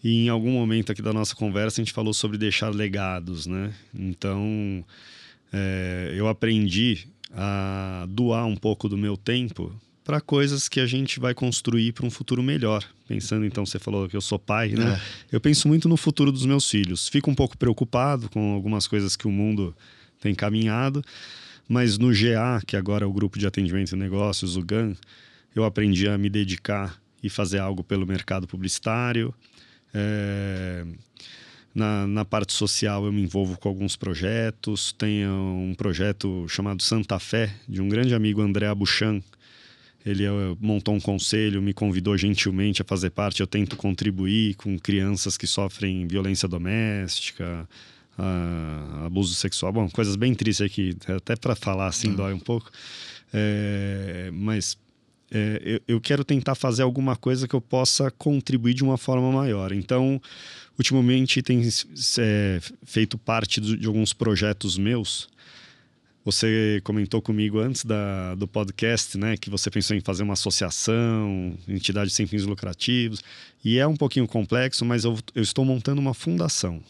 E 0.02 0.24
em 0.24 0.28
algum 0.30 0.50
momento 0.52 0.92
aqui 0.92 1.02
da 1.02 1.12
nossa 1.12 1.34
conversa 1.34 1.80
a 1.80 1.84
gente 1.84 1.92
falou 1.92 2.14
sobre 2.14 2.38
deixar 2.38 2.70
legados, 2.74 3.46
né? 3.46 3.74
Então 3.94 4.82
é, 5.52 6.14
eu 6.16 6.26
aprendi 6.26 7.06
a 7.32 8.06
doar 8.08 8.46
um 8.46 8.56
pouco 8.56 8.88
do 8.88 8.96
meu 8.96 9.16
tempo 9.16 9.72
para 10.04 10.20
coisas 10.20 10.68
que 10.68 10.80
a 10.80 10.86
gente 10.86 11.20
vai 11.20 11.34
construir 11.34 11.92
para 11.92 12.04
um 12.04 12.10
futuro 12.10 12.42
melhor. 12.42 12.84
Pensando, 13.06 13.44
então, 13.44 13.64
você 13.64 13.78
falou 13.78 14.08
que 14.08 14.16
eu 14.16 14.20
sou 14.20 14.38
pai, 14.38 14.70
né? 14.70 15.00
Eu 15.30 15.40
penso 15.40 15.68
muito 15.68 15.88
no 15.88 15.96
futuro 15.96 16.32
dos 16.32 16.44
meus 16.44 16.68
filhos. 16.68 17.08
Fico 17.08 17.30
um 17.30 17.34
pouco 17.34 17.56
preocupado 17.56 18.28
com 18.28 18.54
algumas 18.54 18.88
coisas 18.88 19.14
que 19.14 19.28
o 19.28 19.30
mundo 19.30 19.74
tem 20.20 20.34
caminhado, 20.34 21.02
mas 21.68 21.96
no 21.96 22.10
GA, 22.10 22.60
que 22.66 22.76
agora 22.76 23.04
é 23.04 23.06
o 23.06 23.12
grupo 23.12 23.38
de 23.38 23.46
atendimento 23.46 23.92
e 23.92 23.96
negócios, 23.96 24.56
o 24.56 24.62
GAN, 24.62 24.94
eu 25.54 25.64
aprendi 25.64 26.08
a 26.08 26.18
me 26.18 26.28
dedicar 26.28 27.00
e 27.22 27.30
fazer 27.30 27.58
algo 27.58 27.84
pelo 27.84 28.06
mercado 28.06 28.46
publicitário. 28.46 29.34
É, 29.94 30.84
Na, 31.74 32.06
na 32.06 32.24
parte 32.24 32.52
social, 32.52 33.04
eu 33.06 33.12
me 33.12 33.22
envolvo 33.22 33.58
com 33.58 33.68
alguns 33.68 33.96
projetos. 33.96 34.92
Tem 34.92 35.26
um 35.26 35.74
projeto 35.76 36.46
chamado 36.48 36.82
Santa 36.82 37.18
Fé, 37.18 37.54
de 37.68 37.80
um 37.80 37.88
grande 37.88 38.14
amigo, 38.14 38.40
André 38.40 38.66
Abuchan. 38.66 39.22
Ele 40.04 40.24
eh, 40.24 40.56
montou 40.58 40.94
um 40.94 41.00
conselho, 41.00 41.60
me 41.60 41.72
convidou 41.72 42.16
gentilmente 42.16 42.82
a 42.82 42.84
fazer 42.84 43.10
parte. 43.10 43.40
Eu 43.40 43.46
tento 43.46 43.76
contribuir 43.76 44.54
com 44.54 44.78
crianças 44.78 45.36
que 45.36 45.46
sofrem 45.46 46.06
violência 46.06 46.48
doméstica, 46.48 47.68
ah, 48.18 49.04
abuso 49.06 49.34
sexual. 49.34 49.72
Bom, 49.72 49.88
coisas 49.88 50.16
bem 50.16 50.34
tristes 50.34 50.66
aqui, 50.66 50.96
até 51.06 51.36
para 51.36 51.54
falar 51.54 51.86
assim 51.86 52.12
dói 52.12 52.32
um 52.32 52.38
pouco. 52.38 52.70
É, 53.32 54.30
mas 54.32 54.76
é, 55.30 55.60
eu, 55.64 55.80
eu 55.86 56.00
quero 56.00 56.24
tentar 56.24 56.54
fazer 56.54 56.82
alguma 56.82 57.14
coisa 57.14 57.46
que 57.46 57.54
eu 57.54 57.60
possa 57.60 58.10
contribuir 58.10 58.74
de 58.74 58.82
uma 58.82 58.98
forma 58.98 59.30
maior. 59.30 59.72
Então, 59.72 60.20
ultimamente 60.80 61.42
tem 61.42 61.60
é, 62.18 62.60
feito 62.84 63.18
parte 63.18 63.60
de 63.60 63.86
alguns 63.86 64.12
projetos 64.14 64.78
meus 64.78 65.28
Você 66.24 66.80
comentou 66.84 67.20
comigo 67.20 67.58
antes 67.58 67.84
da, 67.84 68.34
do 68.34 68.48
podcast, 68.48 69.16
né, 69.18 69.36
que 69.36 69.50
você 69.50 69.70
pensou 69.70 69.96
em 69.96 70.00
fazer 70.00 70.22
uma 70.22 70.32
associação, 70.32 71.56
entidade 71.68 72.10
sem 72.10 72.26
fins 72.26 72.44
lucrativos, 72.44 73.22
e 73.64 73.78
é 73.78 73.86
um 73.86 73.96
pouquinho 73.96 74.26
complexo, 74.26 74.84
mas 74.84 75.04
eu, 75.04 75.18
eu 75.34 75.42
estou 75.42 75.64
montando 75.64 76.00
uma 76.00 76.14
fundação. 76.14 76.82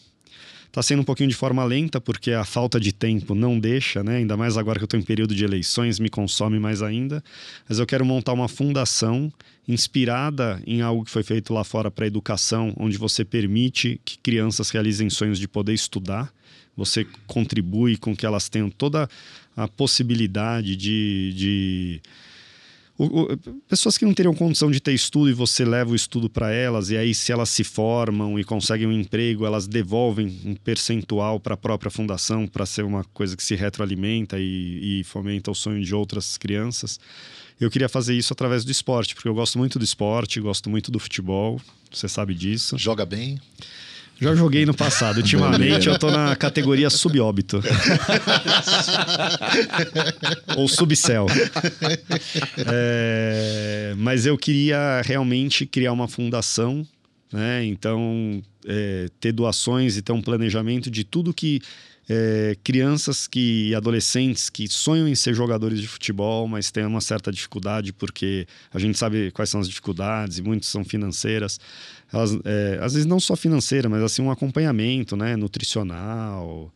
Está 0.70 0.82
sendo 0.82 1.00
um 1.00 1.04
pouquinho 1.04 1.28
de 1.28 1.34
forma 1.34 1.64
lenta, 1.64 2.00
porque 2.00 2.30
a 2.30 2.44
falta 2.44 2.78
de 2.78 2.92
tempo 2.92 3.34
não 3.34 3.58
deixa, 3.58 4.04
né? 4.04 4.18
Ainda 4.18 4.36
mais 4.36 4.56
agora 4.56 4.78
que 4.78 4.84
eu 4.84 4.86
estou 4.86 5.00
em 5.00 5.02
período 5.02 5.34
de 5.34 5.44
eleições, 5.44 5.98
me 5.98 6.08
consome 6.08 6.60
mais 6.60 6.80
ainda. 6.80 7.24
Mas 7.68 7.80
eu 7.80 7.86
quero 7.86 8.04
montar 8.04 8.32
uma 8.32 8.46
fundação 8.46 9.32
inspirada 9.66 10.62
em 10.64 10.80
algo 10.80 11.04
que 11.04 11.10
foi 11.10 11.24
feito 11.24 11.52
lá 11.52 11.64
fora 11.64 11.90
para 11.90 12.04
a 12.04 12.06
educação, 12.06 12.72
onde 12.76 12.96
você 12.96 13.24
permite 13.24 14.00
que 14.04 14.16
crianças 14.18 14.70
realizem 14.70 15.10
sonhos 15.10 15.40
de 15.40 15.48
poder 15.48 15.74
estudar. 15.74 16.32
Você 16.76 17.04
contribui 17.26 17.96
com 17.96 18.14
que 18.14 18.24
elas 18.24 18.48
tenham 18.48 18.70
toda 18.70 19.08
a 19.56 19.66
possibilidade 19.66 20.76
de, 20.76 21.32
de 21.34 22.00
o, 23.02 23.22
o, 23.22 23.36
pessoas 23.66 23.96
que 23.96 24.04
não 24.04 24.12
teriam 24.12 24.34
condição 24.34 24.70
de 24.70 24.78
ter 24.78 24.92
estudo 24.92 25.30
e 25.30 25.32
você 25.32 25.64
leva 25.64 25.90
o 25.90 25.94
estudo 25.94 26.28
para 26.28 26.52
elas, 26.52 26.90
e 26.90 26.98
aí, 26.98 27.14
se 27.14 27.32
elas 27.32 27.48
se 27.48 27.64
formam 27.64 28.38
e 28.38 28.44
conseguem 28.44 28.86
um 28.86 28.92
emprego, 28.92 29.46
elas 29.46 29.66
devolvem 29.66 30.38
um 30.44 30.54
percentual 30.54 31.40
para 31.40 31.54
a 31.54 31.56
própria 31.56 31.90
fundação 31.90 32.46
para 32.46 32.66
ser 32.66 32.84
uma 32.84 33.02
coisa 33.04 33.34
que 33.34 33.42
se 33.42 33.54
retroalimenta 33.54 34.38
e, 34.38 35.00
e 35.00 35.04
fomenta 35.04 35.50
o 35.50 35.54
sonho 35.54 35.82
de 35.82 35.94
outras 35.94 36.36
crianças. 36.36 37.00
Eu 37.58 37.70
queria 37.70 37.88
fazer 37.88 38.14
isso 38.14 38.34
através 38.34 38.66
do 38.66 38.70
esporte, 38.70 39.14
porque 39.14 39.28
eu 39.28 39.34
gosto 39.34 39.56
muito 39.56 39.78
do 39.78 39.84
esporte, 39.84 40.38
gosto 40.38 40.68
muito 40.68 40.90
do 40.90 40.98
futebol, 40.98 41.58
você 41.90 42.06
sabe 42.06 42.34
disso. 42.34 42.76
Joga 42.76 43.06
bem? 43.06 43.40
Já 44.20 44.34
joguei 44.34 44.66
no 44.66 44.74
passado. 44.74 45.16
Ultimamente 45.16 45.88
eu 45.88 45.98
tô 45.98 46.10
na 46.10 46.36
categoria 46.36 46.90
subóbito. 46.90 47.62
Ou 50.56 50.68
subcel. 50.68 51.26
É, 52.66 53.94
mas 53.96 54.26
eu 54.26 54.36
queria 54.36 55.00
realmente 55.02 55.64
criar 55.64 55.92
uma 55.92 56.06
fundação, 56.06 56.86
né? 57.32 57.64
Então, 57.64 58.42
é, 58.66 59.06
ter 59.18 59.32
doações 59.32 59.96
e 59.96 60.02
ter 60.02 60.12
um 60.12 60.20
planejamento 60.20 60.90
de 60.90 61.02
tudo 61.02 61.32
que 61.32 61.62
é, 62.12 62.56
crianças 62.64 63.28
que, 63.28 63.68
e 63.68 63.74
adolescentes 63.74 64.50
que 64.50 64.66
sonham 64.66 65.06
em 65.06 65.14
ser 65.14 65.32
jogadores 65.32 65.80
de 65.80 65.86
futebol, 65.86 66.48
mas 66.48 66.72
têm 66.72 66.84
uma 66.84 67.00
certa 67.00 67.30
dificuldade, 67.30 67.92
porque 67.92 68.48
a 68.74 68.80
gente 68.80 68.98
sabe 68.98 69.30
quais 69.30 69.48
são 69.48 69.60
as 69.60 69.68
dificuldades, 69.68 70.38
e 70.38 70.42
muitas 70.42 70.68
são 70.68 70.84
financeiras 70.84 71.60
elas, 72.12 72.36
é, 72.44 72.80
às 72.82 72.94
vezes 72.94 73.06
não 73.06 73.20
só 73.20 73.36
financeira, 73.36 73.88
mas 73.88 74.02
assim 74.02 74.22
um 74.22 74.30
acompanhamento, 74.30 75.16
né, 75.16 75.36
nutricional. 75.36 76.72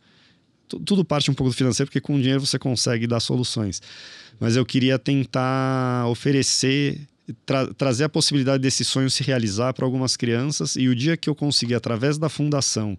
Tudo 0.67 1.03
parte 1.03 1.29
um 1.29 1.33
pouco 1.33 1.51
do 1.51 1.55
financeiro, 1.55 1.89
porque 1.89 1.99
com 1.99 2.17
dinheiro 2.17 2.39
você 2.39 2.57
consegue 2.57 3.05
dar 3.05 3.19
soluções. 3.19 3.81
Mas 4.39 4.55
eu 4.55 4.65
queria 4.65 4.97
tentar 4.97 6.07
oferecer, 6.07 7.01
tra 7.45 7.67
trazer 7.73 8.05
a 8.05 8.09
possibilidade 8.09 8.63
desse 8.63 8.85
sonho 8.85 9.09
se 9.09 9.21
realizar 9.21 9.73
para 9.73 9.85
algumas 9.85 10.15
crianças. 10.15 10.77
E 10.77 10.87
o 10.87 10.95
dia 10.95 11.17
que 11.17 11.29
eu 11.29 11.35
conseguir, 11.35 11.75
através 11.75 12.17
da 12.17 12.29
fundação, 12.29 12.97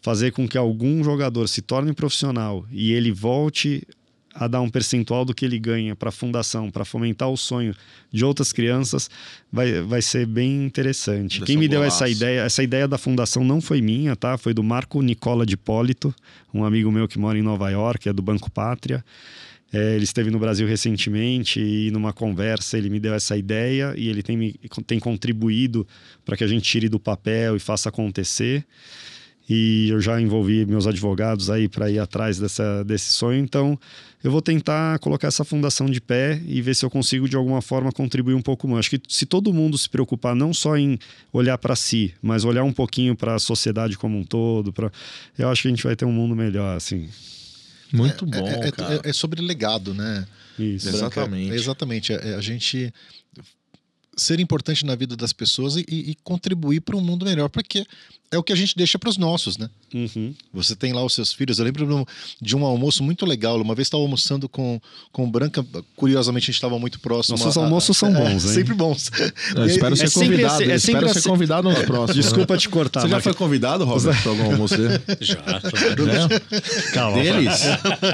fazer 0.00 0.32
com 0.32 0.48
que 0.48 0.56
algum 0.56 1.02
jogador 1.02 1.48
se 1.48 1.62
torne 1.62 1.92
profissional 1.92 2.64
e 2.70 2.92
ele 2.92 3.10
volte 3.10 3.86
a 4.38 4.46
dar 4.46 4.60
um 4.60 4.70
percentual 4.70 5.24
do 5.24 5.34
que 5.34 5.44
ele 5.44 5.58
ganha 5.58 5.96
para 5.96 6.10
a 6.10 6.12
fundação, 6.12 6.70
para 6.70 6.84
fomentar 6.84 7.28
o 7.28 7.36
sonho 7.36 7.74
de 8.12 8.24
outras 8.24 8.52
crianças, 8.52 9.10
vai, 9.52 9.82
vai 9.82 10.00
ser 10.00 10.26
bem 10.26 10.64
interessante. 10.64 11.40
Quem 11.42 11.56
me 11.56 11.66
deu 11.66 11.82
essa 11.82 12.08
ideia, 12.08 12.42
essa 12.42 12.62
ideia 12.62 12.86
da 12.86 12.96
fundação 12.96 13.42
não 13.42 13.60
foi 13.60 13.80
minha, 13.80 14.14
tá? 14.14 14.38
Foi 14.38 14.54
do 14.54 14.62
Marco 14.62 15.02
Nicola 15.02 15.44
de 15.44 15.56
Polito, 15.56 16.14
um 16.54 16.64
amigo 16.64 16.90
meu 16.92 17.08
que 17.08 17.18
mora 17.18 17.36
em 17.36 17.42
Nova 17.42 17.68
York, 17.68 18.08
é 18.08 18.12
do 18.12 18.22
Banco 18.22 18.48
Pátria. 18.48 19.04
É, 19.72 19.96
ele 19.96 20.04
esteve 20.04 20.30
no 20.30 20.38
Brasil 20.38 20.66
recentemente 20.66 21.60
e 21.60 21.90
numa 21.90 22.12
conversa 22.12 22.78
ele 22.78 22.88
me 22.88 22.98
deu 22.98 23.12
essa 23.12 23.36
ideia 23.36 23.92
e 23.98 24.08
ele 24.08 24.22
tem, 24.22 24.54
tem 24.86 24.98
contribuído 24.98 25.86
para 26.24 26.36
que 26.36 26.44
a 26.44 26.46
gente 26.46 26.62
tire 26.62 26.88
do 26.88 26.98
papel 26.98 27.56
e 27.56 27.58
faça 27.58 27.90
acontecer 27.90 28.64
e 29.48 29.88
eu 29.88 30.00
já 30.00 30.20
envolvi 30.20 30.66
meus 30.66 30.86
advogados 30.86 31.48
aí 31.48 31.68
para 31.68 31.90
ir 31.90 31.98
atrás 31.98 32.38
dessa, 32.38 32.84
desse 32.84 33.12
sonho. 33.12 33.38
Então, 33.38 33.78
eu 34.22 34.30
vou 34.30 34.42
tentar 34.42 34.98
colocar 34.98 35.28
essa 35.28 35.44
fundação 35.44 35.86
de 35.86 36.00
pé 36.00 36.42
e 36.46 36.60
ver 36.60 36.74
se 36.74 36.84
eu 36.84 36.90
consigo 36.90 37.28
de 37.28 37.34
alguma 37.34 37.62
forma 37.62 37.90
contribuir 37.90 38.34
um 38.34 38.42
pouco 38.42 38.68
mais. 38.68 38.80
Acho 38.80 38.90
que 38.90 39.00
se 39.08 39.24
todo 39.24 39.52
mundo 39.52 39.78
se 39.78 39.88
preocupar 39.88 40.34
não 40.34 40.52
só 40.52 40.76
em 40.76 40.98
olhar 41.32 41.56
para 41.56 41.74
si, 41.74 42.14
mas 42.20 42.44
olhar 42.44 42.62
um 42.62 42.72
pouquinho 42.72 43.16
para 43.16 43.36
a 43.36 43.38
sociedade 43.38 43.96
como 43.96 44.18
um 44.18 44.24
todo, 44.24 44.72
pra... 44.72 44.92
eu 45.38 45.48
acho 45.48 45.62
que 45.62 45.68
a 45.68 45.70
gente 45.70 45.84
vai 45.84 45.96
ter 45.96 46.04
um 46.04 46.12
mundo 46.12 46.36
melhor, 46.36 46.76
assim. 46.76 47.08
Muito 47.92 48.26
é, 48.26 48.28
bom, 48.28 48.46
é, 48.46 48.68
é, 48.68 48.70
cara. 48.70 49.00
É, 49.02 49.12
sobre 49.14 49.40
legado, 49.40 49.94
né? 49.94 50.26
Isso. 50.58 50.88
Exatamente. 50.88 51.54
exatamente. 51.54 52.12
a 52.12 52.40
gente 52.40 52.92
ser 54.18 54.40
importante 54.40 54.84
na 54.84 54.94
vida 54.94 55.16
das 55.16 55.32
pessoas 55.32 55.76
e, 55.76 55.84
e 55.88 56.16
contribuir 56.22 56.80
para 56.80 56.96
um 56.96 57.00
mundo 57.00 57.24
melhor, 57.24 57.48
porque 57.48 57.86
é 58.30 58.36
o 58.36 58.42
que 58.42 58.52
a 58.52 58.56
gente 58.56 58.76
deixa 58.76 58.98
para 58.98 59.08
os 59.08 59.16
nossos, 59.16 59.56
né? 59.56 59.70
Uhum. 59.94 60.34
Você 60.52 60.76
tem 60.76 60.92
lá 60.92 61.02
os 61.02 61.14
seus 61.14 61.32
filhos. 61.32 61.58
Eu 61.58 61.64
lembro 61.64 62.06
de 62.40 62.56
um 62.56 62.64
almoço 62.64 63.02
muito 63.02 63.24
legal. 63.24 63.58
Uma 63.58 63.74
vez 63.74 63.86
estava 63.86 64.02
almoçando 64.02 64.48
com, 64.48 64.78
com 65.10 65.30
Branca. 65.30 65.64
Curiosamente, 65.96 66.44
a 66.44 66.46
gente 66.46 66.56
estava 66.56 66.78
muito 66.78 67.00
próximo. 67.00 67.38
Nossos 67.38 67.56
a, 67.56 67.64
almoços 67.64 67.96
são 67.96 68.12
bons, 68.12 68.44
hein? 68.44 68.52
Sempre 68.52 68.74
bons. 68.74 69.10
Eu 69.56 69.64
espero 69.64 69.96
ser 69.96 70.08
é 70.08 70.10
convidado. 70.10 70.58
Sempre, 70.58 70.72
é 70.72 70.76
espero 70.76 71.06
sempre 71.06 71.22
ser 71.22 71.28
convidado 71.28 71.70
nos 71.70 71.78
próximos. 71.86 72.24
Desculpa 72.24 72.54
né? 72.54 72.60
te 72.60 72.68
cortar. 72.68 73.00
Você 73.00 73.08
já 73.08 73.20
foi 73.20 73.32
convidado, 73.32 73.84
Robert, 73.86 74.22
para 74.22 74.30
algum 74.30 74.44
almoço? 74.52 74.74
Já, 75.20 75.36
claro. 75.36 76.04
Né? 76.04 76.40
Calma. 76.92 77.22
Deles? 77.22 77.60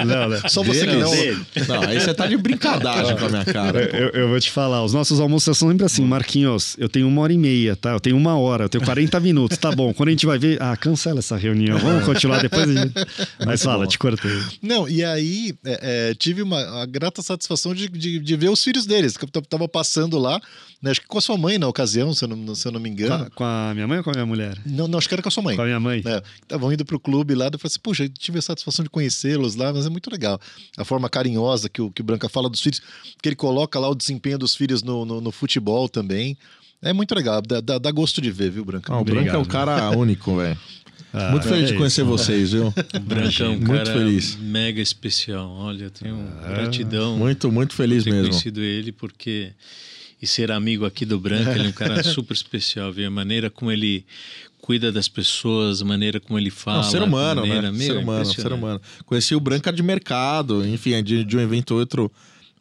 Não, 0.06 0.28
não. 0.28 0.48
Só 0.48 0.62
você 0.62 0.86
que 0.86 0.94
Deles? 0.94 1.38
não. 1.66 1.80
Não, 1.80 1.88
aí 1.88 2.00
você 2.00 2.14
tá 2.14 2.26
de 2.26 2.36
brincadagem 2.36 3.16
com 3.16 3.26
a 3.26 3.28
minha 3.28 3.44
cara. 3.44 3.82
Eu, 3.82 4.10
eu 4.10 4.28
vou 4.28 4.38
te 4.38 4.50
falar, 4.50 4.84
os 4.84 4.92
nossos 4.92 5.18
almoços 5.18 5.56
são 5.58 5.68
sempre 5.68 5.84
assim, 5.84 5.93
Marquinhos, 6.02 6.76
eu 6.78 6.88
tenho 6.88 7.06
uma 7.06 7.22
hora 7.22 7.32
e 7.32 7.38
meia, 7.38 7.76
tá? 7.76 7.92
Eu 7.92 8.00
tenho 8.00 8.16
uma 8.16 8.36
hora, 8.36 8.64
eu 8.64 8.68
tenho 8.68 8.84
40 8.84 9.18
minutos, 9.20 9.58
tá 9.58 9.70
bom. 9.72 9.92
Quando 9.92 10.08
a 10.08 10.12
gente 10.12 10.26
vai 10.26 10.38
ver, 10.38 10.60
ah, 10.60 10.76
cancela 10.76 11.18
essa 11.18 11.36
reunião, 11.36 11.78
vamos 11.78 12.04
continuar 12.04 12.40
depois. 12.40 12.66
Gente... 12.66 12.92
Mas 13.44 13.62
fala, 13.62 13.84
bom. 13.84 13.90
te 13.90 13.98
cortei. 13.98 14.42
Não, 14.62 14.88
e 14.88 15.04
aí 15.04 15.54
é, 15.64 16.10
é, 16.10 16.14
tive 16.14 16.42
uma 16.42 16.82
a 16.82 16.86
grata 16.86 17.22
satisfação 17.22 17.74
de, 17.74 17.88
de, 17.88 18.18
de 18.18 18.36
ver 18.36 18.50
os 18.50 18.62
filhos 18.62 18.86
deles, 18.86 19.16
que 19.16 19.24
eu 19.24 19.42
tava 19.42 19.68
passando 19.68 20.18
lá, 20.18 20.40
né, 20.82 20.90
acho 20.90 21.00
que 21.00 21.06
com 21.06 21.16
a 21.18 21.20
sua 21.20 21.36
mãe 21.38 21.56
na 21.58 21.66
ocasião, 21.66 22.12
se 22.14 22.24
eu 22.24 22.28
não, 22.28 22.54
se 22.54 22.66
eu 22.68 22.72
não 22.72 22.78
me 22.80 22.88
Com 22.90 22.94
engano. 22.94 23.24
a, 23.24 23.30
com 23.30 23.44
a 23.44 23.72
minha 23.74 23.86
mãe 23.86 23.98
ou 23.98 24.04
com 24.04 24.10
a 24.10 24.12
minha 24.12 24.26
mulher? 24.26 24.58
Não, 24.66 24.86
não, 24.86 24.98
acho 24.98 25.08
que 25.08 25.14
era 25.14 25.22
com 25.22 25.28
a 25.28 25.32
sua 25.32 25.42
mãe. 25.42 25.56
Com 25.56 25.62
a 25.62 25.66
minha 25.66 25.80
mãe. 25.80 26.02
Estavam 26.42 26.72
indo 26.72 26.84
pro 26.84 27.00
clube 27.00 27.34
lá, 27.34 27.46
eu 27.46 27.58
falei 27.58 27.66
assim, 27.72 27.80
puxa, 27.82 28.04
eu 28.04 28.08
tive 28.08 28.38
a 28.38 28.42
satisfação 28.42 28.82
de 28.82 28.90
conhecê-los 28.90 29.54
lá, 29.56 29.72
mas 29.72 29.86
é 29.86 29.88
muito 29.88 30.10
legal. 30.10 30.38
A 30.76 30.84
forma 30.84 31.08
carinhosa 31.08 31.68
que 31.68 31.80
o, 31.80 31.90
que 31.90 32.00
o 32.00 32.04
Branca 32.04 32.28
fala 32.28 32.48
dos 32.50 32.60
filhos, 32.60 32.80
que 33.22 33.28
ele 33.28 33.36
coloca 33.36 33.78
lá 33.78 33.88
o 33.88 33.94
desempenho 33.94 34.38
dos 34.38 34.54
filhos 34.54 34.82
no, 34.82 35.04
no, 35.04 35.20
no 35.20 35.32
futebol 35.32 35.88
também. 35.88 36.36
É 36.82 36.92
muito 36.92 37.14
legal, 37.14 37.40
dá, 37.40 37.60
dá, 37.62 37.78
dá 37.78 37.90
gosto 37.90 38.20
de 38.20 38.30
ver, 38.30 38.50
viu, 38.50 38.64
Branca? 38.64 38.92
Ah, 38.92 39.00
o 39.00 39.04
Branco 39.04 39.30
é 39.30 39.38
o 39.38 39.46
cara 39.46 39.90
único, 39.96 40.36
velho. 40.36 40.58
Ah, 41.16 41.30
Muito 41.30 41.46
feliz 41.46 41.68
é 41.68 41.72
de 41.72 41.78
conhecer 41.78 42.00
isso. 42.02 42.10
vocês, 42.10 42.50
viu? 42.50 42.74
O 42.96 42.98
Branco 43.00 43.40
é 43.40 43.46
um 43.48 43.50
Muito 43.50 43.66
cara 43.68 43.86
feliz. 43.92 44.34
mega 44.36 44.80
especial. 44.80 45.48
Olha, 45.48 45.84
eu 45.84 45.90
tenho 45.90 46.16
gratidão 46.44 47.16
Muito, 47.16 47.52
muito 47.52 47.72
feliz 47.72 48.02
por 48.02 48.10
ter 48.10 48.16
mesmo. 48.16 48.30
conhecido 48.30 48.60
ele, 48.60 48.90
porque. 48.90 49.52
E 50.24 50.26
ser 50.26 50.50
amigo 50.50 50.86
aqui 50.86 51.04
do 51.04 51.20
Branco, 51.20 51.50
ele 51.50 51.66
é 51.66 51.68
um 51.68 51.72
cara 51.72 52.02
super 52.04 52.32
especial, 52.34 52.90
viu? 52.90 53.06
A 53.06 53.10
maneira 53.10 53.50
como 53.50 53.70
ele 53.70 54.04
cuida 54.58 54.90
das 54.90 55.06
pessoas, 55.06 55.82
a 55.82 55.84
maneira 55.84 56.18
como 56.18 56.38
ele 56.38 56.48
fala. 56.50 56.78
Não, 56.82 56.90
ser 56.90 57.02
humano, 57.02 57.42
a 57.42 57.46
maneira, 57.46 57.70
né? 57.70 57.76
meu, 57.78 57.86
ser 57.86 57.96
humano, 57.98 58.24
ser 58.24 58.52
humano. 58.52 58.80
Conheci 59.04 59.34
o 59.34 59.40
Branca 59.40 59.70
de 59.72 59.82
mercado, 59.82 60.66
enfim, 60.66 61.02
de, 61.02 61.22
de 61.24 61.36
um 61.36 61.40
evento 61.40 61.72
ou 61.72 61.80
outro 61.80 62.10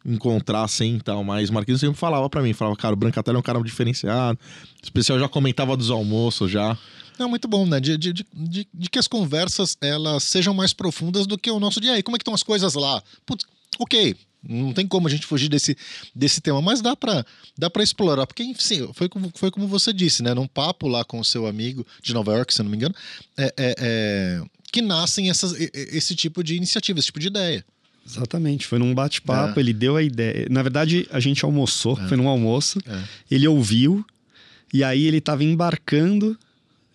encontrar 0.04 0.62
assim 0.64 0.96
e 0.96 1.00
tal, 1.00 1.24
mas 1.24 1.48
Marquinhos 1.48 1.80
sempre 1.80 1.96
falava 1.96 2.28
pra 2.28 2.42
mim, 2.42 2.52
falava, 2.52 2.76
cara, 2.76 2.92
o 2.92 2.96
Brancatelli 2.96 3.36
é 3.36 3.38
um 3.38 3.42
cara 3.42 3.58
diferenciado, 3.62 4.38
o 4.82 4.84
especial 4.84 5.18
já 5.18 5.26
comentava 5.30 5.74
dos 5.78 5.90
almoços 5.90 6.50
já. 6.50 6.76
Não, 7.18 7.26
muito 7.30 7.48
bom, 7.48 7.64
né? 7.64 7.80
De, 7.80 7.96
de, 7.96 8.12
de, 8.12 8.26
de- 8.34 8.68
de 8.74 8.90
que 8.90 8.98
as 8.98 9.06
conversas 9.08 9.74
elas 9.80 10.24
sejam 10.24 10.52
mais 10.52 10.74
profundas 10.74 11.26
do 11.26 11.38
que 11.38 11.50
o 11.50 11.58
nosso 11.58 11.80
dia. 11.80 11.92
E 11.92 11.94
aí, 11.96 12.02
como 12.02 12.16
é 12.16 12.18
que 12.18 12.22
estão 12.22 12.34
as 12.34 12.42
coisas 12.42 12.74
lá? 12.74 13.02
Putz, 13.24 13.46
ok. 13.78 14.14
Não 14.48 14.72
tem 14.72 14.86
como 14.86 15.06
a 15.08 15.10
gente 15.10 15.26
fugir 15.26 15.48
desse, 15.48 15.76
desse 16.14 16.40
tema, 16.40 16.60
mas 16.60 16.80
dá 16.80 16.94
pra, 16.94 17.24
dá 17.58 17.70
pra 17.70 17.82
explorar. 17.82 18.26
Porque, 18.26 18.42
enfim, 18.42 18.88
foi 18.94 19.08
como, 19.08 19.30
foi 19.34 19.50
como 19.50 19.66
você 19.66 19.92
disse, 19.92 20.22
né? 20.22 20.34
Num 20.34 20.46
papo 20.46 20.86
lá 20.88 21.04
com 21.04 21.18
o 21.20 21.24
seu 21.24 21.46
amigo 21.46 21.86
de 22.02 22.12
Nova 22.12 22.32
York, 22.32 22.52
se 22.52 22.62
não 22.62 22.70
me 22.70 22.76
engano, 22.76 22.94
é, 23.36 23.54
é- 23.56 23.74
é, 23.78 24.42
que 24.72 24.82
nascem 24.82 25.30
essas, 25.30 25.54
esse 25.72 26.14
tipo 26.14 26.42
de 26.42 26.56
iniciativa, 26.56 26.98
esse 26.98 27.06
tipo 27.06 27.20
de 27.20 27.28
ideia. 27.28 27.64
Exatamente, 28.06 28.66
foi 28.66 28.78
num 28.78 28.94
bate-papo, 28.94 29.58
É. 29.58 29.62
ele 29.62 29.72
deu 29.72 29.96
a 29.96 30.02
ideia. 30.02 30.46
Na 30.50 30.62
verdade, 30.62 31.06
a 31.10 31.18
gente 31.20 31.42
almoçou, 31.44 31.98
É. 31.98 32.06
foi 32.08 32.16
num 32.16 32.28
almoço, 32.28 32.78
É. 32.86 33.02
ele 33.30 33.48
ouviu, 33.48 34.04
e 34.74 34.84
aí 34.84 35.04
ele 35.06 35.20
tava 35.22 35.42
embarcando 35.44 36.38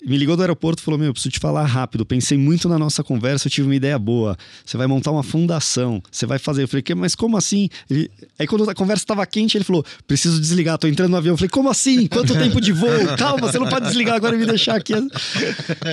me 0.05 0.17
ligou 0.17 0.35
do 0.35 0.41
aeroporto 0.41 0.81
e 0.81 0.85
falou: 0.85 0.99
Meu, 0.99 1.11
preciso 1.13 1.31
te 1.33 1.39
falar 1.39 1.65
rápido. 1.65 2.05
Pensei 2.05 2.37
muito 2.37 2.67
na 2.69 2.77
nossa 2.79 3.03
conversa, 3.03 3.47
eu 3.47 3.51
tive 3.51 3.67
uma 3.67 3.75
ideia 3.75 3.97
boa. 3.99 4.37
Você 4.65 4.77
vai 4.77 4.87
montar 4.87 5.11
uma 5.11 5.23
fundação, 5.23 6.01
você 6.11 6.25
vai 6.25 6.39
fazer. 6.39 6.63
Eu 6.63 6.67
falei: 6.67 6.81
"Que- 6.81 6.95
Mas 6.95 7.15
como 7.15 7.35
assim? 7.37 7.69
Ele- 7.89 8.09
Aí 8.37 8.47
quando 8.47 8.69
a 8.69 8.73
conversa 8.73 9.03
estava 9.03 9.25
quente, 9.25 9.57
ele 9.57 9.63
falou: 9.65 9.83
Preciso 10.07 10.39
desligar, 10.39 10.77
tô 10.77 10.87
entrando 10.87 11.11
no 11.11 11.17
avião. 11.17 11.33
Eu 11.33 11.37
falei: 11.37 11.49
Como 11.49 11.69
assim? 11.69 12.07
Quanto 12.07 12.33
tempo 12.33 12.59
de 12.61 12.71
voo? 12.71 12.89
Calma, 13.17 13.51
você 13.51 13.59
não 13.59 13.67
pode 13.67 13.85
desligar 13.87 14.15
agora 14.15 14.35
e 14.35 14.39
me 14.39 14.45
deixar 14.45 14.75
aqui. 14.75 14.93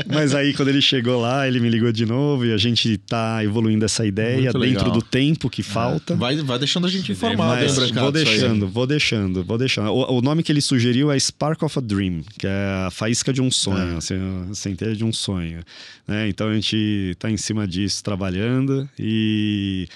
Mas 0.07 0.35
aí 0.35 0.55
quando 0.55 0.69
ele 0.69 0.81
chegou 0.83 1.21
lá, 1.21 1.47
ele 1.47 1.61
me 1.61 1.69
ligou 1.69 1.91
de 1.93 2.07
novo 2.07 2.45
e 2.47 2.53
a 2.53 2.57
gente 2.57 2.97
tá 2.99 3.43
evoluindo 3.45 3.85
essa 3.85 4.07
ideia 4.07 4.37
Muito 4.53 4.59
dentro 4.61 4.85
legal. 4.85 4.93
do 4.93 5.03
tempo 5.03 5.51
que 5.51 5.63
falta. 5.63 6.15
Vai, 6.17 6.37
vai 6.37 6.59
deixando 6.59 6.87
a 6.87 6.91
gente 6.91 7.13
informado, 7.13 7.51
Mas 7.61 7.75
vou 7.75 7.85
isso 7.85 7.97
aí. 7.97 8.13
deixando, 8.13 8.69
vou 8.69 8.87
deixando, 8.87 9.45
vou 9.45 9.59
deixando. 9.59 9.89
O, 9.91 10.19
o 10.19 10.23
nome 10.23 10.43
que 10.43 10.53
ele 10.53 10.61
sugeriu 10.61 11.11
é 11.11 11.19
Spark 11.19 11.63
of 11.63 11.79
a 11.79 11.83
Dream, 11.83 12.23
que 12.39 12.47
é 12.47 12.85
a 12.87 12.91
faísca 12.91 13.33
de 13.33 13.41
um 13.43 13.51
sonho, 13.51 13.96
assim, 13.99 14.15
a 14.51 14.55
centelha 14.55 14.95
de 14.95 15.05
um 15.05 15.13
sonho. 15.13 15.63
né? 16.07 16.29
Então 16.29 16.49
a 16.49 16.55
gente 16.55 16.77
está 17.13 17.31
em 17.31 17.37
cima 17.37 17.67
disso, 17.67 18.03
trabalhando 18.03 18.89
e 18.99 19.89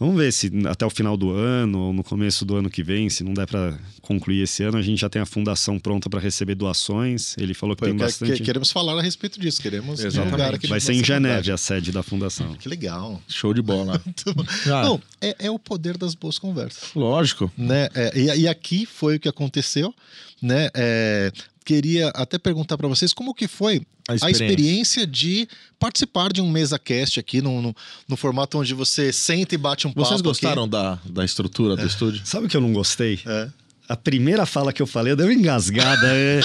vamos 0.00 0.16
ver 0.16 0.32
se 0.32 0.50
até 0.68 0.86
o 0.86 0.90
final 0.90 1.16
do 1.16 1.30
ano 1.32 1.78
ou 1.80 1.92
no 1.92 2.04
começo 2.04 2.44
do 2.44 2.54
ano 2.56 2.70
que 2.70 2.82
vem, 2.84 3.10
se 3.10 3.24
não 3.24 3.34
der 3.34 3.46
para 3.48 3.76
concluir 4.00 4.42
esse 4.42 4.62
ano, 4.62 4.78
a 4.78 4.82
gente 4.82 5.00
já 5.00 5.08
tem 5.08 5.20
a 5.20 5.26
fundação 5.26 5.76
pronta 5.78 6.08
para 6.08 6.20
receber 6.20 6.54
doações. 6.54 7.36
Ele 7.36 7.52
falou 7.52 7.74
que 7.74 7.80
Pô, 7.80 7.86
tem 7.86 7.96
que- 7.96 8.02
bastante. 8.04 8.32
que- 8.34 8.42
queremos 8.44 8.70
falar 8.70 8.96
a 8.98 9.02
respeito 9.02 9.38
disso. 9.40 9.60
Queremos 9.60 9.98
Exatamente. 10.02 10.66
Vai 10.68 10.78
ser 10.80 10.92
em 10.94 11.04
Geneve 11.04 11.50
a 11.50 11.56
sede 11.56 11.90
da 11.92 12.02
fundação. 12.02 12.54
Que 12.54 12.68
legal. 12.68 13.20
Show 13.28 13.52
de 13.52 13.60
bola. 13.60 14.00
Ah, 14.66 14.82
Não, 14.84 15.02
é, 15.20 15.34
é 15.46 15.50
o 15.50 15.58
poder 15.58 15.96
das 15.98 16.14
boas 16.14 16.38
conversas. 16.38 16.90
Lógico. 16.94 17.50
né? 17.58 17.88
É, 17.94 18.12
e, 18.18 18.40
e 18.42 18.48
aqui 18.48 18.86
foi 18.86 19.16
o 19.16 19.20
que 19.20 19.28
aconteceu, 19.28 19.92
né? 20.40 20.70
É, 20.74 21.32
queria 21.68 22.08
até 22.14 22.38
perguntar 22.38 22.78
para 22.78 22.88
vocês 22.88 23.12
como 23.12 23.34
que 23.34 23.46
foi 23.46 23.82
A 24.08 24.12
a 24.12 24.16
experiência. 24.16 24.44
experiência 24.44 25.06
de 25.06 25.48
participar 25.78 26.32
de 26.32 26.40
um 26.40 26.50
mesa 26.50 26.78
cast 26.78 27.20
aqui 27.20 27.42
no, 27.42 27.60
no, 27.60 27.76
no 28.08 28.16
formato 28.16 28.58
onde 28.58 28.72
você 28.72 29.12
senta 29.12 29.54
e 29.54 29.58
bate 29.58 29.86
um 29.86 29.90
papo. 29.90 30.06
Vocês 30.06 30.20
aqui. 30.20 30.28
gostaram 30.28 30.66
da, 30.66 30.98
da 31.04 31.22
estrutura 31.26 31.76
do 31.76 31.86
estúdio? 31.86 32.22
Sabe 32.24 32.46
o 32.46 32.48
que 32.48 32.56
eu 32.56 32.60
não 32.62 32.72
gostei? 32.72 33.20
É. 33.26 33.50
A 33.88 33.96
primeira 33.96 34.44
fala 34.44 34.72
que 34.72 34.82
eu 34.82 34.86
falei, 34.86 35.12
eu 35.12 35.16
dei 35.16 35.26
uma 35.26 35.32
engasgada. 35.32 36.06
é. 36.08 36.40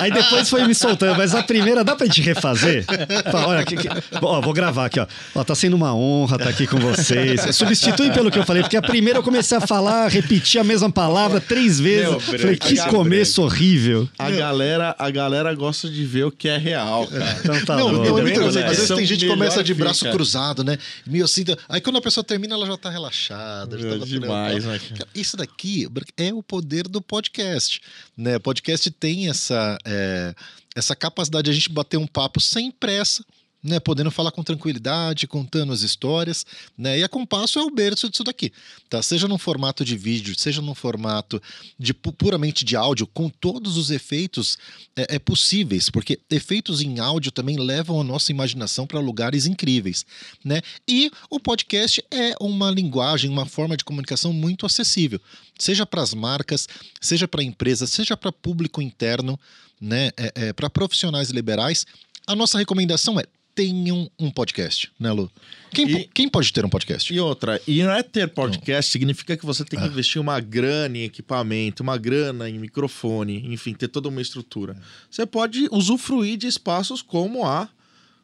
Aí 0.00 0.10
depois 0.10 0.48
foi 0.50 0.66
me 0.66 0.74
soltando, 0.74 1.16
mas 1.16 1.34
a 1.34 1.42
primeira 1.42 1.84
dá 1.84 1.94
pra 1.94 2.06
gente 2.06 2.20
refazer? 2.22 2.84
Olha, 3.32 3.64
que, 3.64 3.76
que... 3.76 3.88
Ó, 4.20 4.40
vou 4.40 4.52
gravar 4.52 4.86
aqui, 4.86 4.98
ó. 4.98 5.06
ó. 5.34 5.44
Tá 5.44 5.54
sendo 5.54 5.76
uma 5.76 5.94
honra 5.94 6.36
estar 6.36 6.48
aqui 6.48 6.66
com 6.66 6.78
vocês. 6.78 7.54
Substitui 7.54 8.10
pelo 8.10 8.30
que 8.30 8.38
eu 8.38 8.44
falei, 8.44 8.62
porque 8.62 8.76
a 8.76 8.82
primeira 8.82 9.18
eu 9.18 9.22
comecei 9.22 9.56
a 9.56 9.60
falar, 9.60 10.08
repetir 10.08 10.60
a 10.60 10.64
mesma 10.64 10.90
palavra 10.90 11.40
três 11.40 11.78
vezes. 11.78 12.10
Meu, 12.10 12.20
falei, 12.20 12.56
que 12.56 12.76
começo 12.88 13.42
horrível. 13.42 14.08
A 14.18 14.30
galera, 14.30 14.94
a 14.98 15.10
galera 15.10 15.54
gosta 15.54 15.88
de 15.88 16.04
ver 16.04 16.24
o 16.24 16.32
que 16.32 16.48
é 16.48 16.56
real, 16.56 17.06
cara. 17.06 17.36
Então 17.40 17.64
tá 17.64 17.76
não, 17.76 17.90
bom. 17.90 17.92
não, 17.92 18.04
é 18.04 18.06
Tá 18.06 18.40
muito 18.40 18.40
às 18.40 18.54
vezes 18.54 18.88
tem 18.88 19.06
gente 19.06 19.24
que 19.24 19.30
começa 19.30 19.62
de 19.62 19.72
fica. 19.72 19.84
braço 19.84 20.10
cruzado, 20.10 20.64
né? 20.64 20.76
Meio 21.06 21.24
assim. 21.24 21.44
Aí 21.68 21.80
quando 21.80 21.98
a 21.98 22.02
pessoa 22.02 22.24
termina, 22.24 22.54
ela 22.54 22.66
já 22.66 22.76
tá 22.76 22.90
relaxada. 22.90 23.78
Já 23.78 23.98
tá 23.98 24.04
demais, 24.04 24.64
né, 24.64 24.80
Isso 25.14 25.36
daqui 25.36 25.88
é 26.16 26.32
o 26.32 26.42
poder 26.42 26.79
do 26.88 27.00
podcast. 27.00 27.80
Né? 28.16 28.36
O 28.36 28.40
podcast 28.40 28.90
tem 28.90 29.28
essa, 29.28 29.78
é, 29.84 30.34
essa 30.74 30.96
capacidade 30.96 31.44
de 31.44 31.50
a 31.50 31.54
gente 31.54 31.70
bater 31.70 31.96
um 31.96 32.06
papo 32.06 32.40
sem 32.40 32.70
pressa. 32.70 33.24
Né, 33.62 33.78
podendo 33.78 34.10
falar 34.10 34.30
com 34.30 34.42
tranquilidade, 34.42 35.26
contando 35.26 35.70
as 35.70 35.82
histórias, 35.82 36.46
né? 36.78 36.98
E 36.98 37.04
a 37.04 37.08
Compasso 37.10 37.58
é 37.58 37.62
o 37.62 37.70
berço 37.70 38.08
disso 38.08 38.24
daqui, 38.24 38.50
tá? 38.88 39.02
Seja 39.02 39.28
num 39.28 39.36
formato 39.36 39.84
de 39.84 39.98
vídeo, 39.98 40.34
seja 40.34 40.62
num 40.62 40.74
formato 40.74 41.42
de 41.78 41.92
pu- 41.92 42.10
puramente 42.10 42.64
de 42.64 42.74
áudio, 42.74 43.06
com 43.06 43.28
todos 43.28 43.76
os 43.76 43.90
efeitos 43.90 44.56
é, 44.96 45.16
é 45.16 45.18
possíveis, 45.18 45.90
porque 45.90 46.18
efeitos 46.30 46.80
em 46.80 47.00
áudio 47.00 47.30
também 47.30 47.58
levam 47.58 48.00
a 48.00 48.04
nossa 48.04 48.32
imaginação 48.32 48.86
para 48.86 48.98
lugares 48.98 49.44
incríveis, 49.44 50.06
né? 50.42 50.62
E 50.88 51.10
o 51.28 51.38
podcast 51.38 52.02
é 52.10 52.34
uma 52.40 52.70
linguagem, 52.70 53.28
uma 53.28 53.44
forma 53.44 53.76
de 53.76 53.84
comunicação 53.84 54.32
muito 54.32 54.64
acessível, 54.64 55.20
seja 55.58 55.84
para 55.84 56.00
as 56.00 56.14
marcas, 56.14 56.66
seja 56.98 57.28
para 57.28 57.42
empresas, 57.42 57.90
seja 57.90 58.16
para 58.16 58.32
público 58.32 58.80
interno, 58.80 59.38
né? 59.78 60.12
É, 60.16 60.50
para 60.54 60.70
profissionais 60.70 61.28
liberais. 61.28 61.84
A 62.26 62.34
nossa 62.34 62.56
recomendação 62.56 63.20
é 63.20 63.24
tenham 63.60 64.10
um 64.18 64.30
podcast, 64.30 64.90
né, 64.98 65.12
Lu? 65.12 65.30
Quem, 65.70 65.86
E- 65.90 66.08
quem 66.14 66.28
pode 66.28 66.50
ter 66.50 66.64
um 66.64 66.68
podcast? 66.68 67.12
E 67.12 67.20
outra, 67.20 67.60
e 67.68 67.82
não 67.82 67.92
é 67.92 68.02
ter 68.02 68.26
podcast, 68.28 68.90
significa 68.90 69.36
que 69.36 69.44
você 69.44 69.64
tem 69.64 69.78
que 69.78 69.86
investir 69.86 70.20
uma 70.20 70.40
grana 70.40 70.96
em 70.96 71.02
equipamento, 71.04 71.82
uma 71.82 71.98
grana 71.98 72.48
em 72.48 72.58
microfone, 72.58 73.44
enfim, 73.52 73.74
ter 73.74 73.88
toda 73.88 74.08
uma 74.08 74.22
estrutura. 74.22 74.76
Você 75.10 75.26
pode 75.26 75.68
usufruir 75.70 76.38
de 76.38 76.46
espaços 76.46 77.02
como 77.02 77.44
a 77.46 77.68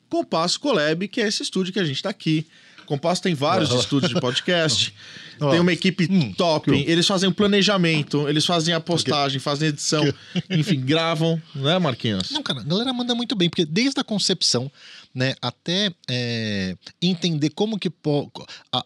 Compasso 0.09 0.59
Collab, 0.59 1.07
que 1.09 1.21
é 1.21 1.27
esse 1.29 1.43
estúdio 1.43 1.73
que 1.73 1.81
a 1.81 1.85
gente 1.85 1.97
está 1.97 2.09
aqui. 2.11 2.47
Compasso 2.87 3.23
tem 3.23 3.35
vários 3.35 3.71
estúdios 3.73 4.13
de 4.13 4.21
podcast. 4.21 4.95
Tem 5.39 5.61
uma 5.61 5.73
equipe 5.73 6.09
hum, 6.11 6.33
top. 6.33 6.71
que- 6.71 6.91
Eles 6.91 7.07
fazem 7.07 7.29
o 7.29 7.35
planejamento, 7.35 8.27
eles 8.27 8.47
fazem 8.47 8.73
a 8.73 8.81
postagem, 8.81 9.39
fazem 9.39 9.67
a 9.67 9.69
edição, 9.69 10.03
enfim, 10.49 10.81
gravam, 10.81 11.41
né, 11.55 11.79
Marquinhos? 11.79 12.31
Não, 12.31 12.43
cara, 12.43 12.61
a 12.61 12.65
galera 12.65 12.91
manda 12.93 13.15
muito 13.15 13.37
bem, 13.37 13.51
porque 13.51 13.67
desde 13.67 14.01
a 14.01 14.03
concepção, 14.03 14.73
né, 15.15 15.35
até 15.43 15.93
é, 16.09 16.75
entender 17.03 17.51
como 17.51 17.79
que 17.79 17.93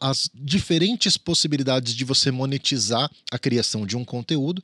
as 0.00 0.28
diferentes 0.34 1.16
possibilidades 1.16 1.94
de 1.94 2.04
você 2.04 2.32
monetizar 2.32 3.08
a 3.30 3.38
criação 3.38 3.86
de 3.86 3.96
um 3.96 4.04
conteúdo, 4.04 4.60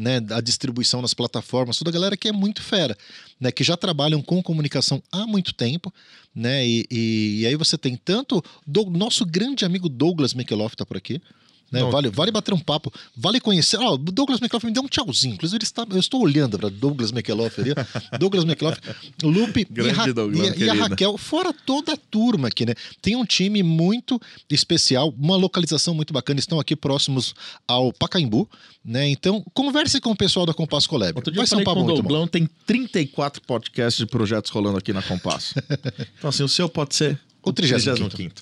né, 0.00 0.16
a 0.30 0.40
distribuição 0.40 1.02
nas 1.02 1.12
plataformas, 1.12 1.76
toda 1.76 1.90
a 1.90 1.92
galera 1.92 2.16
que 2.16 2.26
é 2.28 2.32
muito 2.32 2.62
fera, 2.62 2.96
né, 3.38 3.52
que 3.52 3.62
já 3.62 3.76
trabalham 3.76 4.22
com 4.22 4.42
comunicação 4.42 5.02
há 5.12 5.26
muito 5.26 5.52
tempo, 5.52 5.92
né, 6.34 6.66
e, 6.66 6.86
e- 6.90 7.40
e 7.42 7.46
aí 7.46 7.54
você 7.54 7.76
tem 7.76 7.96
tanto 7.96 8.42
do 8.66 8.86
nosso 8.86 9.26
grande 9.26 9.64
amigo 9.64 9.88
Douglas 9.90 10.32
Mikeloff 10.32 10.74
tá 10.74 10.86
por 10.86 10.96
aqui, 10.96 11.20
né, 11.70 11.82
vale, 11.84 12.08
vale 12.10 12.30
bater 12.30 12.52
um 12.54 12.58
papo, 12.58 12.92
vale 13.16 13.40
conhecer. 13.40 13.78
O 13.78 13.96
Douglas 13.96 14.40
McLaughlin 14.40 14.68
me 14.70 14.74
deu 14.74 14.82
um 14.82 14.88
tchauzinho. 14.88 15.34
Inclusive, 15.34 15.56
ele 15.58 15.64
está, 15.64 15.86
eu 15.90 15.98
estou 15.98 16.20
olhando 16.22 16.58
para 16.58 16.68
Douglas 16.68 17.10
McLaughlin 17.12 17.50
ali. 17.58 17.74
Douglas 18.18 18.44
McLaughlin, 18.44 18.80
Lupe 19.22 19.66
e, 19.74 19.88
Ra- 19.90 20.06
Douglão, 20.12 20.44
e 20.44 20.48
a- 20.48 20.56
e, 20.56 20.70
a. 20.70 20.74
Raquel, 20.74 21.16
fora 21.18 21.52
toda 21.52 21.92
a 21.92 21.96
turma 21.96 22.48
aqui, 22.48 22.66
né? 22.66 22.74
Tem 23.00 23.14
um 23.16 23.24
time 23.24 23.62
muito 23.62 24.20
especial, 24.50 25.14
uma 25.18 25.36
localização 25.36 25.94
muito 25.94 26.12
bacana. 26.12 26.40
Estão 26.40 26.58
aqui 26.58 26.74
próximos 26.74 27.34
ao 27.68 27.92
Pacaembu, 27.92 28.48
né? 28.84 29.08
Então, 29.08 29.44
converse 29.54 30.00
com 30.00 30.10
o 30.10 30.16
pessoal 30.16 30.46
da 30.46 30.54
Compass 30.54 30.86
Collab. 30.86 31.12
Outro 31.16 31.30
dia 31.32 31.38
Vai 31.38 31.44
eu 31.44 31.48
ser 31.48 31.56
um 31.56 31.64
papo 31.64 31.84
com 31.84 31.92
o. 31.92 31.94
Douglão, 31.94 32.26
tem 32.26 32.48
34 32.66 33.42
podcasts 33.42 33.98
de 33.98 34.06
projetos 34.06 34.50
rolando 34.50 34.78
aqui 34.78 34.92
na 34.92 35.02
Compasso. 35.02 35.54
então, 36.18 36.30
assim, 36.30 36.42
o 36.42 36.48
seu 36.48 36.68
pode 36.68 36.94
ser 36.94 37.18
O 37.42 37.52
35º. 37.52 38.10
35º. 38.10 38.32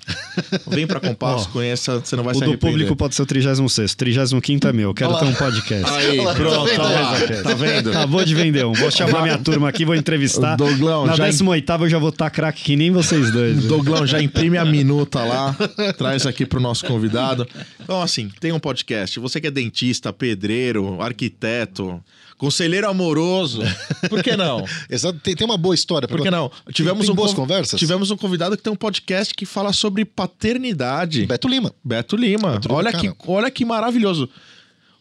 Vem 0.66 0.86
pra 0.86 0.98
Compasso, 0.98 1.46
Ó, 1.50 1.52
conheça, 1.52 2.00
você 2.00 2.16
não 2.16 2.24
vai 2.24 2.32
O 2.32 2.38
se 2.38 2.44
do 2.44 2.50
arrepender. 2.50 2.72
público 2.72 2.96
pode 2.96 3.14
ser 3.14 3.22
o 3.22 3.26
36 3.26 3.94
35 3.94 4.68
é 4.68 4.72
meu. 4.72 4.92
Quero 4.92 5.10
Olha 5.10 5.20
ter 5.20 5.26
um 5.26 5.34
podcast. 5.34 5.90
Aí, 5.92 6.18
Olha 6.18 6.22
lá, 6.22 6.34
pronto, 6.34 6.74
tá 6.74 6.82
vendo? 6.84 7.36
lá. 7.36 7.42
Tá 7.42 7.54
vendo? 7.54 7.90
Acabou 7.90 8.24
de 8.24 8.34
vender 8.34 8.66
um. 8.66 8.72
Vou 8.72 8.90
chamar 8.90 9.22
minha 9.22 9.38
turma 9.38 9.68
aqui, 9.68 9.84
vou 9.84 9.94
entrevistar. 9.94 10.54
O 10.54 10.56
Douglão 10.56 11.06
Na 11.06 11.14
já 11.14 11.28
18 11.28 11.72
eu 11.80 11.88
já 11.88 11.98
vou 11.98 12.08
estar 12.08 12.28
craque 12.30 12.62
que 12.62 12.76
nem 12.76 12.90
vocês 12.90 13.30
dois. 13.30 13.64
Douglão, 13.64 14.06
já 14.06 14.20
imprime 14.20 14.58
a 14.58 14.64
minuta 14.64 15.22
lá, 15.22 15.56
traz 15.96 16.26
aqui 16.26 16.44
pro 16.44 16.60
nosso 16.60 16.84
convidado. 16.84 17.46
Então, 17.80 18.02
assim, 18.02 18.30
tem 18.40 18.52
um 18.52 18.58
podcast. 18.58 19.18
Você 19.20 19.40
que 19.40 19.46
é 19.46 19.50
dentista, 19.50 20.12
pedreiro, 20.12 21.00
arquiteto, 21.00 22.02
conselheiro 22.38 22.88
amoroso, 22.88 23.60
por 24.08 24.22
que 24.22 24.36
não? 24.36 24.64
Exato, 24.88 25.18
tem, 25.20 25.34
tem 25.34 25.44
uma 25.46 25.58
boa 25.58 25.74
história. 25.74 26.06
Por 26.08 26.22
que 26.22 26.30
não? 26.30 26.50
Tivemos 26.72 27.02
tem 27.04 27.12
um 27.12 27.14
boas 27.14 27.32
conv- 27.32 27.40
conversas? 27.48 27.78
Tivemos 27.78 28.10
um 28.10 28.16
convidado 28.16 28.56
que 28.56 28.62
tem 28.62 28.72
um 28.72 28.76
podcast 28.76 29.34
que 29.34 29.44
fala 29.44 29.72
sobre 29.72 30.04
paternidade. 30.04 31.26
Beto 31.26 31.48
Lima. 31.48 31.72
Beto 31.84 32.16
Lima. 32.16 32.52
Beto 32.52 32.68
Lima, 32.68 32.76
olha, 32.78 32.92
cara. 32.92 33.02
que, 33.02 33.14
olha 33.26 33.50
que 33.50 33.64
maravilhoso. 33.64 34.28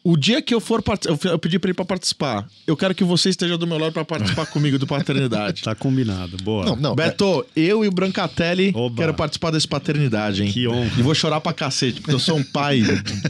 O 0.10 0.16
dia 0.16 0.42
que 0.42 0.54
eu 0.54 0.60
for 0.62 0.82
part... 0.82 1.06
eu 1.06 1.38
pedi 1.40 1.60
pra 1.60 1.70
ele 1.70 1.74
pra 1.76 1.84
participar. 1.84 2.48
Eu 2.66 2.78
quero 2.78 2.96
que 2.96 3.04
você 3.04 3.30
esteja 3.30 3.58
do 3.58 3.68
meu 3.68 3.78
lado 3.78 3.92
pra 3.92 4.06
participar 4.06 4.46
comigo 4.52 4.80
do 4.80 4.88
paternidade. 4.88 5.64
Tá 5.64 5.76
combinado. 5.76 6.38
Boa. 6.38 6.66
Não, 6.66 6.76
não. 6.76 6.92
é- 6.94 6.96
Beto, 6.96 7.46
eu 7.56 7.84
e 7.84 7.88
o 7.88 7.92
Brancatelli 7.92 8.72
Oba. 8.74 8.96
quero 9.02 9.14
participar 9.14 9.52
desse 9.52 9.68
paternidade, 9.68 10.44
hein? 10.44 10.52
Que 10.52 10.68
honra. 10.68 10.92
E 10.98 11.02
vou 11.02 11.14
chorar 11.14 11.42
pra 11.42 11.52
cacete, 11.52 12.00
porque 12.00 12.16
eu 12.16 12.20
sou 12.20 12.38
um 12.38 12.44
pai 12.44 12.82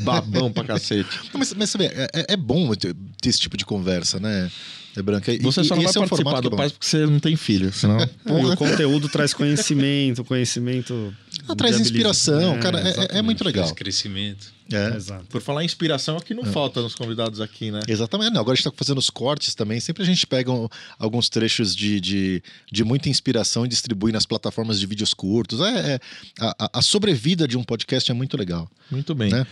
babão 0.01 0.51
pra 0.51 0.63
cacete. 0.63 1.09
Não, 1.33 1.39
Mas, 1.39 1.53
mas 1.53 1.69
sabe, 1.69 1.85
é, 1.85 2.07
é- 2.13 2.25
é 2.33 2.37
bom 2.37 2.73
ter 2.75 2.93
ter 3.19 3.29
esse 3.29 3.39
tipo 3.39 3.57
de 3.57 3.65
conversa, 3.65 4.19
né? 4.19 4.49
É 4.97 5.01
branca. 5.03 5.31
E- 5.31 5.37
Você 5.39 5.61
e- 5.61 5.65
só 5.65 5.75
não 5.75 5.83
vai 5.83 5.91
é 5.95 5.99
um 5.99 6.07
participar 6.07 6.41
do 6.41 6.47
é 6.47 6.57
pai 6.57 6.69
porque 6.71 6.85
você 6.85 7.05
não 7.05 7.19
tem 7.19 7.35
filho, 7.35 7.71
senão... 7.71 7.97
E 8.25 8.31
o 8.45 8.57
conteúdo 8.57 9.07
traz 9.07 9.33
conhecimento, 9.33 10.23
conhecimento. 10.23 11.13
Ah, 11.47 11.55
traz 11.55 11.79
inspiração, 11.79 12.59
cara. 12.59 12.79
é- 12.79 12.81
É, 12.81 12.85
é 12.87 12.89
exatamente. 12.91 13.23
muito 13.25 13.43
legal. 13.43 13.65
Faz 13.65 13.77
crescimento. 13.77 14.57
É. 14.73 14.95
Exato. 14.97 15.23
Por 15.29 15.39
falar 15.41 15.61
em 15.63 15.65
inspiração, 15.65 16.17
aqui 16.17 16.33
não 16.33 16.43
falta 16.43 16.81
nos 16.81 16.93
convidados 16.93 17.39
aqui, 17.39 17.71
né? 17.71 17.79
Exatamente. 17.87 18.31
Não, 18.33 18.41
agora 18.41 18.53
a 18.53 18.55
gente 18.55 18.67
está 18.67 18.77
fazendo 18.77 18.97
os 18.97 19.09
cortes 19.09 19.55
também. 19.55 19.79
Sempre 19.79 20.03
a 20.03 20.05
gente 20.05 20.27
pega 20.27 20.51
um- 20.51 20.67
alguns 20.99 21.29
trechos 21.29 21.73
de, 21.75 22.01
de, 22.01 22.43
de 22.71 22.83
muita 22.83 23.07
inspiração 23.07 23.65
e 23.65 23.69
distribui 23.69 24.11
nas 24.11 24.25
plataformas 24.25 24.77
de 24.79 24.85
vídeos 24.85 25.13
curtos. 25.13 25.61
É, 25.61 25.93
é- 25.93 25.99
a, 26.39 26.65
a- 26.65 26.69
a 26.79 26.81
sobrevida 26.81 27.47
de 27.47 27.55
um 27.57 27.63
podcast 27.63 28.09
é 28.11 28.13
muito 28.13 28.35
legal. 28.35 28.69
Muito 28.91 29.13
bem. 29.15 29.31
Né? 29.31 29.45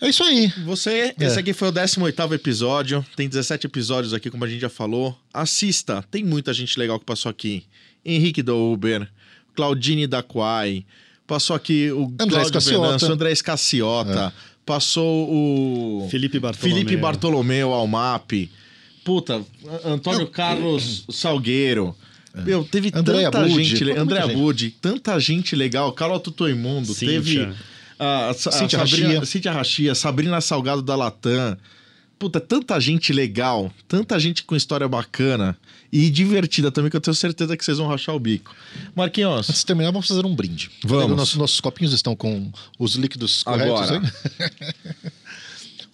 É 0.00 0.08
isso 0.08 0.22
aí. 0.22 0.52
Você, 0.64 1.14
É. 1.18 1.24
esse 1.24 1.38
aqui 1.38 1.52
foi 1.52 1.68
o 1.68 1.72
18 1.72 2.32
episódio. 2.34 3.04
Tem 3.16 3.28
17 3.28 3.66
episódios 3.66 4.14
aqui, 4.14 4.30
como 4.30 4.44
a 4.44 4.48
gente 4.48 4.60
já 4.60 4.68
falou. 4.68 5.18
Assista, 5.34 6.04
tem 6.10 6.22
muita 6.24 6.52
gente 6.54 6.78
legal 6.78 6.98
que 6.98 7.04
passou 7.04 7.28
aqui. 7.30 7.64
Henrique 8.04 8.42
do 8.42 8.56
Uber, 8.72 9.08
Claudine 9.56 10.06
da 10.06 10.22
Quai, 10.22 10.84
passou 11.26 11.56
aqui 11.56 11.90
o 11.90 12.08
Cassiota. 12.16 12.60
Venâncio, 12.60 13.12
André 13.12 13.32
Escaciota, 13.32 14.32
passou 14.64 15.28
o 15.32 16.08
Felipe 16.10 16.38
Bartolomeu. 16.38 16.76
Felipe 16.78 16.96
Bartolomeu 16.96 17.72
Almap. 17.72 18.30
Puta, 19.04 19.42
Antônio 19.84 20.26
Carlos 20.28 21.04
Salgueiro. 21.10 21.94
Meu, 22.44 22.62
teve 22.62 22.92
Andréa 22.94 23.30
tanta 23.32 23.48
Budi, 23.48 23.64
gente, 23.64 23.84
gente. 23.84 24.34
Budi, 24.34 24.70
tanta 24.80 25.18
gente 25.18 25.56
legal, 25.56 25.90
Carol 25.92 26.20
Tutoimundo, 26.20 26.94
Cíntia. 26.94 27.06
teve 27.46 27.48
a, 27.98 28.26
a, 28.26 28.30
a 28.30 28.34
Sabrina, 28.34 28.78
Rachia. 28.78 29.24
Cíntia 29.24 29.52
Rachia, 29.52 29.94
Sabrina 29.94 30.40
Salgado 30.40 30.82
da 30.82 30.94
Latam. 30.94 31.56
Puta, 32.18 32.40
tanta 32.40 32.80
gente 32.80 33.12
legal, 33.12 33.72
tanta 33.86 34.18
gente 34.18 34.42
com 34.42 34.56
história 34.56 34.88
bacana 34.88 35.56
e 35.92 36.10
divertida 36.10 36.70
também, 36.72 36.90
que 36.90 36.96
eu 36.96 37.00
tenho 37.00 37.14
certeza 37.14 37.56
que 37.56 37.64
vocês 37.64 37.78
vão 37.78 37.86
rachar 37.86 38.14
o 38.14 38.18
bico. 38.18 38.52
Marquinhos, 38.94 39.48
Antes 39.48 39.60
de 39.60 39.66
terminar, 39.66 39.92
vamos 39.92 40.08
fazer 40.08 40.26
um 40.26 40.34
brinde. 40.34 40.68
Vamos. 40.84 41.16
Nossos, 41.16 41.36
nossos 41.36 41.60
copinhos 41.60 41.92
estão 41.92 42.16
com 42.16 42.50
os 42.78 42.94
líquidos 42.96 43.44
corretos 43.44 43.90
Agora. 43.90 44.12
aí. 44.40 44.82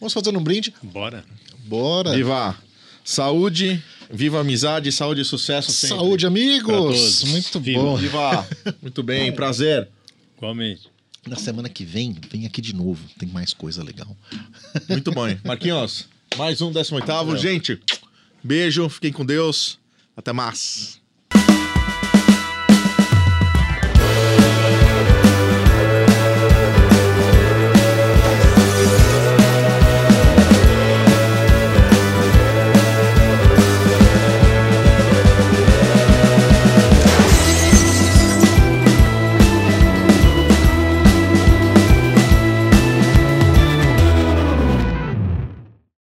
vamos 0.00 0.14
fazer 0.14 0.34
um 0.34 0.42
brinde. 0.42 0.72
Bora. 0.82 1.24
Bora. 1.66 2.12
viva 2.14 2.56
saúde, 3.04 3.82
viva 4.10 4.40
amizade, 4.40 4.90
saúde 4.90 5.20
e 5.20 5.24
sucesso 5.26 5.70
sempre. 5.70 5.96
Saúde, 5.98 6.22
Pra 6.22 6.28
amigos. 6.28 6.66
todos. 6.74 7.24
Muito 7.24 7.60
Viva. 7.60 7.82
bom. 7.82 7.96
Viva! 7.96 8.48
Muito 8.80 9.02
bem, 9.02 9.30
prazer. 9.30 9.88
Igualmente. 10.38 10.93
Na 11.26 11.36
semana 11.36 11.68
que 11.68 11.84
vem, 11.84 12.14
vem 12.30 12.44
aqui 12.46 12.60
de 12.60 12.74
novo. 12.74 13.02
Tem 13.18 13.28
mais 13.28 13.52
coisa 13.52 13.82
legal. 13.82 14.14
Muito 14.88 15.10
bom. 15.10 15.26
hein? 15.26 15.40
Marquinhos, 15.44 16.08
mais 16.36 16.60
um 16.60 16.70
18 16.70 17.36
Gente, 17.38 17.80
beijo, 18.42 18.88
fiquem 18.88 19.12
com 19.12 19.24
Deus. 19.24 19.78
Até 20.16 20.32
mais. 20.32 21.00